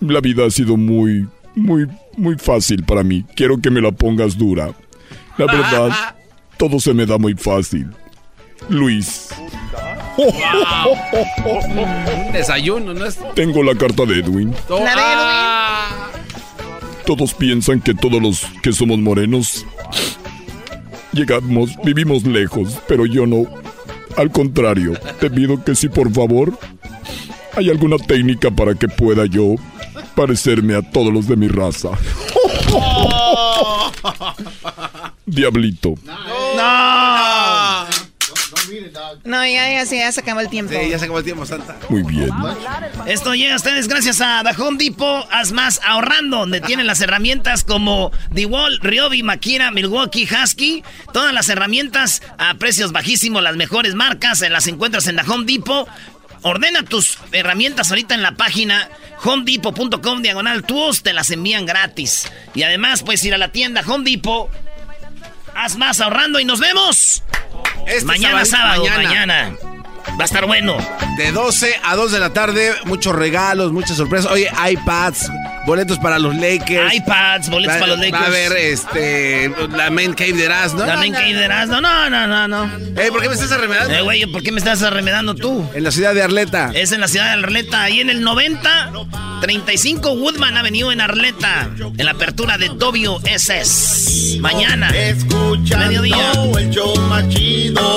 la 0.00 0.20
vida 0.20 0.44
ha 0.44 0.50
sido 0.50 0.76
muy, 0.76 1.28
muy, 1.54 1.86
muy 2.16 2.36
fácil 2.36 2.84
para 2.84 3.02
mí. 3.02 3.24
Quiero 3.34 3.60
que 3.60 3.70
me 3.70 3.80
la 3.80 3.92
pongas 3.92 4.36
dura. 4.36 4.72
La 5.38 5.46
verdad, 5.46 5.90
todo 6.56 6.78
se 6.80 6.94
me 6.94 7.06
da 7.06 7.18
muy 7.18 7.34
fácil. 7.34 7.90
Luis. 8.68 9.28
Desayuno, 12.32 12.94
¿no 12.94 13.06
es? 13.06 13.18
Tengo 13.34 13.62
la 13.62 13.74
carta 13.74 14.04
de 14.04 14.20
Edwin. 14.20 14.54
Ah. 14.70 16.10
Todos 17.06 17.34
piensan 17.34 17.80
que 17.80 17.94
todos 17.94 18.22
los 18.22 18.46
que 18.62 18.72
somos 18.72 18.98
morenos 18.98 19.66
llegamos, 21.12 21.70
vivimos 21.82 22.24
lejos, 22.24 22.78
pero 22.86 23.06
yo 23.06 23.26
no. 23.26 23.44
Al 24.16 24.30
contrario, 24.30 24.92
te 25.20 25.30
pido 25.30 25.64
que 25.64 25.74
si 25.74 25.88
por 25.88 26.12
favor 26.12 26.58
hay 27.56 27.70
alguna 27.70 27.96
técnica 27.96 28.50
para 28.50 28.74
que 28.74 28.88
pueda 28.88 29.26
yo 29.26 29.56
parecerme 30.14 30.74
a 30.74 30.82
todos 30.82 31.12
los 31.12 31.26
de 31.26 31.36
mi 31.36 31.48
raza. 31.48 31.90
Diablito. 35.26 35.94
No. 36.04 36.22
No, 39.24 39.46
ya, 39.46 39.70
ya, 39.72 39.86
sí, 39.86 39.98
ya 39.98 40.10
se 40.12 40.20
acabó 40.20 40.40
el 40.40 40.48
tiempo. 40.48 40.72
Sí, 40.72 40.90
ya 40.90 40.98
se 40.98 41.04
acabó 41.04 41.18
el 41.18 41.24
tiempo, 41.24 41.44
Santa. 41.44 41.76
Muy 41.88 42.02
bien. 42.02 42.30
Esto 43.06 43.34
llega 43.34 43.54
a 43.54 43.56
ustedes 43.56 43.88
gracias 43.88 44.20
a 44.20 44.42
The 44.42 44.60
Home 44.60 44.78
Depot. 44.78 45.26
Haz 45.30 45.52
más 45.52 45.80
ahorrando, 45.84 46.38
donde 46.38 46.60
tienen 46.60 46.86
las 46.86 47.00
herramientas 47.00 47.64
como 47.64 48.12
DeWalt, 48.30 48.82
Ryobi, 48.82 49.22
Makina, 49.22 49.70
Milwaukee, 49.70 50.26
Husky. 50.26 50.82
Todas 51.12 51.32
las 51.32 51.48
herramientas 51.48 52.22
a 52.38 52.54
precios 52.54 52.92
bajísimos, 52.92 53.42
las 53.42 53.56
mejores 53.56 53.94
marcas, 53.94 54.42
eh, 54.42 54.50
las 54.50 54.66
encuentras 54.66 55.06
en 55.06 55.16
The 55.16 55.30
Home 55.30 55.44
Depot. 55.44 55.88
Ordena 56.42 56.82
tus 56.82 57.18
herramientas 57.32 57.90
ahorita 57.90 58.14
en 58.14 58.22
la 58.22 58.32
página 58.32 58.88
homedepot.com 59.24 60.22
diagonal 60.22 60.64
tools, 60.64 61.02
te 61.02 61.12
las 61.12 61.30
envían 61.30 61.66
gratis. 61.66 62.30
Y 62.54 62.62
además 62.64 63.02
puedes 63.02 63.24
ir 63.24 63.34
a 63.34 63.38
la 63.38 63.52
tienda 63.52 63.82
Home 63.86 64.10
Depot. 64.10 64.50
Haz 65.54 65.76
más 65.76 66.00
ahorrando 66.00 66.40
y 66.40 66.44
nos 66.44 66.60
vemos. 66.60 67.22
Este 67.86 68.04
mañana 68.04 68.44
sábado, 68.44 68.84
sábado, 68.84 69.02
mañana. 69.02 69.50
mañana. 69.50 69.71
Va 70.18 70.22
a 70.22 70.24
estar 70.24 70.46
bueno. 70.46 70.76
De 71.16 71.32
12 71.32 71.74
a 71.84 71.96
2 71.96 72.12
de 72.12 72.18
la 72.20 72.30
tarde, 72.32 72.72
muchos 72.84 73.14
regalos, 73.14 73.72
muchas 73.72 73.96
sorpresas. 73.96 74.30
Oye, 74.30 74.50
iPads, 74.70 75.30
boletos 75.66 75.98
para 75.98 76.18
los 76.18 76.34
Lakers. 76.36 76.92
iPads, 76.94 77.48
boletos 77.50 77.76
Va- 77.76 77.80
para 77.80 77.92
los 77.96 77.98
Va 78.00 78.02
a 78.02 78.10
Lakers. 78.10 78.26
haber 78.26 78.52
este, 78.56 79.52
la 79.70 79.90
main 79.90 80.12
cave 80.14 80.32
de 80.34 80.44
Erasmo. 80.44 80.84
La 80.84 80.96
main 80.96 81.12
cave 81.12 81.32
de 81.34 81.44
Erasmo. 81.44 81.80
No, 81.80 82.10
no, 82.10 82.26
no, 82.26 82.48
no. 82.48 82.64
Eh, 83.00 83.08
¿por 83.10 83.22
qué 83.22 83.28
me 83.28 83.34
estás 83.34 83.52
arremedando? 83.52 83.94
Eh, 83.94 84.02
güey, 84.02 84.26
¿por 84.26 84.42
qué 84.42 84.52
me 84.52 84.58
estás 84.58 84.82
arremedando 84.82 85.34
tú? 85.34 85.66
En 85.74 85.82
la 85.84 85.90
ciudad 85.90 86.14
de 86.14 86.22
Arleta. 86.22 86.70
Es 86.74 86.92
en 86.92 87.00
la 87.00 87.08
ciudad 87.08 87.26
de 87.26 87.42
Arleta, 87.44 87.82
ahí 87.82 88.00
en 88.00 88.10
el 88.10 88.22
90, 88.22 88.90
35 89.40 90.12
Woodman 90.14 90.56
Avenue 90.56 90.92
en 90.92 91.00
Arleta, 91.00 91.70
en 91.96 92.04
la 92.04 92.12
apertura 92.12 92.58
de 92.58 92.68
WSS. 92.68 94.38
Mañana, 94.40 94.90
Escuchando 94.90 95.86
mediodía. 95.86 96.32
el 96.58 96.70
show 96.70 96.94
más 97.08 97.28
chido. 97.28 97.96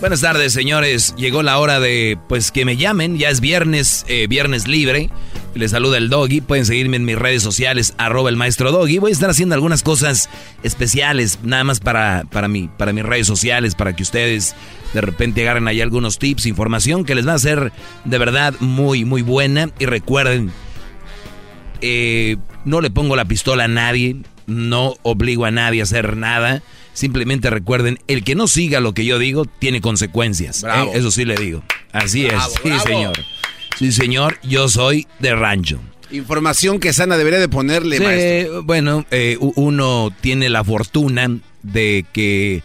Buenas 0.00 0.22
tardes, 0.22 0.54
señores. 0.54 1.14
Llegó 1.18 1.42
la 1.42 1.58
hora 1.58 1.78
de, 1.78 2.18
pues, 2.26 2.50
que 2.50 2.64
me 2.64 2.78
llamen. 2.78 3.18
Ya 3.18 3.28
es 3.28 3.42
viernes, 3.42 4.06
eh, 4.08 4.28
viernes 4.28 4.66
libre. 4.66 5.10
Les 5.54 5.72
saluda 5.72 5.98
el 5.98 6.08
Doggy. 6.08 6.40
Pueden 6.40 6.64
seguirme 6.64 6.96
en 6.96 7.04
mis 7.04 7.18
redes 7.18 7.42
sociales, 7.42 7.92
arroba 7.98 8.30
el 8.30 8.36
maestro 8.36 8.72
Doggy. 8.72 8.96
Voy 8.96 9.10
a 9.10 9.12
estar 9.12 9.28
haciendo 9.28 9.54
algunas 9.54 9.82
cosas 9.82 10.30
especiales, 10.62 11.40
nada 11.42 11.64
más 11.64 11.80
para, 11.80 12.24
para, 12.30 12.48
mí, 12.48 12.70
para 12.78 12.94
mis 12.94 13.04
redes 13.04 13.26
sociales, 13.26 13.74
para 13.74 13.94
que 13.94 14.02
ustedes 14.02 14.54
de 14.94 15.02
repente 15.02 15.42
agarren 15.42 15.68
ahí 15.68 15.82
algunos 15.82 16.18
tips, 16.18 16.46
información 16.46 17.04
que 17.04 17.14
les 17.14 17.28
va 17.28 17.34
a 17.34 17.38
ser 17.38 17.70
de 18.06 18.18
verdad 18.18 18.54
muy, 18.58 19.04
muy 19.04 19.20
buena. 19.20 19.68
Y 19.78 19.84
recuerden, 19.84 20.50
eh, 21.82 22.38
no 22.64 22.80
le 22.80 22.90
pongo 22.90 23.16
la 23.16 23.26
pistola 23.26 23.64
a 23.64 23.68
nadie, 23.68 24.16
no 24.46 24.94
obligo 25.02 25.44
a 25.44 25.50
nadie 25.50 25.80
a 25.80 25.84
hacer 25.84 26.16
nada. 26.16 26.62
Simplemente 27.00 27.48
recuerden, 27.48 27.98
el 28.08 28.22
que 28.24 28.34
no 28.34 28.46
siga 28.46 28.78
lo 28.80 28.92
que 28.92 29.06
yo 29.06 29.18
digo 29.18 29.46
tiene 29.46 29.80
consecuencias. 29.80 30.64
¿eh? 30.64 30.90
Eso 30.92 31.10
sí 31.10 31.24
le 31.24 31.34
digo. 31.34 31.62
Así 31.92 32.26
es. 32.26 32.32
Bravo, 32.34 32.52
sí, 32.62 32.70
señor. 32.86 33.18
Sí, 33.78 33.92
señor. 33.92 34.38
Yo 34.42 34.68
soy 34.68 35.06
de 35.18 35.34
rancho. 35.34 35.80
Información 36.10 36.78
que 36.78 36.92
Sana 36.92 37.16
debería 37.16 37.38
de 37.38 37.48
ponerle, 37.48 37.96
Sí, 37.96 38.02
maestro. 38.02 38.64
bueno, 38.64 39.06
eh, 39.10 39.38
uno 39.40 40.10
tiene 40.20 40.50
la 40.50 40.62
fortuna 40.62 41.38
de 41.62 42.04
que, 42.12 42.62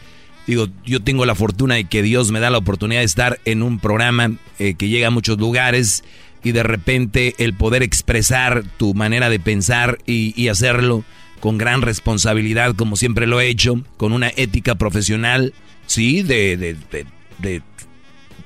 digo, 0.47 0.67
yo 0.85 1.01
tengo 1.01 1.25
la 1.25 1.35
fortuna 1.35 1.75
de 1.75 1.85
que 1.85 2.01
Dios 2.01 2.29
me 2.33 2.41
da 2.41 2.49
la 2.49 2.57
oportunidad 2.57 2.99
de 2.99 3.05
estar 3.05 3.39
en 3.45 3.63
un 3.63 3.79
programa 3.79 4.33
eh, 4.59 4.73
que 4.73 4.89
llega 4.89 5.07
a 5.07 5.11
muchos 5.11 5.37
lugares 5.37 6.03
y 6.43 6.51
de 6.51 6.63
repente 6.63 7.35
el 7.37 7.53
poder 7.53 7.83
expresar 7.83 8.65
tu 8.75 8.93
manera 8.95 9.29
de 9.29 9.39
pensar 9.39 9.97
y, 10.05 10.33
y 10.35 10.49
hacerlo 10.49 11.05
con 11.45 11.59
gran 11.59 11.83
responsabilidad, 11.83 12.75
como 12.75 12.95
siempre 12.95 13.27
lo 13.27 13.39
he 13.39 13.49
hecho, 13.49 13.79
con 13.97 14.13
una 14.13 14.29
ética 14.35 14.73
profesional, 14.73 15.53
sí, 15.85 16.23
de, 16.23 16.57
de, 16.57 16.73
de- 16.73 17.05
de 17.37 17.61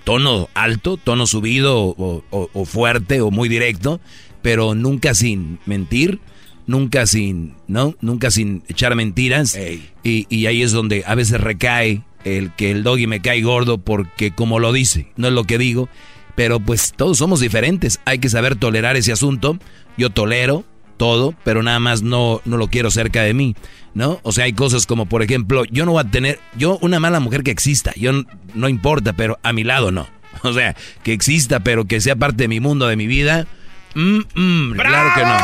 tono 0.03 0.49
alto, 0.53 0.97
tono 0.97 1.26
subido 1.26 1.77
o, 1.80 2.23
o- 2.30 2.49
o 2.51 2.65
fuerte 2.65 3.21
o 3.21 3.31
muy 3.31 3.47
directo, 3.47 4.01
pero 4.41 4.76
nunca 4.76 5.13
sin 5.13 5.59
mentir, 5.65 6.19
nunca 6.67 7.05
sin, 7.05 7.53
¿no? 7.67 7.95
Nunca 8.01 8.31
sin 8.31 8.63
echar 8.67 8.93
mentiras. 8.95 9.55
Y, 10.03 10.26
y 10.30 10.45
ahí 10.47 10.61
es 10.61 10.73
donde 10.73 11.03
a 11.07 11.15
veces 11.15 11.39
recae 11.39 12.01
el 12.26 12.51
que 12.53 12.69
el 12.69 12.84
doggy 12.84 13.07
me 13.07 13.21
cae 13.21 13.41
gordo 13.41 13.77
porque 13.77 14.31
como 14.31 14.59
lo 14.59 14.73
dice, 14.73 15.07
no 15.15 15.30
es 15.30 15.34
lo 15.34 15.45
que 15.45 15.57
digo, 15.57 15.88
pero 16.35 16.59
pues 16.59 16.91
todos 16.97 17.17
somos 17.17 17.39
diferentes, 17.39 18.01
hay 18.03 18.19
que 18.19 18.27
saber 18.27 18.57
tolerar 18.57 18.97
ese 18.97 19.13
asunto. 19.13 19.57
Yo 19.97 20.09
tolero 20.09 20.65
todo, 20.99 21.34
pero 21.43 21.63
nada 21.63 21.80
más 21.80 22.03
no, 22.03 22.41
no 22.45 22.57
lo 22.57 22.67
quiero 22.67 22.91
cerca 22.91 23.23
de 23.23 23.34
mí, 23.34 23.55
¿no? 23.95 24.19
O 24.21 24.31
sea, 24.31 24.43
hay 24.43 24.53
cosas 24.53 24.85
como, 24.85 25.07
por 25.07 25.23
ejemplo, 25.23 25.63
yo 25.65 25.85
no 25.85 25.93
voy 25.93 26.03
a 26.05 26.11
tener, 26.11 26.39
yo 26.55 26.77
una 26.81 26.99
mala 26.99 27.19
mujer 27.19 27.41
que 27.41 27.49
exista, 27.49 27.93
yo 27.95 28.11
no 28.53 28.69
importa, 28.69 29.13
pero 29.13 29.39
a 29.41 29.51
mi 29.51 29.63
lado 29.63 29.91
no. 29.91 30.07
O 30.43 30.53
sea, 30.53 30.76
que 31.01 31.13
exista, 31.13 31.61
pero 31.61 31.85
que 31.85 31.99
sea 31.99 32.15
parte 32.15 32.43
de 32.43 32.47
mi 32.47 32.59
mundo, 32.59 32.88
de 32.88 32.95
mi 32.95 33.07
vida, 33.07 33.47
mm, 33.95 34.19
mm, 34.35 34.71
claro 34.73 35.09
que 35.15 35.23
no. 35.23 35.38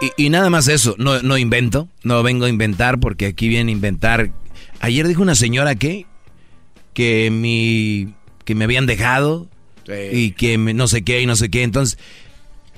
Y, 0.00 0.26
y 0.26 0.30
nada 0.30 0.50
más 0.50 0.68
eso, 0.68 0.94
no, 0.98 1.22
no 1.22 1.38
invento, 1.38 1.88
no 2.02 2.22
vengo 2.22 2.44
a 2.44 2.50
inventar 2.50 3.00
porque 3.00 3.26
aquí 3.26 3.48
viene 3.48 3.72
a 3.72 3.74
inventar. 3.74 4.30
Ayer 4.80 5.08
dijo 5.08 5.22
una 5.22 5.34
señora 5.34 5.74
que, 5.76 6.06
que 6.94 7.30
mi, 7.30 8.14
que 8.44 8.54
me 8.54 8.64
habían 8.64 8.86
dejado 8.86 9.48
y 10.12 10.30
que 10.32 10.56
me- 10.56 10.72
no 10.74 10.88
sé 10.88 11.02
qué 11.02 11.20
y 11.20 11.26
no 11.26 11.36
sé 11.36 11.50
qué. 11.50 11.62
Entonces, 11.62 11.98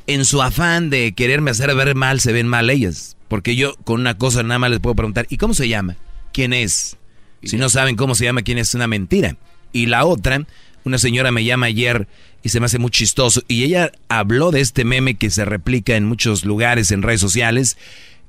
en 0.08 0.24
su 0.24 0.42
afán 0.42 0.90
de 0.90 1.12
quererme 1.12 1.50
hacer 1.52 1.74
ver 1.74 1.94
mal, 1.94 2.20
se 2.20 2.32
ven 2.32 2.48
mal 2.48 2.70
ellas. 2.70 3.16
Porque 3.28 3.56
yo 3.56 3.74
con 3.84 4.00
una 4.00 4.16
cosa 4.18 4.42
nada 4.42 4.58
más 4.58 4.70
les 4.70 4.80
puedo 4.80 4.94
preguntar, 4.96 5.26
¿y 5.30 5.36
cómo 5.36 5.52
se 5.54 5.68
llama? 5.68 5.96
¿Quién 6.32 6.52
es? 6.52 6.96
Si 7.42 7.56
no 7.56 7.68
saben 7.68 7.96
cómo 7.96 8.14
se 8.14 8.24
llama, 8.24 8.42
quién 8.42 8.58
es, 8.58 8.68
es 8.68 8.74
una 8.74 8.86
mentira. 8.86 9.36
Y 9.72 9.86
la 9.86 10.04
otra, 10.04 10.44
una 10.84 10.98
señora 10.98 11.30
me 11.32 11.44
llama 11.44 11.66
ayer 11.66 12.06
y 12.42 12.48
se 12.48 12.60
me 12.60 12.66
hace 12.66 12.78
muy 12.78 12.90
chistoso. 12.90 13.42
Y 13.48 13.64
ella 13.64 13.90
habló 14.08 14.50
de 14.52 14.60
este 14.60 14.84
meme 14.84 15.14
que 15.16 15.30
se 15.30 15.44
replica 15.44 15.96
en 15.96 16.04
muchos 16.06 16.44
lugares, 16.44 16.90
en 16.92 17.02
redes 17.02 17.20
sociales. 17.20 17.76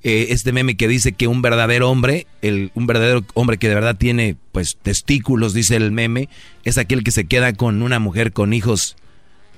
Eh, 0.09 0.31
este 0.31 0.53
meme 0.53 0.77
que 0.77 0.87
dice 0.87 1.11
que 1.11 1.27
un 1.27 1.41
verdadero 1.41 1.91
hombre, 1.91 2.27
el, 2.41 2.71
un 2.75 2.87
verdadero 2.87 3.25
hombre 3.33 3.57
que 3.57 3.67
de 3.67 3.75
verdad 3.75 3.97
tiene 3.97 4.37
pues 4.53 4.77
testículos, 4.81 5.53
dice 5.53 5.75
el 5.75 5.91
meme, 5.91 6.29
es 6.63 6.77
aquel 6.77 7.03
que 7.03 7.11
se 7.11 7.25
queda 7.25 7.51
con 7.51 7.81
una 7.81 7.99
mujer 7.99 8.31
con 8.31 8.53
hijos, 8.53 8.95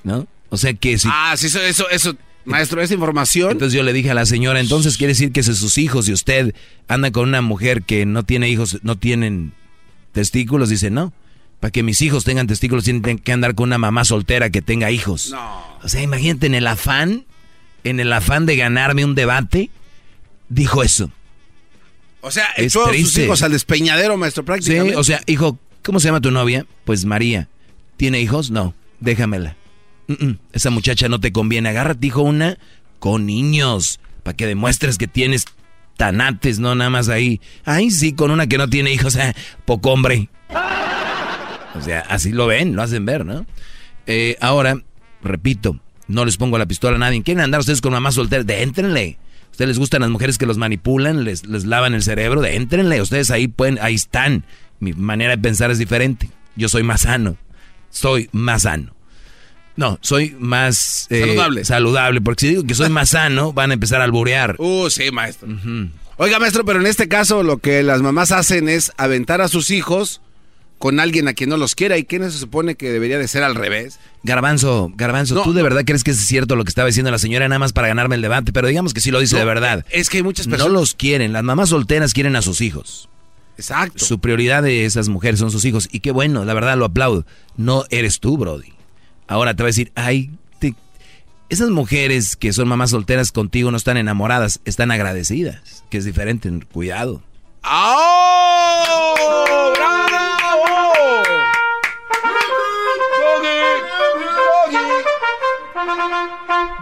¿no? 0.03 0.25
O 0.49 0.57
sea 0.57 0.73
que 0.73 0.97
si... 0.97 1.07
Ah, 1.11 1.35
sí, 1.37 1.45
eso, 1.45 1.61
eso, 1.61 1.87
eso, 1.91 2.15
maestro, 2.45 2.81
esa 2.81 2.95
información. 2.95 3.51
Entonces 3.51 3.77
yo 3.77 3.83
le 3.83 3.93
dije 3.93 4.09
a 4.09 4.15
la 4.15 4.25
señora, 4.25 4.59
entonces 4.59 4.97
quiere 4.97 5.13
decir 5.13 5.31
que 5.31 5.43
si 5.43 5.53
sus 5.53 5.77
hijos 5.77 6.09
y 6.09 6.13
usted 6.13 6.55
anda 6.87 7.11
con 7.11 7.29
una 7.29 7.41
mujer 7.41 7.83
que 7.83 8.07
no 8.07 8.23
tiene 8.23 8.49
hijos, 8.49 8.79
no 8.81 8.97
tienen 8.97 9.53
testículos, 10.13 10.69
dice, 10.69 10.89
no. 10.89 11.13
Para 11.59 11.69
que 11.69 11.83
mis 11.83 12.01
hijos 12.01 12.23
tengan 12.23 12.47
testículos 12.47 12.85
tienen 12.85 13.19
que 13.19 13.31
andar 13.31 13.53
con 13.53 13.69
una 13.69 13.77
mamá 13.77 14.03
soltera 14.03 14.49
que 14.49 14.63
tenga 14.63 14.89
hijos. 14.89 15.31
O 15.83 15.87
sea, 15.87 16.01
imagínate 16.01 16.47
en 16.47 16.55
el 16.55 16.65
afán, 16.65 17.25
en 17.83 17.99
el 17.99 18.11
afán 18.11 18.47
de 18.47 18.55
ganarme 18.55 19.05
un 19.05 19.13
debate, 19.13 19.69
dijo 20.49 20.83
eso. 20.83 21.09
O 22.21 22.31
sea, 22.31 22.45
Es 22.57 22.75
echó 22.75 22.85
a 22.85 22.93
sus 22.93 23.17
hijos 23.17 23.41
al 23.43 23.51
despeñadero, 23.53 24.17
maestro, 24.17 24.43
Sí, 24.43 24.45
prácticamente. 24.45 24.95
o 24.97 25.03
sea, 25.03 25.21
hijo, 25.25 25.57
¿cómo 25.83 25.99
se 25.99 26.07
llama 26.09 26.19
tu 26.21 26.31
novia? 26.31 26.65
Pues 26.83 27.05
María. 27.05 27.47
¿Tiene 27.95 28.19
hijos? 28.19 28.51
No, 28.51 28.73
déjamela. 28.99 29.55
Mm, 30.07 30.25
mm, 30.25 30.39
esa 30.53 30.69
muchacha 30.69 31.07
no 31.07 31.19
te 31.19 31.31
conviene. 31.31 31.69
Agárrate, 31.69 32.07
hijo, 32.07 32.21
una 32.21 32.57
con 32.99 33.25
niños. 33.25 33.99
Para 34.23 34.35
que 34.35 34.47
demuestres 34.47 34.97
que 34.97 35.07
tienes 35.07 35.45
tanates, 35.95 36.59
no 36.59 36.75
nada 36.75 36.89
más 36.89 37.07
ahí. 37.09 37.39
Ay, 37.63 37.91
sí, 37.91 38.13
con 38.13 38.31
una 38.31 38.47
que 38.47 38.57
no 38.57 38.69
tiene 38.69 38.91
hijos, 38.91 39.15
eh, 39.15 39.33
poco 39.65 39.91
hombre. 39.91 40.29
O 41.75 41.81
sea, 41.81 42.01
así 42.09 42.31
lo 42.31 42.47
ven, 42.47 42.75
lo 42.75 42.81
hacen 42.81 43.05
ver, 43.05 43.25
¿no? 43.25 43.45
Eh, 44.07 44.35
ahora, 44.41 44.81
repito, 45.21 45.79
no 46.07 46.25
les 46.25 46.37
pongo 46.37 46.57
la 46.57 46.65
pistola 46.65 46.95
a 46.97 46.99
nadie. 46.99 47.21
¿Quieren 47.23 47.43
andar 47.43 47.59
ustedes 47.61 47.79
con 47.81 47.93
mamá 47.93 48.11
soltera? 48.11 48.43
De 48.43 48.63
éntrenle. 48.63 49.17
¿Ustedes 49.59 49.71
les 49.71 49.79
gustan 49.79 49.99
las 49.99 50.09
mujeres 50.09 50.37
que 50.37 50.45
los 50.45 50.57
manipulan, 50.57 51.25
les, 51.25 51.45
les 51.45 51.65
lavan 51.65 51.93
el 51.93 52.01
cerebro? 52.01 52.39
De 52.39 52.55
éntrenle. 52.55 53.01
Ustedes 53.01 53.29
ahí 53.29 53.49
pueden, 53.49 53.77
ahí 53.81 53.93
están. 53.93 54.45
Mi 54.79 54.93
manera 54.93 55.31
de 55.31 55.37
pensar 55.37 55.69
es 55.69 55.77
diferente. 55.77 56.29
Yo 56.55 56.69
soy 56.69 56.81
más 56.81 57.01
sano. 57.01 57.35
Soy 57.89 58.29
más 58.31 58.61
sano. 58.61 58.95
No, 59.75 59.99
soy 59.99 60.33
más 60.39 61.07
eh, 61.09 61.19
Saludable. 61.19 61.65
saludable. 61.65 62.21
Porque 62.21 62.39
si 62.39 62.47
digo 62.51 62.63
que 62.63 62.73
soy 62.73 62.87
más 62.87 63.09
sano, 63.09 63.51
van 63.51 63.71
a 63.71 63.73
empezar 63.73 63.99
a 63.99 64.05
alburear. 64.05 64.55
Uh, 64.59 64.89
sí, 64.89 65.11
maestro. 65.11 65.49
Oiga, 66.15 66.39
maestro, 66.39 66.63
pero 66.63 66.79
en 66.79 66.87
este 66.87 67.09
caso 67.09 67.43
lo 67.43 67.57
que 67.57 67.83
las 67.83 68.01
mamás 68.01 68.31
hacen 68.31 68.69
es 68.69 68.93
aventar 68.95 69.41
a 69.41 69.49
sus 69.49 69.71
hijos 69.71 70.21
con 70.79 70.99
alguien 70.99 71.27
a 71.27 71.33
quien 71.33 71.51
no 71.51 71.57
los 71.57 71.75
quiera. 71.75 71.97
¿Y 71.97 72.05
quién 72.05 72.23
se 72.31 72.37
supone 72.39 72.73
que 72.75 72.91
debería 72.91 73.19
de 73.19 73.27
ser 73.27 73.43
al 73.43 73.53
revés? 73.53 73.99
Garbanzo, 74.23 74.91
Garbanzo, 74.95 75.35
No, 75.35 75.43
¿tú 75.43 75.53
de 75.53 75.59
no. 75.61 75.65
verdad 75.65 75.83
crees 75.85 76.03
que 76.03 76.11
es 76.11 76.25
cierto 76.25 76.55
lo 76.55 76.63
que 76.63 76.69
estaba 76.69 76.87
diciendo 76.87 77.11
la 77.11 77.19
señora 77.19 77.47
nada 77.47 77.59
más 77.59 77.73
para 77.73 77.87
ganarme 77.89 78.15
el 78.15 78.21
debate? 78.23 78.51
Pero 78.51 78.67
digamos 78.67 78.93
que 78.95 79.01
sí 79.01 79.11
lo 79.11 79.19
dice 79.19 79.35
No, 79.35 79.39
de 79.41 79.45
verdad. 79.45 79.85
Es 79.91 80.09
que 80.09 80.17
hay 80.17 80.23
muchas 80.23 80.47
No 80.47 80.51
personas. 80.51 80.73
los 80.73 80.93
quieren. 80.95 81.33
Las 81.33 81.43
mamás 81.43 81.69
solteras 81.69 82.13
quieren 82.13 82.35
a 82.35 82.41
sus 82.41 82.61
hijos. 82.61 83.09
Exacto. 83.57 84.03
Su 84.05 84.19
prioridad 84.19 84.63
de 84.63 84.85
esas 84.85 85.09
mujeres 85.09 85.39
son 85.39 85.51
sus 85.51 85.65
hijos. 85.65 85.89
Y 85.91 85.99
qué 85.99 86.11
bueno, 86.11 86.45
la 86.45 86.53
verdad 86.53 86.77
lo 86.77 86.85
aplaudo. 86.85 87.25
No 87.57 87.83
eres 87.89 88.21
tú, 88.21 88.37
Brody. 88.37 88.71
Ahora 89.27 89.53
te 89.53 89.63
va 89.63 89.67
a 89.67 89.71
decir, 89.71 89.91
ay, 89.95 90.31
te- 90.59 90.75
esas 91.49 91.69
mujeres 91.69 92.37
que 92.37 92.53
son 92.53 92.69
mamás 92.69 92.91
solteras 92.91 93.33
contigo 93.33 93.69
no 93.69 93.75
están 93.77 93.97
enamoradas, 93.97 94.61
están 94.63 94.91
agradecidas. 94.91 95.83
Que 95.89 95.97
es 95.97 96.05
diferente, 96.05 96.49
cuidado. 96.71 97.21
¡Oh! 97.63 99.73
¡Bravo! 99.75 99.98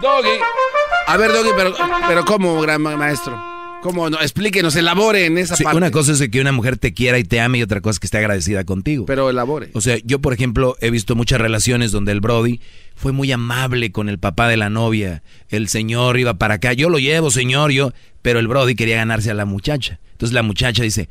Doggy. 0.00 0.28
A 1.06 1.16
ver, 1.16 1.32
Doggy, 1.32 1.50
pero, 1.56 1.74
pero 2.06 2.24
¿cómo, 2.24 2.60
gran 2.60 2.82
ma- 2.82 2.96
maestro? 2.96 3.38
¿Cómo? 3.82 4.10
No, 4.10 4.20
explíquenos, 4.20 4.74
elabore 4.76 5.26
en 5.26 5.38
esa 5.38 5.54
Sí, 5.56 5.62
parte. 5.64 5.76
una 5.76 5.90
cosa 5.92 6.12
es 6.12 6.28
que 6.28 6.40
una 6.40 6.50
mujer 6.52 6.76
te 6.78 6.92
quiera 6.92 7.18
y 7.18 7.24
te 7.24 7.40
ame 7.40 7.58
y 7.58 7.62
otra 7.62 7.80
cosa 7.80 7.92
es 7.96 8.00
que 8.00 8.06
esté 8.08 8.18
agradecida 8.18 8.64
contigo. 8.64 9.06
Pero 9.06 9.30
elabore. 9.30 9.70
O 9.74 9.80
sea, 9.80 9.98
yo 10.04 10.20
por 10.20 10.32
ejemplo 10.32 10.76
he 10.80 10.90
visto 10.90 11.14
muchas 11.14 11.40
relaciones 11.40 11.92
donde 11.92 12.10
el 12.12 12.20
Brody 12.20 12.60
fue 12.96 13.12
muy 13.12 13.30
amable 13.30 13.92
con 13.92 14.08
el 14.08 14.18
papá 14.18 14.48
de 14.48 14.56
la 14.56 14.68
novia. 14.68 15.22
El 15.48 15.68
señor 15.68 16.18
iba 16.18 16.34
para 16.34 16.54
acá, 16.54 16.72
yo 16.72 16.90
lo 16.90 16.98
llevo, 16.98 17.30
señor, 17.30 17.70
yo. 17.70 17.92
Pero 18.20 18.40
el 18.40 18.48
Brody 18.48 18.74
quería 18.74 18.96
ganarse 18.96 19.30
a 19.30 19.34
la 19.34 19.44
muchacha. 19.44 20.00
Entonces 20.12 20.34
la 20.34 20.42
muchacha 20.42 20.82
dice, 20.82 21.08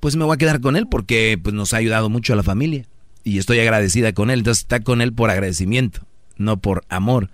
pues 0.00 0.16
me 0.16 0.24
voy 0.24 0.34
a 0.34 0.38
quedar 0.38 0.60
con 0.60 0.74
él 0.76 0.86
porque 0.90 1.38
pues, 1.40 1.54
nos 1.54 1.72
ha 1.72 1.76
ayudado 1.76 2.08
mucho 2.10 2.32
a 2.32 2.36
la 2.36 2.42
familia. 2.42 2.84
Y 3.22 3.38
estoy 3.38 3.60
agradecida 3.60 4.12
con 4.12 4.30
él. 4.30 4.40
Entonces 4.40 4.62
está 4.62 4.80
con 4.80 5.00
él 5.02 5.12
por 5.12 5.30
agradecimiento, 5.30 6.00
no 6.36 6.56
por 6.56 6.82
amor. 6.88 7.30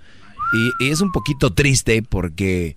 Y, 0.53 0.85
y 0.87 0.91
es 0.91 1.01
un 1.01 1.11
poquito 1.13 1.53
triste 1.53 2.03
porque... 2.03 2.77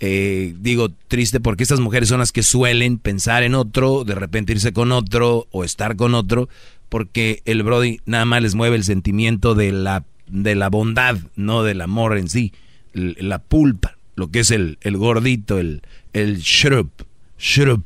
eh, 0.00 0.54
digo 0.60 0.90
triste 1.08 1.40
porque 1.40 1.64
estas 1.64 1.80
mujeres 1.80 2.08
son 2.08 2.20
las 2.20 2.30
que 2.30 2.42
suelen 2.44 2.98
pensar 2.98 3.42
en 3.42 3.54
otro, 3.54 4.04
de 4.04 4.14
repente 4.14 4.52
irse 4.52 4.72
con 4.72 4.92
otro 4.92 5.48
o 5.50 5.64
estar 5.64 5.96
con 5.96 6.14
otro, 6.14 6.48
porque 6.88 7.42
el 7.46 7.62
Brody 7.64 7.98
nada 8.06 8.24
más 8.24 8.42
les 8.42 8.54
mueve 8.54 8.76
el 8.76 8.84
sentimiento 8.84 9.54
de 9.54 9.72
la, 9.72 10.04
de 10.28 10.54
la 10.54 10.68
bondad, 10.68 11.18
no 11.34 11.64
del 11.64 11.80
amor 11.80 12.16
en 12.16 12.28
sí, 12.28 12.52
la 12.92 13.40
pulpa, 13.40 13.96
lo 14.14 14.30
que 14.30 14.40
es 14.40 14.50
el, 14.52 14.78
el 14.82 14.96
gordito, 14.96 15.58
el, 15.58 15.82
el 16.12 16.42
syrup, 16.42 16.90
syrup, 17.36 17.84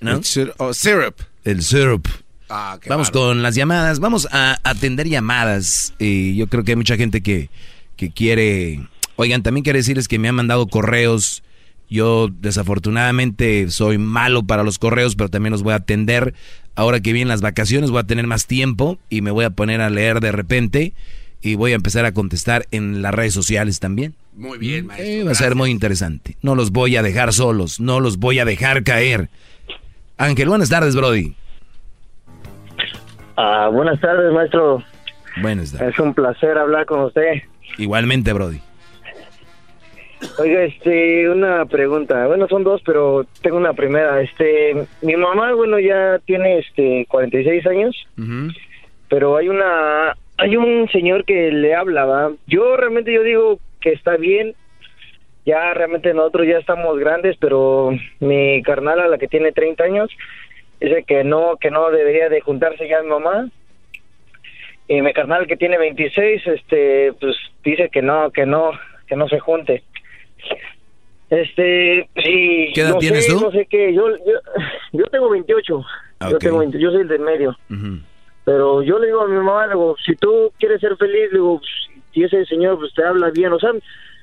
¿no? 0.00 0.10
El 0.12 0.52
oh, 0.58 0.72
syrup. 0.74 1.14
El 1.44 1.62
syrup. 1.62 2.06
Ah, 2.50 2.78
Vamos 2.88 3.10
con 3.10 3.42
las 3.42 3.54
llamadas, 3.54 4.00
vamos 4.00 4.28
a 4.30 4.58
atender 4.64 5.08
llamadas. 5.08 5.94
Y 5.98 6.36
yo 6.36 6.46
creo 6.46 6.62
que 6.64 6.72
hay 6.72 6.76
mucha 6.76 6.96
gente 6.96 7.20
que, 7.22 7.50
que 7.98 8.10
quiere... 8.10 8.80
Oigan, 9.16 9.42
también 9.42 9.64
quiero 9.64 9.76
decirles 9.76 10.08
que 10.08 10.18
me 10.18 10.28
han 10.28 10.36
mandado 10.36 10.66
correos. 10.68 11.42
Yo 11.90 12.28
desafortunadamente 12.28 13.68
soy 13.70 13.98
malo 13.98 14.44
para 14.44 14.62
los 14.62 14.78
correos, 14.78 15.16
pero 15.16 15.28
también 15.28 15.50
los 15.50 15.62
voy 15.62 15.72
a 15.72 15.76
atender. 15.76 16.34
Ahora 16.76 17.00
que 17.00 17.12
vienen 17.12 17.28
las 17.28 17.40
vacaciones 17.40 17.90
voy 17.90 18.00
a 18.00 18.04
tener 18.04 18.26
más 18.26 18.46
tiempo 18.46 18.98
y 19.10 19.20
me 19.20 19.32
voy 19.32 19.44
a 19.44 19.50
poner 19.50 19.80
a 19.80 19.90
leer 19.90 20.20
de 20.20 20.32
repente 20.32 20.92
y 21.42 21.56
voy 21.56 21.72
a 21.72 21.74
empezar 21.74 22.04
a 22.04 22.12
contestar 22.12 22.66
en 22.70 23.02
las 23.02 23.12
redes 23.12 23.34
sociales 23.34 23.80
también. 23.80 24.14
Muy 24.36 24.58
bien, 24.58 24.86
maestro. 24.86 25.06
Eh, 25.06 25.24
va 25.24 25.32
a 25.32 25.34
ser 25.34 25.56
muy 25.56 25.70
interesante. 25.70 26.36
No 26.42 26.54
los 26.54 26.70
voy 26.70 26.96
a 26.96 27.02
dejar 27.02 27.32
solos, 27.32 27.80
no 27.80 27.98
los 27.98 28.18
voy 28.18 28.38
a 28.38 28.44
dejar 28.44 28.84
caer. 28.84 29.28
Ángel, 30.16 30.48
buenas 30.48 30.68
tardes, 30.68 30.94
Brody. 30.94 31.34
Ah, 33.36 33.68
buenas 33.72 34.00
tardes, 34.00 34.32
maestro. 34.32 34.84
Buenas 35.40 35.72
tardes. 35.72 35.94
Es 35.94 35.98
un 35.98 36.14
placer 36.14 36.58
hablar 36.58 36.86
con 36.86 37.00
usted. 37.00 37.42
Igualmente, 37.78 38.32
Brody. 38.32 38.60
Oiga, 40.38 40.64
este, 40.64 41.30
una 41.30 41.64
pregunta. 41.66 42.26
Bueno, 42.26 42.48
son 42.48 42.64
dos, 42.64 42.82
pero 42.84 43.24
tengo 43.40 43.56
una 43.56 43.72
primera. 43.72 44.20
Este, 44.20 44.74
mi 45.02 45.16
mamá, 45.16 45.52
bueno, 45.54 45.78
ya 45.78 46.18
tiene, 46.24 46.58
este, 46.58 47.06
46 47.08 47.66
años, 47.66 47.96
pero 49.08 49.36
hay 49.36 49.48
una, 49.48 50.16
hay 50.36 50.56
un 50.56 50.88
señor 50.90 51.24
que 51.24 51.52
le 51.52 51.74
hablaba. 51.74 52.32
Yo 52.46 52.76
realmente 52.76 53.12
yo 53.12 53.22
digo 53.22 53.58
que 53.80 53.92
está 53.92 54.16
bien. 54.16 54.54
Ya 55.46 55.72
realmente 55.72 56.12
nosotros 56.12 56.46
ya 56.46 56.58
estamos 56.58 56.98
grandes, 56.98 57.36
pero 57.38 57.90
mi 58.20 58.60
carnal, 58.62 59.00
a 59.00 59.08
la 59.08 59.18
que 59.18 59.28
tiene 59.28 59.52
30 59.52 59.82
años, 59.82 60.10
dice 60.80 61.04
que 61.04 61.24
no, 61.24 61.56
que 61.56 61.70
no 61.70 61.90
debería 61.90 62.28
de 62.28 62.40
juntarse 62.40 62.86
ya 62.88 63.02
mi 63.02 63.08
mamá. 63.08 63.48
Y 64.88 65.02
mi 65.02 65.12
carnal 65.12 65.46
que 65.46 65.56
tiene 65.56 65.76
26, 65.78 66.46
este, 66.46 67.12
pues 67.20 67.36
dice 67.62 67.90
que 67.92 68.00
no, 68.00 68.30
que 68.30 68.46
no, 68.46 68.70
que 69.06 69.16
no 69.16 69.28
se 69.28 69.38
junte. 69.38 69.82
Este, 71.30 72.08
sí. 72.16 72.72
¿Qué 72.74 72.80
edad 72.80 72.92
no 72.92 72.98
tienes 72.98 73.26
sé, 73.26 73.32
tú? 73.32 73.40
No 73.40 73.50
sé 73.50 73.66
qué, 73.66 73.92
yo, 73.92 74.08
yo, 74.16 74.40
yo 74.92 75.04
tengo 75.06 75.28
28. 75.28 75.84
Ah, 76.20 76.30
Yo 76.30 76.38
tengo 76.38 76.58
20, 76.58 76.78
yo 76.78 76.90
soy 76.90 77.02
el 77.02 77.08
del 77.08 77.20
medio. 77.20 77.56
Pero 78.44 78.82
yo 78.82 78.98
le 78.98 79.08
digo 79.08 79.20
a 79.20 79.28
mi 79.28 79.36
mamá, 79.36 79.66
le 79.66 79.74
digo, 79.74 79.94
si 80.04 80.16
tú 80.16 80.50
quieres 80.58 80.80
ser 80.80 80.96
feliz, 80.96 81.30
le 81.30 81.38
digo, 81.38 81.60
si 82.12 82.24
ese 82.24 82.46
señor 82.46 82.78
pues, 82.78 82.94
te 82.94 83.04
habla 83.04 83.30
bien, 83.30 83.52
o 83.52 83.58
sea, 83.58 83.72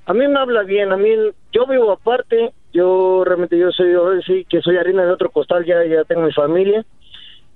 a 0.07 0.13
mí 0.13 0.27
me 0.27 0.39
habla 0.39 0.63
bien, 0.63 0.91
a 0.91 0.97
mí, 0.97 1.09
yo 1.51 1.67
vivo 1.67 1.91
aparte, 1.91 2.51
yo 2.73 3.23
realmente 3.23 3.57
yo 3.57 3.71
soy, 3.71 3.93
yo 3.93 4.19
sí, 4.25 4.45
que 4.49 4.61
soy 4.61 4.77
harina 4.77 5.05
de 5.05 5.11
otro 5.11 5.29
costal, 5.29 5.63
ya, 5.63 5.85
ya 5.85 6.03
tengo 6.05 6.23
mi 6.23 6.33
familia, 6.33 6.83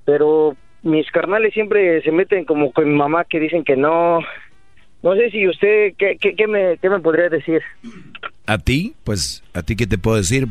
pero 0.06 0.56
mis 0.84 1.10
carnales 1.12 1.54
siempre 1.54 2.02
se 2.02 2.12
meten 2.12 2.46
como 2.46 2.72
con 2.72 2.90
mi 2.90 2.96
mamá 2.96 3.26
que 3.26 3.40
dicen 3.40 3.64
que 3.64 3.76
no, 3.76 4.20
no 5.04 5.16
sé 5.16 5.32
si 5.32 5.48
usted, 5.48 5.94
¿qué, 5.98 6.18
qué, 6.20 6.36
qué 6.36 6.48
me, 6.48 6.78
qué 6.78 6.90
me 6.90 7.00
podría 7.00 7.30
decir? 7.30 7.62
a 8.50 8.58
ti, 8.58 8.96
pues 9.04 9.44
a 9.54 9.62
ti 9.62 9.76
qué 9.76 9.86
te 9.86 10.00
puedo 10.00 10.18
decir, 10.18 10.48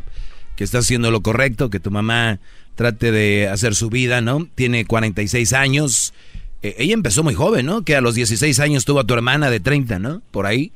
que 0.55 0.63
estás 0.63 0.85
haciendo 0.85 1.11
lo 1.11 1.21
correcto, 1.21 1.69
que 1.69 1.81
tu 1.81 1.91
mamá 1.91 2.39
trate 2.77 3.11
de 3.11 3.49
hacer 3.49 3.75
su 3.75 3.91
vida, 3.91 4.21
¿no? 4.21 4.47
Tiene 4.55 4.85
46 4.85 5.53
años. 5.53 6.15
Eh, 6.63 6.77
ella 6.79 6.95
empezó 6.95 7.25
muy 7.25 7.35
joven, 7.35 7.67
¿no? 7.67 7.83
Que 7.83 7.97
a 7.97 8.01
los 8.01 8.15
16 8.15 8.61
años 8.61 8.85
tuvo 8.85 9.01
a 9.01 9.05
tu 9.05 9.15
hermana 9.15 9.51
de 9.51 9.59
30, 9.59 9.99
¿no? 9.99 10.23
Por 10.31 10.47
ahí. 10.47 10.71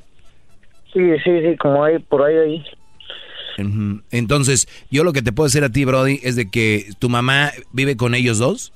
Sí, 0.93 1.01
sí, 1.23 1.31
sí, 1.43 1.57
como 1.59 1.85
hay 1.85 2.01
por 2.01 2.23
ahí, 2.23 2.37
ahí. 2.37 2.65
Entonces, 4.11 4.67
yo 4.91 5.05
lo 5.05 5.13
que 5.13 5.23
te 5.23 5.31
puedo 5.31 5.47
decir 5.47 5.63
a 5.63 5.71
ti, 5.71 5.85
Brody, 5.85 6.19
es 6.25 6.35
de 6.35 6.51
que 6.51 6.87
tu 6.99 7.09
mamá 7.09 7.53
vive 7.73 7.97
con 7.97 8.17
ellos 8.17 8.39
dos. 8.39 8.73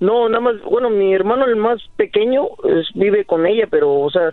No, 0.00 0.28
nada 0.28 0.40
más, 0.40 0.60
bueno, 0.62 0.88
mi 0.90 1.12
hermano 1.14 1.44
el 1.46 1.56
más 1.56 1.78
pequeño 1.96 2.48
es- 2.64 2.88
vive 2.94 3.24
con 3.26 3.46
ella, 3.46 3.66
pero, 3.70 3.92
o 4.00 4.10
sea, 4.10 4.32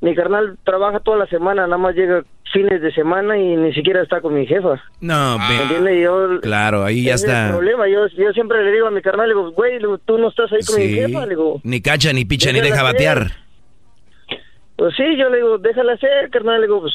mi 0.00 0.14
carnal 0.14 0.56
trabaja 0.64 1.00
toda 1.00 1.18
la 1.18 1.26
semana, 1.26 1.62
nada 1.66 1.78
más 1.78 1.94
llega 1.94 2.24
fines 2.52 2.80
de 2.80 2.92
semana 2.92 3.36
y 3.38 3.56
ni 3.56 3.72
siquiera 3.74 4.02
está 4.02 4.20
con 4.20 4.34
mi 4.34 4.46
jefa. 4.46 4.82
No, 5.00 5.38
¿Me 5.38 5.48
ve- 5.56 5.62
entiendes? 5.62 6.02
Yo, 6.02 6.40
claro, 6.40 6.82
ahí 6.84 7.04
ya 7.04 7.12
el 7.12 7.16
está. 7.16 7.48
problema, 7.50 7.86
yo, 7.88 8.06
yo 8.08 8.32
siempre 8.32 8.64
le 8.64 8.72
digo 8.72 8.86
a 8.86 8.90
mi 8.90 9.02
carnal, 9.02 9.28
le 9.28 9.34
digo, 9.34 9.50
güey, 9.52 9.78
tú 10.04 10.18
no 10.18 10.28
estás 10.28 10.50
ahí 10.52 10.60
con 10.66 10.76
mi 10.80 10.88
jefa, 10.88 11.20
le 11.24 11.28
digo, 11.30 11.60
Ni 11.62 11.80
cacha, 11.80 12.12
ni 12.12 12.24
picha, 12.24 12.50
ni 12.52 12.60
deja 12.60 12.82
batear. 12.82 13.26
pues 14.76 14.94
sí, 14.96 15.04
yo 15.16 15.28
le 15.28 15.38
digo, 15.38 15.58
déjala 15.58 15.92
hacer, 15.94 16.30
carnal, 16.30 16.60
le 16.60 16.66
digo, 16.68 16.80
pues, 16.80 16.94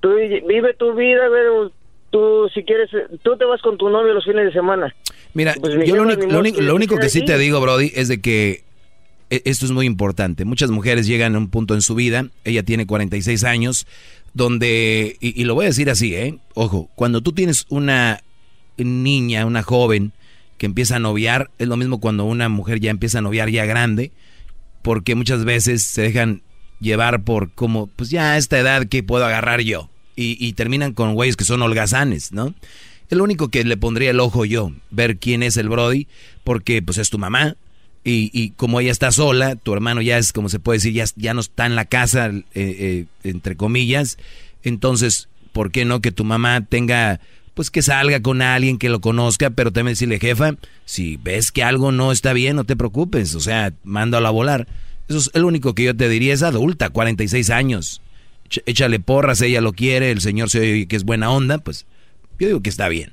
tú 0.00 0.14
vive 0.14 0.74
tu 0.74 0.92
vida, 0.94 1.28
güey, 1.28 1.70
tú 2.10 2.48
si 2.52 2.62
quieres, 2.64 2.90
tú 3.22 3.36
te 3.36 3.44
vas 3.44 3.62
con 3.62 3.76
tu 3.78 3.88
novio 3.88 4.12
los 4.14 4.24
fines 4.24 4.44
de 4.46 4.52
semana. 4.52 4.94
Mira, 5.34 5.54
Pues 5.60 5.74
yo 5.86 5.96
lo 5.96 6.04
ni 6.06 6.26
lo 6.26 6.42
lo 6.60 6.74
único 6.74 6.96
que 6.96 7.08
sí 7.08 7.24
te 7.24 7.36
digo, 7.38 7.60
Brody, 7.60 7.90
es 7.94 8.08
de 8.08 8.20
que 8.20 8.64
e- 9.30 9.42
esto 9.44 9.66
es 9.66 9.72
muy 9.72 9.86
importante. 9.86 10.44
Muchas 10.44 10.70
mujeres 10.70 11.06
llegan 11.06 11.34
a 11.34 11.38
un 11.38 11.48
punto 11.48 11.74
en 11.74 11.82
su 11.82 11.94
vida, 11.94 12.28
ella 12.44 12.62
tiene 12.62 12.86
46 12.86 13.44
años, 13.44 13.86
donde, 14.32 15.16
y, 15.20 15.40
y 15.40 15.44
lo 15.44 15.54
voy 15.54 15.66
a 15.66 15.68
decir 15.68 15.90
así, 15.90 16.14
¿eh? 16.14 16.38
Ojo, 16.54 16.88
cuando 16.94 17.20
tú 17.20 17.32
tienes 17.32 17.66
una 17.68 18.22
niña, 18.76 19.46
una 19.46 19.62
joven 19.62 20.12
que 20.58 20.66
empieza 20.66 20.96
a 20.96 21.00
noviar, 21.00 21.50
es 21.58 21.68
lo 21.68 21.76
mismo 21.76 22.00
cuando 22.00 22.24
una 22.24 22.48
mujer 22.48 22.80
ya 22.80 22.90
empieza 22.90 23.18
a 23.18 23.22
noviar 23.22 23.50
ya 23.50 23.64
grande, 23.64 24.12
porque 24.82 25.14
muchas 25.14 25.44
veces 25.44 25.82
se 25.84 26.02
dejan 26.02 26.42
llevar 26.80 27.22
por 27.22 27.52
como, 27.54 27.86
pues 27.88 28.10
ya 28.10 28.32
a 28.32 28.38
esta 28.38 28.58
edad 28.58 28.86
que 28.86 29.02
puedo 29.02 29.24
agarrar 29.24 29.60
yo. 29.62 29.90
Y, 30.16 30.36
y 30.44 30.52
terminan 30.52 30.92
con 30.92 31.14
güeyes 31.14 31.36
que 31.36 31.44
son 31.44 31.60
holgazanes, 31.62 32.30
¿no? 32.30 32.54
Es 33.10 33.18
lo 33.18 33.24
único 33.24 33.48
que 33.48 33.64
le 33.64 33.76
pondría 33.76 34.10
el 34.10 34.20
ojo 34.20 34.44
yo, 34.44 34.72
ver 34.90 35.18
quién 35.18 35.42
es 35.42 35.56
el 35.56 35.68
Brody, 35.68 36.06
porque 36.42 36.80
pues 36.82 36.98
es 36.98 37.10
tu 37.10 37.18
mamá. 37.18 37.56
Y, 38.02 38.30
y 38.32 38.50
como 38.50 38.80
ella 38.80 38.92
está 38.92 39.12
sola, 39.12 39.56
tu 39.56 39.72
hermano 39.72 40.02
ya 40.02 40.18
es, 40.18 40.32
como 40.32 40.48
se 40.48 40.58
puede 40.58 40.76
decir, 40.78 40.92
ya, 40.92 41.04
ya 41.16 41.32
no 41.34 41.40
está 41.40 41.64
en 41.66 41.74
la 41.74 41.86
casa, 41.86 42.28
eh, 42.28 42.44
eh, 42.54 43.04
entre 43.22 43.56
comillas. 43.56 44.18
Entonces, 44.62 45.28
¿por 45.52 45.70
qué 45.70 45.84
no 45.84 46.00
que 46.00 46.12
tu 46.12 46.24
mamá 46.24 46.64
tenga, 46.66 47.20
pues 47.54 47.70
que 47.70 47.82
salga 47.82 48.20
con 48.20 48.42
alguien 48.42 48.78
que 48.78 48.88
lo 48.88 49.00
conozca, 49.00 49.50
pero 49.50 49.72
también 49.72 49.92
decirle, 49.94 50.18
jefa, 50.18 50.56
si 50.84 51.16
ves 51.16 51.52
que 51.52 51.62
algo 51.62 51.92
no 51.92 52.12
está 52.12 52.32
bien, 52.32 52.56
no 52.56 52.64
te 52.64 52.76
preocupes, 52.76 53.34
o 53.34 53.40
sea, 53.40 53.72
mándalo 53.84 54.28
a 54.28 54.32
volar. 54.32 54.66
Eso 55.08 55.18
es 55.18 55.30
el 55.34 55.44
único 55.44 55.74
que 55.74 55.84
yo 55.84 55.96
te 55.96 56.08
diría, 56.08 56.34
es 56.34 56.42
adulta, 56.42 56.90
46 56.90 57.50
años. 57.50 58.00
Ch- 58.50 58.62
Échale 58.66 59.00
porras, 59.00 59.40
ella 59.42 59.60
lo 59.60 59.72
quiere, 59.72 60.10
el 60.10 60.20
señor 60.20 60.50
se 60.50 60.60
oye 60.60 60.86
que 60.86 60.96
es 60.96 61.04
buena 61.04 61.30
onda, 61.30 61.58
pues 61.58 61.86
yo 62.38 62.46
digo 62.48 62.60
que 62.62 62.70
está 62.70 62.88
bien. 62.88 63.10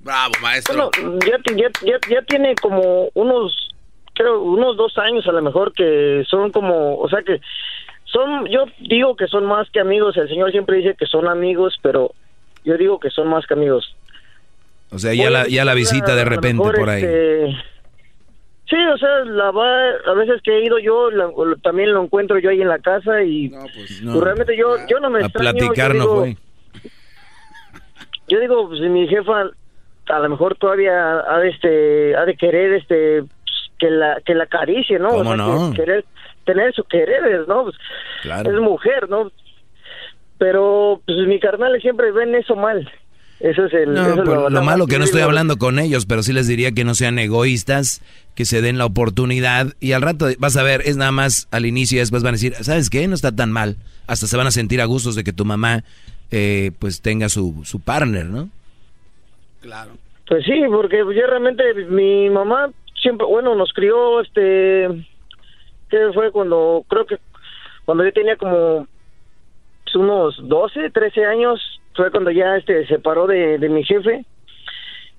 Bravo, 0.00 0.32
maestro. 0.42 0.90
Bueno, 0.94 1.18
ya, 1.26 1.38
ya, 1.56 1.68
ya, 1.82 1.98
ya 2.10 2.22
tiene 2.22 2.54
como 2.56 3.08
unos, 3.14 3.70
creo, 4.14 4.42
unos 4.42 4.76
dos 4.76 4.96
años 4.98 5.26
a 5.26 5.32
lo 5.32 5.40
mejor 5.42 5.72
que 5.72 6.24
son 6.28 6.50
como, 6.52 6.98
o 6.98 7.08
sea 7.08 7.22
que 7.22 7.40
son, 8.04 8.46
yo 8.46 8.66
digo 8.80 9.16
que 9.16 9.26
son 9.28 9.46
más 9.46 9.68
que 9.70 9.80
amigos, 9.80 10.16
el 10.18 10.28
señor 10.28 10.50
siempre 10.50 10.76
dice 10.76 10.94
que 10.98 11.06
son 11.06 11.26
amigos, 11.26 11.78
pero 11.82 12.12
yo 12.64 12.76
digo 12.76 13.00
que 13.00 13.10
son 13.10 13.28
más 13.28 13.46
que 13.46 13.54
amigos. 13.54 13.96
O 14.90 14.98
sea, 14.98 15.14
ya 15.14 15.30
la, 15.30 15.48
ya 15.48 15.64
la 15.64 15.74
visita 15.74 16.14
de 16.14 16.24
repente 16.24 16.62
por 16.62 16.88
ahí. 16.88 17.02
este, 17.02 17.46
sí, 18.68 18.76
o 18.94 18.98
sea, 18.98 19.24
la 19.24 19.50
va, 19.50 19.88
a 20.06 20.12
veces 20.14 20.40
que 20.42 20.52
he 20.58 20.64
ido 20.66 20.78
yo, 20.78 21.10
la- 21.10 21.30
también 21.62 21.92
lo 21.92 22.04
encuentro 22.04 22.38
yo 22.38 22.50
ahí 22.50 22.60
en 22.60 22.68
la 22.68 22.78
casa 22.78 23.22
y 23.22 23.48
pues, 23.48 24.02
no. 24.02 24.20
realmente 24.20 24.56
yo, 24.56 24.76
yo 24.88 25.00
no 25.00 25.10
me 25.10 25.20
A 25.20 25.26
extraño, 25.26 25.50
platicar 25.58 25.94
no 25.94 26.02
digo- 26.02 26.20
fue. 26.20 26.36
Yo 28.28 28.40
digo, 28.40 28.68
pues 28.68 28.80
mi 28.80 29.06
jefa 29.08 29.50
a 30.08 30.18
lo 30.18 30.28
mejor 30.28 30.56
todavía 30.56 31.20
ha 31.20 31.38
de, 31.38 31.48
este, 31.48 32.16
ha 32.16 32.24
de 32.24 32.36
querer 32.36 32.74
este 32.74 33.22
pues, 33.22 33.54
que 33.78 33.90
la 33.90 34.20
que 34.24 34.34
la 34.34 34.44
acaricie, 34.44 34.98
¿no? 34.98 35.10
¿Cómo 35.10 35.36
no? 35.36 35.72
querer 35.74 36.04
tener 36.44 36.72
su 36.74 36.84
querer, 36.84 37.46
¿no? 37.48 37.64
Pues, 37.64 37.76
Claro. 38.22 38.50
Es 38.50 38.60
mujer, 38.60 39.08
¿no? 39.08 39.30
Pero 40.38 41.00
pues 41.06 41.18
mi 41.26 41.38
carnal 41.40 41.78
siempre 41.80 42.10
ven 42.12 42.34
eso 42.34 42.56
mal. 42.56 42.90
Eso 43.40 43.66
es 43.66 43.74
el 43.74 43.92
No, 43.92 44.06
eso 44.14 44.24
lo 44.24 44.48
la- 44.50 44.60
malo 44.62 44.86
que 44.86 44.98
no 44.98 45.04
estoy 45.04 45.20
hablando 45.20 45.56
con 45.58 45.78
ellos, 45.78 46.06
pero 46.06 46.22
sí 46.22 46.32
les 46.32 46.46
diría 46.46 46.72
que 46.72 46.84
no 46.84 46.94
sean 46.94 47.18
egoístas, 47.18 48.00
que 48.34 48.44
se 48.44 48.62
den 48.62 48.78
la 48.78 48.86
oportunidad 48.86 49.74
y 49.80 49.92
al 49.92 50.02
rato 50.02 50.26
vas 50.38 50.56
a 50.56 50.62
ver, 50.62 50.82
es 50.84 50.96
nada 50.96 51.12
más 51.12 51.48
al 51.50 51.66
inicio 51.66 51.96
y 51.96 52.00
después 52.00 52.22
van 52.22 52.30
a 52.34 52.36
decir, 52.36 52.54
¿sabes 52.60 52.88
qué? 52.90 53.06
No 53.06 53.14
está 53.14 53.32
tan 53.34 53.52
mal. 53.52 53.76
Hasta 54.06 54.26
se 54.26 54.36
van 54.36 54.46
a 54.46 54.50
sentir 54.50 54.80
a 54.80 54.84
gustos 54.86 55.14
de 55.14 55.24
que 55.24 55.32
tu 55.32 55.44
mamá 55.44 55.82
eh, 56.34 56.72
pues 56.78 57.00
tenga 57.00 57.28
su, 57.28 57.62
su 57.64 57.80
partner, 57.80 58.26
¿no? 58.26 58.48
Claro. 59.60 59.92
Pues 60.26 60.44
sí, 60.44 60.62
porque 60.70 60.98
yo 60.98 61.26
realmente 61.26 61.74
mi 61.88 62.28
mamá 62.30 62.70
siempre, 63.00 63.26
bueno, 63.26 63.54
nos 63.54 63.72
crió, 63.72 64.20
este, 64.20 64.88
que 65.88 66.12
fue 66.12 66.32
cuando, 66.32 66.84
creo 66.88 67.06
que 67.06 67.18
cuando 67.84 68.04
yo 68.04 68.12
tenía 68.12 68.36
como 68.36 68.86
unos 69.94 70.36
12, 70.48 70.90
13 70.90 71.24
años, 71.24 71.60
fue 71.94 72.10
cuando 72.10 72.30
ya 72.30 72.56
este 72.56 72.82
se 72.86 72.94
separó 72.96 73.26
de, 73.26 73.58
de 73.58 73.68
mi 73.68 73.84
jefe. 73.84 74.24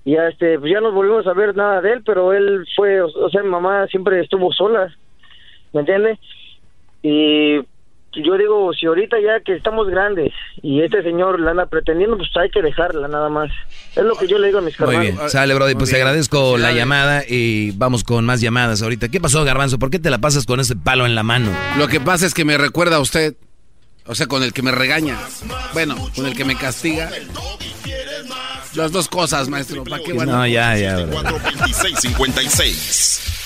Y 0.04 0.12
ya 0.12 0.28
este, 0.28 0.58
pues 0.58 0.70
ya 0.70 0.80
no 0.80 0.92
volvimos 0.92 1.26
a 1.26 1.32
ver 1.32 1.56
nada 1.56 1.80
de 1.80 1.94
él, 1.94 2.02
pero 2.04 2.32
él 2.32 2.64
fue, 2.76 3.00
o, 3.00 3.06
o 3.06 3.30
sea, 3.30 3.42
mi 3.42 3.48
mamá 3.48 3.86
siempre 3.88 4.20
estuvo 4.20 4.52
sola, 4.52 4.94
¿me 5.72 5.80
entiende? 5.80 6.18
Y 7.02 7.60
yo 8.24 8.36
digo, 8.36 8.72
si 8.72 8.86
ahorita 8.86 9.16
ya 9.20 9.40
que 9.40 9.54
estamos 9.54 9.88
grandes 9.88 10.32
y 10.62 10.82
este 10.82 11.02
señor 11.02 11.40
la 11.40 11.52
anda 11.52 11.66
pretendiendo, 11.66 12.16
pues 12.16 12.30
hay 12.36 12.50
que 12.50 12.62
dejarla 12.62 13.08
nada 13.08 13.28
más. 13.28 13.50
Es 13.94 14.04
lo 14.04 14.16
que 14.16 14.26
yo 14.26 14.38
le 14.38 14.48
digo 14.48 14.58
a 14.58 14.62
mis 14.62 14.78
Muy 14.80 14.96
bien, 14.98 15.16
sale 15.28 15.54
Brody, 15.54 15.74
pues 15.74 15.90
te 15.90 15.96
agradezco 15.96 16.58
la 16.58 16.72
llamada 16.72 17.22
y 17.26 17.70
vamos 17.72 18.04
con 18.04 18.24
más 18.24 18.40
llamadas 18.40 18.82
ahorita. 18.82 19.08
¿Qué 19.08 19.20
pasó, 19.20 19.44
Garbanzo? 19.44 19.78
¿Por 19.78 19.90
qué 19.90 19.98
te 19.98 20.10
la 20.10 20.18
pasas 20.18 20.46
con 20.46 20.60
ese 20.60 20.76
palo 20.76 21.06
en 21.06 21.14
la 21.14 21.22
mano? 21.22 21.50
Lo 21.78 21.88
que 21.88 22.00
pasa 22.00 22.26
es 22.26 22.34
que 22.34 22.44
me 22.44 22.58
recuerda 22.58 22.96
a 22.96 23.00
usted. 23.00 23.36
O 24.08 24.14
sea, 24.14 24.28
con 24.28 24.44
el 24.44 24.52
que 24.52 24.62
me 24.62 24.70
regaña. 24.70 25.18
Bueno, 25.72 25.96
con 26.14 26.26
el 26.26 26.36
que 26.36 26.44
me 26.44 26.56
castiga. 26.56 27.10
Las 28.74 28.92
dos 28.92 29.08
cosas, 29.08 29.48
maestro. 29.48 29.82
¿Para 29.84 30.02
qué 30.02 30.12
bueno? 30.12 30.32
No, 30.32 30.46
ya, 30.46 30.76
ya. 30.76 30.98
bro. 30.98 31.22
42656. 31.22 33.45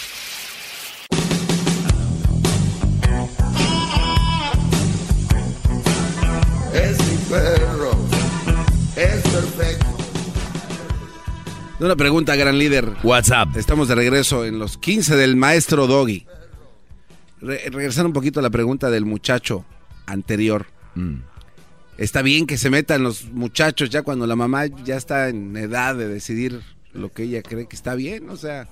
Una 11.81 11.97
pregunta, 11.97 12.37
gran 12.37 12.59
líder. 12.59 12.87
WhatsApp. 13.03 13.57
Estamos 13.57 13.89
de 13.89 13.95
regreso 13.95 14.45
en 14.45 14.59
los 14.59 14.77
15 14.77 15.17
del 15.17 15.37
maestro 15.37 15.87
Doggy. 15.87 16.27
Re- 17.41 17.71
regresar 17.71 18.05
un 18.05 18.13
poquito 18.13 18.41
a 18.41 18.43
la 18.43 18.51
pregunta 18.51 18.91
del 18.91 19.07
muchacho 19.07 19.65
anterior. 20.07 20.67
Mm. 20.95 21.17
Está 21.97 22.21
bien 22.23 22.47
que 22.47 22.59
se 22.59 22.69
metan 22.71 23.03
los 23.03 23.25
muchachos 23.33 23.89
ya 23.91 24.03
cuando 24.03 24.27
la 24.27 24.37
mamá 24.37 24.67
ya 24.85 24.97
está 24.97 25.29
en 25.29 25.57
edad 25.57 25.95
de 25.95 26.09
decidir 26.09 26.61
lo 26.93 27.13
que 27.13 27.23
ella 27.25 27.43
cree 27.43 27.67
que 27.67 27.77
está 27.77 27.95
bien, 27.95 28.29
o 28.29 28.37
sea. 28.37 28.69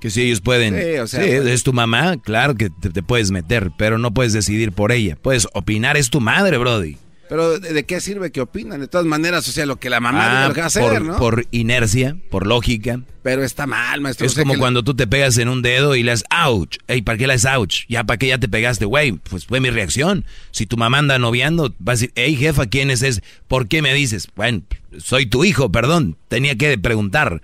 Que 0.00 0.10
si 0.10 0.22
ellos 0.22 0.40
pueden. 0.40 0.74
Sí, 0.78 0.98
o 0.98 1.06
sea, 1.06 1.22
Sí, 1.22 1.28
pues- 1.36 1.46
es 1.48 1.62
tu 1.62 1.72
mamá, 1.72 2.16
claro 2.22 2.54
que 2.54 2.68
te, 2.70 2.90
te 2.90 3.02
puedes 3.02 3.30
meter, 3.30 3.70
pero 3.78 3.96
no 3.98 4.12
puedes 4.12 4.32
decidir 4.34 4.72
por 4.72 4.92
ella. 4.92 5.16
Puedes 5.20 5.46
opinar, 5.54 5.96
es 5.96 6.10
tu 6.10 6.20
madre, 6.20 6.58
Brody. 6.58 6.96
Pero 7.30 7.60
¿de, 7.60 7.84
qué 7.84 8.00
sirve 8.00 8.32
que 8.32 8.40
opinan? 8.40 8.80
De 8.80 8.88
todas 8.88 9.06
maneras, 9.06 9.46
o 9.46 9.52
sea, 9.52 9.64
lo 9.64 9.76
que 9.76 9.88
la 9.88 10.00
mamá 10.00 10.46
Ah, 10.46 10.48
lo 10.48 10.52
que 10.52 10.62
va 10.62 10.64
a 10.64 10.66
hacer, 10.66 10.82
por, 10.82 11.00
¿no? 11.00 11.16
por 11.16 11.46
inercia, 11.52 12.16
por 12.28 12.44
lógica. 12.44 13.02
Pero 13.22 13.44
está 13.44 13.68
mal, 13.68 14.00
maestro. 14.00 14.26
Es 14.26 14.32
o 14.32 14.34
sea, 14.34 14.42
como 14.42 14.58
cuando 14.58 14.82
tú 14.82 14.96
te 14.96 15.06
pegas 15.06 15.38
en 15.38 15.48
un 15.48 15.62
dedo 15.62 15.94
y 15.94 16.02
le 16.02 16.10
das 16.10 16.24
ouch. 16.44 16.78
Ey, 16.88 17.02
¿para 17.02 17.16
qué 17.18 17.28
le 17.28 17.34
das 17.34 17.44
ouch? 17.44 17.84
Ya, 17.88 18.02
¿para 18.02 18.18
qué 18.18 18.26
ya 18.26 18.38
te 18.38 18.48
pegaste, 18.48 18.84
güey? 18.84 19.12
Pues 19.12 19.46
fue 19.46 19.60
mi 19.60 19.70
reacción. 19.70 20.24
Si 20.50 20.66
tu 20.66 20.76
mamá 20.76 20.98
anda 20.98 21.20
noviando, 21.20 21.72
va 21.86 21.92
a 21.92 21.94
decir, 21.94 22.10
hey, 22.16 22.34
jefa, 22.34 22.66
¿quién 22.66 22.90
es 22.90 23.00
ese? 23.02 23.22
¿Por 23.46 23.68
qué 23.68 23.80
me 23.80 23.94
dices? 23.94 24.26
Bueno, 24.34 24.62
soy 24.98 25.26
tu 25.26 25.44
hijo, 25.44 25.70
perdón. 25.70 26.16
Tenía 26.26 26.56
que 26.56 26.78
preguntar. 26.78 27.42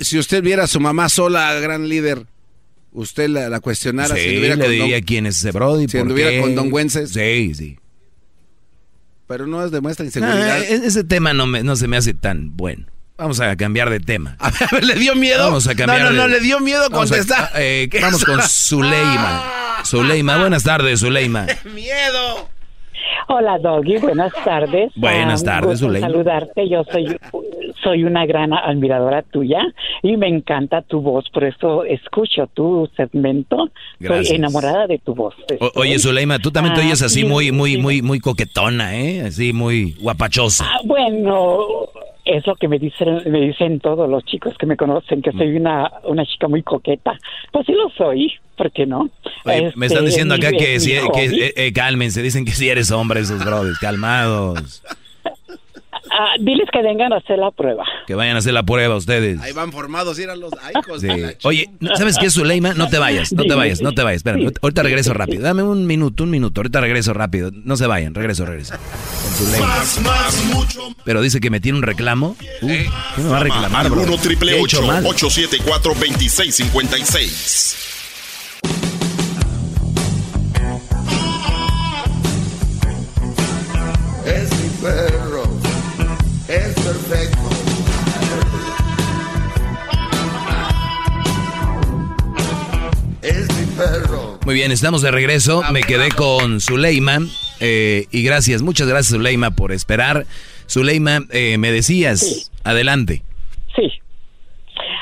Si 0.00 0.18
usted 0.18 0.42
viera 0.42 0.64
a 0.64 0.68
su 0.68 0.80
mamá 0.80 1.10
sola, 1.10 1.52
gran 1.60 1.90
líder, 1.90 2.24
usted 2.92 3.28
la, 3.28 3.50
la 3.50 3.60
cuestionara 3.60 4.14
Sí, 4.14 4.22
si 4.22 4.36
le 4.38 4.56
con 4.56 4.70
diría 4.70 4.96
don- 4.96 5.04
quién 5.04 5.26
es 5.26 5.36
ese 5.36 5.50
Brody. 5.52 5.82
Si 5.86 5.98
¿por 5.98 6.00
anduviera 6.00 6.40
con 6.40 6.54
Don 6.54 6.70
Güences. 6.70 7.10
Sí, 7.10 7.54
sí. 7.54 7.76
Pero 9.34 9.48
no 9.48 9.64
es 9.64 9.72
demuestra 9.72 10.04
inseguridad. 10.06 10.48
Ah, 10.48 10.58
e- 10.60 10.86
ese 10.86 11.02
tema 11.02 11.32
no, 11.32 11.44
me- 11.44 11.64
no 11.64 11.74
se 11.74 11.88
me 11.88 11.96
hace 11.96 12.14
tan 12.14 12.56
bueno. 12.56 12.86
Vamos 13.18 13.40
a 13.40 13.56
cambiar 13.56 13.90
de 13.90 13.98
tema. 13.98 14.36
A 14.38 14.52
ver, 14.70 14.84
¿le 14.84 14.94
dio 14.94 15.16
miedo? 15.16 15.42
Vamos 15.46 15.66
a 15.66 15.74
cambiar 15.74 16.02
No, 16.02 16.04
no, 16.04 16.10
de- 16.12 16.16
no, 16.18 16.28
le 16.28 16.38
dio 16.38 16.60
miedo 16.60 16.88
Vamos 16.88 17.10
a- 17.10 17.16
contestar. 17.16 17.50
eh, 17.56 17.88
¿Qué 17.90 17.98
vamos 18.00 18.24
con 18.24 18.40
Zuleima. 18.48 19.80
Zuleima, 19.84 20.38
buenas 20.38 20.62
tardes, 20.62 21.00
Zuleima. 21.00 21.46
¡Miedo! 21.74 22.48
Hola, 23.28 23.58
Doggy. 23.58 23.98
Buenas 23.98 24.32
tardes. 24.44 24.92
Buenas 24.96 25.42
Ah, 25.42 25.44
tardes, 25.46 25.80
Zuleima. 25.80 26.06
saludarte. 26.08 26.68
Yo 26.68 26.84
soy, 26.90 27.16
soy 27.82 28.04
una 28.04 28.26
gran 28.26 28.52
admiradora 28.52 29.22
tuya 29.22 29.60
y 30.02 30.16
me 30.16 30.28
encanta 30.28 30.82
tu 30.82 31.00
voz. 31.00 31.28
Por 31.30 31.44
eso 31.44 31.84
escucho 31.84 32.46
tu 32.54 32.88
segmento. 32.96 33.70
Gracias. 33.98 34.28
Soy 34.28 34.36
enamorada 34.36 34.86
de 34.86 34.98
tu 34.98 35.14
voz. 35.14 35.34
O- 35.60 35.80
oye, 35.80 35.98
Zuleima, 35.98 36.38
tú 36.38 36.50
también 36.50 36.74
te 36.74 36.80
Ah, 36.82 36.84
oyes 36.84 37.02
así 37.02 37.20
sí, 37.20 37.24
muy, 37.26 37.52
muy, 37.52 37.78
muy, 37.78 38.02
muy 38.02 38.20
coquetona, 38.20 38.96
¿eh? 38.96 39.22
Así 39.22 39.52
muy 39.52 39.92
guapachosa. 40.00 40.64
Ah, 40.68 40.80
bueno, 40.84 41.66
es 42.24 42.46
lo 42.46 42.54
que 42.56 42.68
me 42.68 42.78
dicen, 42.78 43.20
me 43.30 43.40
dicen 43.40 43.80
todos 43.80 44.08
los 44.08 44.24
chicos 44.24 44.56
que 44.58 44.66
me 44.66 44.76
conocen, 44.76 45.20
que 45.22 45.30
Mm. 45.32 45.38
soy 45.38 45.56
una, 45.56 45.90
una 46.04 46.24
chica 46.24 46.48
muy 46.48 46.62
coqueta. 46.62 47.18
Pues 47.52 47.66
sí 47.66 47.72
lo 47.72 47.90
soy, 47.90 48.32
¿por 48.56 48.70
qué 48.72 48.86
no? 48.86 49.10
Oye, 49.44 49.72
me 49.76 49.86
están 49.86 50.04
Este, 50.04 50.10
diciendo 50.10 50.34
acá 50.34 50.50
mi- 50.50 50.58
que, 50.58 50.80
si, 50.80 50.92
que 50.92 51.24
eh, 51.24 51.52
eh, 51.56 51.72
cálmense, 51.72 52.22
dicen 52.22 52.44
que 52.44 52.52
si 52.52 52.68
eres 52.68 52.90
hombre 52.90 53.20
esos 53.20 53.44
brothers, 53.44 53.78
calmados. 53.78 54.82
Ah, 56.10 56.34
diles 56.38 56.68
que 56.72 56.82
vengan 56.82 57.12
a 57.12 57.16
hacer 57.16 57.38
la 57.38 57.50
prueba. 57.50 57.84
Que 58.06 58.14
vayan 58.14 58.36
a 58.36 58.38
hacer 58.38 58.52
la 58.52 58.62
prueba 58.62 58.96
ustedes. 58.96 59.40
Ahí 59.40 59.52
van 59.52 59.72
formados, 59.72 60.18
eran 60.18 60.40
los 60.40 60.52
ay, 60.62 60.74
hijos 60.78 61.00
Sí. 61.00 61.08
Oye, 61.44 61.70
¿sabes 61.96 62.18
qué, 62.18 62.30
Zuleima? 62.30 62.74
No 62.74 62.88
te 62.88 62.98
vayas, 62.98 63.32
no 63.32 63.44
te 63.44 63.54
vayas, 63.54 63.80
no 63.80 63.92
te 63.92 64.02
vayas. 64.02 64.18
Espérame, 64.18 64.52
ahorita 64.62 64.82
regreso 64.82 65.14
rápido. 65.14 65.42
Dame 65.42 65.62
un 65.62 65.86
minuto, 65.86 66.24
un 66.24 66.30
minuto. 66.30 66.60
Ahorita 66.60 66.80
regreso 66.80 67.14
rápido. 67.14 67.50
No 67.52 67.76
se 67.76 67.86
vayan, 67.86 68.14
regreso, 68.14 68.44
regreso. 68.44 68.74
Con 68.74 69.32
Zuleima. 69.32 69.66
Más, 69.66 70.00
más, 70.00 70.44
mucho. 70.54 70.80
Pero 71.04 71.20
dice 71.20 71.40
que 71.40 71.50
me 71.50 71.60
tiene 71.60 71.78
un 71.78 71.82
reclamo. 71.84 72.36
Uh, 72.62 72.66
¿Qué 72.68 73.22
me 73.22 73.28
va 73.28 73.38
a 73.38 73.40
reclamar, 73.40 73.90
bro? 73.90 74.02
1 74.02 74.16
triple 74.18 74.52
¿Qué 74.52 74.58
he 74.58 74.62
hecho 74.62 74.82
mal? 74.82 75.04
874 75.04 75.94
2656. 75.94 77.80
Es 84.26 84.50
mi 84.58 84.68
perro, 84.80 85.02
es 85.10 85.33
perfecto. 87.08 87.38
Es 93.22 93.48
mi 93.58 93.66
perro. 93.76 94.38
Muy 94.44 94.54
bien, 94.54 94.70
estamos 94.72 95.02
de 95.02 95.10
regreso. 95.10 95.62
Me 95.72 95.82
quedé 95.82 96.10
con 96.10 96.60
Zuleima. 96.60 97.18
eh, 97.60 98.06
y 98.10 98.22
gracias, 98.22 98.62
muchas 98.62 98.86
gracias, 98.88 99.12
Zuleima, 99.16 99.50
por 99.52 99.72
esperar. 99.72 100.26
Zuleima, 100.68 101.20
eh, 101.30 101.56
me 101.58 101.70
decías, 101.72 102.50
adelante. 102.64 103.22
Sí. 103.74 103.90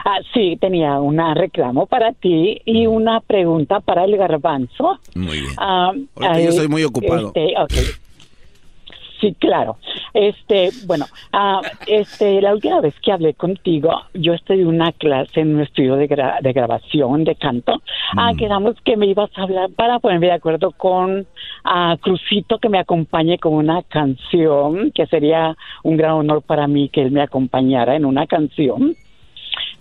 Ah, 0.05 0.19
sí, 0.35 0.59
tenía 0.61 0.99
un 1.01 1.19
reclamo 1.35 1.87
para 1.87 2.13
ti 2.13 2.61
y 2.65 2.87
una 2.87 3.21
pregunta 3.21 3.81
para 3.81 4.05
el 4.05 4.17
garbanzo. 4.17 4.99
Muy 5.15 5.41
bien. 5.41 5.53
Ah, 5.59 5.93
Ahorita 6.17 6.41
yo 6.41 6.49
estoy 6.51 6.69
muy 6.69 6.85
ocupado. 6.85 7.29
este, 7.29 7.55
ok. 7.57 7.73
Sí, 9.23 9.37
claro. 9.39 9.77
Este, 10.15 10.71
bueno, 10.85 11.07
ah, 11.33 11.61
este, 11.87 12.43
la 12.43 12.53
última 12.53 12.81
vez 12.81 12.93
que 13.01 13.13
hablé 13.13 13.35
contigo, 13.35 13.93
yo 14.15 14.35
en 14.35 14.67
una 14.67 14.91
clase 14.91 15.41
en 15.41 15.55
un 15.55 15.61
estudio 15.61 15.95
de, 15.95 16.09
gra- 16.09 16.41
de 16.41 16.53
grabación 16.53 17.23
de 17.23 17.37
canto. 17.37 17.81
Ah, 18.17 18.33
quedamos 18.37 18.75
que 18.85 18.97
me 18.97 19.07
ibas 19.07 19.31
a 19.39 19.43
hablar 19.45 19.71
para 19.77 20.01
ponerme 20.01 20.27
de 20.27 20.33
acuerdo 20.33 20.73
con 20.73 21.25
ah, 21.63 21.97
Crucito 22.01 22.59
que 22.59 22.69
me 22.69 22.81
acompañe 22.81 23.39
con 23.39 23.55
una 23.55 23.85
canción, 23.85 24.91
que 24.91 25.07
sería 25.07 25.57
un 25.85 25.97
gran 25.97 26.13
honor 26.15 26.43
para 26.43 26.67
mí 26.67 26.89
que 26.89 27.03
él 27.03 27.13
me 27.13 27.23
acompañara 27.23 27.95
en 27.95 28.05
una 28.05 28.27
canción. 28.27 28.97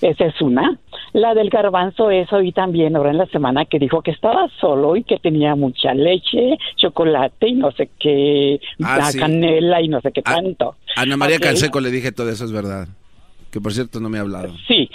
Esa 0.02 0.26
es 0.26 0.42
una. 0.42 0.78
La 1.14 1.34
del 1.36 1.50
garbanzo 1.50 2.10
es 2.10 2.32
hoy 2.34 2.52
también, 2.52 2.96
ahora 2.96 3.12
en 3.12 3.18
la 3.20 3.28
semana, 3.28 3.66
que 3.66 3.78
dijo 3.80 4.02
que 4.02 4.12
estaba 4.12 4.48
solo 4.60 4.96
y 4.96 5.04
que 5.04 5.18
tenía 5.20 5.56
mucha 5.56 5.94
leche, 5.94 6.58
chocolate 6.78 7.50
y 7.50 7.54
no 7.54 7.72
sé 7.72 7.90
qué, 8.00 8.60
Ah, 8.84 8.98
la 8.98 9.06
sí. 9.12 9.20
canela 9.20 9.82
y 9.82 9.88
no 9.88 10.02
sé 10.02 10.12
qué 10.12 10.22
tanto. 10.22 10.76
Ana 10.96 11.18
María 11.18 11.38
Ok. 11.38 11.44
Canseco 11.44 11.80
le 11.80 11.92
dije 11.92 12.12
todo 12.12 12.30
eso, 12.30 12.46
es 12.46 12.52
verdad. 12.52 12.88
Que 13.52 13.62
por 13.62 13.74
cierto 13.74 14.00
no 14.00 14.10
me 14.10 14.18
ha 14.18 14.22
hablado. 14.22 14.54
Sí. 14.68 14.90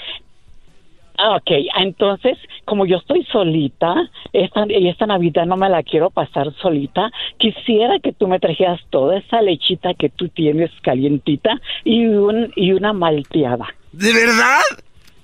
Ah, 1.18 1.36
Ok, 1.36 1.50
entonces, 1.80 2.36
como 2.66 2.84
yo 2.84 2.98
estoy 2.98 3.24
solita, 3.32 3.94
esta, 4.34 4.66
y 4.68 4.88
esta 4.88 5.06
Navidad 5.06 5.46
no 5.46 5.56
me 5.56 5.68
la 5.70 5.82
quiero 5.82 6.10
pasar 6.10 6.52
solita, 6.60 7.10
quisiera 7.38 7.98
que 8.00 8.12
tú 8.12 8.28
me 8.28 8.38
trajeras 8.38 8.80
toda 8.90 9.16
esa 9.18 9.40
lechita 9.40 9.94
que 9.94 10.10
tú 10.10 10.28
tienes 10.28 10.70
calientita 10.82 11.58
y, 11.84 12.04
un, 12.06 12.52
y 12.54 12.72
una 12.72 12.92
malteada. 12.92 13.66
¿De 13.92 14.12
verdad? 14.12 14.60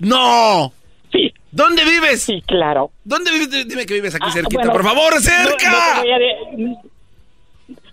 ¡No! 0.02 0.72
Sí. 1.10 1.32
¿Dónde 1.50 1.84
vives? 1.84 2.22
Sí, 2.22 2.42
claro. 2.46 2.90
¿Dónde 3.04 3.30
vives? 3.30 3.68
Dime 3.68 3.84
que 3.86 3.94
vives 3.94 4.14
aquí 4.14 4.26
Ah, 4.28 4.32
cerquita. 4.32 4.58
bueno, 4.60 4.72
¡Por 4.72 4.82
favor, 4.84 5.20
cerca! 5.20 6.02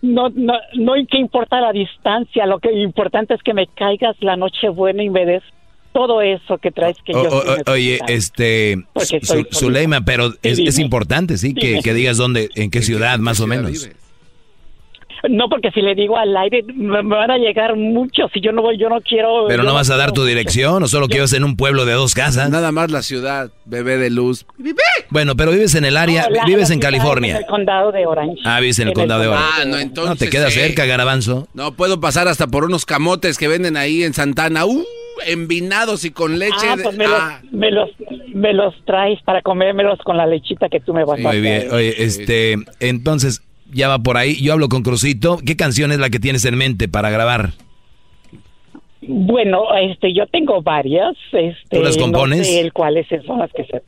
No, 0.01 0.29
no, 0.29 0.29
no, 0.33 0.53
no 0.75 0.93
hay 0.93 1.05
que 1.05 1.17
importa 1.17 1.59
la 1.59 1.71
distancia, 1.73 2.45
lo 2.45 2.59
que 2.59 2.71
importante 2.71 3.33
es 3.33 3.43
que 3.43 3.53
me 3.53 3.67
caigas 3.67 4.15
la 4.21 4.37
noche 4.37 4.69
buena 4.69 5.03
y 5.03 5.09
me 5.09 5.25
des 5.25 5.43
todo 5.91 6.21
eso 6.21 6.57
que 6.57 6.71
traes 6.71 6.97
que 7.03 7.13
O- 7.13 7.23
yo 7.23 7.29
o- 7.29 7.41
sí 7.41 7.61
o- 7.67 7.71
oye, 7.71 7.99
este, 8.07 8.77
Porque 8.93 9.19
Zu- 9.19 9.21
estoy 9.21 9.43
Zu- 9.43 9.53
Zuleima, 9.59 10.01
pero 10.05 10.33
es, 10.41 10.79
importante, 10.79 11.37
sí, 11.37 11.53
que 11.53 11.93
digas 11.93 12.15
dónde, 12.17 12.49
en 12.55 12.71
qué 12.71 12.81
ciudad, 12.81 13.19
más 13.19 13.39
o 13.41 13.47
menos. 13.47 13.89
No, 15.27 15.49
porque 15.49 15.71
si 15.71 15.81
le 15.81 15.95
digo 15.95 16.17
al 16.17 16.35
aire 16.37 16.63
me, 16.63 17.03
me 17.03 17.15
van 17.15 17.31
a 17.31 17.37
llegar 17.37 17.75
muchos 17.75 18.31
y 18.33 18.41
yo 18.41 18.51
no 18.51 18.61
voy, 18.61 18.77
yo 18.77 18.89
no 18.89 19.01
quiero. 19.01 19.45
Pero 19.47 19.63
yo 19.63 19.69
no 19.69 19.73
vas 19.73 19.89
a 19.89 19.97
dar 19.97 20.11
tu 20.11 20.23
dirección, 20.23 20.83
o 20.83 20.87
solo 20.87 21.07
que 21.07 21.15
vives 21.15 21.33
en 21.33 21.43
un 21.43 21.55
pueblo 21.55 21.85
de 21.85 21.93
dos 21.93 22.13
casas. 22.13 22.49
Nada 22.49 22.71
más 22.71 22.91
la 22.91 23.01
ciudad, 23.01 23.51
bebé 23.65 23.97
de 23.97 24.09
luz. 24.09 24.45
Bueno, 25.09 25.35
pero 25.35 25.51
vives 25.51 25.75
en 25.75 25.85
el 25.85 25.97
área, 25.97 26.27
No, 26.29 26.35
la- 26.35 26.45
vives 26.45 26.69
la 26.69 26.75
en 26.75 26.81
California. 26.81 27.31
En 27.31 27.37
el 27.43 27.45
condado 27.45 27.91
de 27.91 28.05
Orange. 28.05 28.41
Ah, 28.45 28.59
vives 28.59 28.79
en 28.79 28.89
el 28.89 28.93
condado 28.93 29.21
de 29.21 29.27
Orange. 29.27 29.47
Ah, 29.61 29.65
no, 29.65 29.77
entonces. 29.77 30.09
No, 30.09 30.15
te 30.15 30.29
queda 30.29 30.47
eh, 30.47 30.51
cerca, 30.51 30.85
Garabanzo. 30.85 31.47
No, 31.53 31.73
puedo 31.73 31.99
pasar 31.99 32.27
hasta 32.27 32.47
por 32.47 32.63
unos 32.63 32.85
camotes 32.85 33.37
que 33.37 33.47
venden 33.47 33.77
ahí 33.77 34.03
en 34.03 34.13
Santana. 34.13 34.65
¡Uh! 34.65 34.83
Envinados 35.25 36.05
y 36.05 36.11
con 36.11 36.39
leche. 36.39 36.53
Ah, 36.65 36.77
pues 36.81 36.95
me, 36.95 37.05
ah. 37.05 37.41
los, 37.43 37.51
me, 37.51 37.71
los, 37.71 37.89
me 38.33 38.53
los 38.53 38.73
traes 38.85 39.21
para 39.23 39.41
comérmelos 39.41 39.99
con 39.99 40.15
la 40.15 40.25
lechita 40.25 40.69
que 40.69 40.79
tú 40.79 40.93
me 40.93 41.03
vas 41.03 41.19
a 41.19 41.23
Muy 41.23 41.41
bien, 41.41 41.67
oye, 41.71 41.93
este, 42.03 42.55
entonces, 42.79 43.41
ya 43.71 43.87
va 43.87 43.99
por 43.99 44.17
ahí. 44.17 44.35
Yo 44.41 44.53
hablo 44.53 44.69
con 44.69 44.83
Crucito. 44.83 45.37
¿Qué 45.45 45.55
canción 45.55 45.91
es 45.91 45.99
la 45.99 46.09
que 46.09 46.19
tienes 46.19 46.45
en 46.45 46.57
mente 46.57 46.87
para 46.87 47.09
grabar? 47.09 47.51
Bueno, 49.01 49.73
este, 49.81 50.13
yo 50.13 50.27
tengo 50.27 50.61
varias. 50.61 51.15
Este, 51.31 51.77
¿Tú 51.77 51.81
las 51.83 51.97
compones? 51.97 52.39
No 52.39 52.43
sé 52.45 52.59
el 52.59 52.73
cuáles 52.73 53.07
son 53.25 53.39
las 53.39 53.51
que 53.53 53.63
se. 53.65 53.81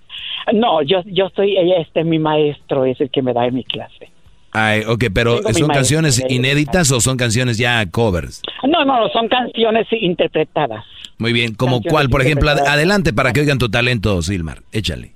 No, 0.53 0.81
yo, 0.81 1.03
yo 1.05 1.29
soy, 1.35 1.57
ella, 1.57 1.77
este, 1.81 2.03
mi 2.03 2.17
maestro 2.17 2.85
es 2.85 2.99
el 3.01 3.09
que 3.11 3.21
me 3.21 3.33
da 3.33 3.45
en 3.45 3.55
mi 3.55 3.63
clase. 3.63 4.09
Ay, 4.53 4.81
ok, 4.85 5.05
pero 5.13 5.39
Tengo 5.41 5.53
¿son 5.59 5.67
canciones 5.69 6.21
inéditas 6.29 6.91
o 6.91 6.99
son 6.99 7.15
canciones 7.17 7.57
ya 7.57 7.85
covers? 7.89 8.41
No, 8.67 8.83
no, 8.83 9.07
son 9.09 9.27
canciones 9.29 9.87
interpretadas. 9.91 10.83
Muy 11.19 11.31
bien, 11.31 11.53
como 11.53 11.81
cuál, 11.81 12.09
por 12.09 12.21
ejemplo, 12.21 12.49
ad- 12.49 12.67
adelante 12.67 13.13
para 13.13 13.31
que 13.31 13.41
oigan 13.41 13.59
tu 13.59 13.69
talento, 13.69 14.21
Silmar. 14.21 14.61
Échale. 14.73 15.11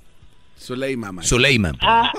Zuleima, 0.57 1.11
ma. 1.11 1.23
Zuleima, 1.23 1.73
Ah, 1.81 2.11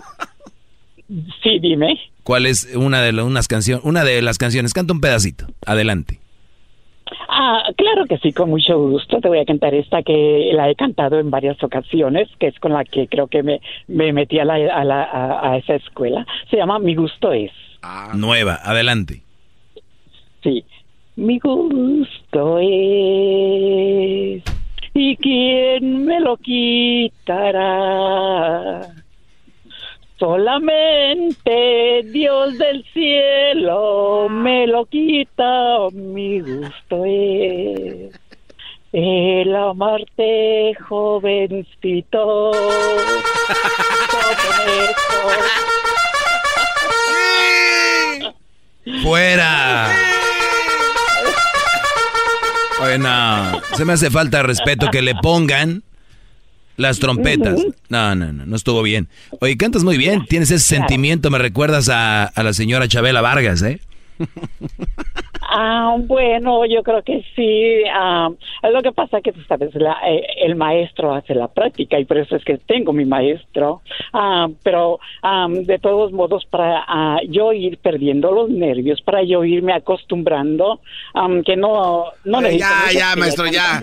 sí, 1.42 1.58
dime. 1.60 1.98
¿Cuál 2.26 2.44
es 2.46 2.74
una 2.74 3.00
de 3.00 3.12
la- 3.12 3.24
unas 3.24 3.46
canciones, 3.48 3.84
una 3.84 4.02
de 4.04 4.20
las 4.20 4.36
canciones? 4.36 4.74
Canta 4.74 4.92
un 4.92 5.00
pedacito. 5.00 5.46
Adelante. 5.64 6.18
Ah, 7.28 7.62
claro 7.76 8.06
que 8.08 8.18
sí, 8.18 8.32
con 8.32 8.50
mucho 8.50 8.76
gusto. 8.78 9.20
Te 9.20 9.28
voy 9.28 9.38
a 9.38 9.44
cantar 9.44 9.74
esta 9.74 10.02
que 10.02 10.50
la 10.52 10.68
he 10.68 10.74
cantado 10.74 11.20
en 11.20 11.30
varias 11.30 11.62
ocasiones, 11.62 12.28
que 12.40 12.48
es 12.48 12.58
con 12.58 12.72
la 12.72 12.84
que 12.84 13.06
creo 13.06 13.28
que 13.28 13.42
me, 13.44 13.60
me 13.86 14.12
metí 14.12 14.38
a, 14.40 14.44
la, 14.44 14.54
a, 14.54 14.84
la- 14.84 15.04
a- 15.04 15.52
a 15.52 15.56
esa 15.58 15.74
escuela. 15.76 16.26
Se 16.50 16.56
llama 16.56 16.78
Mi 16.80 16.94
gusto 16.96 17.30
es. 17.32 17.52
Nueva, 18.14 18.58
adelante. 18.64 19.22
Sí. 20.42 20.64
Mi 21.14 21.38
gusto 21.38 22.58
es. 22.58 24.42
¿Y 24.94 25.16
quién 25.18 26.04
me 26.06 26.18
lo 26.20 26.36
quitará? 27.66 28.80
Solamente 30.18 32.02
Dios 32.04 32.56
del 32.56 32.84
cielo 32.92 34.28
me 34.30 34.66
lo 34.66 34.86
quita, 34.86 35.90
mi 35.92 36.40
gusto 36.40 37.04
es 37.04 38.18
el 38.92 39.54
amarte 39.54 40.74
jovencito. 40.88 42.50
¡Fuera! 49.02 49.88
Oye, 52.80 52.98
no, 52.98 53.60
se 53.74 53.84
me 53.84 53.92
hace 53.92 54.10
falta 54.10 54.42
respeto 54.42 54.90
que 54.90 55.02
le 55.02 55.14
pongan 55.14 55.82
las 56.76 56.98
trompetas. 56.98 57.60
No, 57.88 58.14
no, 58.14 58.32
no, 58.32 58.46
no 58.46 58.56
estuvo 58.56 58.82
bien. 58.82 59.08
Oye, 59.40 59.56
cantas 59.56 59.84
muy 59.84 59.96
bien, 59.96 60.26
tienes 60.26 60.50
ese 60.50 60.64
sentimiento, 60.64 61.30
me 61.30 61.38
recuerdas 61.38 61.88
a, 61.88 62.24
a 62.24 62.42
la 62.42 62.52
señora 62.52 62.88
Chabela 62.88 63.20
Vargas, 63.20 63.62
¿eh? 63.62 63.80
Ah, 65.48 65.96
bueno, 65.98 66.66
yo 66.66 66.82
creo 66.82 67.02
que 67.02 67.24
sí. 67.34 67.82
Ah, 67.92 68.28
lo 68.72 68.82
que 68.82 68.92
pasa 68.92 69.20
que 69.20 69.32
tú 69.32 69.40
sabes, 69.48 69.74
la- 69.74 69.98
eh, 70.08 70.26
el 70.44 70.56
maestro 70.56 71.14
hace 71.14 71.34
la 71.34 71.48
práctica 71.48 71.98
y 71.98 72.04
por 72.04 72.18
eso 72.18 72.36
es 72.36 72.44
que 72.44 72.58
tengo 72.58 72.92
mi 72.92 73.04
maestro. 73.04 73.82
Ah, 74.12 74.48
pero 74.62 74.98
ah, 75.22 75.46
de 75.50 75.78
todos 75.78 76.12
modos, 76.12 76.44
para 76.46 76.84
ah, 76.86 77.18
yo 77.28 77.52
ir 77.52 77.78
perdiendo 77.78 78.32
los 78.32 78.50
nervios, 78.50 79.00
para 79.02 79.22
yo 79.22 79.44
irme 79.44 79.72
acostumbrando, 79.72 80.80
ah, 81.14 81.28
que 81.44 81.56
no, 81.56 82.04
no 82.24 82.38
Eh, 82.40 82.42
necesito 82.42 82.64
ya, 82.92 82.98
ya, 83.10 83.16
maestro, 83.16 83.46
ya. 83.46 83.82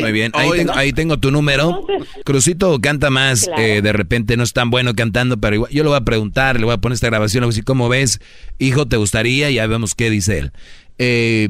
Muy 0.00 0.12
bien, 0.12 0.32
ahí 0.34 0.48
Hoy 0.48 0.58
tengo, 0.58 0.72
no. 0.72 0.78
ahí 0.78 0.92
tengo 0.92 1.16
tu 1.18 1.30
número. 1.30 1.80
Crucito 2.24 2.78
canta 2.80 3.10
más, 3.10 3.46
Claro. 3.46 3.62
eh, 3.62 3.82
de 3.82 3.92
repente 3.92 4.36
no 4.36 4.42
es 4.42 4.52
tan 4.52 4.70
bueno 4.70 4.94
cantando, 4.94 5.36
pero 5.38 5.54
igual, 5.54 5.70
yo 5.72 5.82
le 5.82 5.88
voy 5.90 5.98
a 5.98 6.02
preguntar, 6.02 6.58
le 6.58 6.64
voy 6.64 6.74
a 6.74 6.78
poner 6.78 6.94
esta 6.94 7.06
grabación, 7.08 7.42
le 7.42 7.46
voy 7.46 7.50
a 7.50 7.54
decir, 7.54 7.64
¿cómo 7.64 7.88
ves? 7.88 8.20
Hijo, 8.58 8.86
¿te 8.86 8.96
gustaría? 8.96 9.50
Ya 9.50 9.66
vemos 9.66 9.94
qué 9.94 10.10
dice 10.10 10.38
él. 10.38 10.52
Eh, 11.02 11.48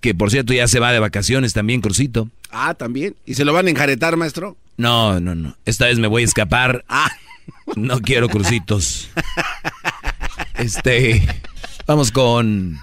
que 0.00 0.14
por 0.14 0.30
cierto 0.30 0.52
ya 0.52 0.68
se 0.68 0.78
va 0.78 0.92
de 0.92 1.00
vacaciones 1.00 1.52
también, 1.52 1.80
Crucito. 1.80 2.28
Ah, 2.50 2.74
también. 2.74 3.16
¿Y 3.26 3.34
se 3.34 3.44
lo 3.44 3.52
van 3.52 3.66
a 3.66 3.70
enjaretar, 3.70 4.16
maestro? 4.16 4.56
No, 4.76 5.18
no, 5.18 5.34
no. 5.34 5.56
Esta 5.64 5.86
vez 5.86 5.98
me 5.98 6.06
voy 6.06 6.22
a 6.22 6.26
escapar. 6.26 6.84
Ah. 6.94 7.10
No 7.74 8.00
quiero 8.00 8.28
crucitos. 8.28 9.10
Este, 10.54 11.26
vamos 11.88 12.12
con 12.12 12.78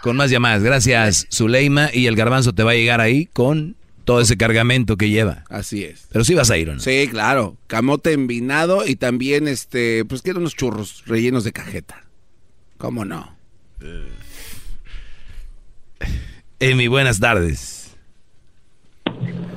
con 0.00 0.16
más 0.16 0.30
llamadas. 0.30 0.62
Gracias, 0.62 1.26
Zuleima 1.32 1.90
y 1.92 2.06
el 2.06 2.14
garbanzo 2.14 2.52
te 2.52 2.62
va 2.62 2.70
a 2.70 2.74
llegar 2.74 3.00
ahí 3.00 3.26
con 3.26 3.74
todo 4.04 4.20
ese 4.20 4.36
cargamento 4.36 4.96
que 4.96 5.10
lleva. 5.10 5.44
Así 5.48 5.82
es. 5.82 6.06
Pero 6.12 6.24
sí 6.24 6.34
vas 6.34 6.50
a 6.50 6.58
ir, 6.58 6.70
¿o 6.70 6.74
no? 6.74 6.80
Sí, 6.80 7.08
claro. 7.10 7.56
Camote 7.66 8.12
envinado 8.12 8.86
y 8.86 8.94
también, 8.94 9.48
este, 9.48 10.04
pues 10.04 10.22
quiero 10.22 10.38
unos 10.38 10.54
churros 10.54 11.02
rellenos 11.06 11.42
de 11.42 11.52
cajeta. 11.52 12.04
¿Cómo 12.78 13.04
no? 13.04 13.36
Emi, 16.60 16.88
buenas 16.88 17.20
tardes. 17.20 17.96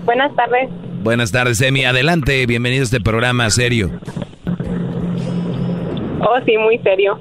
Buenas 0.05 0.33
tardes. 0.35 0.69
Buenas 1.03 1.31
tardes, 1.31 1.61
Emi. 1.61 1.85
Adelante, 1.85 2.45
bienvenido 2.45 2.81
a 2.81 2.85
este 2.85 2.99
programa 3.01 3.49
serio. 3.49 3.91
Oh, 6.19 6.39
sí, 6.45 6.57
muy 6.57 6.77
serio. 6.79 7.19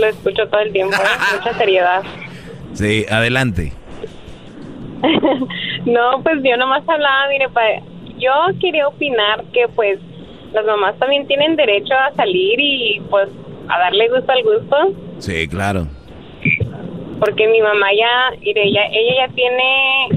Lo 0.00 0.06
escucho 0.06 0.46
todo 0.48 0.60
el 0.60 0.72
tiempo. 0.72 0.94
¿eh? 0.96 1.36
Mucha 1.38 1.58
seriedad. 1.58 2.02
Sí, 2.74 3.04
adelante. 3.10 3.72
no, 5.86 6.22
pues 6.22 6.36
yo 6.44 6.56
nomás 6.56 6.82
hablaba, 6.88 7.28
mire, 7.30 7.48
pa- 7.50 7.82
yo 8.18 8.32
quería 8.60 8.88
opinar 8.88 9.44
que 9.52 9.66
pues 9.74 9.98
las 10.52 10.64
mamás 10.64 10.98
también 10.98 11.26
tienen 11.26 11.54
derecho 11.56 11.94
a 11.94 12.12
salir 12.16 12.58
y 12.58 13.00
pues 13.10 13.28
a 13.68 13.78
darle 13.78 14.08
gusto 14.08 14.32
al 14.32 14.42
gusto, 14.42 14.76
Sí, 15.20 15.46
claro. 15.48 15.86
Porque 17.20 17.46
mi 17.48 17.60
mamá 17.60 17.88
ya, 17.96 18.36
ella, 18.42 18.82
ella 18.92 19.26
ya 19.26 19.34
tiene, 19.34 20.08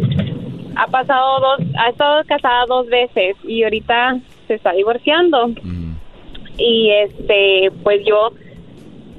ha 0.76 0.88
pasado 0.88 1.40
dos, 1.40 1.68
ha 1.78 1.90
estado 1.90 2.24
casada 2.26 2.66
dos 2.68 2.88
veces 2.88 3.36
y 3.44 3.64
ahorita 3.64 4.20
se 4.48 4.56
está 4.56 4.74
divorciando. 4.74 5.52
Y 6.58 6.92
este, 6.92 7.72
pues 7.84 8.02
yo, 8.06 8.32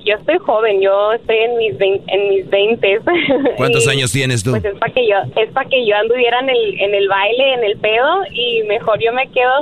yo 0.04 0.14
estoy 0.16 0.38
joven, 0.38 0.80
yo 0.80 1.12
estoy 1.12 1.36
en 1.38 1.56
mis 1.58 1.76
vein- 1.78 2.02
en 2.08 2.28
mis 2.28 2.48
veintes. 2.50 3.00
¿Cuántos 3.56 3.86
Y, 3.86 3.90
años 3.90 4.12
tienes 4.12 4.44
tú? 4.44 4.50
Pues 4.50 4.64
es 4.64 4.74
para 4.78 4.92
que 4.92 5.06
yo, 5.08 5.16
es 5.40 5.50
para 5.50 5.68
que 5.68 5.86
yo 5.86 5.96
anduviera 5.96 6.40
en 6.40 6.50
el, 6.50 6.80
en 6.80 6.94
el 6.94 7.08
baile, 7.08 7.54
en 7.54 7.64
el 7.64 7.76
pedo, 7.78 8.20
y 8.32 8.62
mejor 8.68 8.98
yo 9.02 9.12
me 9.12 9.26
quedo 9.28 9.52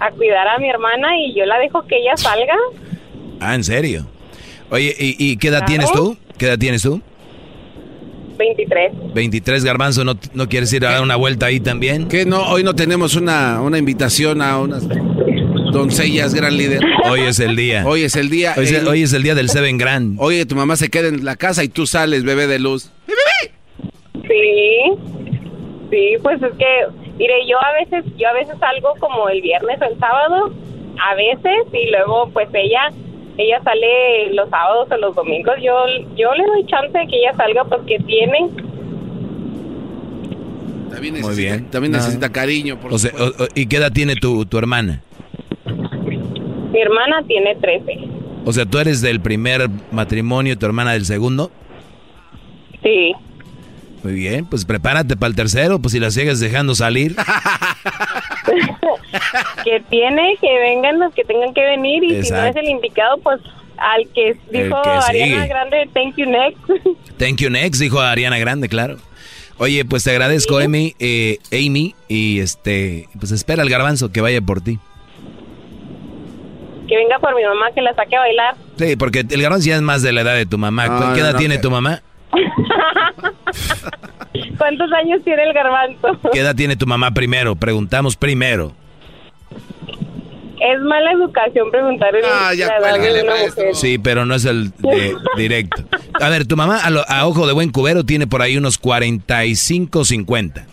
a 0.00 0.10
cuidar 0.10 0.48
a 0.48 0.58
mi 0.58 0.68
hermana 0.68 1.16
y 1.18 1.32
yo 1.34 1.44
la 1.46 1.58
dejo 1.58 1.82
que 1.86 1.98
ella 1.98 2.16
salga. 2.16 2.56
Ah, 3.40 3.54
¿en 3.54 3.62
serio? 3.62 4.06
Oye, 4.70 4.94
¿y, 4.98 5.16
y 5.18 5.36
qué 5.36 5.48
edad 5.48 5.58
Claro. 5.58 5.70
tienes 5.70 5.92
tú? 5.92 6.16
¿Qué 6.38 6.46
edad 6.46 6.58
tienes 6.58 6.82
tú? 6.82 7.00
23. 8.36 8.92
23 9.14 9.64
garbanzo, 9.64 10.04
¿no, 10.04 10.14
no 10.34 10.48
quieres 10.48 10.72
ir 10.72 10.86
a 10.86 10.92
dar 10.92 11.02
una 11.02 11.16
vuelta 11.16 11.46
ahí 11.46 11.60
también? 11.60 12.08
¿Qué 12.08 12.24
no? 12.24 12.42
Hoy 12.48 12.62
no 12.64 12.74
tenemos 12.74 13.16
una, 13.16 13.60
una 13.60 13.78
invitación 13.78 14.42
a 14.42 14.58
unas 14.58 14.86
doncellas 15.72 16.34
gran 16.34 16.56
líder. 16.56 16.80
Hoy 17.10 17.20
es 17.20 17.40
el 17.40 17.56
día. 17.56 17.84
Hoy 17.86 18.02
es 18.02 18.16
el 18.16 18.28
día. 18.30 18.54
Hoy 18.56 18.64
es, 18.64 18.86
hoy 18.86 19.02
es 19.02 19.12
el 19.12 19.22
día 19.22 19.34
del 19.34 19.48
Seven 19.48 19.78
Grand. 19.78 20.16
Oye, 20.20 20.46
tu 20.46 20.54
mamá 20.54 20.76
se 20.76 20.88
queda 20.90 21.08
en 21.08 21.24
la 21.24 21.36
casa 21.36 21.64
y 21.64 21.68
tú 21.68 21.86
sales, 21.86 22.24
bebé 22.24 22.46
de 22.46 22.58
luz. 22.58 22.92
Sí, 24.14 24.82
sí, 25.90 26.14
pues 26.22 26.40
es 26.42 26.52
que, 26.58 26.86
mire, 27.18 27.34
yo 27.48 27.56
a 27.58 27.72
veces, 27.72 28.04
yo 28.16 28.28
a 28.28 28.32
veces 28.32 28.54
salgo 28.60 28.94
como 29.00 29.28
el 29.28 29.40
viernes 29.42 29.78
o 29.80 29.84
el 29.84 29.98
sábado, 29.98 30.52
a 31.02 31.14
veces, 31.14 31.66
y 31.72 31.90
luego 31.90 32.30
pues 32.32 32.48
ella, 32.52 32.90
ella 33.38 33.60
sale 33.64 34.32
los 34.34 34.48
sábados 34.50 34.88
o 34.90 34.96
los 34.98 35.14
domingos, 35.14 35.54
yo, 35.62 35.74
yo 36.16 36.34
le 36.34 36.44
doy 36.44 36.66
chance 36.66 36.96
de 36.96 37.06
que 37.06 37.16
ella 37.18 37.32
salga 37.36 37.64
porque 37.64 37.98
tiene, 38.06 38.48
También 40.90 41.14
Muy 41.14 41.22
necesita, 41.22 41.54
bien. 41.56 41.70
También 41.70 41.92
No. 41.92 41.98
necesita 41.98 42.30
cariño. 42.30 42.78
Por 42.78 42.92
O 42.92 42.98
sea, 42.98 43.10
o- 43.18 43.44
o- 43.44 43.48
¿Y 43.54 43.66
qué 43.66 43.76
edad 43.78 43.90
tiene 43.92 44.14
tu, 44.14 44.44
tu 44.44 44.58
hermana? 44.58 45.00
mi 46.70 46.80
hermana 46.80 47.22
tiene 47.26 47.54
13. 47.56 47.98
O 48.44 48.52
sea, 48.52 48.66
¿tú 48.66 48.78
eres 48.78 49.00
del 49.00 49.20
primer 49.20 49.68
matrimonio 49.90 50.52
y 50.52 50.56
tu 50.56 50.66
hermana 50.66 50.92
del 50.92 51.04
segundo? 51.06 51.50
Sí. 52.82 53.12
Muy 54.02 54.14
bien, 54.14 54.46
pues 54.46 54.64
prepárate 54.64 55.16
para 55.16 55.28
el 55.28 55.36
tercero, 55.36 55.78
pues 55.78 55.92
si 55.92 56.00
la 56.00 56.10
sigues 56.10 56.40
dejando 56.40 56.74
salir. 56.74 57.14
que 59.64 59.80
tiene, 59.88 60.36
que 60.40 60.58
vengan 60.58 60.98
los 60.98 61.14
que 61.14 61.22
tengan 61.24 61.54
que 61.54 61.62
venir 61.62 62.02
y 62.02 62.24
si 62.24 62.32
no 62.32 62.42
es 62.42 62.56
el 62.56 62.68
indicado, 62.68 63.18
pues 63.18 63.40
al 63.78 64.08
que 64.12 64.36
dijo 64.50 64.82
que 64.82 64.88
Ariana 64.88 65.42
sigue. 65.42 65.48
Grande, 65.48 65.88
thank 65.94 66.16
you 66.16 66.26
next. 66.26 66.58
Thank 67.18 67.36
you 67.36 67.50
next, 67.50 67.80
dijo 67.80 68.00
Ariana 68.00 68.38
Grande, 68.38 68.68
claro. 68.68 68.96
Oye, 69.58 69.84
pues 69.84 70.02
te 70.02 70.10
agradezco, 70.10 70.58
Amy, 70.58 70.96
eh, 70.98 71.38
Amy, 71.52 71.94
y 72.08 72.40
este, 72.40 73.08
pues 73.20 73.30
espera 73.30 73.62
el 73.62 73.70
garbanzo 73.70 74.10
que 74.10 74.20
vaya 74.20 74.40
por 74.40 74.60
ti. 74.60 74.80
que 76.88 76.96
venga 76.96 77.20
por 77.20 77.36
mi 77.36 77.44
mamá, 77.44 77.70
que 77.72 77.80
la 77.80 77.94
saque 77.94 78.16
a 78.16 78.20
bailar. 78.20 78.56
Sí, 78.76 78.96
porque 78.96 79.20
el 79.20 79.42
garbanzo 79.42 79.68
ya 79.68 79.76
es 79.76 79.82
más 79.82 80.02
de 80.02 80.10
la 80.10 80.22
edad 80.22 80.34
de 80.34 80.46
tu 80.46 80.58
mamá. 80.58 80.88
No, 80.88 81.14
¿Qué 81.14 81.20
edad 81.20 81.34
no, 81.34 81.38
tiene 81.38 81.58
tu 81.58 81.70
mamá? 81.70 82.02
¿Cuántos 84.58 84.92
años 84.92 85.20
tiene 85.24 85.42
el 85.44 85.52
garbanzo? 85.52 86.18
¿Qué 86.32 86.40
edad 86.40 86.54
tiene 86.54 86.76
tu 86.76 86.86
mamá 86.86 87.10
primero? 87.12 87.56
Preguntamos 87.56 88.16
primero. 88.16 88.72
Es 90.60 90.80
mala 90.80 91.10
educación 91.12 91.70
preguntar 91.72 92.14
en 92.14 92.22
Ah, 92.24 92.54
ya 92.54 92.78
la 92.78 92.94
edad 92.96 93.14
de 93.14 93.22
una 93.24 93.32
mujer. 93.34 93.74
Sí, 93.74 93.98
pero 93.98 94.24
no 94.24 94.36
es 94.36 94.44
el 94.44 94.70
de- 94.78 95.16
directo. 95.36 95.82
A 96.20 96.28
ver, 96.28 96.46
tu 96.46 96.56
mamá 96.56 96.78
a, 96.84 96.90
lo- 96.90 97.04
a 97.08 97.26
ojo 97.26 97.46
de 97.48 97.52
buen 97.52 97.70
cubero 97.70 98.04
tiene 98.04 98.28
por 98.28 98.42
ahí 98.42 98.56
unos 98.56 98.78
45, 98.78 100.04
50. 100.04 100.66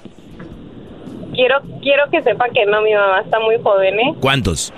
Quiero, 1.33 1.55
quiero 1.81 2.03
que 2.11 2.21
sepa 2.21 2.45
que 2.53 2.65
no, 2.67 2.81
mi 2.81 2.93
mamá 2.93 3.21
está 3.21 3.39
muy 3.39 3.55
joven, 3.63 3.99
¿eh? 3.99 4.13
¿Cuántos? 4.19 4.71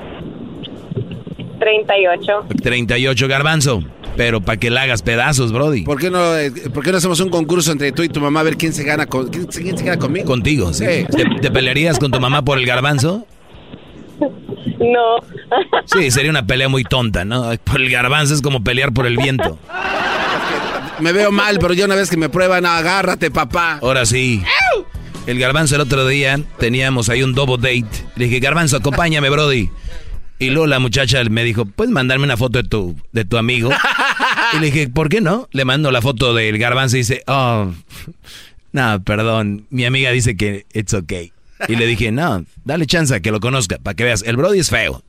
38. 1.59 2.45
38 2.63 3.27
garbanzo. 3.27 3.83
Pero 4.21 4.39
para 4.39 4.59
que 4.59 4.69
la 4.69 4.83
hagas 4.83 5.01
pedazos, 5.01 5.51
Brody. 5.51 5.81
¿Por 5.81 5.97
qué, 5.97 6.11
no, 6.11 6.37
eh, 6.37 6.51
¿Por 6.71 6.83
qué 6.83 6.91
no 6.91 6.99
hacemos 6.99 7.19
un 7.21 7.31
concurso 7.31 7.71
entre 7.71 7.91
tú 7.91 8.03
y 8.03 8.07
tu 8.07 8.21
mamá 8.21 8.41
a 8.41 8.43
ver 8.43 8.55
quién 8.55 8.71
se 8.71 8.83
gana, 8.83 9.07
con, 9.07 9.29
quién, 9.29 9.47
quién 9.47 9.75
se 9.75 9.83
gana 9.83 9.97
conmigo? 9.97 10.27
Contigo, 10.27 10.71
¿sí? 10.73 10.85
Sí. 10.85 11.05
¿Te, 11.17 11.25
te 11.41 11.49
pelearías 11.49 11.97
con 11.97 12.11
tu 12.11 12.19
mamá 12.19 12.43
por 12.43 12.59
el 12.59 12.67
garbanzo? 12.67 13.25
No. 14.19 15.25
Sí, 15.85 16.11
sería 16.11 16.29
una 16.29 16.45
pelea 16.45 16.69
muy 16.69 16.83
tonta, 16.83 17.25
¿no? 17.25 17.51
Por 17.63 17.81
el 17.81 17.89
garbanzo 17.89 18.35
es 18.35 18.43
como 18.43 18.63
pelear 18.63 18.93
por 18.93 19.07
el 19.07 19.17
viento. 19.17 19.57
Me 20.99 21.13
veo 21.13 21.31
mal, 21.31 21.57
pero 21.59 21.73
ya 21.73 21.85
una 21.85 21.95
vez 21.95 22.11
que 22.11 22.17
me 22.17 22.29
prueban, 22.29 22.63
agárrate, 22.67 23.31
papá. 23.31 23.79
Ahora 23.81 24.05
sí. 24.05 24.43
El 25.25 25.39
garbanzo 25.39 25.73
el 25.73 25.81
otro 25.81 26.05
día 26.05 26.39
teníamos 26.59 27.09
ahí 27.09 27.23
un 27.23 27.33
double 27.33 27.57
date. 27.57 28.05
Le 28.15 28.25
dije, 28.25 28.39
garbanzo, 28.39 28.77
acompáñame, 28.77 29.31
Brody. 29.31 29.71
Y 30.41 30.49
luego 30.49 30.65
la 30.65 30.79
muchacha 30.79 31.23
me 31.25 31.43
dijo, 31.43 31.65
¿puedes 31.65 31.93
mandarme 31.93 32.25
una 32.25 32.35
foto 32.35 32.63
de 32.63 32.67
tu, 32.67 32.95
de 33.11 33.25
tu 33.25 33.37
amigo? 33.37 33.69
Y 34.53 34.59
le 34.59 34.65
dije, 34.67 34.89
¿por 34.89 35.09
qué 35.09 35.21
no? 35.21 35.47
Le 35.51 35.65
mando 35.65 35.91
la 35.91 36.01
foto 36.01 36.33
del 36.33 36.57
garbanzo 36.57 36.97
y 36.97 36.99
dice, 36.99 37.23
oh, 37.27 37.73
no, 38.71 39.03
perdón, 39.03 39.67
mi 39.69 39.85
amiga 39.85 40.11
dice 40.11 40.35
que 40.35 40.65
it's 40.73 40.93
okay. 40.93 41.33
Y 41.67 41.75
le 41.75 41.85
dije, 41.85 42.11
no, 42.11 42.45
dale 42.65 42.85
chance 42.85 43.13
a 43.13 43.19
que 43.19 43.31
lo 43.31 43.39
conozca, 43.39 43.77
para 43.77 43.95
que 43.95 44.03
veas, 44.03 44.23
el 44.23 44.35
Brody 44.35 44.59
es 44.59 44.69
feo, 44.69 45.03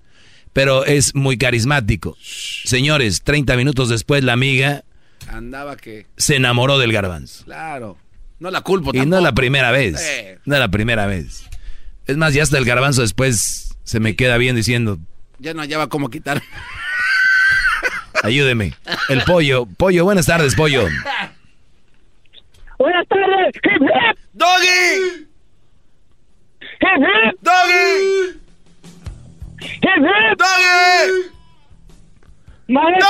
pero 0.52 0.84
es 0.84 1.14
muy 1.14 1.38
carismático. 1.38 2.16
Señores, 2.64 3.22
30 3.22 3.56
minutos 3.56 3.88
después 3.88 4.22
la 4.22 4.34
amiga 4.34 4.84
Andaba 5.28 5.76
que. 5.76 6.06
se 6.16 6.36
enamoró 6.36 6.78
del 6.78 6.92
garbanzo. 6.92 7.44
Claro. 7.44 7.96
No 8.38 8.50
la 8.50 8.60
culpo 8.62 8.90
Y 8.92 9.06
no 9.06 9.18
es 9.18 9.22
la 9.22 9.32
primera 9.32 9.70
vez. 9.70 10.00
Eh. 10.02 10.38
No 10.44 10.54
es 10.54 10.60
la 10.60 10.68
primera 10.68 11.06
vez. 11.06 11.44
Es 12.06 12.16
más, 12.16 12.34
ya 12.34 12.42
hasta 12.42 12.58
el 12.58 12.64
garbanzo 12.64 13.02
después 13.02 13.76
se 13.84 14.00
me 14.00 14.16
queda 14.16 14.36
bien 14.36 14.56
diciendo, 14.56 14.98
Ya 15.38 15.54
no 15.54 15.62
hallaba 15.62 15.88
cómo 15.88 16.10
quitar. 16.10 16.42
Ayúdeme. 18.22 18.72
El 19.08 19.22
pollo, 19.22 19.66
pollo, 19.76 20.04
buenas 20.04 20.26
tardes, 20.26 20.54
pollo. 20.54 20.86
Buenas 22.78 23.06
tardes. 23.08 23.54
Hip, 23.54 23.82
hip. 23.82 24.18
¡Doggy! 24.32 25.26
Hip, 26.80 26.98
hip. 26.98 27.36
¡Doggy! 27.42 28.40
Hip, 29.60 29.82
hip. 29.82 30.38
¡Doggy! 30.38 31.32
Maestro, 32.68 33.08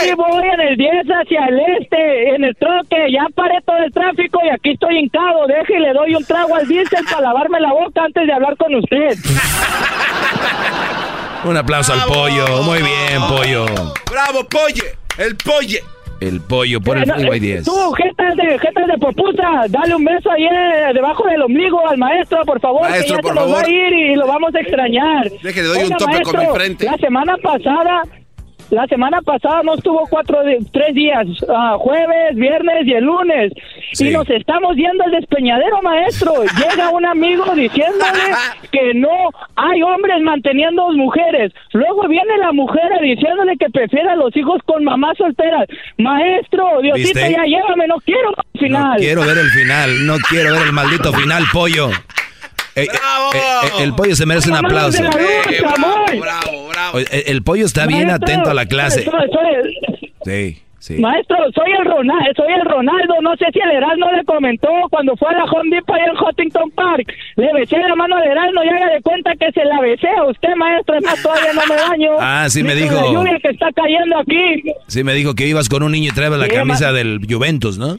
aquí 0.00 0.12
voy 0.14 0.44
en 0.54 0.60
el 0.60 0.76
10 0.76 1.06
hacia 1.06 1.44
el 1.46 1.58
este, 1.78 2.34
en 2.34 2.44
el 2.44 2.54
troque, 2.56 3.10
ya 3.12 3.26
paré 3.34 3.60
todo 3.66 3.76
el 3.78 3.92
tráfico 3.92 4.40
y 4.44 4.48
aquí 4.48 4.70
estoy 4.70 4.98
hincado. 5.00 5.46
Deje 5.48 5.76
y 5.76 5.80
le 5.80 5.92
doy 5.92 6.14
un 6.14 6.24
trago 6.24 6.54
al 6.56 6.66
diésel 6.66 7.04
para 7.04 7.20
lavarme 7.20 7.60
la 7.60 7.72
boca 7.72 8.04
antes 8.04 8.26
de 8.26 8.32
hablar 8.32 8.56
con 8.56 8.74
usted. 8.74 9.10
Un 11.44 11.56
aplauso 11.56 11.92
al 11.92 12.02
pollo. 12.04 12.62
Muy 12.62 12.78
bien, 12.78 13.20
pollo. 13.28 13.66
¡Bravo, 14.10 14.44
Polle! 14.48 14.94
¡El 15.18 15.36
Polle! 15.36 15.82
El 16.20 16.40
pollo 16.40 16.80
por 16.80 16.96
el 16.98 17.08
no, 17.08 17.14
Freeway 17.14 17.38
eh, 17.38 17.40
10. 17.40 17.64
Tú, 17.64 17.92
jetas 17.94 18.36
de, 18.36 18.56
jetas 18.60 18.86
de 18.86 18.96
popusa, 18.98 19.42
dale 19.68 19.96
un 19.96 20.04
beso 20.04 20.30
ahí 20.30 20.44
eh, 20.44 20.92
debajo 20.94 21.26
del 21.26 21.42
ombligo 21.42 21.84
al 21.88 21.98
maestro, 21.98 22.44
por 22.44 22.60
favor, 22.60 22.82
Maestro, 22.82 23.16
que 23.16 23.22
ya 23.22 23.22
por 23.22 23.32
se 23.32 23.40
nos 23.40 23.48
va 23.48 23.54
favor. 23.56 23.64
a 23.64 23.68
ir 23.68 23.92
y 23.92 24.14
lo 24.14 24.26
vamos 24.28 24.54
a 24.54 24.60
extrañar. 24.60 25.30
Deje, 25.42 25.62
le 25.62 25.66
doy 25.66 25.78
un 25.82 25.90
tope 25.90 26.22
con 26.22 26.32
mi 26.32 26.36
maestro, 26.36 26.54
frente. 26.54 26.86
La 26.86 26.96
semana 26.98 27.36
pasada, 27.38 28.02
la 28.72 28.86
semana 28.86 29.20
pasada 29.20 29.62
no 29.62 29.74
estuvo 29.74 30.06
cuatro, 30.08 30.38
tres 30.72 30.94
días, 30.94 31.26
ah, 31.46 31.76
jueves, 31.78 32.34
viernes 32.34 32.86
y 32.86 32.94
el 32.94 33.04
lunes. 33.04 33.52
Sí. 33.92 34.08
Y 34.08 34.12
nos 34.12 34.28
estamos 34.30 34.74
yendo 34.76 35.04
al 35.04 35.10
despeñadero, 35.10 35.82
maestro. 35.82 36.32
Llega 36.56 36.88
un 36.88 37.04
amigo 37.04 37.44
diciéndole 37.54 38.32
que 38.70 38.94
no 38.94 39.28
hay 39.56 39.82
hombres 39.82 40.22
manteniendo 40.22 40.90
mujeres. 40.92 41.52
Luego 41.74 42.08
viene 42.08 42.38
la 42.38 42.52
mujer 42.52 42.88
diciéndole 43.02 43.58
que 43.58 43.68
prefiere 43.68 44.08
a 44.08 44.16
los 44.16 44.34
hijos 44.34 44.58
con 44.64 44.84
mamás 44.84 45.18
solteras. 45.18 45.68
Maestro, 45.98 46.80
Diosito, 46.80 47.20
¿Viste? 47.20 47.32
ya 47.32 47.44
llévame, 47.44 47.86
no 47.86 47.96
quiero 47.98 48.30
al 48.30 48.58
final. 48.60 48.92
No 48.92 48.96
quiero 48.96 49.20
ver 49.20 49.36
el 49.36 49.50
final. 49.50 50.06
No 50.06 50.16
quiero 50.30 50.54
ver 50.54 50.62
el 50.62 50.72
maldito 50.72 51.12
final, 51.12 51.44
pollo. 51.52 51.90
Eh, 52.74 52.82
eh, 52.82 52.86
eh, 52.86 53.38
eh, 53.78 53.82
el 53.82 53.94
pollo 53.94 54.16
se 54.16 54.24
merece 54.26 54.50
un 54.50 54.56
aplauso. 54.56 55.02
luz, 55.02 55.14
Eh, 55.14 55.60
bravo, 56.20 56.68
bravo. 56.68 56.98
El, 56.98 57.06
el 57.26 57.42
pollo 57.42 57.66
está 57.66 57.86
bien 57.86 58.06
Maestro, 58.06 58.26
atento 58.26 58.50
a 58.50 58.54
la 58.54 58.66
clase. 58.66 59.04
soy- 59.04 59.12
soy- 59.30 59.78
Sí, 60.24 60.62
sí. 60.78 60.94
Maestro, 61.00 61.36
soy 61.54 61.72
el 61.78 61.84
Ronaldo, 61.84 62.30
soy 62.36 62.52
el 62.52 62.64
Ronaldo, 62.64 63.14
no 63.22 63.36
sé 63.36 63.46
si 63.52 63.58
el 63.58 63.72
Erasmo 63.72 64.10
le 64.12 64.24
comentó 64.24 64.68
cuando 64.88 65.16
fue 65.16 65.28
a 65.30 65.32
la 65.38 65.44
Home 65.44 65.74
Depot 65.74 65.96
en 65.96 66.16
Huntington 66.16 66.70
Park, 66.70 67.12
le 67.36 67.52
besé 67.54 67.76
la 67.78 67.94
mano 67.96 68.16
al 68.16 68.22
Erasmo 68.24 68.62
y 68.62 68.68
haga 68.68 68.86
de 68.94 69.02
cuenta 69.02 69.32
que 69.34 69.50
se 69.52 69.64
la 69.64 69.80
besé 69.80 70.08
a 70.16 70.24
usted, 70.24 70.54
maestro, 70.56 70.94
es 70.96 71.04
más, 71.04 71.20
todavía 71.22 71.52
no 71.54 71.62
me 71.66 71.74
baño. 71.76 72.10
Ah, 72.20 72.46
sí 72.48 72.62
me 72.62 72.74
dijo. 72.76 72.94
La 72.94 73.02
lluvia 73.12 73.38
que 73.42 73.48
está 73.48 73.66
cayendo 73.72 74.16
aquí. 74.18 74.62
Sí, 74.86 75.02
me 75.02 75.12
dijo 75.14 75.34
que 75.34 75.46
ibas 75.48 75.68
con 75.68 75.82
un 75.82 75.90
niño 75.92 76.10
y 76.12 76.14
traebas 76.14 76.38
la 76.38 76.46
Sí, 76.46 76.52
camisa 76.52 76.92
del 76.92 77.20
Juventus, 77.28 77.78
¿no? 77.78 77.98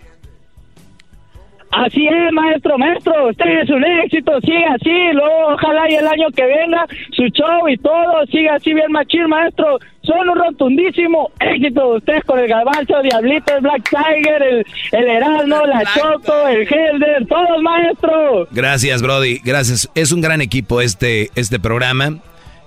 Así 1.75 2.05
es, 2.05 2.31
maestro, 2.31 2.77
maestro, 2.77 3.29
usted 3.29 3.61
es 3.63 3.69
un 3.69 3.83
éxito, 3.83 4.39
sigue 4.41 4.63
así, 4.65 4.91
luego 5.13 5.53
ojalá 5.53 5.89
y 5.89 5.95
el 5.95 6.07
año 6.07 6.27
que 6.35 6.45
venga 6.45 6.85
su 7.11 7.23
show 7.29 7.67
y 7.67 7.77
todo, 7.77 8.25
sigue 8.31 8.49
así 8.49 8.73
bien 8.73 8.91
machín, 8.91 9.27
maestro, 9.27 9.79
son 10.03 10.29
un 10.29 10.37
rotundísimo 10.37 11.31
éxito, 11.39 11.95
ustedes 11.95 12.23
con 12.25 12.37
el 12.37 12.47
garbanzo, 12.47 13.01
Diablito, 13.01 13.55
el 13.55 13.61
Black 13.61 13.89
Tiger, 13.89 14.43
el, 14.43 14.65
el 14.91 15.07
Erasmo, 15.07 15.65
la 15.65 15.83
Choco, 15.95 16.47
el 16.47 16.67
Helder, 16.67 17.25
todos, 17.27 17.61
maestro. 17.63 18.47
Gracias, 18.51 19.01
Brody. 19.01 19.39
Gracias. 19.43 19.89
Es 19.95 20.11
un 20.11 20.21
gran 20.21 20.41
equipo 20.41 20.81
este, 20.81 21.29
este 21.35 21.59
programa. 21.59 22.19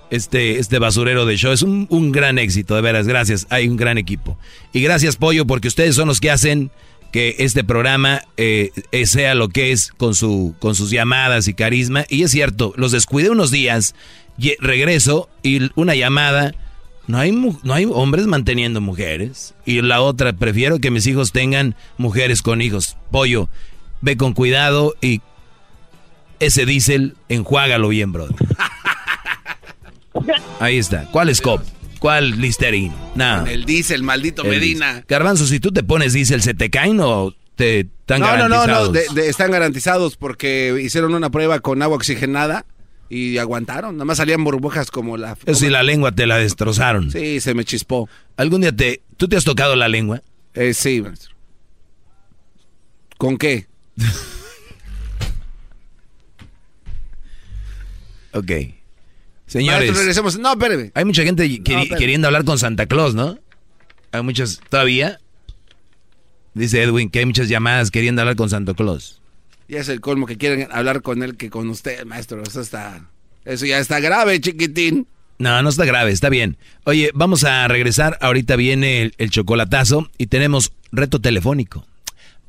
Este, 0.09 0.57
este 0.57 0.79
basurero 0.79 1.25
de 1.25 1.35
show 1.35 1.51
es 1.51 1.61
un, 1.61 1.85
un 1.89 2.13
gran 2.13 2.39
éxito, 2.39 2.75
de 2.75 2.81
veras. 2.81 3.07
Gracias. 3.07 3.45
Hay 3.49 3.67
un 3.67 3.75
gran 3.75 3.97
equipo. 3.97 4.37
Y 4.71 4.81
gracias, 4.81 5.17
Pollo, 5.17 5.45
porque 5.45 5.67
ustedes 5.67 5.95
son 5.95 6.07
los 6.07 6.21
que 6.21 6.31
hacen 6.31 6.71
que 7.17 7.33
este 7.39 7.63
programa 7.63 8.21
eh, 8.37 8.69
eh, 8.91 9.07
sea 9.07 9.33
lo 9.33 9.49
que 9.49 9.71
es 9.71 9.89
con, 9.89 10.13
su, 10.13 10.53
con 10.59 10.75
sus 10.75 10.91
llamadas 10.91 11.47
y 11.47 11.55
carisma. 11.55 12.05
Y 12.09 12.21
es 12.21 12.29
cierto, 12.29 12.73
los 12.75 12.91
descuidé 12.91 13.31
unos 13.31 13.49
días, 13.49 13.95
y 14.37 14.53
regreso 14.59 15.27
y 15.41 15.71
una 15.73 15.95
llamada. 15.95 16.53
No 17.07 17.17
hay, 17.17 17.31
no 17.31 17.73
hay 17.73 17.85
hombres 17.91 18.27
manteniendo 18.27 18.81
mujeres. 18.81 19.55
Y 19.65 19.81
la 19.81 20.01
otra, 20.01 20.33
prefiero 20.33 20.77
que 20.77 20.91
mis 20.91 21.07
hijos 21.07 21.31
tengan 21.31 21.73
mujeres 21.97 22.43
con 22.43 22.61
hijos. 22.61 22.97
Pollo, 23.09 23.49
ve 24.01 24.15
con 24.15 24.33
cuidado 24.33 24.93
y 25.01 25.21
ese 26.39 26.67
diésel, 26.67 27.15
enjuágalo 27.29 27.87
bien, 27.87 28.11
brother. 28.11 28.35
Ahí 30.59 30.77
está. 30.77 31.05
¿Cuál 31.11 31.33
Scop? 31.33 31.63
¿Cuál 31.99 32.39
Listerine? 32.39 32.93
Nada. 33.15 33.51
El 33.51 33.65
diésel, 33.65 34.03
maldito 34.03 34.43
El 34.43 34.49
Medina. 34.49 34.85
diésel. 34.87 35.05
Garbanzo, 35.07 35.47
si 35.47 35.59
tú 35.59 35.71
te 35.71 35.83
pones 35.83 36.13
diésel, 36.13 36.41
¿se 36.41 36.53
te 36.53 36.69
caen 36.69 36.99
o 36.99 37.33
te 37.55 37.81
están 37.81 38.21
No, 38.21 38.37
no, 38.37 38.47
no, 38.49 38.55
garantizados? 38.59 38.87
no, 38.87 38.93
de- 38.93 39.21
de- 39.21 39.29
están 39.29 39.51
garantizados 39.51 40.15
porque 40.15 40.79
hicieron 40.81 41.13
una 41.15 41.29
prueba 41.31 41.59
con 41.59 41.81
agua 41.81 41.95
oxigenada 41.97 42.65
y 43.09 43.37
aguantaron. 43.39 43.95
Nada 43.95 44.05
más 44.05 44.17
salían 44.17 44.43
burbujas 44.43 44.91
como 44.91 45.17
la... 45.17 45.37
Eso 45.45 45.59
sí, 45.59 45.69
la 45.69 45.81
lengua 45.81 46.11
te 46.11 46.27
la 46.27 46.37
destrozaron. 46.37 47.09
Sí, 47.11 47.39
se 47.39 47.53
me 47.55 47.65
chispó. 47.65 48.07
¿Algún 48.35 48.61
día 48.61 48.75
te... 48.75 49.01
¿Tú 49.17 49.27
te 49.27 49.35
has 49.37 49.43
tocado 49.45 49.75
la 49.75 49.87
lengua? 49.87 50.21
Eh, 50.53 50.73
sí, 50.73 51.01
maestro. 51.01 51.35
¿Con 53.17 53.37
qué? 53.37 53.67
Ok. 58.33 58.51
Señores, 59.47 59.79
Maestro, 59.79 59.97
regresemos. 59.99 60.37
No, 60.37 60.51
espéreme. 60.51 60.91
hay 60.93 61.05
mucha 61.05 61.23
gente 61.23 61.43
queri- 61.47 61.59
espérame. 61.83 61.97
queriendo 61.97 62.27
hablar 62.27 62.43
con 62.45 62.59
Santa 62.59 62.85
Claus, 62.85 63.15
¿no? 63.15 63.39
Hay 64.11 64.21
muchas... 64.21 64.59
¿Todavía? 64.69 65.19
Dice 66.53 66.81
Edwin 66.83 67.09
que 67.09 67.19
hay 67.19 67.25
muchas 67.25 67.49
llamadas 67.49 67.91
queriendo 67.91 68.21
hablar 68.21 68.35
con 68.35 68.49
Santa 68.49 68.73
Claus. 68.73 69.21
Ya 69.67 69.79
es 69.79 69.89
el 69.89 70.01
colmo 70.01 70.25
que 70.25 70.37
quieren 70.37 70.67
hablar 70.71 71.01
con 71.01 71.23
él 71.23 71.35
que 71.37 71.49
con 71.49 71.69
usted, 71.69 72.05
maestro. 72.05 72.41
Eso 72.43 72.61
está... 72.61 73.09
Eso 73.45 73.65
ya 73.65 73.79
está 73.79 73.99
grave, 73.99 74.39
chiquitín. 74.41 75.07
No, 75.39 75.61
no 75.61 75.69
está 75.69 75.85
grave, 75.85 76.11
está 76.11 76.29
bien. 76.29 76.57
Oye, 76.83 77.11
vamos 77.13 77.43
a 77.43 77.67
regresar. 77.67 78.17
Ahorita 78.21 78.55
viene 78.55 79.03
el, 79.03 79.13
el 79.17 79.29
chocolatazo 79.29 80.09
y 80.17 80.27
tenemos 80.27 80.73
reto 80.91 81.21
telefónico. 81.21 81.85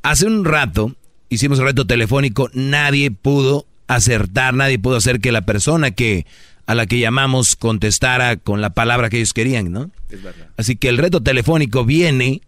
Hace 0.02 0.26
un 0.26 0.44
rato 0.44 0.96
hicimos 1.28 1.58
reto 1.58 1.86
telefónico, 1.86 2.50
nadie 2.54 3.10
pudo 3.10 3.66
acertar, 3.88 4.54
nadie 4.54 4.78
pudo 4.78 4.96
hacer 4.96 5.20
que 5.20 5.32
la 5.32 5.42
persona 5.42 5.90
que 5.90 6.24
a 6.68 6.74
la 6.74 6.84
que 6.84 6.98
llamamos 6.98 7.56
contestara 7.56 8.36
con 8.36 8.60
la 8.60 8.74
palabra 8.74 9.08
que 9.08 9.16
ellos 9.16 9.32
querían, 9.32 9.72
¿no? 9.72 9.90
Es 10.10 10.22
verdad. 10.22 10.48
Así 10.58 10.76
que 10.76 10.90
el 10.90 10.98
reto 10.98 11.22
telefónico 11.22 11.86
viene 11.86 12.42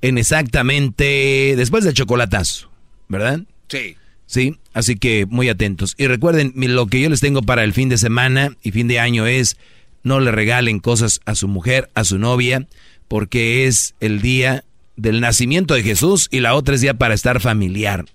en 0.00 0.16
exactamente 0.16 1.52
después 1.54 1.84
del 1.84 1.92
chocolatazo, 1.92 2.70
¿verdad? 3.08 3.40
Sí. 3.68 3.94
Sí, 4.24 4.56
así 4.72 4.96
que 4.96 5.26
muy 5.26 5.50
atentos. 5.50 5.94
Y 5.98 6.06
recuerden, 6.06 6.54
lo 6.56 6.86
que 6.86 6.98
yo 7.02 7.10
les 7.10 7.20
tengo 7.20 7.42
para 7.42 7.62
el 7.62 7.74
fin 7.74 7.90
de 7.90 7.98
semana 7.98 8.56
y 8.62 8.70
fin 8.70 8.88
de 8.88 9.00
año 9.00 9.26
es 9.26 9.58
no 10.02 10.18
le 10.18 10.32
regalen 10.32 10.80
cosas 10.80 11.20
a 11.26 11.34
su 11.34 11.46
mujer, 11.46 11.90
a 11.92 12.04
su 12.04 12.18
novia, 12.18 12.66
porque 13.06 13.66
es 13.66 13.94
el 14.00 14.22
día 14.22 14.64
del 14.96 15.20
nacimiento 15.20 15.74
de 15.74 15.82
Jesús 15.82 16.28
y 16.30 16.40
la 16.40 16.54
otra 16.54 16.74
es 16.74 16.80
día 16.80 16.94
para 16.94 17.12
estar 17.12 17.38
familiar. 17.38 18.06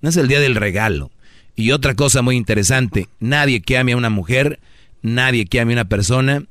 No 0.00 0.08
es 0.08 0.16
el 0.16 0.26
día 0.26 0.40
del 0.40 0.56
regalo. 0.56 1.12
Y 1.54 1.70
otra 1.70 1.94
cosa 1.94 2.22
muy 2.22 2.34
interesante, 2.34 3.06
nadie 3.20 3.60
que 3.60 3.78
ame 3.78 3.92
a 3.92 3.96
una 3.96 4.10
mujer, 4.10 4.58
nadie 5.06 5.46
que 5.46 5.60
ame 5.60 5.72
a 5.72 5.76
una 5.76 5.88
persona, 5.88 6.44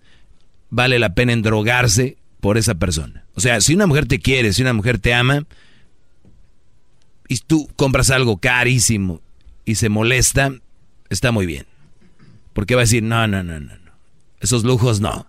vale 0.69 0.99
la 0.99 1.13
pena 1.13 1.33
endrogarse 1.33 2.17
por 2.39 2.57
esa 2.57 2.75
persona. 2.75 3.25
O 3.35 3.41
sea, 3.41 3.61
si 3.61 3.73
una 3.73 3.87
mujer 3.87 4.07
te 4.07 4.19
quiere, 4.19 4.53
si 4.53 4.61
una 4.61 4.73
mujer 4.73 4.99
te 4.99 5.13
ama, 5.13 5.45
y 7.27 7.37
tú 7.37 7.67
compras 7.75 8.11
algo 8.11 8.37
carísimo 8.37 9.21
y 9.65 9.75
se 9.75 9.89
molesta, 9.89 10.53
está 11.09 11.31
muy 11.31 11.45
bien. 11.45 11.65
Porque 12.53 12.75
va 12.75 12.81
a 12.81 12.85
decir, 12.85 13.03
no, 13.03 13.27
no, 13.27 13.43
no, 13.43 13.59
no. 13.59 13.71
Esos 14.39 14.63
lujos 14.63 15.01
no. 15.01 15.27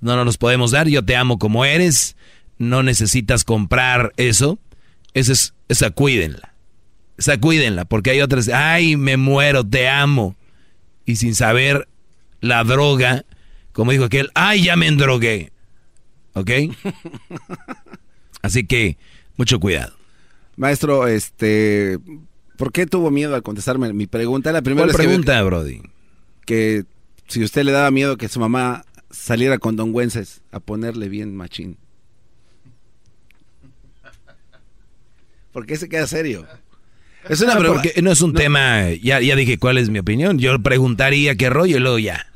No 0.00 0.16
nos 0.16 0.24
los 0.24 0.38
podemos 0.38 0.70
dar, 0.70 0.88
yo 0.88 1.04
te 1.04 1.16
amo 1.16 1.38
como 1.38 1.64
eres, 1.64 2.16
no 2.56 2.82
necesitas 2.82 3.44
comprar 3.44 4.12
eso. 4.16 4.58
Esa 5.12 5.32
es, 5.32 5.54
esa 5.68 5.90
cuídenla. 5.90 6.54
Esa 7.16 7.38
cuídenla, 7.38 7.84
porque 7.84 8.10
hay 8.10 8.20
otras, 8.20 8.48
ay, 8.48 8.96
me 8.96 9.16
muero, 9.16 9.66
te 9.66 9.88
amo. 9.88 10.36
Y 11.04 11.16
sin 11.16 11.34
saber 11.34 11.88
la 12.40 12.64
droga, 12.64 13.24
como 13.72 13.92
dijo 13.92 14.04
aquel, 14.04 14.30
ay, 14.34 14.64
ya 14.64 14.76
me 14.76 14.86
endrogué. 14.86 15.52
¿Ok? 16.34 16.50
Así 18.42 18.64
que, 18.66 18.96
mucho 19.36 19.58
cuidado. 19.60 19.94
Maestro, 20.56 21.06
este... 21.06 21.98
¿Por 22.56 22.72
qué 22.72 22.86
tuvo 22.86 23.10
miedo 23.10 23.34
al 23.36 23.42
contestarme 23.42 23.92
mi 23.92 24.06
pregunta? 24.06 24.50
La 24.52 24.62
primera 24.62 24.86
¿Cuál 24.86 24.88
vez 24.88 24.96
que- 24.96 25.06
pregunta, 25.06 25.42
Brody? 25.42 25.82
que 26.44 26.84
si 27.28 27.42
usted 27.44 27.62
le 27.64 27.72
daba 27.72 27.90
miedo 27.90 28.16
que 28.16 28.28
su 28.28 28.40
mamá 28.40 28.84
saliera 29.10 29.58
con 29.58 29.76
Don 29.76 29.92
Güences 29.92 30.40
a 30.50 30.60
ponerle 30.60 31.08
bien 31.08 31.36
machín. 31.36 31.76
¿Por 35.52 35.66
qué 35.66 35.76
se 35.76 35.88
queda 35.88 36.06
serio? 36.06 36.46
Es 37.28 37.40
una 37.40 37.54
Ah, 37.54 37.58
pregunta. 37.58 37.82
porque 37.82 38.02
no 38.02 38.10
es 38.12 38.20
un 38.20 38.34
tema, 38.34 38.90
ya, 39.02 39.20
ya 39.20 39.36
dije 39.36 39.58
cuál 39.58 39.78
es 39.78 39.90
mi 39.90 39.98
opinión. 39.98 40.38
Yo 40.38 40.58
preguntaría 40.60 41.34
qué 41.36 41.50
rollo 41.50 41.76
y 41.76 41.80
luego 41.80 41.98
ya. 41.98 42.26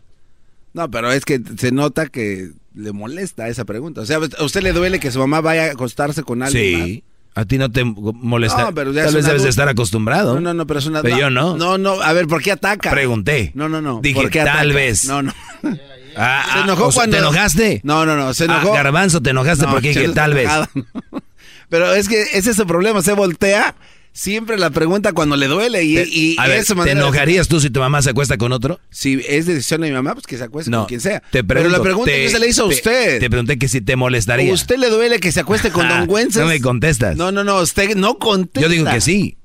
No, 0.74 0.90
pero 0.90 1.12
es 1.12 1.24
que 1.24 1.40
se 1.58 1.70
nota 1.72 2.06
que 2.06 2.50
le 2.74 2.92
molesta 2.92 3.48
esa 3.48 3.64
pregunta. 3.64 4.00
O 4.00 4.06
sea, 4.06 4.18
¿a 4.38 4.44
usted 4.44 4.62
le 4.62 4.72
duele 4.72 5.00
que 5.00 5.10
su 5.10 5.18
mamá 5.18 5.40
vaya 5.40 5.66
a 5.66 5.72
acostarse 5.72 6.22
con 6.22 6.42
alguien 6.42 6.84
Sí. 6.86 7.04
A 7.34 7.46
ti 7.46 7.56
no 7.56 7.70
te 7.70 7.82
molesta. 7.84 8.60
No, 8.64 8.74
pero 8.74 8.92
ya 8.92 9.04
Tal 9.06 9.14
vez 9.14 9.24
debes 9.24 9.42
de 9.42 9.48
estar 9.48 9.66
acostumbrado. 9.66 10.34
No, 10.34 10.40
no, 10.40 10.52
no, 10.52 10.66
pero 10.66 10.80
es 10.80 10.84
una... 10.86 11.00
Pero 11.00 11.16
yo 11.18 11.30
no. 11.30 11.56
No, 11.56 11.78
no, 11.78 12.02
a 12.02 12.12
ver, 12.12 12.26
¿por 12.26 12.42
qué 12.42 12.52
ataca? 12.52 12.90
Pregunté. 12.90 13.52
No, 13.54 13.70
no, 13.70 13.80
no. 13.80 14.00
Dije, 14.02 14.20
¿por 14.20 14.28
qué 14.30 14.40
tal 14.40 14.48
ataca? 14.70 14.74
vez. 14.74 15.04
No, 15.06 15.22
no. 15.22 15.32
Ah, 15.62 16.44
Se 16.52 16.58
ah, 16.58 16.62
enojó 16.64 16.88
o 16.88 16.92
sea, 16.92 17.00
cuando- 17.00 17.16
¿Te 17.16 17.22
enojaste? 17.22 17.80
No, 17.84 18.04
no, 18.04 18.16
no, 18.16 18.34
se 18.34 18.44
Ah, 18.44 18.46
enojó. 18.58 18.72
Garbanzo, 18.74 19.22
¿te 19.22 19.30
enojaste 19.30 19.64
No, 19.64 19.72
porque 19.72 19.92
está 19.92 20.12
tal 20.12 20.34
vez? 20.34 20.50
Pero 21.70 21.94
es 21.94 22.06
que 22.06 22.20
ese 22.34 22.50
es 22.50 22.56
su 22.56 22.66
problema, 22.66 23.00
se 23.00 23.14
voltea 23.14 23.74
siempre 24.12 24.58
la 24.58 24.70
pregunta 24.70 25.12
cuando 25.12 25.36
le 25.36 25.46
duele 25.46 25.84
y, 25.84 25.98
y 25.98 26.36
a 26.38 26.46
ver, 26.46 26.58
es 26.58 26.66
su 26.66 26.74
¿te 26.74 26.90
enojarías 26.92 27.48
tú 27.48 27.60
si 27.60 27.70
tu 27.70 27.80
mamá 27.80 28.02
se 28.02 28.10
acuesta 28.10 28.36
con 28.36 28.52
otro? 28.52 28.78
Si 28.90 29.20
es 29.28 29.46
decisión 29.46 29.80
de 29.80 29.88
mi 29.88 29.94
mamá, 29.94 30.14
pues 30.14 30.26
que 30.26 30.36
se 30.38 30.44
acueste 30.44 30.70
No, 30.70 30.80
con 30.80 30.88
quien 30.88 31.00
sea. 31.00 31.22
Te 31.30 31.42
Pero 31.42 31.68
la 31.68 31.82
pregunta 31.82 32.10
te- 32.10 32.24
que 32.24 32.28
se 32.30 32.38
le 32.38 32.48
hizo 32.48 32.66
a 32.66 32.68
te- 32.68 32.74
usted. 32.74 33.20
Te 33.20 33.30
pregunté 33.30 33.58
que 33.58 33.68
si 33.68 33.80
te 33.80 33.96
molestaría. 33.96 34.50
¿A 34.50 34.54
usted 34.54 34.76
le 34.76 34.88
duele 34.90 35.18
que 35.20 35.32
se 35.32 35.40
acueste 35.40 35.70
con 35.70 35.88
Don 35.88 36.06
Güences? 36.06 36.42
no 36.42 36.48
me 36.48 36.60
contestas. 36.60 37.16
No, 37.16 37.32
no, 37.32 37.42
no, 37.44 37.60
usted 37.60 37.96
no 37.96 38.18
contesta. 38.18 38.60
Yo 38.60 38.68
digo 38.68 38.90
que 38.90 39.00
sí. 39.00 39.36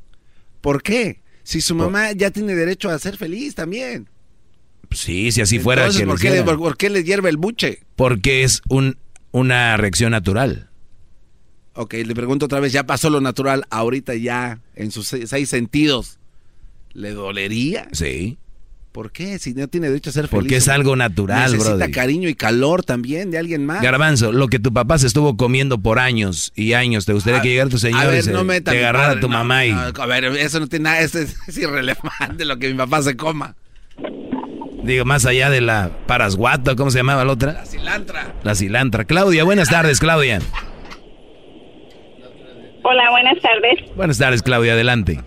¿Por 0.61 0.83
qué? 0.83 1.21
Si 1.43 1.61
su 1.61 1.75
mamá 1.75 2.11
ya 2.11 2.29
tiene 2.31 2.53
derecho 2.55 2.89
a 2.89 2.99
ser 2.99 3.15
feliz 3.15 3.55
también. 3.55 4.09
Sí, 4.91 5.31
si 5.31 5.41
así 5.41 5.59
fuera 5.59 5.83
Entonces, 5.83 6.05
¿por, 6.05 6.19
qué 6.19 6.29
le, 6.29 6.43
por, 6.43 6.57
por 6.57 6.77
qué 6.77 6.89
le 6.89 7.03
hierve 7.03 7.29
el 7.29 7.37
buche? 7.37 7.79
Porque 7.95 8.43
es 8.43 8.61
un, 8.69 8.97
una 9.31 9.75
reacción 9.77 10.11
natural. 10.11 10.66
Ok, 11.79 11.93
le 11.93 12.15
pregunto 12.15 12.47
otra 12.47 12.59
vez, 12.59 12.73
ya 12.73 12.85
pasó 12.85 13.09
lo 13.11 13.21
natural, 13.21 13.63
ahorita 13.69 14.15
ya, 14.15 14.59
en 14.75 14.91
sus 14.91 15.07
seis, 15.07 15.47
sentidos, 15.49 16.17
¿le 16.93 17.11
dolería? 17.11 17.87
Sí. 17.91 18.37
¿Por 18.91 19.11
qué? 19.11 19.37
Si 19.37 19.53
no 19.53 19.67
tiene 19.67 19.89
derecho 19.89 20.09
a 20.09 20.13
ser 20.13 20.27
feliz. 20.27 20.41
Porque 20.41 20.55
es 20.55 20.67
algo 20.69 20.95
natural, 20.95 21.51
Necesita 21.51 21.75
brody. 21.77 21.91
cariño 21.91 22.29
y 22.29 22.33
calor 22.33 22.83
también 22.83 23.29
de 23.29 23.37
alguien 23.37 23.63
más. 23.63 23.83
Garbanzo, 23.83 24.31
lo 24.31 24.47
que 24.47 24.57
tu 24.57 24.73
papá 24.73 24.97
se 24.97 25.05
estuvo 25.05 25.37
comiendo 25.37 25.77
por 25.77 25.99
años 25.99 26.51
y 26.55 26.73
años, 26.73 27.05
¿te 27.05 27.13
gustaría 27.13 27.37
A- 27.39 27.41
que 27.43 27.49
llegara 27.49 27.69
tu 27.69 27.77
señor 27.77 28.01
a 28.01 28.05
y 28.05 28.07
ver, 28.07 28.23
se- 28.23 28.31
no 28.31 28.43
meta 28.43 28.71
te 28.71 28.77
a 28.77 28.81
agarrara 28.81 29.07
padre, 29.09 29.21
tu 29.21 29.27
no, 29.27 29.33
mamá 29.37 29.65
y... 29.67 29.71
no, 29.71 29.79
a 29.79 30.05
ver, 30.07 30.23
eso 30.25 30.59
no 30.59 30.65
tiene 30.67 30.83
nada, 30.85 30.99
eso 31.01 31.19
es, 31.19 31.35
es 31.47 31.57
irrelevante 31.59 32.43
lo 32.45 32.57
que 32.57 32.69
mi 32.71 32.73
papá 32.75 33.03
se 33.03 33.15
coma. 33.15 33.55
Digo, 34.83 35.05
más 35.05 35.27
allá 35.27 35.51
de 35.51 35.61
la 35.61 35.91
parasguata, 36.07 36.75
¿cómo 36.75 36.89
se 36.89 36.97
llamaba 36.97 37.23
la 37.23 37.33
otra? 37.33 37.53
La 37.53 37.65
cilantra. 37.67 38.33
La 38.43 38.55
cilantra. 38.55 39.05
Claudia, 39.05 39.43
buenas 39.43 39.69
tardes, 39.69 39.99
Claudia. 39.99 40.39
Hola, 42.89 43.09
buenas 43.11 43.37
tardes. 43.41 43.95
Buenas 43.97 44.17
tardes, 44.17 44.41
Claudia, 44.41 44.71
adelante. 44.73 45.17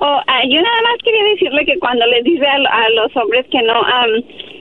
Oh, 0.00 0.20
ah, 0.28 0.42
yo 0.48 0.62
nada 0.62 0.82
más 0.82 0.96
quería 1.02 1.24
decirle 1.24 1.64
que 1.66 1.76
cuando 1.80 2.06
les 2.06 2.22
dice 2.22 2.46
a, 2.46 2.54
a 2.54 2.88
los 2.90 3.16
hombres 3.16 3.44
que 3.50 3.60
no, 3.62 3.74
am, 3.82 4.10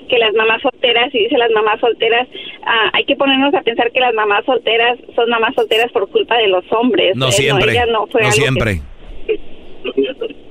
que 0.10 0.18
las 0.18 0.34
mamás 0.34 0.60
solteras, 0.64 1.14
y 1.14 1.20
dice 1.20 1.38
las 1.38 1.52
mamás 1.52 1.80
solteras, 1.80 2.28
ah, 2.66 2.90
hay 2.94 3.06
que 3.06 3.16
ponernos 3.16 3.54
a 3.54 3.62
pensar 3.62 3.92
que 3.92 4.00
las 4.00 4.16
mamás 4.16 4.46
solteras 4.46 4.98
son 5.16 5.30
mamás 5.30 5.54
solteras 5.54 5.92
por 5.92 6.10
culpa 6.10 6.38
de 6.38 6.48
los 6.48 6.64
hombres. 6.72 7.16
No 7.16 7.28
Eh, 7.28 7.34
siempre. 7.34 7.72
ella 7.74 7.86
no 7.86 8.08
fue 8.08 8.22
no 8.22 8.28
algo 8.30 8.36
que- 8.36 8.42
siempre. 8.42 8.82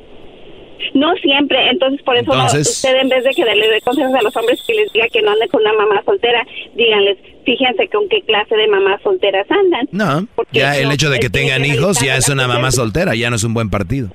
no 0.96 1.14
siempre, 1.16 1.70
entonces 1.70 2.02
por 2.02 2.16
eso 2.16 2.32
Entonces- 2.32 2.68
usted 2.68 2.96
en 3.00 3.08
vez 3.08 3.22
de 3.24 3.30
que 3.30 3.44
le 3.44 3.68
dé 3.68 3.80
consejos 3.82 4.14
a 4.14 4.22
los 4.22 4.36
hombres 4.36 4.60
que 4.66 4.74
les 4.74 4.92
diga 4.92 5.06
que 5.08 5.22
no 5.22 5.30
anden 5.32 5.48
con 5.48 5.60
una 5.60 5.72
mamá 5.74 6.02
soltera, 6.04 6.44
díganles, 6.74 7.18
fíjense 7.44 7.88
con 7.88 8.08
qué 8.08 8.22
clase 8.22 8.56
de 8.56 8.66
mamás 8.68 9.00
solteras 9.02 9.46
andan. 9.50 9.88
No, 9.92 10.26
Porque 10.34 10.58
ya 10.58 10.76
el 10.78 10.88
no, 10.88 10.92
hecho 10.92 11.10
de 11.10 11.18
que 11.20 11.30
tengan 11.30 11.64
en 11.64 11.74
hijos 11.74 12.00
ya 12.00 12.16
es 12.16 12.28
una 12.28 12.48
mamá 12.48 12.70
soltera, 12.70 13.14
ya 13.14 13.30
no 13.30 13.36
es 13.36 13.44
un 13.44 13.54
buen 13.54 13.70
partido. 13.70 14.08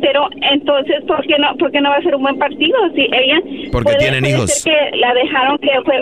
Pero 0.00 0.28
entonces, 0.52 0.96
¿por 1.06 1.20
qué 1.26 1.36
no, 1.38 1.54
por 1.58 1.70
qué 1.70 1.80
no 1.80 1.90
va 1.90 1.96
a 1.96 2.02
ser 2.02 2.14
un 2.14 2.22
buen 2.22 2.38
partido? 2.38 2.76
Si 2.94 3.02
ella 3.02 3.40
Porque 3.72 3.94
tienen 3.96 4.20
puede 4.20 4.34
hijos. 4.34 4.50
Ser 4.50 4.72
que 4.72 4.96
la 4.96 5.12
dejaron 5.14 5.58
que 5.58 5.70
fue, 5.84 6.00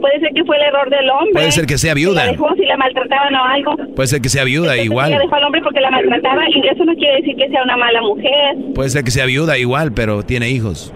puede 0.00 0.20
ser 0.20 0.28
que 0.34 0.44
fue 0.44 0.56
el 0.56 0.62
error 0.64 0.90
del 0.90 1.08
hombre. 1.10 1.32
Puede 1.32 1.52
ser 1.52 1.66
que 1.66 1.78
sea 1.78 1.94
viuda. 1.94 2.20
Si 2.20 2.26
la 2.26 2.32
dejó, 2.32 2.54
si 2.54 2.64
la 2.66 2.76
maltrataban 2.76 3.34
o 3.34 3.44
algo. 3.44 3.76
Puede 3.96 4.06
ser 4.08 4.20
que 4.20 4.28
sea 4.28 4.44
viuda 4.44 4.74
Ella 4.74 4.84
igual. 4.84 5.10
dejó 5.18 5.34
al 5.34 5.44
hombre 5.44 5.62
porque 5.62 5.80
la 5.80 5.90
maltrataba 5.90 6.42
y 6.50 6.66
eso 6.68 6.84
no 6.84 6.94
quiere 6.94 7.16
decir 7.16 7.36
que 7.36 7.48
sea 7.48 7.62
una 7.62 7.76
mala 7.76 8.02
mujer. 8.02 8.56
Puede 8.74 8.90
ser 8.90 9.04
que 9.04 9.10
sea 9.10 9.24
viuda 9.26 9.56
igual, 9.58 9.92
pero 9.94 10.22
tiene 10.22 10.50
hijos. 10.50 10.92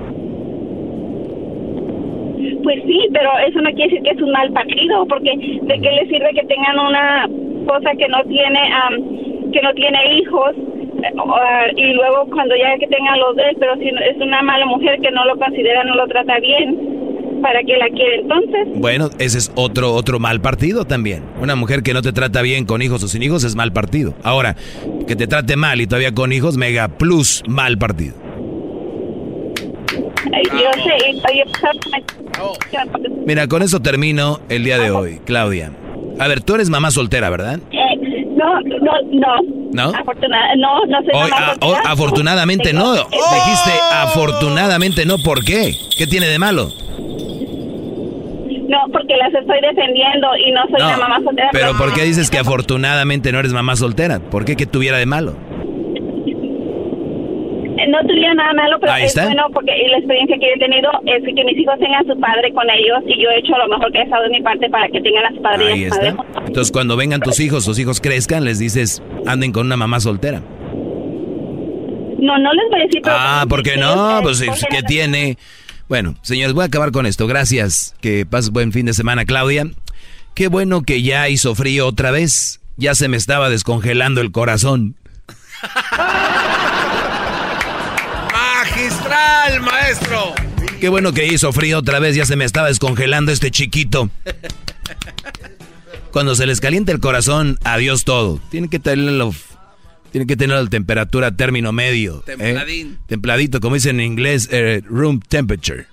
Pues 2.63 2.83
sí, 2.85 2.99
pero 3.13 3.31
eso 3.49 3.61
no 3.61 3.71
quiere 3.71 3.91
decir 3.91 4.03
que 4.03 4.11
es 4.11 4.21
un 4.23 4.33
mal 4.33 4.53
partido, 4.53 5.07
porque 5.07 5.31
¿de 5.31 5.75
qué 5.81 5.91
le 5.91 6.07
sirve 6.09 6.31
que 6.35 6.45
tengan 6.47 6.79
una 6.79 7.29
cosa 7.67 7.91
que 7.97 8.09
no 8.09 8.23
tiene, 8.25 8.59
am, 8.83 9.53
que 9.53 9.63
no 9.63 9.73
tiene 9.75 9.99
hijos? 10.19 10.53
Y 11.77 11.93
luego 11.95 12.27
cuando 12.31 12.55
ya 12.57 12.77
que 12.79 12.87
tengan 12.87 13.19
los 13.19 13.37
dos, 13.37 13.47
pero 13.59 13.77
si 13.77 13.91
no- 13.93 14.01
es 14.01 14.17
una 14.21 14.43
mala 14.43 14.67
mujer 14.67 14.99
que 15.01 15.11
no 15.11 15.25
lo 15.25 15.37
considera, 15.39 15.85
no 15.85 15.95
lo 15.95 16.07
trata 16.07 16.39
bien, 16.41 17.41
¿para 17.43 17.61
qué 17.63 17.77
la 17.77 17.87
quiere 17.89 18.17
entonces? 18.21 18.69
Bueno, 18.81 19.09
ese 19.19 19.39
es 19.39 19.53
otro 19.55 19.93
otro 19.95 20.19
mal 20.19 20.41
partido 20.41 20.85
también. 20.85 21.23
Una 21.41 21.55
mujer 21.57 21.83
que 21.83 21.93
no 21.95 22.03
te 22.03 22.13
trata 22.13 22.43
bien 22.43 22.65
con 22.65 22.83
hijos 22.83 23.03
o 23.03 23.09
sin 23.09 23.23
hijos 23.23 23.45
es 23.45 23.55
mal 23.57 23.73
partido. 23.73 24.15
Ahora, 24.23 24.57
que 25.07 25.17
te 25.17 25.27
trate 25.27 25.57
mal 25.57 25.81
y 25.81 25.87
todavía 25.87 26.13
con 26.13 26.33
hijos, 26.33 26.57
mega 26.57 26.89
plus 26.89 27.43
mal 27.49 27.79
partido. 27.79 28.15
Yo 30.53 30.71
sé, 30.83 31.15
Mira, 33.27 33.47
con 33.47 33.63
eso 33.63 33.81
termino 33.81 34.41
el 34.49 34.65
día 34.65 34.79
de 34.79 34.91
hoy, 34.91 35.21
Claudia. 35.25 35.73
A 36.19 36.29
ver, 36.29 36.41
tú 36.43 36.55
eres 36.55 36.71
mamá 36.71 36.91
soltera, 36.91 37.31
¿verdad? 37.31 37.59
eh, 37.71 37.79
no, 38.37 38.61
no, 38.61 38.93
no. 39.13 39.37
¿No? 39.73 39.93
No, 39.93 40.87
no 40.87 40.99
Hoy, 41.13 41.31
mamá 41.31 41.37
ah, 41.53 41.55
hoy, 41.61 41.77
afortunadamente 41.87 42.73
no. 42.73 42.95
Tengo- 42.95 43.09
Dijiste 43.11 43.71
afortunadamente 43.93 45.05
no. 45.05 45.19
¿Por 45.19 45.45
qué? 45.45 45.75
¿Qué 45.97 46.07
tiene 46.07 46.27
de 46.29 46.39
malo? 46.39 46.71
No, 48.69 48.79
porque 48.93 49.17
las 49.17 49.33
estoy 49.33 49.61
defendiendo 49.61 50.27
y 50.45 50.51
no 50.53 50.63
soy 50.71 50.79
No, 50.81 50.89
una 50.89 50.97
mamá 50.97 51.21
soltera. 51.25 51.49
pero 51.53 51.77
¿por 51.79 51.95
qué 51.95 52.03
dices 52.03 52.31
que 52.31 52.39
afortunadamente 52.39 53.31
no 53.33 53.39
eres 53.39 53.53
mamá 53.53 53.77
soltera? 53.77 54.19
¿Por 54.19 54.45
qué 54.45 54.57
que 54.57 54.67
tuviera 54.67 54.97
de 54.99 55.07
malo? 55.07 55.37
No 57.89 57.99
tuviera 58.09 58.35
nada 58.35 58.53
malo, 58.55 58.79
pero 58.81 58.93
Ahí 58.93 59.05
es 59.05 59.09
está. 59.11 59.25
bueno 59.27 59.45
porque 59.53 59.73
la 59.91 59.99
experiencia 59.99 60.37
que 60.41 60.47
yo 60.47 60.53
he 60.57 60.59
tenido 60.59 60.91
es 61.07 61.23
que 61.23 61.45
mis 61.45 61.59
hijos 61.59 61.75
tengan 61.79 62.05
a 62.09 62.15
su 62.15 62.19
padre 62.21 62.53
con 62.53 62.65
ellos 62.71 62.99
y 63.07 63.23
yo 63.23 63.31
he 63.31 63.39
hecho 63.39 63.57
lo 63.57 63.69
mejor 63.69 63.93
que 63.93 63.99
he 63.99 64.03
estado 64.03 64.25
de 64.25 64.31
mi 64.31 64.43
parte 64.43 64.69
para 64.71 64.89
que 64.89 65.01
tengan 65.01 65.27
a 65.27 65.31
su 65.37 65.43
padre 65.43 65.73
Ahí 65.73 65.83
y 65.83 65.85
a 65.87 65.91
su 65.91 65.97
madre. 65.97 66.09
está. 66.11 66.41
Entonces 66.47 66.73
cuando 66.73 66.97
vengan 66.97 67.21
tus 67.21 67.39
hijos, 67.41 67.65
tus 67.65 67.79
hijos 67.79 68.01
crezcan, 68.01 68.45
les 68.45 68.59
dices, 68.59 69.03
anden 69.27 69.53
con 69.53 69.67
una 69.67 69.77
mamá 69.77 70.01
soltera. 70.01 70.41
No, 72.19 72.39
no 72.39 72.53
les 72.55 72.65
voy 72.71 72.81
a 72.81 72.85
decir. 72.85 73.03
Ah, 73.05 73.45
¿por 73.49 73.63
qué 73.63 73.77
no? 73.77 74.21
Pues 74.23 74.43
¿qué 74.71 74.83
tiene? 74.83 75.37
Bueno, 75.89 76.15
señores, 76.23 76.55
voy 76.55 76.63
a 76.63 76.67
acabar 76.67 76.91
con 76.91 77.07
esto. 77.07 77.27
Gracias. 77.27 77.95
Que 78.01 78.27
pases 78.27 78.51
buen 78.51 78.73
fin 78.73 78.87
de 78.87 78.95
semana, 78.95 79.25
Claudia. 79.25 79.65
Qué 80.35 80.49
bueno 80.49 80.83
que 80.83 81.03
ya 81.03 81.29
hizo 81.29 81.55
frío 81.55 81.87
otra 81.87 82.11
vez. 82.11 82.61
Ya 82.77 82.95
se 82.95 83.09
me 83.09 83.17
estaba 83.17 83.49
descongelando 83.49 84.21
el 84.21 84.33
corazón. 84.33 84.97
Magistral, 89.27 89.61
maestro. 89.63 90.35
Qué 90.81 90.89
bueno 90.89 91.13
que 91.13 91.27
hizo 91.27 91.53
frío 91.53 91.79
otra 91.79 91.99
vez. 91.99 92.15
Ya 92.17 92.27
se 92.27 92.37
me 92.37 92.45
estaba 92.45 92.69
descongelando 92.69 93.33
este 93.33 93.51
chiquito. 93.51 94.11
Cuando 96.13 96.35
se 96.35 96.47
les 96.47 96.61
calienta 96.61 96.93
el 96.93 97.01
corazón, 97.01 97.59
adiós 97.65 98.05
todo. 98.05 98.41
Tienen 98.51 98.71
que 98.71 98.79
tenerlo, 98.79 99.35
tienen 100.13 100.27
que 100.27 100.37
tener 100.37 100.57
la 100.63 100.69
temperatura 100.69 101.37
término 101.37 101.73
medio. 101.73 102.23
¿eh? 102.27 102.37
Templadín. 102.37 102.99
Templadito, 103.07 103.61
como 103.61 103.75
dicen 103.75 104.01
en 104.01 104.07
inglés, 104.07 104.49
eh, 104.51 104.83
room 104.89 105.21
temperature. 105.21 105.87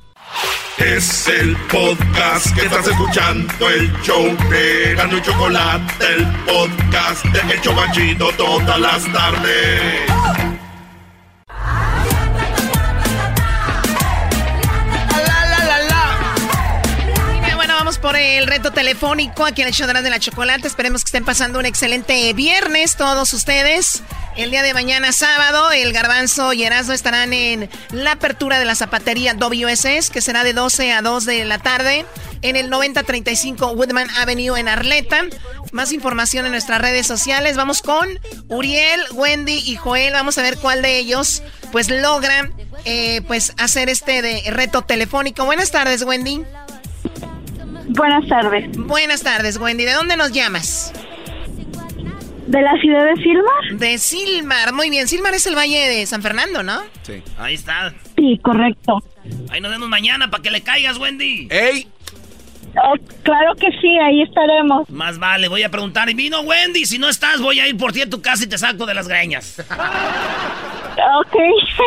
Es 0.77 1.27
el 1.27 1.55
podcast 1.71 2.55
que 2.55 2.65
estás 2.65 2.87
escuchando, 2.87 3.69
el 3.69 3.91
show 4.01 4.25
de 4.49 4.95
Gano 4.95 5.17
y 5.17 5.21
Chocolate, 5.21 6.05
el 6.15 6.25
podcast 6.45 7.25
de 7.25 7.53
El 7.53 7.61
Chocachito 7.61 8.29
todas 8.37 8.79
las 8.79 9.03
tardes. 9.13 10.52
El 18.15 18.47
reto 18.47 18.71
telefónico 18.71 19.45
aquí 19.45 19.61
en 19.61 19.67
el 19.67 19.73
show 19.73 19.87
de 19.87 20.09
la 20.09 20.19
chocolate. 20.19 20.67
Esperemos 20.67 21.03
que 21.03 21.07
estén 21.07 21.25
pasando 21.25 21.59
un 21.59 21.65
excelente 21.65 22.31
viernes 22.33 22.95
todos 22.95 23.33
ustedes. 23.33 24.03
El 24.35 24.51
día 24.51 24.63
de 24.63 24.73
mañana, 24.73 25.11
sábado, 25.11 25.71
el 25.71 25.93
Garbanzo 25.93 26.53
y 26.53 26.63
Erasmo 26.63 26.93
estarán 26.93 27.33
en 27.33 27.69
la 27.91 28.13
apertura 28.13 28.59
de 28.59 28.65
la 28.65 28.75
zapatería 28.75 29.35
WSS, 29.35 30.09
que 30.09 30.21
será 30.21 30.43
de 30.43 30.53
12 30.53 30.91
a 30.91 31.01
2 31.01 31.25
de 31.25 31.45
la 31.45 31.59
tarde, 31.59 32.05
en 32.41 32.55
el 32.55 32.69
9035 32.69 33.73
Woodman 33.73 34.09
Avenue 34.17 34.57
en 34.57 34.67
Arleta. 34.67 35.21
Más 35.71 35.91
información 35.91 36.45
en 36.45 36.51
nuestras 36.51 36.81
redes 36.81 37.07
sociales. 37.07 37.57
Vamos 37.57 37.81
con 37.81 38.07
Uriel, 38.47 39.01
Wendy 39.11 39.63
y 39.65 39.75
Joel. 39.75 40.13
Vamos 40.13 40.37
a 40.37 40.41
ver 40.41 40.57
cuál 40.57 40.81
de 40.81 40.97
ellos 40.97 41.43
pues 41.71 41.89
logra 41.89 42.51
eh, 42.85 43.21
pues 43.27 43.53
hacer 43.57 43.89
este 43.89 44.21
de 44.21 44.43
reto 44.51 44.83
telefónico. 44.83 45.45
Buenas 45.45 45.71
tardes, 45.71 46.03
Wendy. 46.03 46.43
Buenas 47.89 48.27
tardes. 48.27 48.77
Buenas 48.77 49.23
tardes, 49.23 49.57
Wendy. 49.57 49.85
¿De 49.85 49.93
dónde 49.93 50.17
nos 50.17 50.31
llamas? 50.31 50.93
¿De 52.47 52.61
la 52.61 52.73
ciudad 52.81 53.05
de 53.05 53.15
Silmar? 53.21 53.79
De 53.79 53.97
Silmar. 53.97 54.73
Muy 54.73 54.89
bien. 54.89 55.07
Silmar 55.07 55.33
es 55.33 55.47
el 55.47 55.55
valle 55.55 55.87
de 55.87 56.05
San 56.05 56.21
Fernando, 56.21 56.63
¿no? 56.63 56.81
Sí. 57.03 57.21
Ahí 57.37 57.55
está. 57.55 57.93
Sí, 58.17 58.39
correcto. 58.43 59.01
Ahí 59.49 59.61
nos 59.61 59.71
vemos 59.71 59.89
mañana 59.89 60.29
para 60.29 60.43
que 60.43 60.51
le 60.51 60.61
caigas, 60.61 60.97
Wendy. 60.97 61.47
¡Ey! 61.49 61.87
Oh, 62.75 62.95
claro 63.21 63.53
que 63.55 63.67
sí, 63.79 63.97
ahí 63.99 64.23
estaremos. 64.23 64.89
Más 64.89 65.19
vale, 65.19 65.47
voy 65.47 65.63
a 65.63 65.69
preguntar. 65.69 66.09
¿Y 66.09 66.15
vino 66.15 66.41
Wendy? 66.41 66.85
Si 66.85 66.97
no 66.97 67.07
estás, 67.07 67.39
voy 67.39 67.59
a 67.59 67.67
ir 67.67 67.77
por 67.77 67.93
ti 67.93 68.01
a 68.01 68.09
tu 68.09 68.21
casa 68.21 68.43
y 68.45 68.47
te 68.47 68.57
saco 68.57 68.85
de 68.85 68.95
las 68.95 69.07
greñas. 69.07 69.61
Ok. 71.19 71.35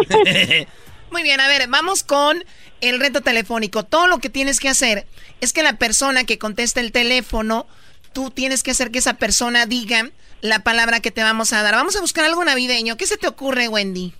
Muy 1.11 1.23
bien, 1.23 1.41
a 1.41 1.49
ver, 1.49 1.67
vamos 1.69 2.03
con 2.03 2.43
el 2.81 3.01
reto 3.01 3.21
telefónico. 3.21 3.85
Todo 3.85 4.07
lo 4.07 4.19
que 4.19 4.31
tienes 4.31 4.61
que 4.61 4.69
hacer 4.69 5.07
es 5.41 5.53
que 5.53 5.63
la 5.63 5.75
persona 5.75 6.25
que 6.25 6.39
conteste 6.39 6.81
el 6.81 6.93
teléfono, 6.93 7.67
tú 8.13 8.31
tienes 8.31 8.63
que 8.63 8.71
hacer 8.71 8.91
que 8.91 8.99
esa 8.99 9.15
persona 9.15 9.67
diga 9.67 10.11
la 10.41 10.61
palabra 10.61 11.01
que 11.01 11.11
te 11.11 11.23
vamos 11.23 11.53
a 11.53 11.63
dar. 11.63 11.75
Vamos 11.75 11.97
a 11.97 12.01
buscar 12.01 12.25
algo 12.25 12.45
navideño. 12.45 12.97
¿Qué 12.97 13.07
se 13.07 13.17
te 13.17 13.27
ocurre, 13.27 13.69
Wendy? 13.69 14.15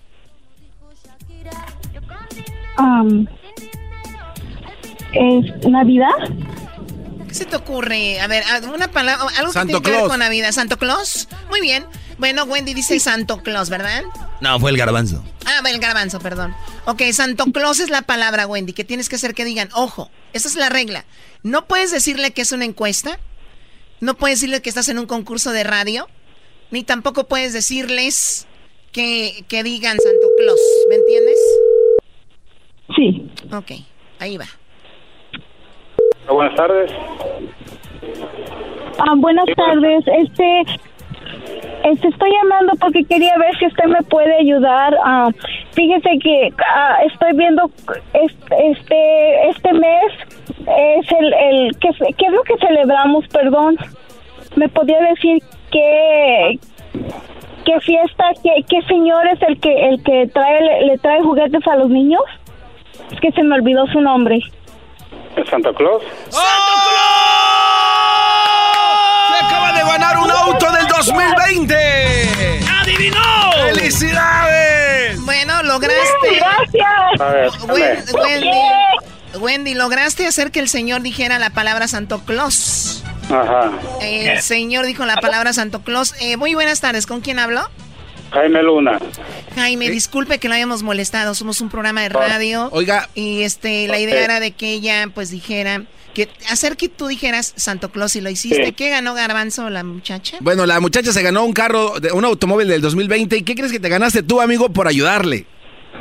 Um, 2.79 3.25
¿Es 5.13 5.67
Navidad? 5.67 6.09
¿Qué 7.27 7.33
se 7.33 7.45
te 7.45 7.55
ocurre? 7.55 8.19
A 8.19 8.27
ver, 8.27 8.43
una 8.73 8.87
palabra, 8.89 9.25
algo 9.37 9.51
Santo 9.51 9.79
que 9.79 9.83
tiene 9.83 9.97
que 9.97 10.01
ver 10.01 10.09
con 10.09 10.19
Navidad. 10.19 10.51
¿Santo 10.51 10.77
Claus? 10.77 11.27
Muy 11.49 11.61
bien. 11.61 11.85
Bueno, 12.17 12.43
Wendy 12.45 12.73
dice 12.73 12.99
Santo 12.99 13.37
Claus, 13.43 13.69
¿verdad? 13.69 14.03
No, 14.41 14.59
fue 14.59 14.71
el 14.71 14.77
garbanzo. 14.77 15.23
Ah, 15.45 15.61
el 15.67 15.79
garbanzo, 15.79 16.19
perdón. 16.19 16.55
Ok, 16.85 17.03
Santo 17.11 17.45
Claus 17.53 17.79
es 17.79 17.89
la 17.89 18.01
palabra, 18.01 18.47
Wendy, 18.47 18.73
que 18.73 18.83
tienes 18.83 19.09
que 19.09 19.17
hacer 19.17 19.33
que 19.33 19.45
digan, 19.45 19.69
ojo, 19.73 20.09
esa 20.33 20.47
es 20.47 20.55
la 20.55 20.69
regla. 20.69 21.05
No 21.43 21.65
puedes 21.67 21.91
decirle 21.91 22.31
que 22.31 22.41
es 22.41 22.51
una 22.51 22.65
encuesta, 22.65 23.19
no 23.99 24.15
puedes 24.15 24.39
decirle 24.39 24.61
que 24.61 24.69
estás 24.69 24.89
en 24.89 24.99
un 24.99 25.05
concurso 25.05 25.51
de 25.51 25.63
radio, 25.63 26.07
ni 26.71 26.83
tampoco 26.83 27.25
puedes 27.25 27.53
decirles 27.53 28.47
que, 28.91 29.45
que 29.47 29.63
digan 29.63 29.97
Santo 29.97 30.27
Claus, 30.37 30.59
¿me 30.89 30.95
entiendes? 30.95 31.39
Sí. 32.95 33.31
Ok, 33.53 33.71
ahí 34.19 34.37
va. 34.37 34.47
Buenas 36.27 36.55
tardes. 36.55 36.91
Ah, 38.99 39.13
buenas 39.15 39.45
tardes. 39.55 40.03
Este, 40.23 40.63
este, 41.83 42.07
estoy 42.07 42.31
llamando 42.31 42.73
porque 42.79 43.03
quería 43.05 43.35
ver 43.37 43.55
si 43.57 43.67
usted 43.67 43.85
me 43.85 44.01
puede 44.03 44.35
ayudar. 44.37 44.95
Ah, 45.03 45.29
fíjese 45.73 46.09
que 46.21 46.51
ah, 46.73 46.97
estoy 47.05 47.33
viendo 47.33 47.69
es- 48.13 48.35
este 48.59 49.49
este 49.49 49.73
mes 49.73 50.13
es 50.67 51.11
el 51.11 51.33
el 51.33 51.77
¿qué, 51.79 51.89
qué 52.17 52.25
es 52.25 52.31
lo 52.31 52.43
que 52.43 52.57
celebramos, 52.57 53.27
perdón. 53.27 53.77
¿Me 54.55 54.67
podría 54.69 54.99
decir 55.01 55.41
qué 55.71 56.59
qué 57.65 57.79
fiesta, 57.81 58.25
qué, 58.43 58.63
qué 58.69 58.81
señor 58.87 59.27
es 59.27 59.41
el 59.43 59.59
que 59.59 59.89
el 59.89 60.01
que 60.03 60.27
trae 60.33 60.61
le, 60.61 60.85
le 60.87 60.97
trae 60.97 61.21
juguetes 61.21 61.65
a 61.67 61.75
los 61.75 61.89
niños? 61.89 62.23
Es 63.11 63.19
que 63.19 63.31
se 63.31 63.43
me 63.43 63.55
olvidó 63.55 63.85
su 63.87 64.01
nombre. 64.01 64.39
Santa 65.45 65.71
Claus. 65.73 66.01
¡Se 66.29 66.39
2020! 71.05 71.75
¡Adivinó! 72.81 73.17
¡Felicidades! 73.73 75.21
Bueno, 75.23 75.61
lograste. 75.63 76.39
Gracias. 76.39 77.21
A 77.21 77.25
ver, 77.31 77.49
Wen- 77.67 78.05
dame. 78.05 78.23
Wendy, 78.23 78.49
Wendy, 79.39 79.73
lograste 79.75 80.25
hacer 80.25 80.51
que 80.51 80.59
el 80.59 80.69
señor 80.69 81.01
dijera 81.01 81.37
la 81.39 81.51
palabra 81.51 81.87
Santo 81.87 82.21
Claus. 82.25 83.03
Ajá. 83.29 83.71
El 84.01 84.41
señor 84.41 84.85
dijo 84.85 85.05
la 85.05 85.17
palabra 85.17 85.53
Santo 85.53 85.81
Claus. 85.81 86.15
Eh, 86.19 86.37
muy 86.37 86.53
buenas 86.55 86.81
tardes, 86.81 87.05
¿con 87.05 87.21
quién 87.21 87.39
habló? 87.39 87.61
Jaime 88.31 88.61
Luna. 88.63 88.99
Jaime, 89.55 89.89
disculpe 89.89 90.39
que 90.39 90.49
lo 90.49 90.55
hayamos 90.55 90.83
molestado, 90.83 91.35
somos 91.35 91.61
un 91.61 91.69
programa 91.69 92.01
de 92.01 92.09
radio. 92.09 92.69
Oiga. 92.71 93.07
Y 93.15 93.43
este, 93.43 93.87
la 93.87 93.99
idea 93.99 94.23
era 94.23 94.39
de 94.39 94.51
que 94.51 94.71
ella 94.73 95.07
pues 95.13 95.29
dijera, 95.29 95.83
que 96.25 96.29
hacer 96.51 96.75
que 96.77 96.89
tú 96.89 97.07
dijeras 97.07 97.53
Santo 97.55 97.89
Claus 97.91 98.15
y 98.15 98.21
lo 98.21 98.29
hiciste. 98.29 98.65
Sí. 98.65 98.71
¿Qué 98.73 98.89
ganó 98.89 99.13
Garbanzo 99.13 99.69
la 99.69 99.83
muchacha? 99.83 100.37
Bueno, 100.41 100.65
la 100.65 100.79
muchacha 100.79 101.11
se 101.11 101.21
ganó 101.21 101.45
un 101.45 101.53
carro, 101.53 101.99
de- 101.99 102.11
un 102.11 102.25
automóvil 102.25 102.67
del 102.67 102.81
2020. 102.81 103.37
¿Y 103.37 103.43
qué 103.43 103.53
crees 103.55 103.71
que 103.71 103.79
te 103.79 103.89
ganaste 103.89 104.23
tú, 104.23 104.41
amigo, 104.41 104.69
por 104.69 104.87
ayudarle? 104.87 105.45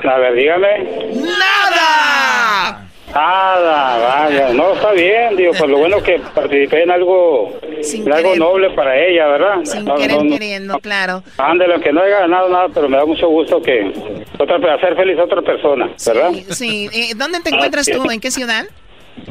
A 0.02 0.18
ver, 0.18 0.34
dígame. 0.34 0.68
¡Nada! 1.14 2.82
Nada, 3.14 3.98
vaya. 4.24 4.52
No, 4.52 4.74
está 4.74 4.92
bien. 4.92 5.36
Digo, 5.36 5.52
pues 5.56 5.70
lo 5.70 5.78
bueno 5.78 6.02
que 6.02 6.20
participé 6.34 6.82
en 6.82 6.90
algo, 6.90 7.58
en 7.62 8.12
algo 8.12 8.36
noble 8.36 8.70
para 8.70 8.98
ella, 8.98 9.26
¿verdad? 9.28 9.54
Sin 9.64 9.84
No, 9.84 9.94
querer 9.94 10.16
no, 10.18 10.24
no. 10.24 10.30
queriendo, 10.30 10.78
claro. 10.80 11.22
Ándale, 11.38 11.74
aunque 11.74 11.92
no 11.92 12.02
haya 12.02 12.20
ganado 12.20 12.48
nada, 12.48 12.66
pero 12.74 12.88
me 12.88 12.96
da 12.98 13.06
mucho 13.06 13.28
gusto 13.28 13.62
que 13.62 13.92
otra, 14.38 14.56
hacer 14.74 14.96
feliz 14.96 15.18
a 15.18 15.24
otra 15.24 15.40
persona, 15.40 15.88
¿verdad? 16.04 16.32
Sí, 16.50 16.88
eh, 16.92 17.12
¿dónde 17.16 17.40
te 17.40 17.50
encuentras 17.50 17.86
tú? 17.86 18.10
¿En 18.10 18.20
qué 18.20 18.30
ciudad? 18.30 18.66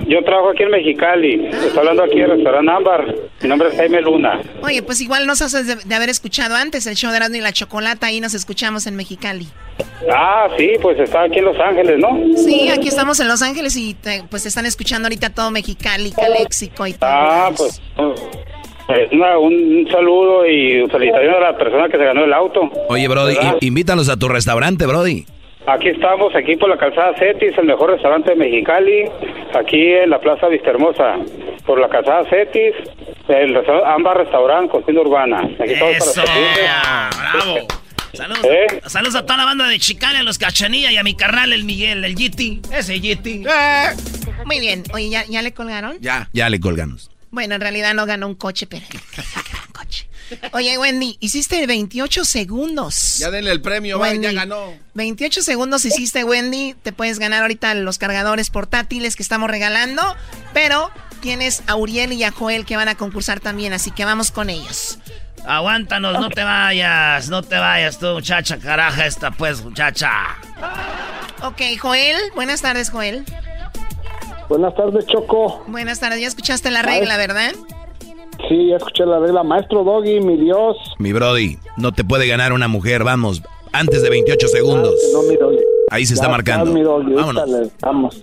Yo 0.08 0.24
trabajo 0.24 0.50
aquí 0.52 0.64
en 0.64 0.72
Mexicali. 0.72 1.46
Estoy 1.48 1.78
hablando 1.80 2.04
aquí 2.04 2.14
en 2.18 2.24
el 2.26 2.32
restaurante 2.32 2.72
Ámbar. 2.72 3.16
Mi 3.42 3.50
nombre 3.50 3.70
es 3.70 3.76
Jaime 3.76 4.02
Luna. 4.02 4.40
Oye, 4.62 4.82
pues 4.84 5.02
igual 5.02 5.26
nos 5.26 5.42
haces 5.42 5.68
de, 5.68 5.76
de 5.76 5.96
haber 5.96 6.10
escuchado 6.10 6.56
antes 6.56 6.86
el 6.88 6.96
show 6.96 7.12
de 7.12 7.18
Erasmo 7.18 7.36
y 7.38 7.42
la 7.42 7.52
Chocolata, 7.52 8.08
ahí 8.08 8.20
nos 8.22 8.34
escuchamos 8.34 8.86
en 8.88 8.96
Mexicali. 8.96 9.48
Ah, 10.14 10.48
sí, 10.58 10.72
pues 10.82 11.00
está 11.00 11.24
aquí 11.24 11.40
en 11.40 11.46
Los 11.46 11.60
Ángeles, 11.60 11.98
¿no? 12.00 12.18
Sí, 12.38 12.70
aquí 12.70 12.88
estamos 12.88 13.20
en 13.20 13.28
Los 13.28 13.42
Ángeles 13.42 13.76
y 13.78 13.94
te- 13.96 14.24
pues 14.30 14.44
te 14.44 14.50
están 14.50 14.66
escuchando 14.66 15.08
ahorita 15.08 15.32
todo 15.32 15.50
Mexicali, 15.52 16.12
Caléxico 16.12 16.86
y 16.86 16.94
todo. 16.94 17.10
Ah, 17.10 17.52
pues. 17.56 17.82
eh, 18.90 19.10
una- 19.14 19.38
un, 19.40 19.54
un 19.54 19.88
saludo 19.92 20.46
y 20.46 20.88
felicitaciones 20.90 21.38
a 21.38 21.52
la 21.52 21.58
persona 21.58 21.88
que 21.90 21.98
se 21.98 22.04
ganó 22.06 22.24
el 22.24 22.34
auto. 22.34 22.70
Oye, 22.90 23.08
Brody, 23.08 23.36
¿Verdad? 23.36 23.56
invítanos 23.62 24.10
a 24.10 24.18
tu 24.18 24.28
restaurante, 24.28 24.86
Brody. 24.86 25.26
Aquí 25.68 25.90
estamos, 25.90 26.36
aquí 26.36 26.56
por 26.58 26.70
la 26.70 26.78
calzada 26.78 27.14
Cetis, 27.18 27.58
el 27.58 27.66
mejor 27.66 27.90
restaurante 27.92 28.32
de 28.32 28.36
Mexicali, 28.36 29.06
aquí 29.56 29.94
en 29.94 30.12
la 30.12 30.20
Plaza 30.20 30.48
Vistahermosa, 30.48 31.16
por 31.66 31.80
la 31.80 31.90
calzada 31.90 32.24
Cetis, 32.30 32.76
el 33.28 33.56
restaurante 33.56 33.90
Ámbar 33.90 34.18
Restaurant, 34.18 34.70
cocina 34.70 35.02
urbana. 35.02 35.40
Aquí 35.60 35.74
estamos 35.74 35.96
Eso, 35.98 36.24
para 36.24 37.10
bravo. 37.34 37.68
Saludos, 38.14 38.46
¿Eh? 38.46 38.82
saludos 38.86 39.16
a 39.16 39.24
toda 39.24 39.38
la 39.38 39.46
banda 39.46 39.68
de 39.68 39.80
Chicali, 39.80 40.20
a 40.20 40.24
los 40.24 40.38
Cachanilla 40.38 40.92
y 40.92 40.98
a 40.98 41.04
mi 41.04 41.16
carnal, 41.16 41.52
el 41.52 41.64
Miguel, 41.66 42.06
el 42.06 42.16
Yiti. 42.16 42.62
Ese 42.72 43.00
Yiti. 43.02 43.44
Muy 44.46 44.60
bien, 44.60 44.84
oye, 44.94 45.10
¿ya, 45.10 45.26
ya 45.26 45.42
le 45.42 45.52
colgaron? 45.54 45.98
Ya. 46.00 46.30
Ya 46.32 46.50
le 46.50 46.60
colgamos. 46.60 47.10
Bueno, 47.32 47.56
en 47.56 47.62
realidad 47.62 47.94
no 47.94 48.06
ganó 48.06 48.28
un 48.28 48.36
coche, 48.36 48.68
pero... 48.68 48.84
un 49.68 49.74
coche. 49.74 50.08
Oye, 50.54 50.78
Wendy, 50.78 51.18
hiciste 51.20 51.66
28 51.66 52.26
segundos. 52.26 53.18
Ya 53.20 53.32
denle 53.32 53.52
el 53.52 53.62
premio, 53.62 54.00
va, 54.00 54.08
Wendy, 54.08 54.28
ya 54.28 54.34
ganó. 54.34 54.74
28 54.94 55.42
segundos 55.42 55.86
hiciste, 55.86 56.24
Wendy. 56.24 56.76
Te 56.82 56.92
puedes 56.92 57.20
ganar 57.20 57.42
ahorita 57.42 57.74
los 57.76 57.98
cargadores 57.98 58.50
portátiles 58.50 59.16
que 59.16 59.24
estamos 59.24 59.50
regalando. 59.50 60.02
Pero 60.54 60.92
tienes 61.22 61.64
a 61.68 61.76
Uriel 61.76 62.14
y 62.14 62.24
a 62.24 62.32
Joel 62.32 62.66
que 62.66 62.76
van 62.76 62.88
a 62.88 62.96
concursar 62.96 63.40
también, 63.40 63.74
así 63.74 63.92
que 63.92 64.06
vamos 64.06 64.32
con 64.32 64.50
ellos. 64.50 65.00
Aguántanos, 65.48 66.20
no 66.20 66.30
te 66.30 66.44
vayas, 66.44 67.30
no 67.30 67.44
te 67.44 67.58
vayas 67.58 68.00
tú, 68.00 68.08
muchacha, 68.08 68.58
caraja 68.58 69.06
esta 69.06 69.32
pues, 69.32 69.64
muchacha. 69.64 70.12
Ok, 71.44 71.62
Joel. 71.80 72.18
Buenas 72.34 72.62
tardes, 72.62 72.90
Joel. 72.90 73.26
Buenas 74.50 74.76
tardes, 74.76 75.06
Choco. 75.08 75.64
Buenas 75.68 76.00
tardes. 76.00 76.22
Ya 76.22 76.28
escuchaste 76.28 76.72
la 76.72 76.82
regla, 76.82 77.18
¿verdad? 77.18 77.54
Sí, 78.48 78.68
ya 78.70 78.78
escuché 78.78 79.06
la 79.06 79.20
regla. 79.20 79.44
Maestro 79.44 79.84
Doggy, 79.84 80.20
mi 80.22 80.38
Dios. 80.38 80.78
Mi 81.00 81.14
Brody, 81.14 81.58
no 81.78 81.92
te 81.92 82.04
puede 82.04 82.28
ganar 82.28 82.54
una 82.54 82.68
mujer, 82.68 83.04
vamos, 83.04 83.42
antes 83.74 84.02
de 84.04 84.10
28 84.10 84.48
segundos. 84.48 84.94
No, 85.14 85.24
mi 85.24 85.36
Doggy. 85.36 85.60
Ahí 85.92 86.06
se 86.06 86.14
Ya 86.16 86.22
está 86.22 86.30
marcando. 86.30 86.72
mi 86.72 86.82
Doggy, 86.82 87.14
Vámonos. 87.14 87.50
le- 87.50 87.70
Vamos. 87.82 88.22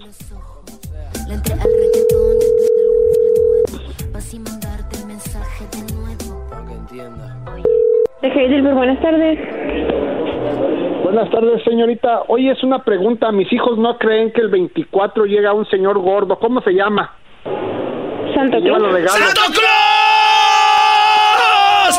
De 8.21 8.29
Heidelberg, 8.29 8.77
buenas 8.77 9.01
tardes. 9.03 9.39
Buenas 11.03 11.31
tardes, 11.31 11.63
señorita. 11.65 12.23
Oye, 12.29 12.53
es 12.53 12.63
una 12.63 12.85
pregunta. 12.85 13.33
Mis 13.33 13.53
hijos 13.53 13.77
no 13.79 13.99
creen 13.99 14.33
que 14.33 14.41
el 14.43 14.49
24 14.49 15.25
llega 15.25 15.53
un 15.53 15.67
señor 15.69 15.99
gordo. 15.99 16.39
¿Cómo 16.39 16.61
se 16.63 16.71
llama? 16.73 17.13
Los 18.35 18.93
regalos. 18.93 19.13
¡Santo 19.19 19.41
Claus! 19.53 19.61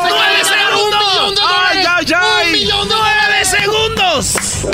¡Nueve 0.00 0.42
segundos! 0.42 1.40
¡Ay, 1.74 1.84
ay, 1.86 2.12
ay! 2.14 2.70
¡Un 2.70 2.92
segundos! 3.64 4.66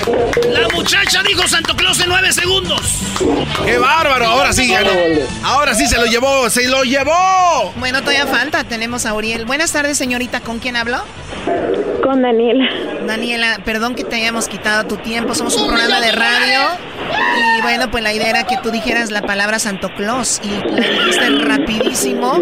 La 0.51 0.69
muchacha 0.75 1.23
dijo 1.23 1.47
Santo 1.47 1.75
Claus 1.77 2.01
en 2.01 2.09
nueve 2.09 2.33
segundos. 2.33 3.01
¡Qué 3.65 3.79
bárbaro! 3.79 4.27
Ahora 4.27 4.53
sí 4.53 4.69
ganó. 4.69 4.91
Ahora 5.45 5.75
sí 5.75 5.87
se 5.87 5.97
lo 5.99 6.07
llevó, 6.07 6.51
se 6.51 6.69
lo 6.69 6.83
llevó. 6.83 7.73
Bueno, 7.77 8.01
todavía 8.01 8.27
falta. 8.27 8.65
Tenemos 8.65 9.07
a 9.07 9.15
Uriel. 9.15 9.45
Buenas 9.45 9.73
tardes, 9.73 9.97
señorita. 9.99 10.41
¿Con 10.41 10.59
quién 10.59 10.77
hablo? 10.77 10.99
Con 12.03 12.23
Daniela. 12.23 12.69
Daniela, 13.07 13.61
perdón 13.65 13.95
que 13.95 14.05
te 14.05 14.17
hayamos 14.17 14.49
quitado 14.49 14.87
tu 14.87 14.97
tiempo. 14.97 15.35
Somos 15.35 15.57
un 15.57 15.69
programa 15.69 16.01
de 16.01 16.13
radio. 16.13 16.61
Y 17.59 17.63
bueno, 17.63 17.91
pues 17.91 18.03
la 18.03 18.13
idea 18.13 18.31
era 18.31 18.45
que 18.45 18.57
tú 18.63 18.71
dijeras 18.71 19.11
la 19.11 19.23
palabra 19.23 19.59
Santo 19.59 19.91
Claus. 19.95 20.41
Y 20.43 20.71
la 20.71 20.89
dijiste 20.89 21.29
rapidísimo, 21.45 22.37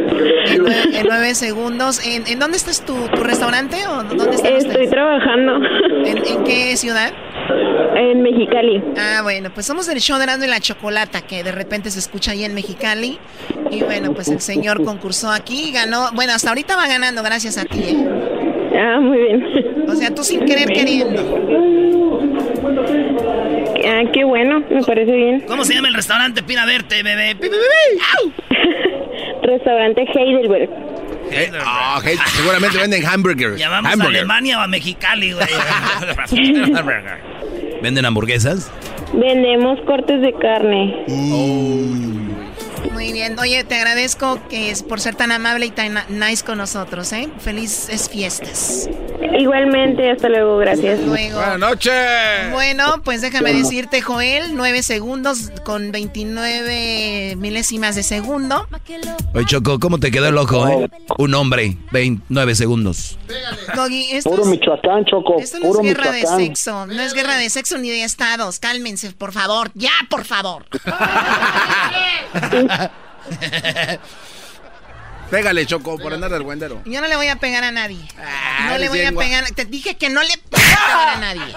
en 0.47 0.59
nueve, 0.63 0.83
en 0.93 1.07
nueve 1.07 1.35
segundos. 1.35 2.01
¿En, 2.05 2.27
en 2.27 2.39
dónde 2.39 2.57
estás 2.57 2.85
tu, 2.85 2.95
tu 3.09 3.23
restaurante? 3.23 3.87
¿O 3.87 4.05
dónde 4.05 4.37
están 4.37 4.53
Estoy 4.53 4.71
ustedes? 4.71 4.91
trabajando 4.91 5.53
¿En, 6.09 6.19
en 6.19 6.45
qué 6.45 6.77
ciudad? 6.77 7.13
en 7.97 8.23
Mexicali. 8.23 8.83
Ah, 8.97 9.21
bueno, 9.23 9.51
pues 9.53 9.67
somos 9.67 9.87
del 9.87 9.99
show 9.99 10.19
de 10.19 10.25
Erasmo 10.25 10.45
y 10.45 10.49
la 10.49 10.61
Chocolata, 10.61 11.23
que 11.23 11.43
de 11.43 11.51
repente 11.51 11.91
se 11.91 11.99
escucha 11.99 12.31
ahí 12.31 12.45
en 12.45 12.55
Mexicali. 12.55 13.19
Y 13.73 13.83
bueno, 13.83 14.15
pues 14.15 14.29
el 14.29 14.41
señor 14.41 14.85
concursó 14.85 15.31
aquí 15.31 15.71
y 15.71 15.73
ganó. 15.73 16.11
Bueno, 16.15 16.33
hasta 16.33 16.51
ahorita 16.51 16.77
va 16.77 16.87
ganando 16.87 17.23
gracias 17.25 17.59
a 17.59 17.65
ti, 17.65 17.81
¿eh? 17.81 18.09
Ah, 18.79 19.01
muy 19.01 19.19
bien. 19.19 19.45
O 19.89 19.95
sea, 19.95 20.15
tú 20.15 20.23
sin 20.23 20.45
querer 20.45 20.69
queriendo. 20.69 21.21
Ah, 23.87 24.03
qué 24.13 24.25
bueno, 24.25 24.63
me 24.71 24.83
parece 24.85 25.13
bien. 25.13 25.41
¿Cómo 25.49 25.65
se 25.65 25.75
llama 25.75 25.89
el 25.89 25.95
restaurante? 25.95 26.43
Pina 26.43 26.67
verte, 26.67 27.03
bebé. 27.03 27.37
Restaurante 29.43 30.07
Heidelberg. 30.15 30.71
Eh, 31.31 31.51
hey, 32.05 32.17
seguramente 32.37 32.79
venden 32.83 33.07
hamburgers. 33.07 33.59
Ya 33.59 33.69
vamos 33.69 33.91
a 33.91 33.93
Hamburger. 33.93 34.19
Alemania 34.19 34.59
o 34.59 34.63
a 34.63 34.69
Mexicali, 34.69 35.33
güey. 35.33 35.47
¿Venden 37.83 38.05
hamburguesas? 38.05 38.71
Vendemos 39.13 39.79
cortes 39.87 40.21
de 40.21 40.33
carne. 40.35 41.05
Muy 42.99 43.13
bien. 43.13 43.39
Oye, 43.39 43.63
te 43.63 43.77
agradezco 43.77 44.41
que 44.49 44.71
es 44.73 44.83
por 44.83 44.99
ser 45.01 45.15
tan 45.15 45.31
amable 45.31 45.67
y 45.67 45.71
tan 45.71 45.95
nice 46.09 46.45
con 46.45 46.59
nosotros, 46.59 47.13
¿eh? 47.13 47.29
Felices 47.39 48.09
fiestas. 48.11 48.89
Igualmente, 49.39 50.11
hasta 50.11 50.29
luego, 50.29 50.59
gracias. 50.59 50.99
Luego. 51.01 51.37
Buenas 51.39 51.59
noches. 51.61 51.93
Bueno, 52.51 53.01
pues 53.05 53.21
déjame 53.21 53.53
decirte, 53.53 54.01
Joel, 54.03 54.57
9 54.57 54.83
segundos 54.83 55.53
con 55.65 55.93
29 55.93 57.37
milésimas 57.37 57.95
de 57.95 58.03
segundo. 58.03 58.67
Oye, 59.35 59.45
Choco, 59.47 59.79
¿cómo 59.79 59.99
te 60.01 60.11
quedó 60.11 60.29
el 60.29 60.37
ojo, 60.39 60.67
eh? 60.69 60.89
Un 61.19 61.35
hombre, 61.35 61.77
29 61.93 62.55
segundos. 62.57 63.17
Doggy, 63.77 64.09
esto 64.13 64.31
Puro 64.31 64.43
es- 64.43 64.49
Michoacán, 64.49 65.05
Choco. 65.05 65.37
Esto 65.39 65.59
no 65.61 65.67
puro 65.69 65.81
es 65.83 65.87
guerra 65.87 66.11
Michoacán. 66.13 66.39
de 66.39 66.47
sexo, 66.47 66.87
no 66.87 67.01
es 67.03 67.15
guerra 67.15 67.37
de 67.37 67.49
sexo 67.51 67.79
ni 67.79 67.91
de 67.91 68.03
estados. 68.03 68.59
Cálmense, 68.59 69.13
por 69.13 69.33
favor. 69.33 69.71
Ya, 69.75 69.91
por 70.11 70.25
favor. 70.25 70.65
Pégale, 75.31 75.67
Choco, 75.67 75.99
por 75.99 76.15
andar 76.15 76.31
del 76.31 76.43
guendero. 76.43 76.81
Yo 76.87 77.03
no 77.03 77.09
le 77.09 77.17
voy 77.17 77.29
a 77.29 77.37
pegar 77.37 77.63
a 77.63 77.71
nadie. 77.71 78.01
no 78.67 78.79
le 78.79 78.89
voy 78.89 79.03
a 79.03 79.13
pegar. 79.13 79.45
Te 79.51 79.67
dije 79.67 79.99
que 79.99 80.09
no 80.09 80.23
le 80.23 80.35
voy 80.51 80.63
a 80.63 80.87
pegar 80.87 81.09
a 81.09 81.17
nadie. 81.17 81.55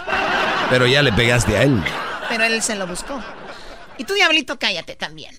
Pero 0.69 0.87
ya 0.87 1.01
le 1.01 1.13
pegaste 1.13 1.55
a 1.55 1.63
él. 1.63 1.81
Pero 2.27 2.43
él 2.43 2.61
se 2.61 2.75
lo 2.75 2.85
buscó. 2.85 3.23
Y 3.97 4.03
tú, 4.03 4.13
diablito, 4.13 4.59
cállate 4.59 4.95
también. 4.95 5.33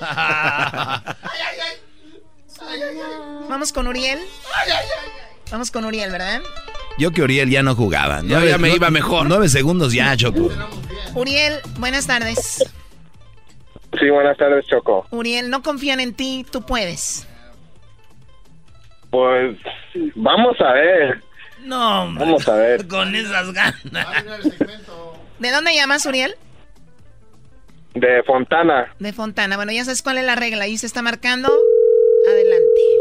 Vamos 3.48 3.72
con 3.72 3.86
Uriel. 3.86 4.20
Vamos 5.50 5.70
con 5.70 5.84
Uriel, 5.84 6.10
¿verdad? 6.10 6.40
Yo 6.98 7.12
que 7.12 7.22
Uriel 7.22 7.50
ya 7.50 7.62
no 7.62 7.74
jugaba. 7.74 8.20
Yo 8.22 8.44
ya 8.44 8.58
me 8.58 8.70
iba 8.74 8.90
mejor. 8.90 9.26
Nueve 9.28 9.48
segundos 9.48 9.92
ya, 9.92 10.16
Choco. 10.16 10.50
Uriel, 11.14 11.60
buenas 11.78 12.06
tardes. 12.06 12.62
Sí, 13.98 14.10
buenas 14.10 14.36
tardes, 14.36 14.66
Choco. 14.66 15.06
Uriel, 15.10 15.50
no 15.50 15.62
confían 15.62 16.00
en 16.00 16.14
ti, 16.14 16.46
tú 16.50 16.62
puedes. 16.62 17.26
Pues 19.10 19.56
vamos 20.14 20.60
a 20.60 20.72
ver. 20.72 21.22
No, 21.64 22.02
hombre. 22.04 22.24
Vamos 22.24 22.48
a 22.48 22.54
ver. 22.54 22.86
Con 22.88 23.14
esas 23.14 23.52
ganas. 23.52 23.82
¿De 25.38 25.50
dónde 25.50 25.74
llamas, 25.74 26.06
Uriel? 26.06 26.36
De 27.94 28.22
Fontana. 28.24 28.94
De 28.98 29.12
Fontana. 29.12 29.56
Bueno, 29.56 29.72
ya 29.72 29.84
sabes 29.84 30.02
cuál 30.02 30.18
es 30.18 30.24
la 30.24 30.36
regla. 30.36 30.64
Ahí 30.64 30.78
se 30.78 30.86
está 30.86 31.02
marcando. 31.02 31.50
Adelante. 32.28 32.99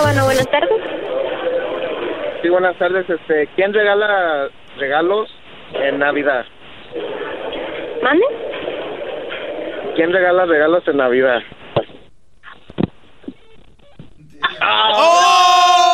Bueno, 0.00 0.24
buenas 0.24 0.48
tardes. 0.50 0.80
Sí, 2.40 2.48
buenas 2.48 2.78
tardes. 2.78 3.04
Este, 3.10 3.46
¿quién 3.54 3.74
regala 3.74 4.48
regalos 4.78 5.28
en 5.74 5.98
Navidad? 5.98 6.46
¿Mande? 8.02 8.24
¿Quién 9.94 10.10
regala 10.10 10.46
regalos 10.46 10.82
en 10.88 10.96
Navidad? 10.96 11.40
¡Oh! 14.94 15.84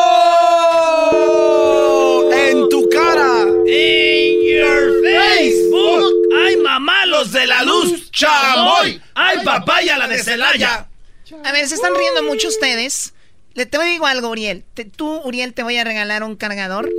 ¡En 2.33 2.69
tu 2.69 2.89
cara! 2.89 3.43
In 3.67 4.41
your 4.47 5.03
Facebook. 5.03 6.05
¡Ay, 6.47 6.57
mamá, 6.59 7.05
los 7.07 7.33
de 7.33 7.49
la 7.49 7.65
luz! 7.65 8.13
¡Chamoy! 8.13 9.03
¡Ay, 9.17 9.39
papaya, 9.45 9.99
la 9.99 10.07
de 10.07 10.19
Celaya! 10.19 10.87
A 11.45 11.53
ver, 11.53 11.67
se 11.67 11.75
están 11.75 11.97
riendo 11.97 12.23
mucho 12.23 12.47
ustedes. 12.47 13.13
Le 13.59 13.67
te 13.67 13.83
digo 13.85 14.07
algo, 14.07 14.29
Uriel. 14.31 14.65
Te- 14.75 14.85
tú, 14.85 15.21
Uriel, 15.25 15.53
te 15.53 15.65
voy 15.65 15.77
a 15.77 15.85
regalar 15.85 16.23
un 16.23 16.37
cargador. 16.37 16.89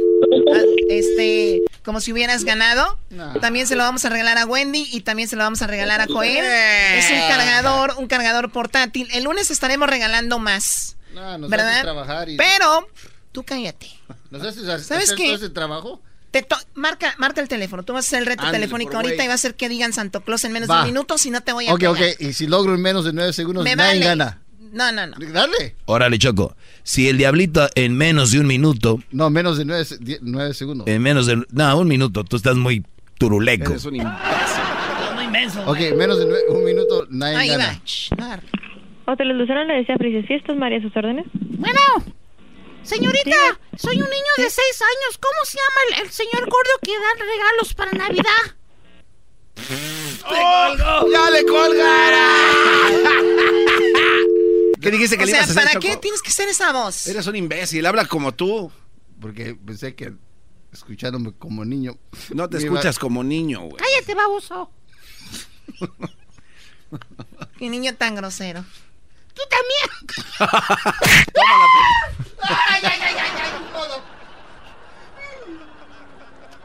Ah, 0.51 0.61
Este, 0.89 1.61
como 1.83 2.01
si 2.01 2.11
hubieras 2.11 2.43
ganado. 2.43 2.97
También 3.41 3.67
se 3.67 3.75
lo 3.75 3.83
vamos 3.83 4.03
a 4.05 4.09
regalar 4.09 4.37
a 4.37 4.45
Wendy 4.45 4.87
y 4.91 5.01
también 5.01 5.27
se 5.29 5.35
lo 5.35 5.43
vamos 5.43 5.61
a 5.61 5.67
regalar 5.67 6.01
a 6.01 6.07
Joel. 6.07 6.43
Es 6.45 7.09
un 7.11 7.19
cargador, 7.29 7.93
un 7.97 8.07
cargador 8.07 8.51
portátil. 8.51 9.07
El 9.13 9.23
lunes 9.23 9.49
estaremos 9.51 9.87
regalando 9.89 10.37
más. 10.39 10.97
No, 11.13 11.37
nos 11.37 11.49
¿Verdad? 11.49 11.81
trabajar 11.81 12.29
y... 12.29 12.37
Pero, 12.37 12.87
tú 13.31 13.43
cállate. 13.43 13.87
¿Nos 14.31 14.41
haces 14.43 14.63
hacer 14.67 14.81
¿Sabes 14.83 15.07
todo 15.07 15.17
qué? 15.17 15.33
ese 15.33 15.49
trabajo? 15.49 16.01
Te 16.31 16.41
to- 16.41 16.57
marca, 16.73 17.13
marca 17.17 17.41
el 17.41 17.47
teléfono. 17.47 17.83
Tú 17.83 17.93
vas 17.93 18.05
a 18.05 18.07
hacer 18.07 18.19
el 18.19 18.25
reto 18.25 18.49
telefónico 18.51 18.95
ahorita 18.97 19.23
y 19.23 19.27
va 19.27 19.33
a 19.33 19.37
ser 19.37 19.55
que 19.55 19.69
digan 19.69 19.93
Santo 19.93 20.21
Claus 20.21 20.43
en 20.45 20.51
menos 20.51 20.69
Va. 20.69 20.75
de 20.77 20.81
un 20.81 20.87
minuto, 20.87 21.17
si 21.17 21.29
no 21.31 21.41
te 21.41 21.53
voy 21.53 21.67
a 21.67 21.73
Ok, 21.73 21.79
pegar. 21.79 21.93
ok. 21.95 22.01
Y 22.21 22.33
si 22.33 22.47
logro 22.47 22.75
en 22.75 22.81
menos 22.81 23.05
de 23.05 23.13
nueve 23.13 23.33
segundos, 23.33 23.63
Me 23.63 23.75
nadie 23.75 23.93
vale. 23.99 24.05
gana. 24.05 24.41
No, 24.71 24.91
no, 24.91 25.07
no. 25.07 25.15
Dale. 25.19 25.75
Órale, 25.85 26.17
Choco. 26.19 26.55
Si 26.83 27.07
el 27.09 27.17
diablito 27.17 27.67
en 27.75 27.95
menos 27.97 28.31
de 28.31 28.39
un 28.39 28.47
minuto, 28.47 28.99
No, 29.11 29.29
menos 29.29 29.57
de 29.57 29.65
nueve, 29.65 29.85
nueve 30.21 30.53
segundos. 30.53 30.87
en 30.87 31.01
menos 31.01 31.25
de... 31.27 31.43
No, 31.51 31.77
un 31.77 31.87
minuto, 31.87 32.23
tú 32.23 32.35
estás 32.37 32.55
muy 32.55 32.83
turuleco. 33.17 33.71
Eres 33.71 33.85
un 33.85 33.93
Muy 33.95 35.23
inmenso. 35.25 35.61
Ok, 35.65 35.79
menos 35.95 36.17
de 36.19 36.25
nue- 36.27 36.47
un 36.49 36.63
minuto, 36.63 37.05
nadie 37.09 37.37
Ahí 37.37 37.49
gana. 37.49 37.67
va. 37.67 37.81
Shh. 37.85 38.09
Hotel 39.05 39.29
Lucero 39.37 39.63
le 39.65 39.73
decía 39.75 39.95
Felices 39.97 40.25
Fiestas, 40.27 40.55
María, 40.55 40.77
a 40.77 40.81
sus 40.81 40.95
órdenes. 40.95 41.25
Bueno, 41.33 41.79
señorita, 42.83 43.35
soy 43.75 43.95
un 43.95 44.03
niño 44.09 44.33
de 44.37 44.49
seis 44.49 44.81
años. 44.81 45.17
¿Cómo 45.19 45.45
se 45.45 45.57
llama 45.57 45.97
el, 45.97 46.05
el 46.05 46.11
señor 46.11 46.41
gordo 46.41 46.71
que 46.83 46.91
da 46.91 47.25
regalos 47.25 47.73
para 47.73 47.91
Navidad? 47.91 48.55
¡Ya 51.11 51.29
le 51.31 51.45
colgara! 51.45 52.29
¿Qué 54.81 54.91
dijiste 54.91 55.17
que 55.17 55.23
O 55.23 55.25
le 55.25 55.31
sea, 55.31 55.39
ibas 55.43 55.49
a 55.49 55.51
hacer, 55.51 55.63
¿para 55.63 55.73
Choco? 55.79 55.87
qué 55.87 55.97
tienes 55.97 56.21
que 56.21 56.29
hacer 56.29 56.47
esa 56.49 56.71
voz? 56.71 57.07
Eres 57.07 57.27
un 57.27 57.35
imbécil, 57.35 57.85
habla 57.85 58.05
como 58.05 58.33
tú. 58.33 58.71
Porque 59.19 59.53
pensé 59.55 59.95
que 59.95 60.13
escuchándome 60.71 61.33
como 61.33 61.65
niño. 61.65 61.97
No 62.33 62.47
te 62.49 62.57
me 62.57 62.63
iba- 62.63 62.73
escuchas 62.75 62.97
como 62.99 63.23
niño, 63.23 63.61
güey. 63.61 63.75
Cállate, 63.77 64.15
baboso. 64.15 64.71
Qué 67.57 67.69
niño 67.69 67.93
tan 67.95 68.15
grosero. 68.15 68.63
Tú 69.33 69.41
también. 69.49 70.49
Ay, 72.41 72.81
ay, 72.83 72.99
ay, 73.01 73.15
ay, 73.17 73.31
ay, 73.43 73.71
modo. 73.73 74.01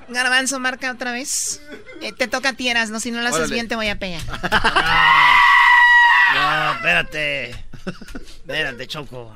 Garbanzo, 0.09 0.61
marca 0.61 0.93
otra 0.93 1.13
vez. 1.13 1.61
Eh, 2.01 2.13
te 2.13 2.29
toca 2.29 2.51
a 2.51 2.53
ti, 2.53 2.71
no 2.91 3.01
Si 3.01 3.11
no 3.11 3.21
lo 3.21 3.29
haces 3.29 3.39
Órale. 3.41 3.55
bien, 3.55 3.69
te 3.69 3.77
voy 3.77 3.89
a 3.89 3.99
pegar. 3.99 4.23
No, 6.35 6.73
espérate. 6.73 7.65
Espérate, 7.87 8.87
Choco. 8.87 9.35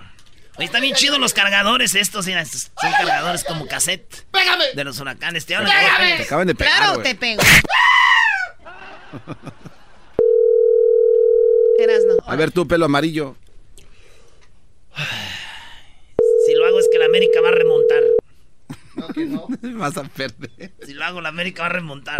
Oye, 0.56 0.64
están 0.64 0.82
bien 0.82 0.94
chidos 0.94 1.20
los 1.20 1.34
cargadores 1.34 1.94
estos, 1.94 2.26
mira, 2.26 2.40
estos 2.40 2.70
son 2.80 2.90
cargadores 2.90 3.44
como 3.44 3.66
cassette. 3.66 4.24
¡Pégame! 4.32 4.64
De 4.74 4.84
los 4.84 4.98
huracanes, 4.98 5.46
te 5.46 5.54
hablan. 5.54 5.72
¡Pégame! 5.72 6.16
Te 6.16 6.22
acaban 6.24 6.46
de 6.48 6.54
pegar, 6.54 6.76
Claro, 6.76 7.02
te 7.02 7.14
pego. 7.14 7.42
Erasno. 11.78 12.14
A 12.26 12.36
ver, 12.36 12.50
tú, 12.50 12.66
pelo 12.66 12.86
amarillo. 12.86 13.36
Si 16.46 16.54
lo 16.54 16.64
hago 16.64 16.80
es 16.80 16.88
que 16.90 16.98
la 16.98 17.04
América 17.04 17.42
va 17.42 17.48
a 17.48 17.52
remontar. 17.52 18.02
Vas 19.76 19.96
a 19.98 20.04
perder. 20.04 20.72
Si 20.82 20.94
lo 20.94 21.04
hago, 21.04 21.20
la 21.20 21.28
América 21.28 21.62
va 21.62 21.66
a 21.66 21.72
remontar. 21.72 22.18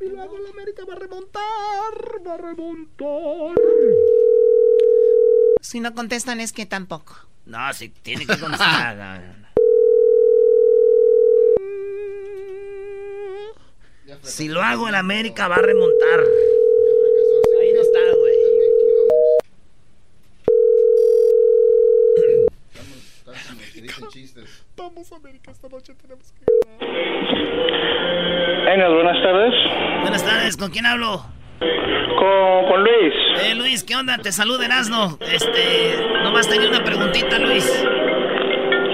Y 0.00 0.08
luego 0.08 0.38
la 0.38 0.50
América 0.50 0.84
va 0.84 0.94
a 0.94 0.98
remontar, 0.98 1.42
va 2.26 2.34
a 2.34 2.36
remontar. 2.36 3.54
Si 5.60 5.80
no 5.80 5.94
contestan 5.94 6.40
es 6.40 6.52
que 6.52 6.66
tampoco. 6.66 7.16
No, 7.46 7.72
si 7.72 7.88
tiene 7.88 8.26
que 8.26 8.38
contestar. 8.38 8.96
no, 8.98 9.18
no, 9.18 9.36
no. 9.38 9.46
Si 14.22 14.48
lo 14.48 14.62
hago, 14.62 14.90
la 14.90 14.98
América 14.98 15.48
va 15.48 15.56
a 15.56 15.62
remontar. 15.62 16.20
Ahí 17.60 17.72
no 17.72 17.80
está, 17.80 17.98
güey. 18.18 18.36
Vamos, 24.76 25.10
América, 25.12 25.50
esta 25.50 25.68
noche 25.68 25.94
tenemos 25.94 26.32
que 26.32 26.44
Enes, 28.66 28.88
buenas 28.92 29.22
tardes. 29.22 29.54
Buenas 30.02 30.24
tardes, 30.24 30.56
¿con 30.56 30.70
quién 30.70 30.86
hablo? 30.86 31.22
Con, 31.60 32.66
con 32.68 32.82
Luis. 32.82 33.14
Eh, 33.44 33.54
Luis, 33.54 33.84
¿qué 33.84 33.94
onda? 33.96 34.18
Te 34.18 34.32
saluda 34.32 34.64
Erasno. 34.66 35.18
Este, 35.20 35.96
nomás 36.24 36.48
tenía 36.48 36.68
una 36.68 36.82
preguntita, 36.82 37.38
Luis. 37.38 37.64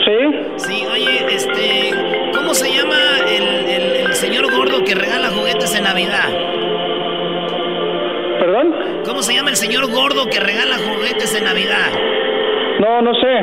¿Sí? 0.04 0.18
Sí, 0.56 0.84
oye, 0.92 1.26
este, 1.34 1.90
¿cómo 2.34 2.54
se 2.54 2.70
llama 2.76 2.96
el, 3.28 3.42
el- 3.70 4.06
el 4.06 4.14
señor 4.14 4.50
gordo 4.54 4.84
que 4.84 4.94
regala 4.94 5.28
juguetes 5.30 5.74
en 5.76 5.84
Navidad? 5.84 6.28
¿Perdón? 8.40 9.02
¿Cómo 9.06 9.22
se 9.22 9.34
llama 9.34 9.50
el 9.50 9.56
señor 9.56 9.90
gordo 9.90 10.26
que 10.26 10.40
regala 10.40 10.76
juguetes 10.78 11.34
en 11.36 11.44
Navidad? 11.44 11.90
No, 12.80 13.00
no 13.02 13.14
sé. 13.14 13.38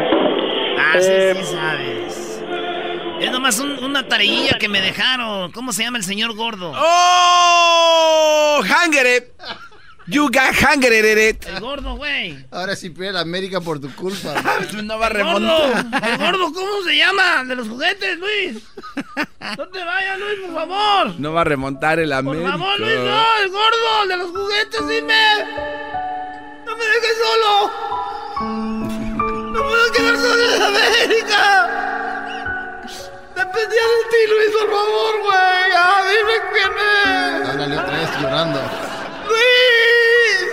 Ah, 0.78 0.94
Eh, 0.96 1.34
sí, 1.36 1.44
sí 1.44 1.56
sabes. 1.56 1.99
Es 3.20 3.32
nomás 3.32 3.60
un- 3.60 3.84
una 3.84 4.08
tareilla 4.08 4.58
que 4.58 4.68
me 4.70 4.82
dejaron. 4.82 5.52
¿Cómo 5.52 5.74
se 5.74 5.84
llama 5.84 5.98
el 5.98 6.04
señor 6.04 6.34
gordo? 6.36 6.74
¡Oh! 6.76 8.62
¡Hangere! 8.68 9.34
You 10.08 10.26
got 10.26 10.56
hangere, 10.64 11.30
El 11.46 11.60
gordo, 11.60 11.96
güey. 11.96 12.44
Ahora 12.50 12.76
sí 12.76 12.90
pierde 12.90 13.14
la 13.14 13.20
América 13.20 13.62
por 13.62 13.80
tu 13.80 13.94
culpa. 13.94 14.34
no 14.84 14.98
va 14.98 15.06
a 15.06 15.10
El 15.10 15.24
gordo, 15.24 15.40
remontar. 15.68 16.10
el 16.10 16.18
gordo, 16.18 16.52
¿cómo 16.54 16.82
se 16.84 16.98
llama? 16.98 17.44
De 17.44 17.56
los 17.56 17.68
juguetes, 17.70 18.18
Luis. 18.18 18.58
No 19.58 19.68
te 19.68 19.84
vayas, 19.84 20.18
Luis, 20.20 20.40
por 20.48 20.56
favor. 20.56 21.20
No 21.20 21.34
va 21.34 21.42
a 21.42 21.44
remontar 21.44 22.00
el 22.00 22.10
Por 22.10 22.18
América. 22.18 22.52
favor, 22.54 22.80
Luis, 22.80 22.96
no, 22.98 23.24
el 23.44 23.50
gordo, 23.52 24.04
el 24.04 24.10
de 24.10 24.18
los 24.18 24.32
juguetes, 24.32 24.88
dime. 24.88 25.24
No 26.66 26.76
me 26.76 26.86
dejes 26.86 27.18
solo. 27.24 27.72
No 29.52 29.62
puedo 29.62 29.92
quedar 29.92 30.16
solo 30.18 30.56
en 30.56 30.62
América. 30.64 31.99
Dependía 33.40 33.86
de 33.96 34.02
ti, 34.12 34.22
Luis, 34.28 34.52
por 34.52 34.70
favor, 34.70 35.14
güey. 35.24 35.70
Ah, 35.74 36.00
dime 36.10 36.36
quién 36.52 36.74
es. 36.76 37.50
Háblale 37.50 37.76
otra 37.78 37.96
vez 37.98 38.12
llorando. 38.22 38.60
¡Luis! 39.30 40.50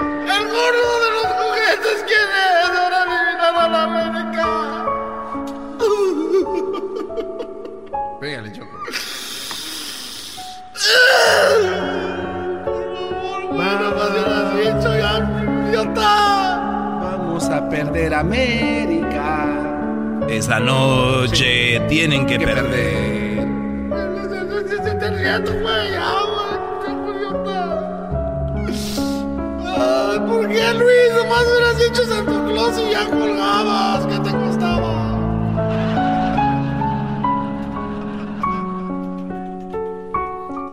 ¡El 0.00 0.44
gordo 0.48 0.92
de 1.02 1.08
los 1.12 1.28
juguetes! 1.40 1.98
¿Quién 2.06 2.28
es? 2.32 2.70
Ahora 2.78 2.98
eliminar 3.02 3.54
a 3.54 3.68
la 3.68 3.82
América. 3.82 4.46
Pégale, 8.18 8.50
Choco. 8.52 8.76
Bueno, 13.52 13.84
pues 13.94 14.08
ya 14.14 14.22
lo 14.26 14.34
has 14.34 14.48
dicho, 14.56 14.90
ya, 14.96 15.12
idiota. 15.68 16.12
Vamos 17.02 17.44
a 17.50 17.68
perder 17.68 18.14
América. 18.14 19.61
Esa 20.28 20.60
noche 20.60 21.80
tienen 21.88 22.26
que, 22.26 22.38
perder. 22.38 23.46
Idiota. 26.88 27.60
Ay, 29.76 30.18
¿por 30.20 30.48
qué, 30.48 30.74
Luis? 30.74 31.10
Nomás 31.16 31.44
hubieras 31.46 31.78
dicho 31.78 32.04
Santa 32.04 32.44
Claus 32.46 32.78
y 32.78 32.90
ya 32.90 33.04
colgabas. 33.06 34.06
¿Qué 34.06 34.18
te 34.18 34.30
costaba? 34.30 34.81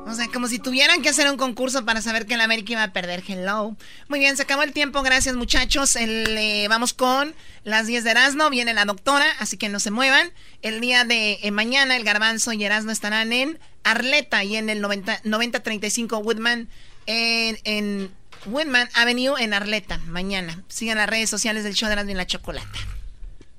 O 0.10 0.16
sea, 0.16 0.28
como 0.34 0.48
si 0.48 0.58
tuvieran 0.58 1.04
que 1.04 1.10
hacer 1.10 1.30
un 1.30 1.38
concurso 1.38 1.86
para 1.86 2.02
saber 2.02 2.26
que 2.26 2.34
el 2.34 2.42
América 2.42 2.74
iba 2.74 2.84
a 2.84 2.94
perder. 2.94 3.24
Hello. 3.28 3.78
Muy 4.08 4.18
bien, 4.18 4.36
se 4.36 4.42
acabó 4.42 4.64
el 4.64 4.74
tiempo. 4.74 5.04
Gracias, 5.04 5.36
muchachos. 5.36 5.96
El, 5.96 6.26
eh, 6.36 6.68
vamos 6.68 6.94
con 6.94 7.36
las 7.64 7.86
10 7.86 8.04
de 8.04 8.12
Erasmo. 8.12 8.50
Viene 8.50 8.74
la 8.74 8.86
doctora, 8.86 9.28
así 9.38 9.56
que 9.56 9.70
no 9.70 9.80
se 9.80 9.92
muevan. 9.92 10.32
El 10.64 10.82
día 10.82 11.04
de 11.04 11.38
eh, 11.44 11.52
mañana, 11.52 11.96
el 11.96 12.04
Garbanzo 12.04 12.54
y 12.54 12.64
Erasmo 12.64 12.90
estarán 12.90 13.32
en 13.32 13.60
Arleta 13.84 14.44
y 14.44 14.56
en 14.56 14.72
el 14.72 14.82
90 14.82 15.22
9035 15.26 16.18
Woodman, 16.18 16.70
en, 17.06 17.60
en 17.64 18.12
Woodman 18.48 18.90
Avenue 18.96 19.36
en 19.40 19.54
Arleta. 19.54 20.00
Mañana. 20.08 20.64
Sigan 20.70 20.98
las 20.98 21.08
redes 21.08 21.30
sociales 21.30 21.64
del 21.64 21.76
show 21.76 21.88
de 21.88 21.94
Erasmo 21.94 22.12
y 22.12 22.16
la 22.16 22.26
Chocolata. 22.26 22.80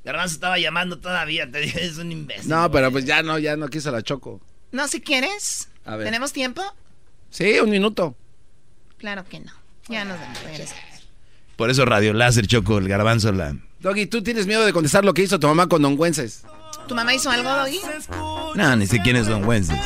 Garbanzo 0.05 0.35
estaba 0.35 0.59
llamando 0.59 0.99
todavía, 0.99 1.49
te 1.49 1.61
dije, 1.61 1.85
es 1.85 1.99
un 1.99 2.11
imbécil. 2.11 2.49
No, 2.49 2.69
pero 2.73 2.91
pues 2.91 3.05
ya 3.05 3.23
no, 3.23 3.39
ya 3.39 3.57
no 3.57 3.69
quiso 3.69 3.93
la 3.93 4.03
choco. 4.03 4.41
No, 4.73 4.89
si 4.89 5.01
quieres. 5.01 5.69
A 5.91 5.97
ver. 5.97 6.05
¿Tenemos 6.07 6.33
tiempo? 6.33 6.63
Sí, 7.31 7.59
un 7.59 7.71
minuto. 7.71 8.15
Claro 8.99 9.25
que 9.29 9.41
no. 9.41 9.53
Ya 9.89 10.05
nos 10.05 10.21
vemos. 10.21 10.43
regresamos. 10.45 10.85
Por 11.57 11.69
eso 11.69 11.85
Radio 11.85 12.13
Láser, 12.13 12.47
Choco, 12.47 12.79
el 12.79 12.89
garbanzo, 12.89 13.33
la... 13.33 13.57
Doggy, 13.81 14.07
¿tú 14.07 14.23
tienes 14.23 14.47
miedo 14.47 14.65
de 14.65 14.73
contestar 14.73 15.05
lo 15.05 15.15
que 15.15 15.23
hizo 15.23 15.41
tu 15.41 15.49
mamá 15.49 15.67
con 15.67 15.83
Don 15.83 15.97
Güences? 15.97 16.45
¿Tu 16.87 16.95
mamá 16.95 17.13
hizo 17.13 17.31
algo, 17.31 17.51
Doggy? 17.51 17.81
No, 18.55 18.77
ni 18.77 18.87
sé 18.87 19.01
quién 19.03 19.17
es 19.17 19.27
Don 19.27 19.45
Wences. 19.45 19.79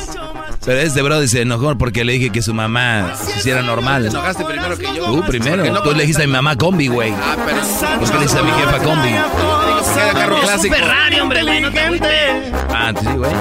Pero 0.63 0.79
este 0.79 1.01
bro 1.01 1.25
se 1.27 1.41
enojó 1.41 1.77
porque 1.77 2.03
le 2.03 2.13
dije 2.13 2.29
que 2.29 2.41
su 2.41 2.53
mamá 2.53 3.15
se 3.15 3.39
hiciera 3.39 3.61
normal. 3.61 4.03
Te 4.03 4.09
enojaste 4.09 4.45
primero 4.45 4.77
que 4.77 4.85
yo. 4.95 5.05
Tú 5.05 5.23
primero. 5.25 5.65
No 5.65 5.81
Tú 5.81 5.91
le 5.93 6.01
dijiste 6.01 6.23
a 6.23 6.27
mi 6.27 6.33
mamá 6.33 6.55
combi, 6.55 6.87
güey. 6.87 7.11
Ah, 7.11 7.35
pero... 7.45 7.59
Pues 7.99 8.11
que 8.11 8.17
le 8.17 8.23
dijiste 8.23 8.39
a 8.39 8.43
mi 8.43 8.51
jefa 8.51 8.79
combi. 8.79 9.09
Queda 9.09 10.13
carro 10.13 10.39
clásico. 10.41 10.75
Ferrari, 10.75 11.19
hombre, 11.19 11.43
güey, 11.43 11.61
no 11.61 11.71
te. 11.71 12.51
Ah, 12.69 12.93
sí, 12.99 13.07
güey 13.15 13.31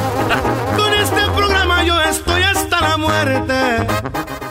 la 2.84 2.96
muerte. 2.98 4.43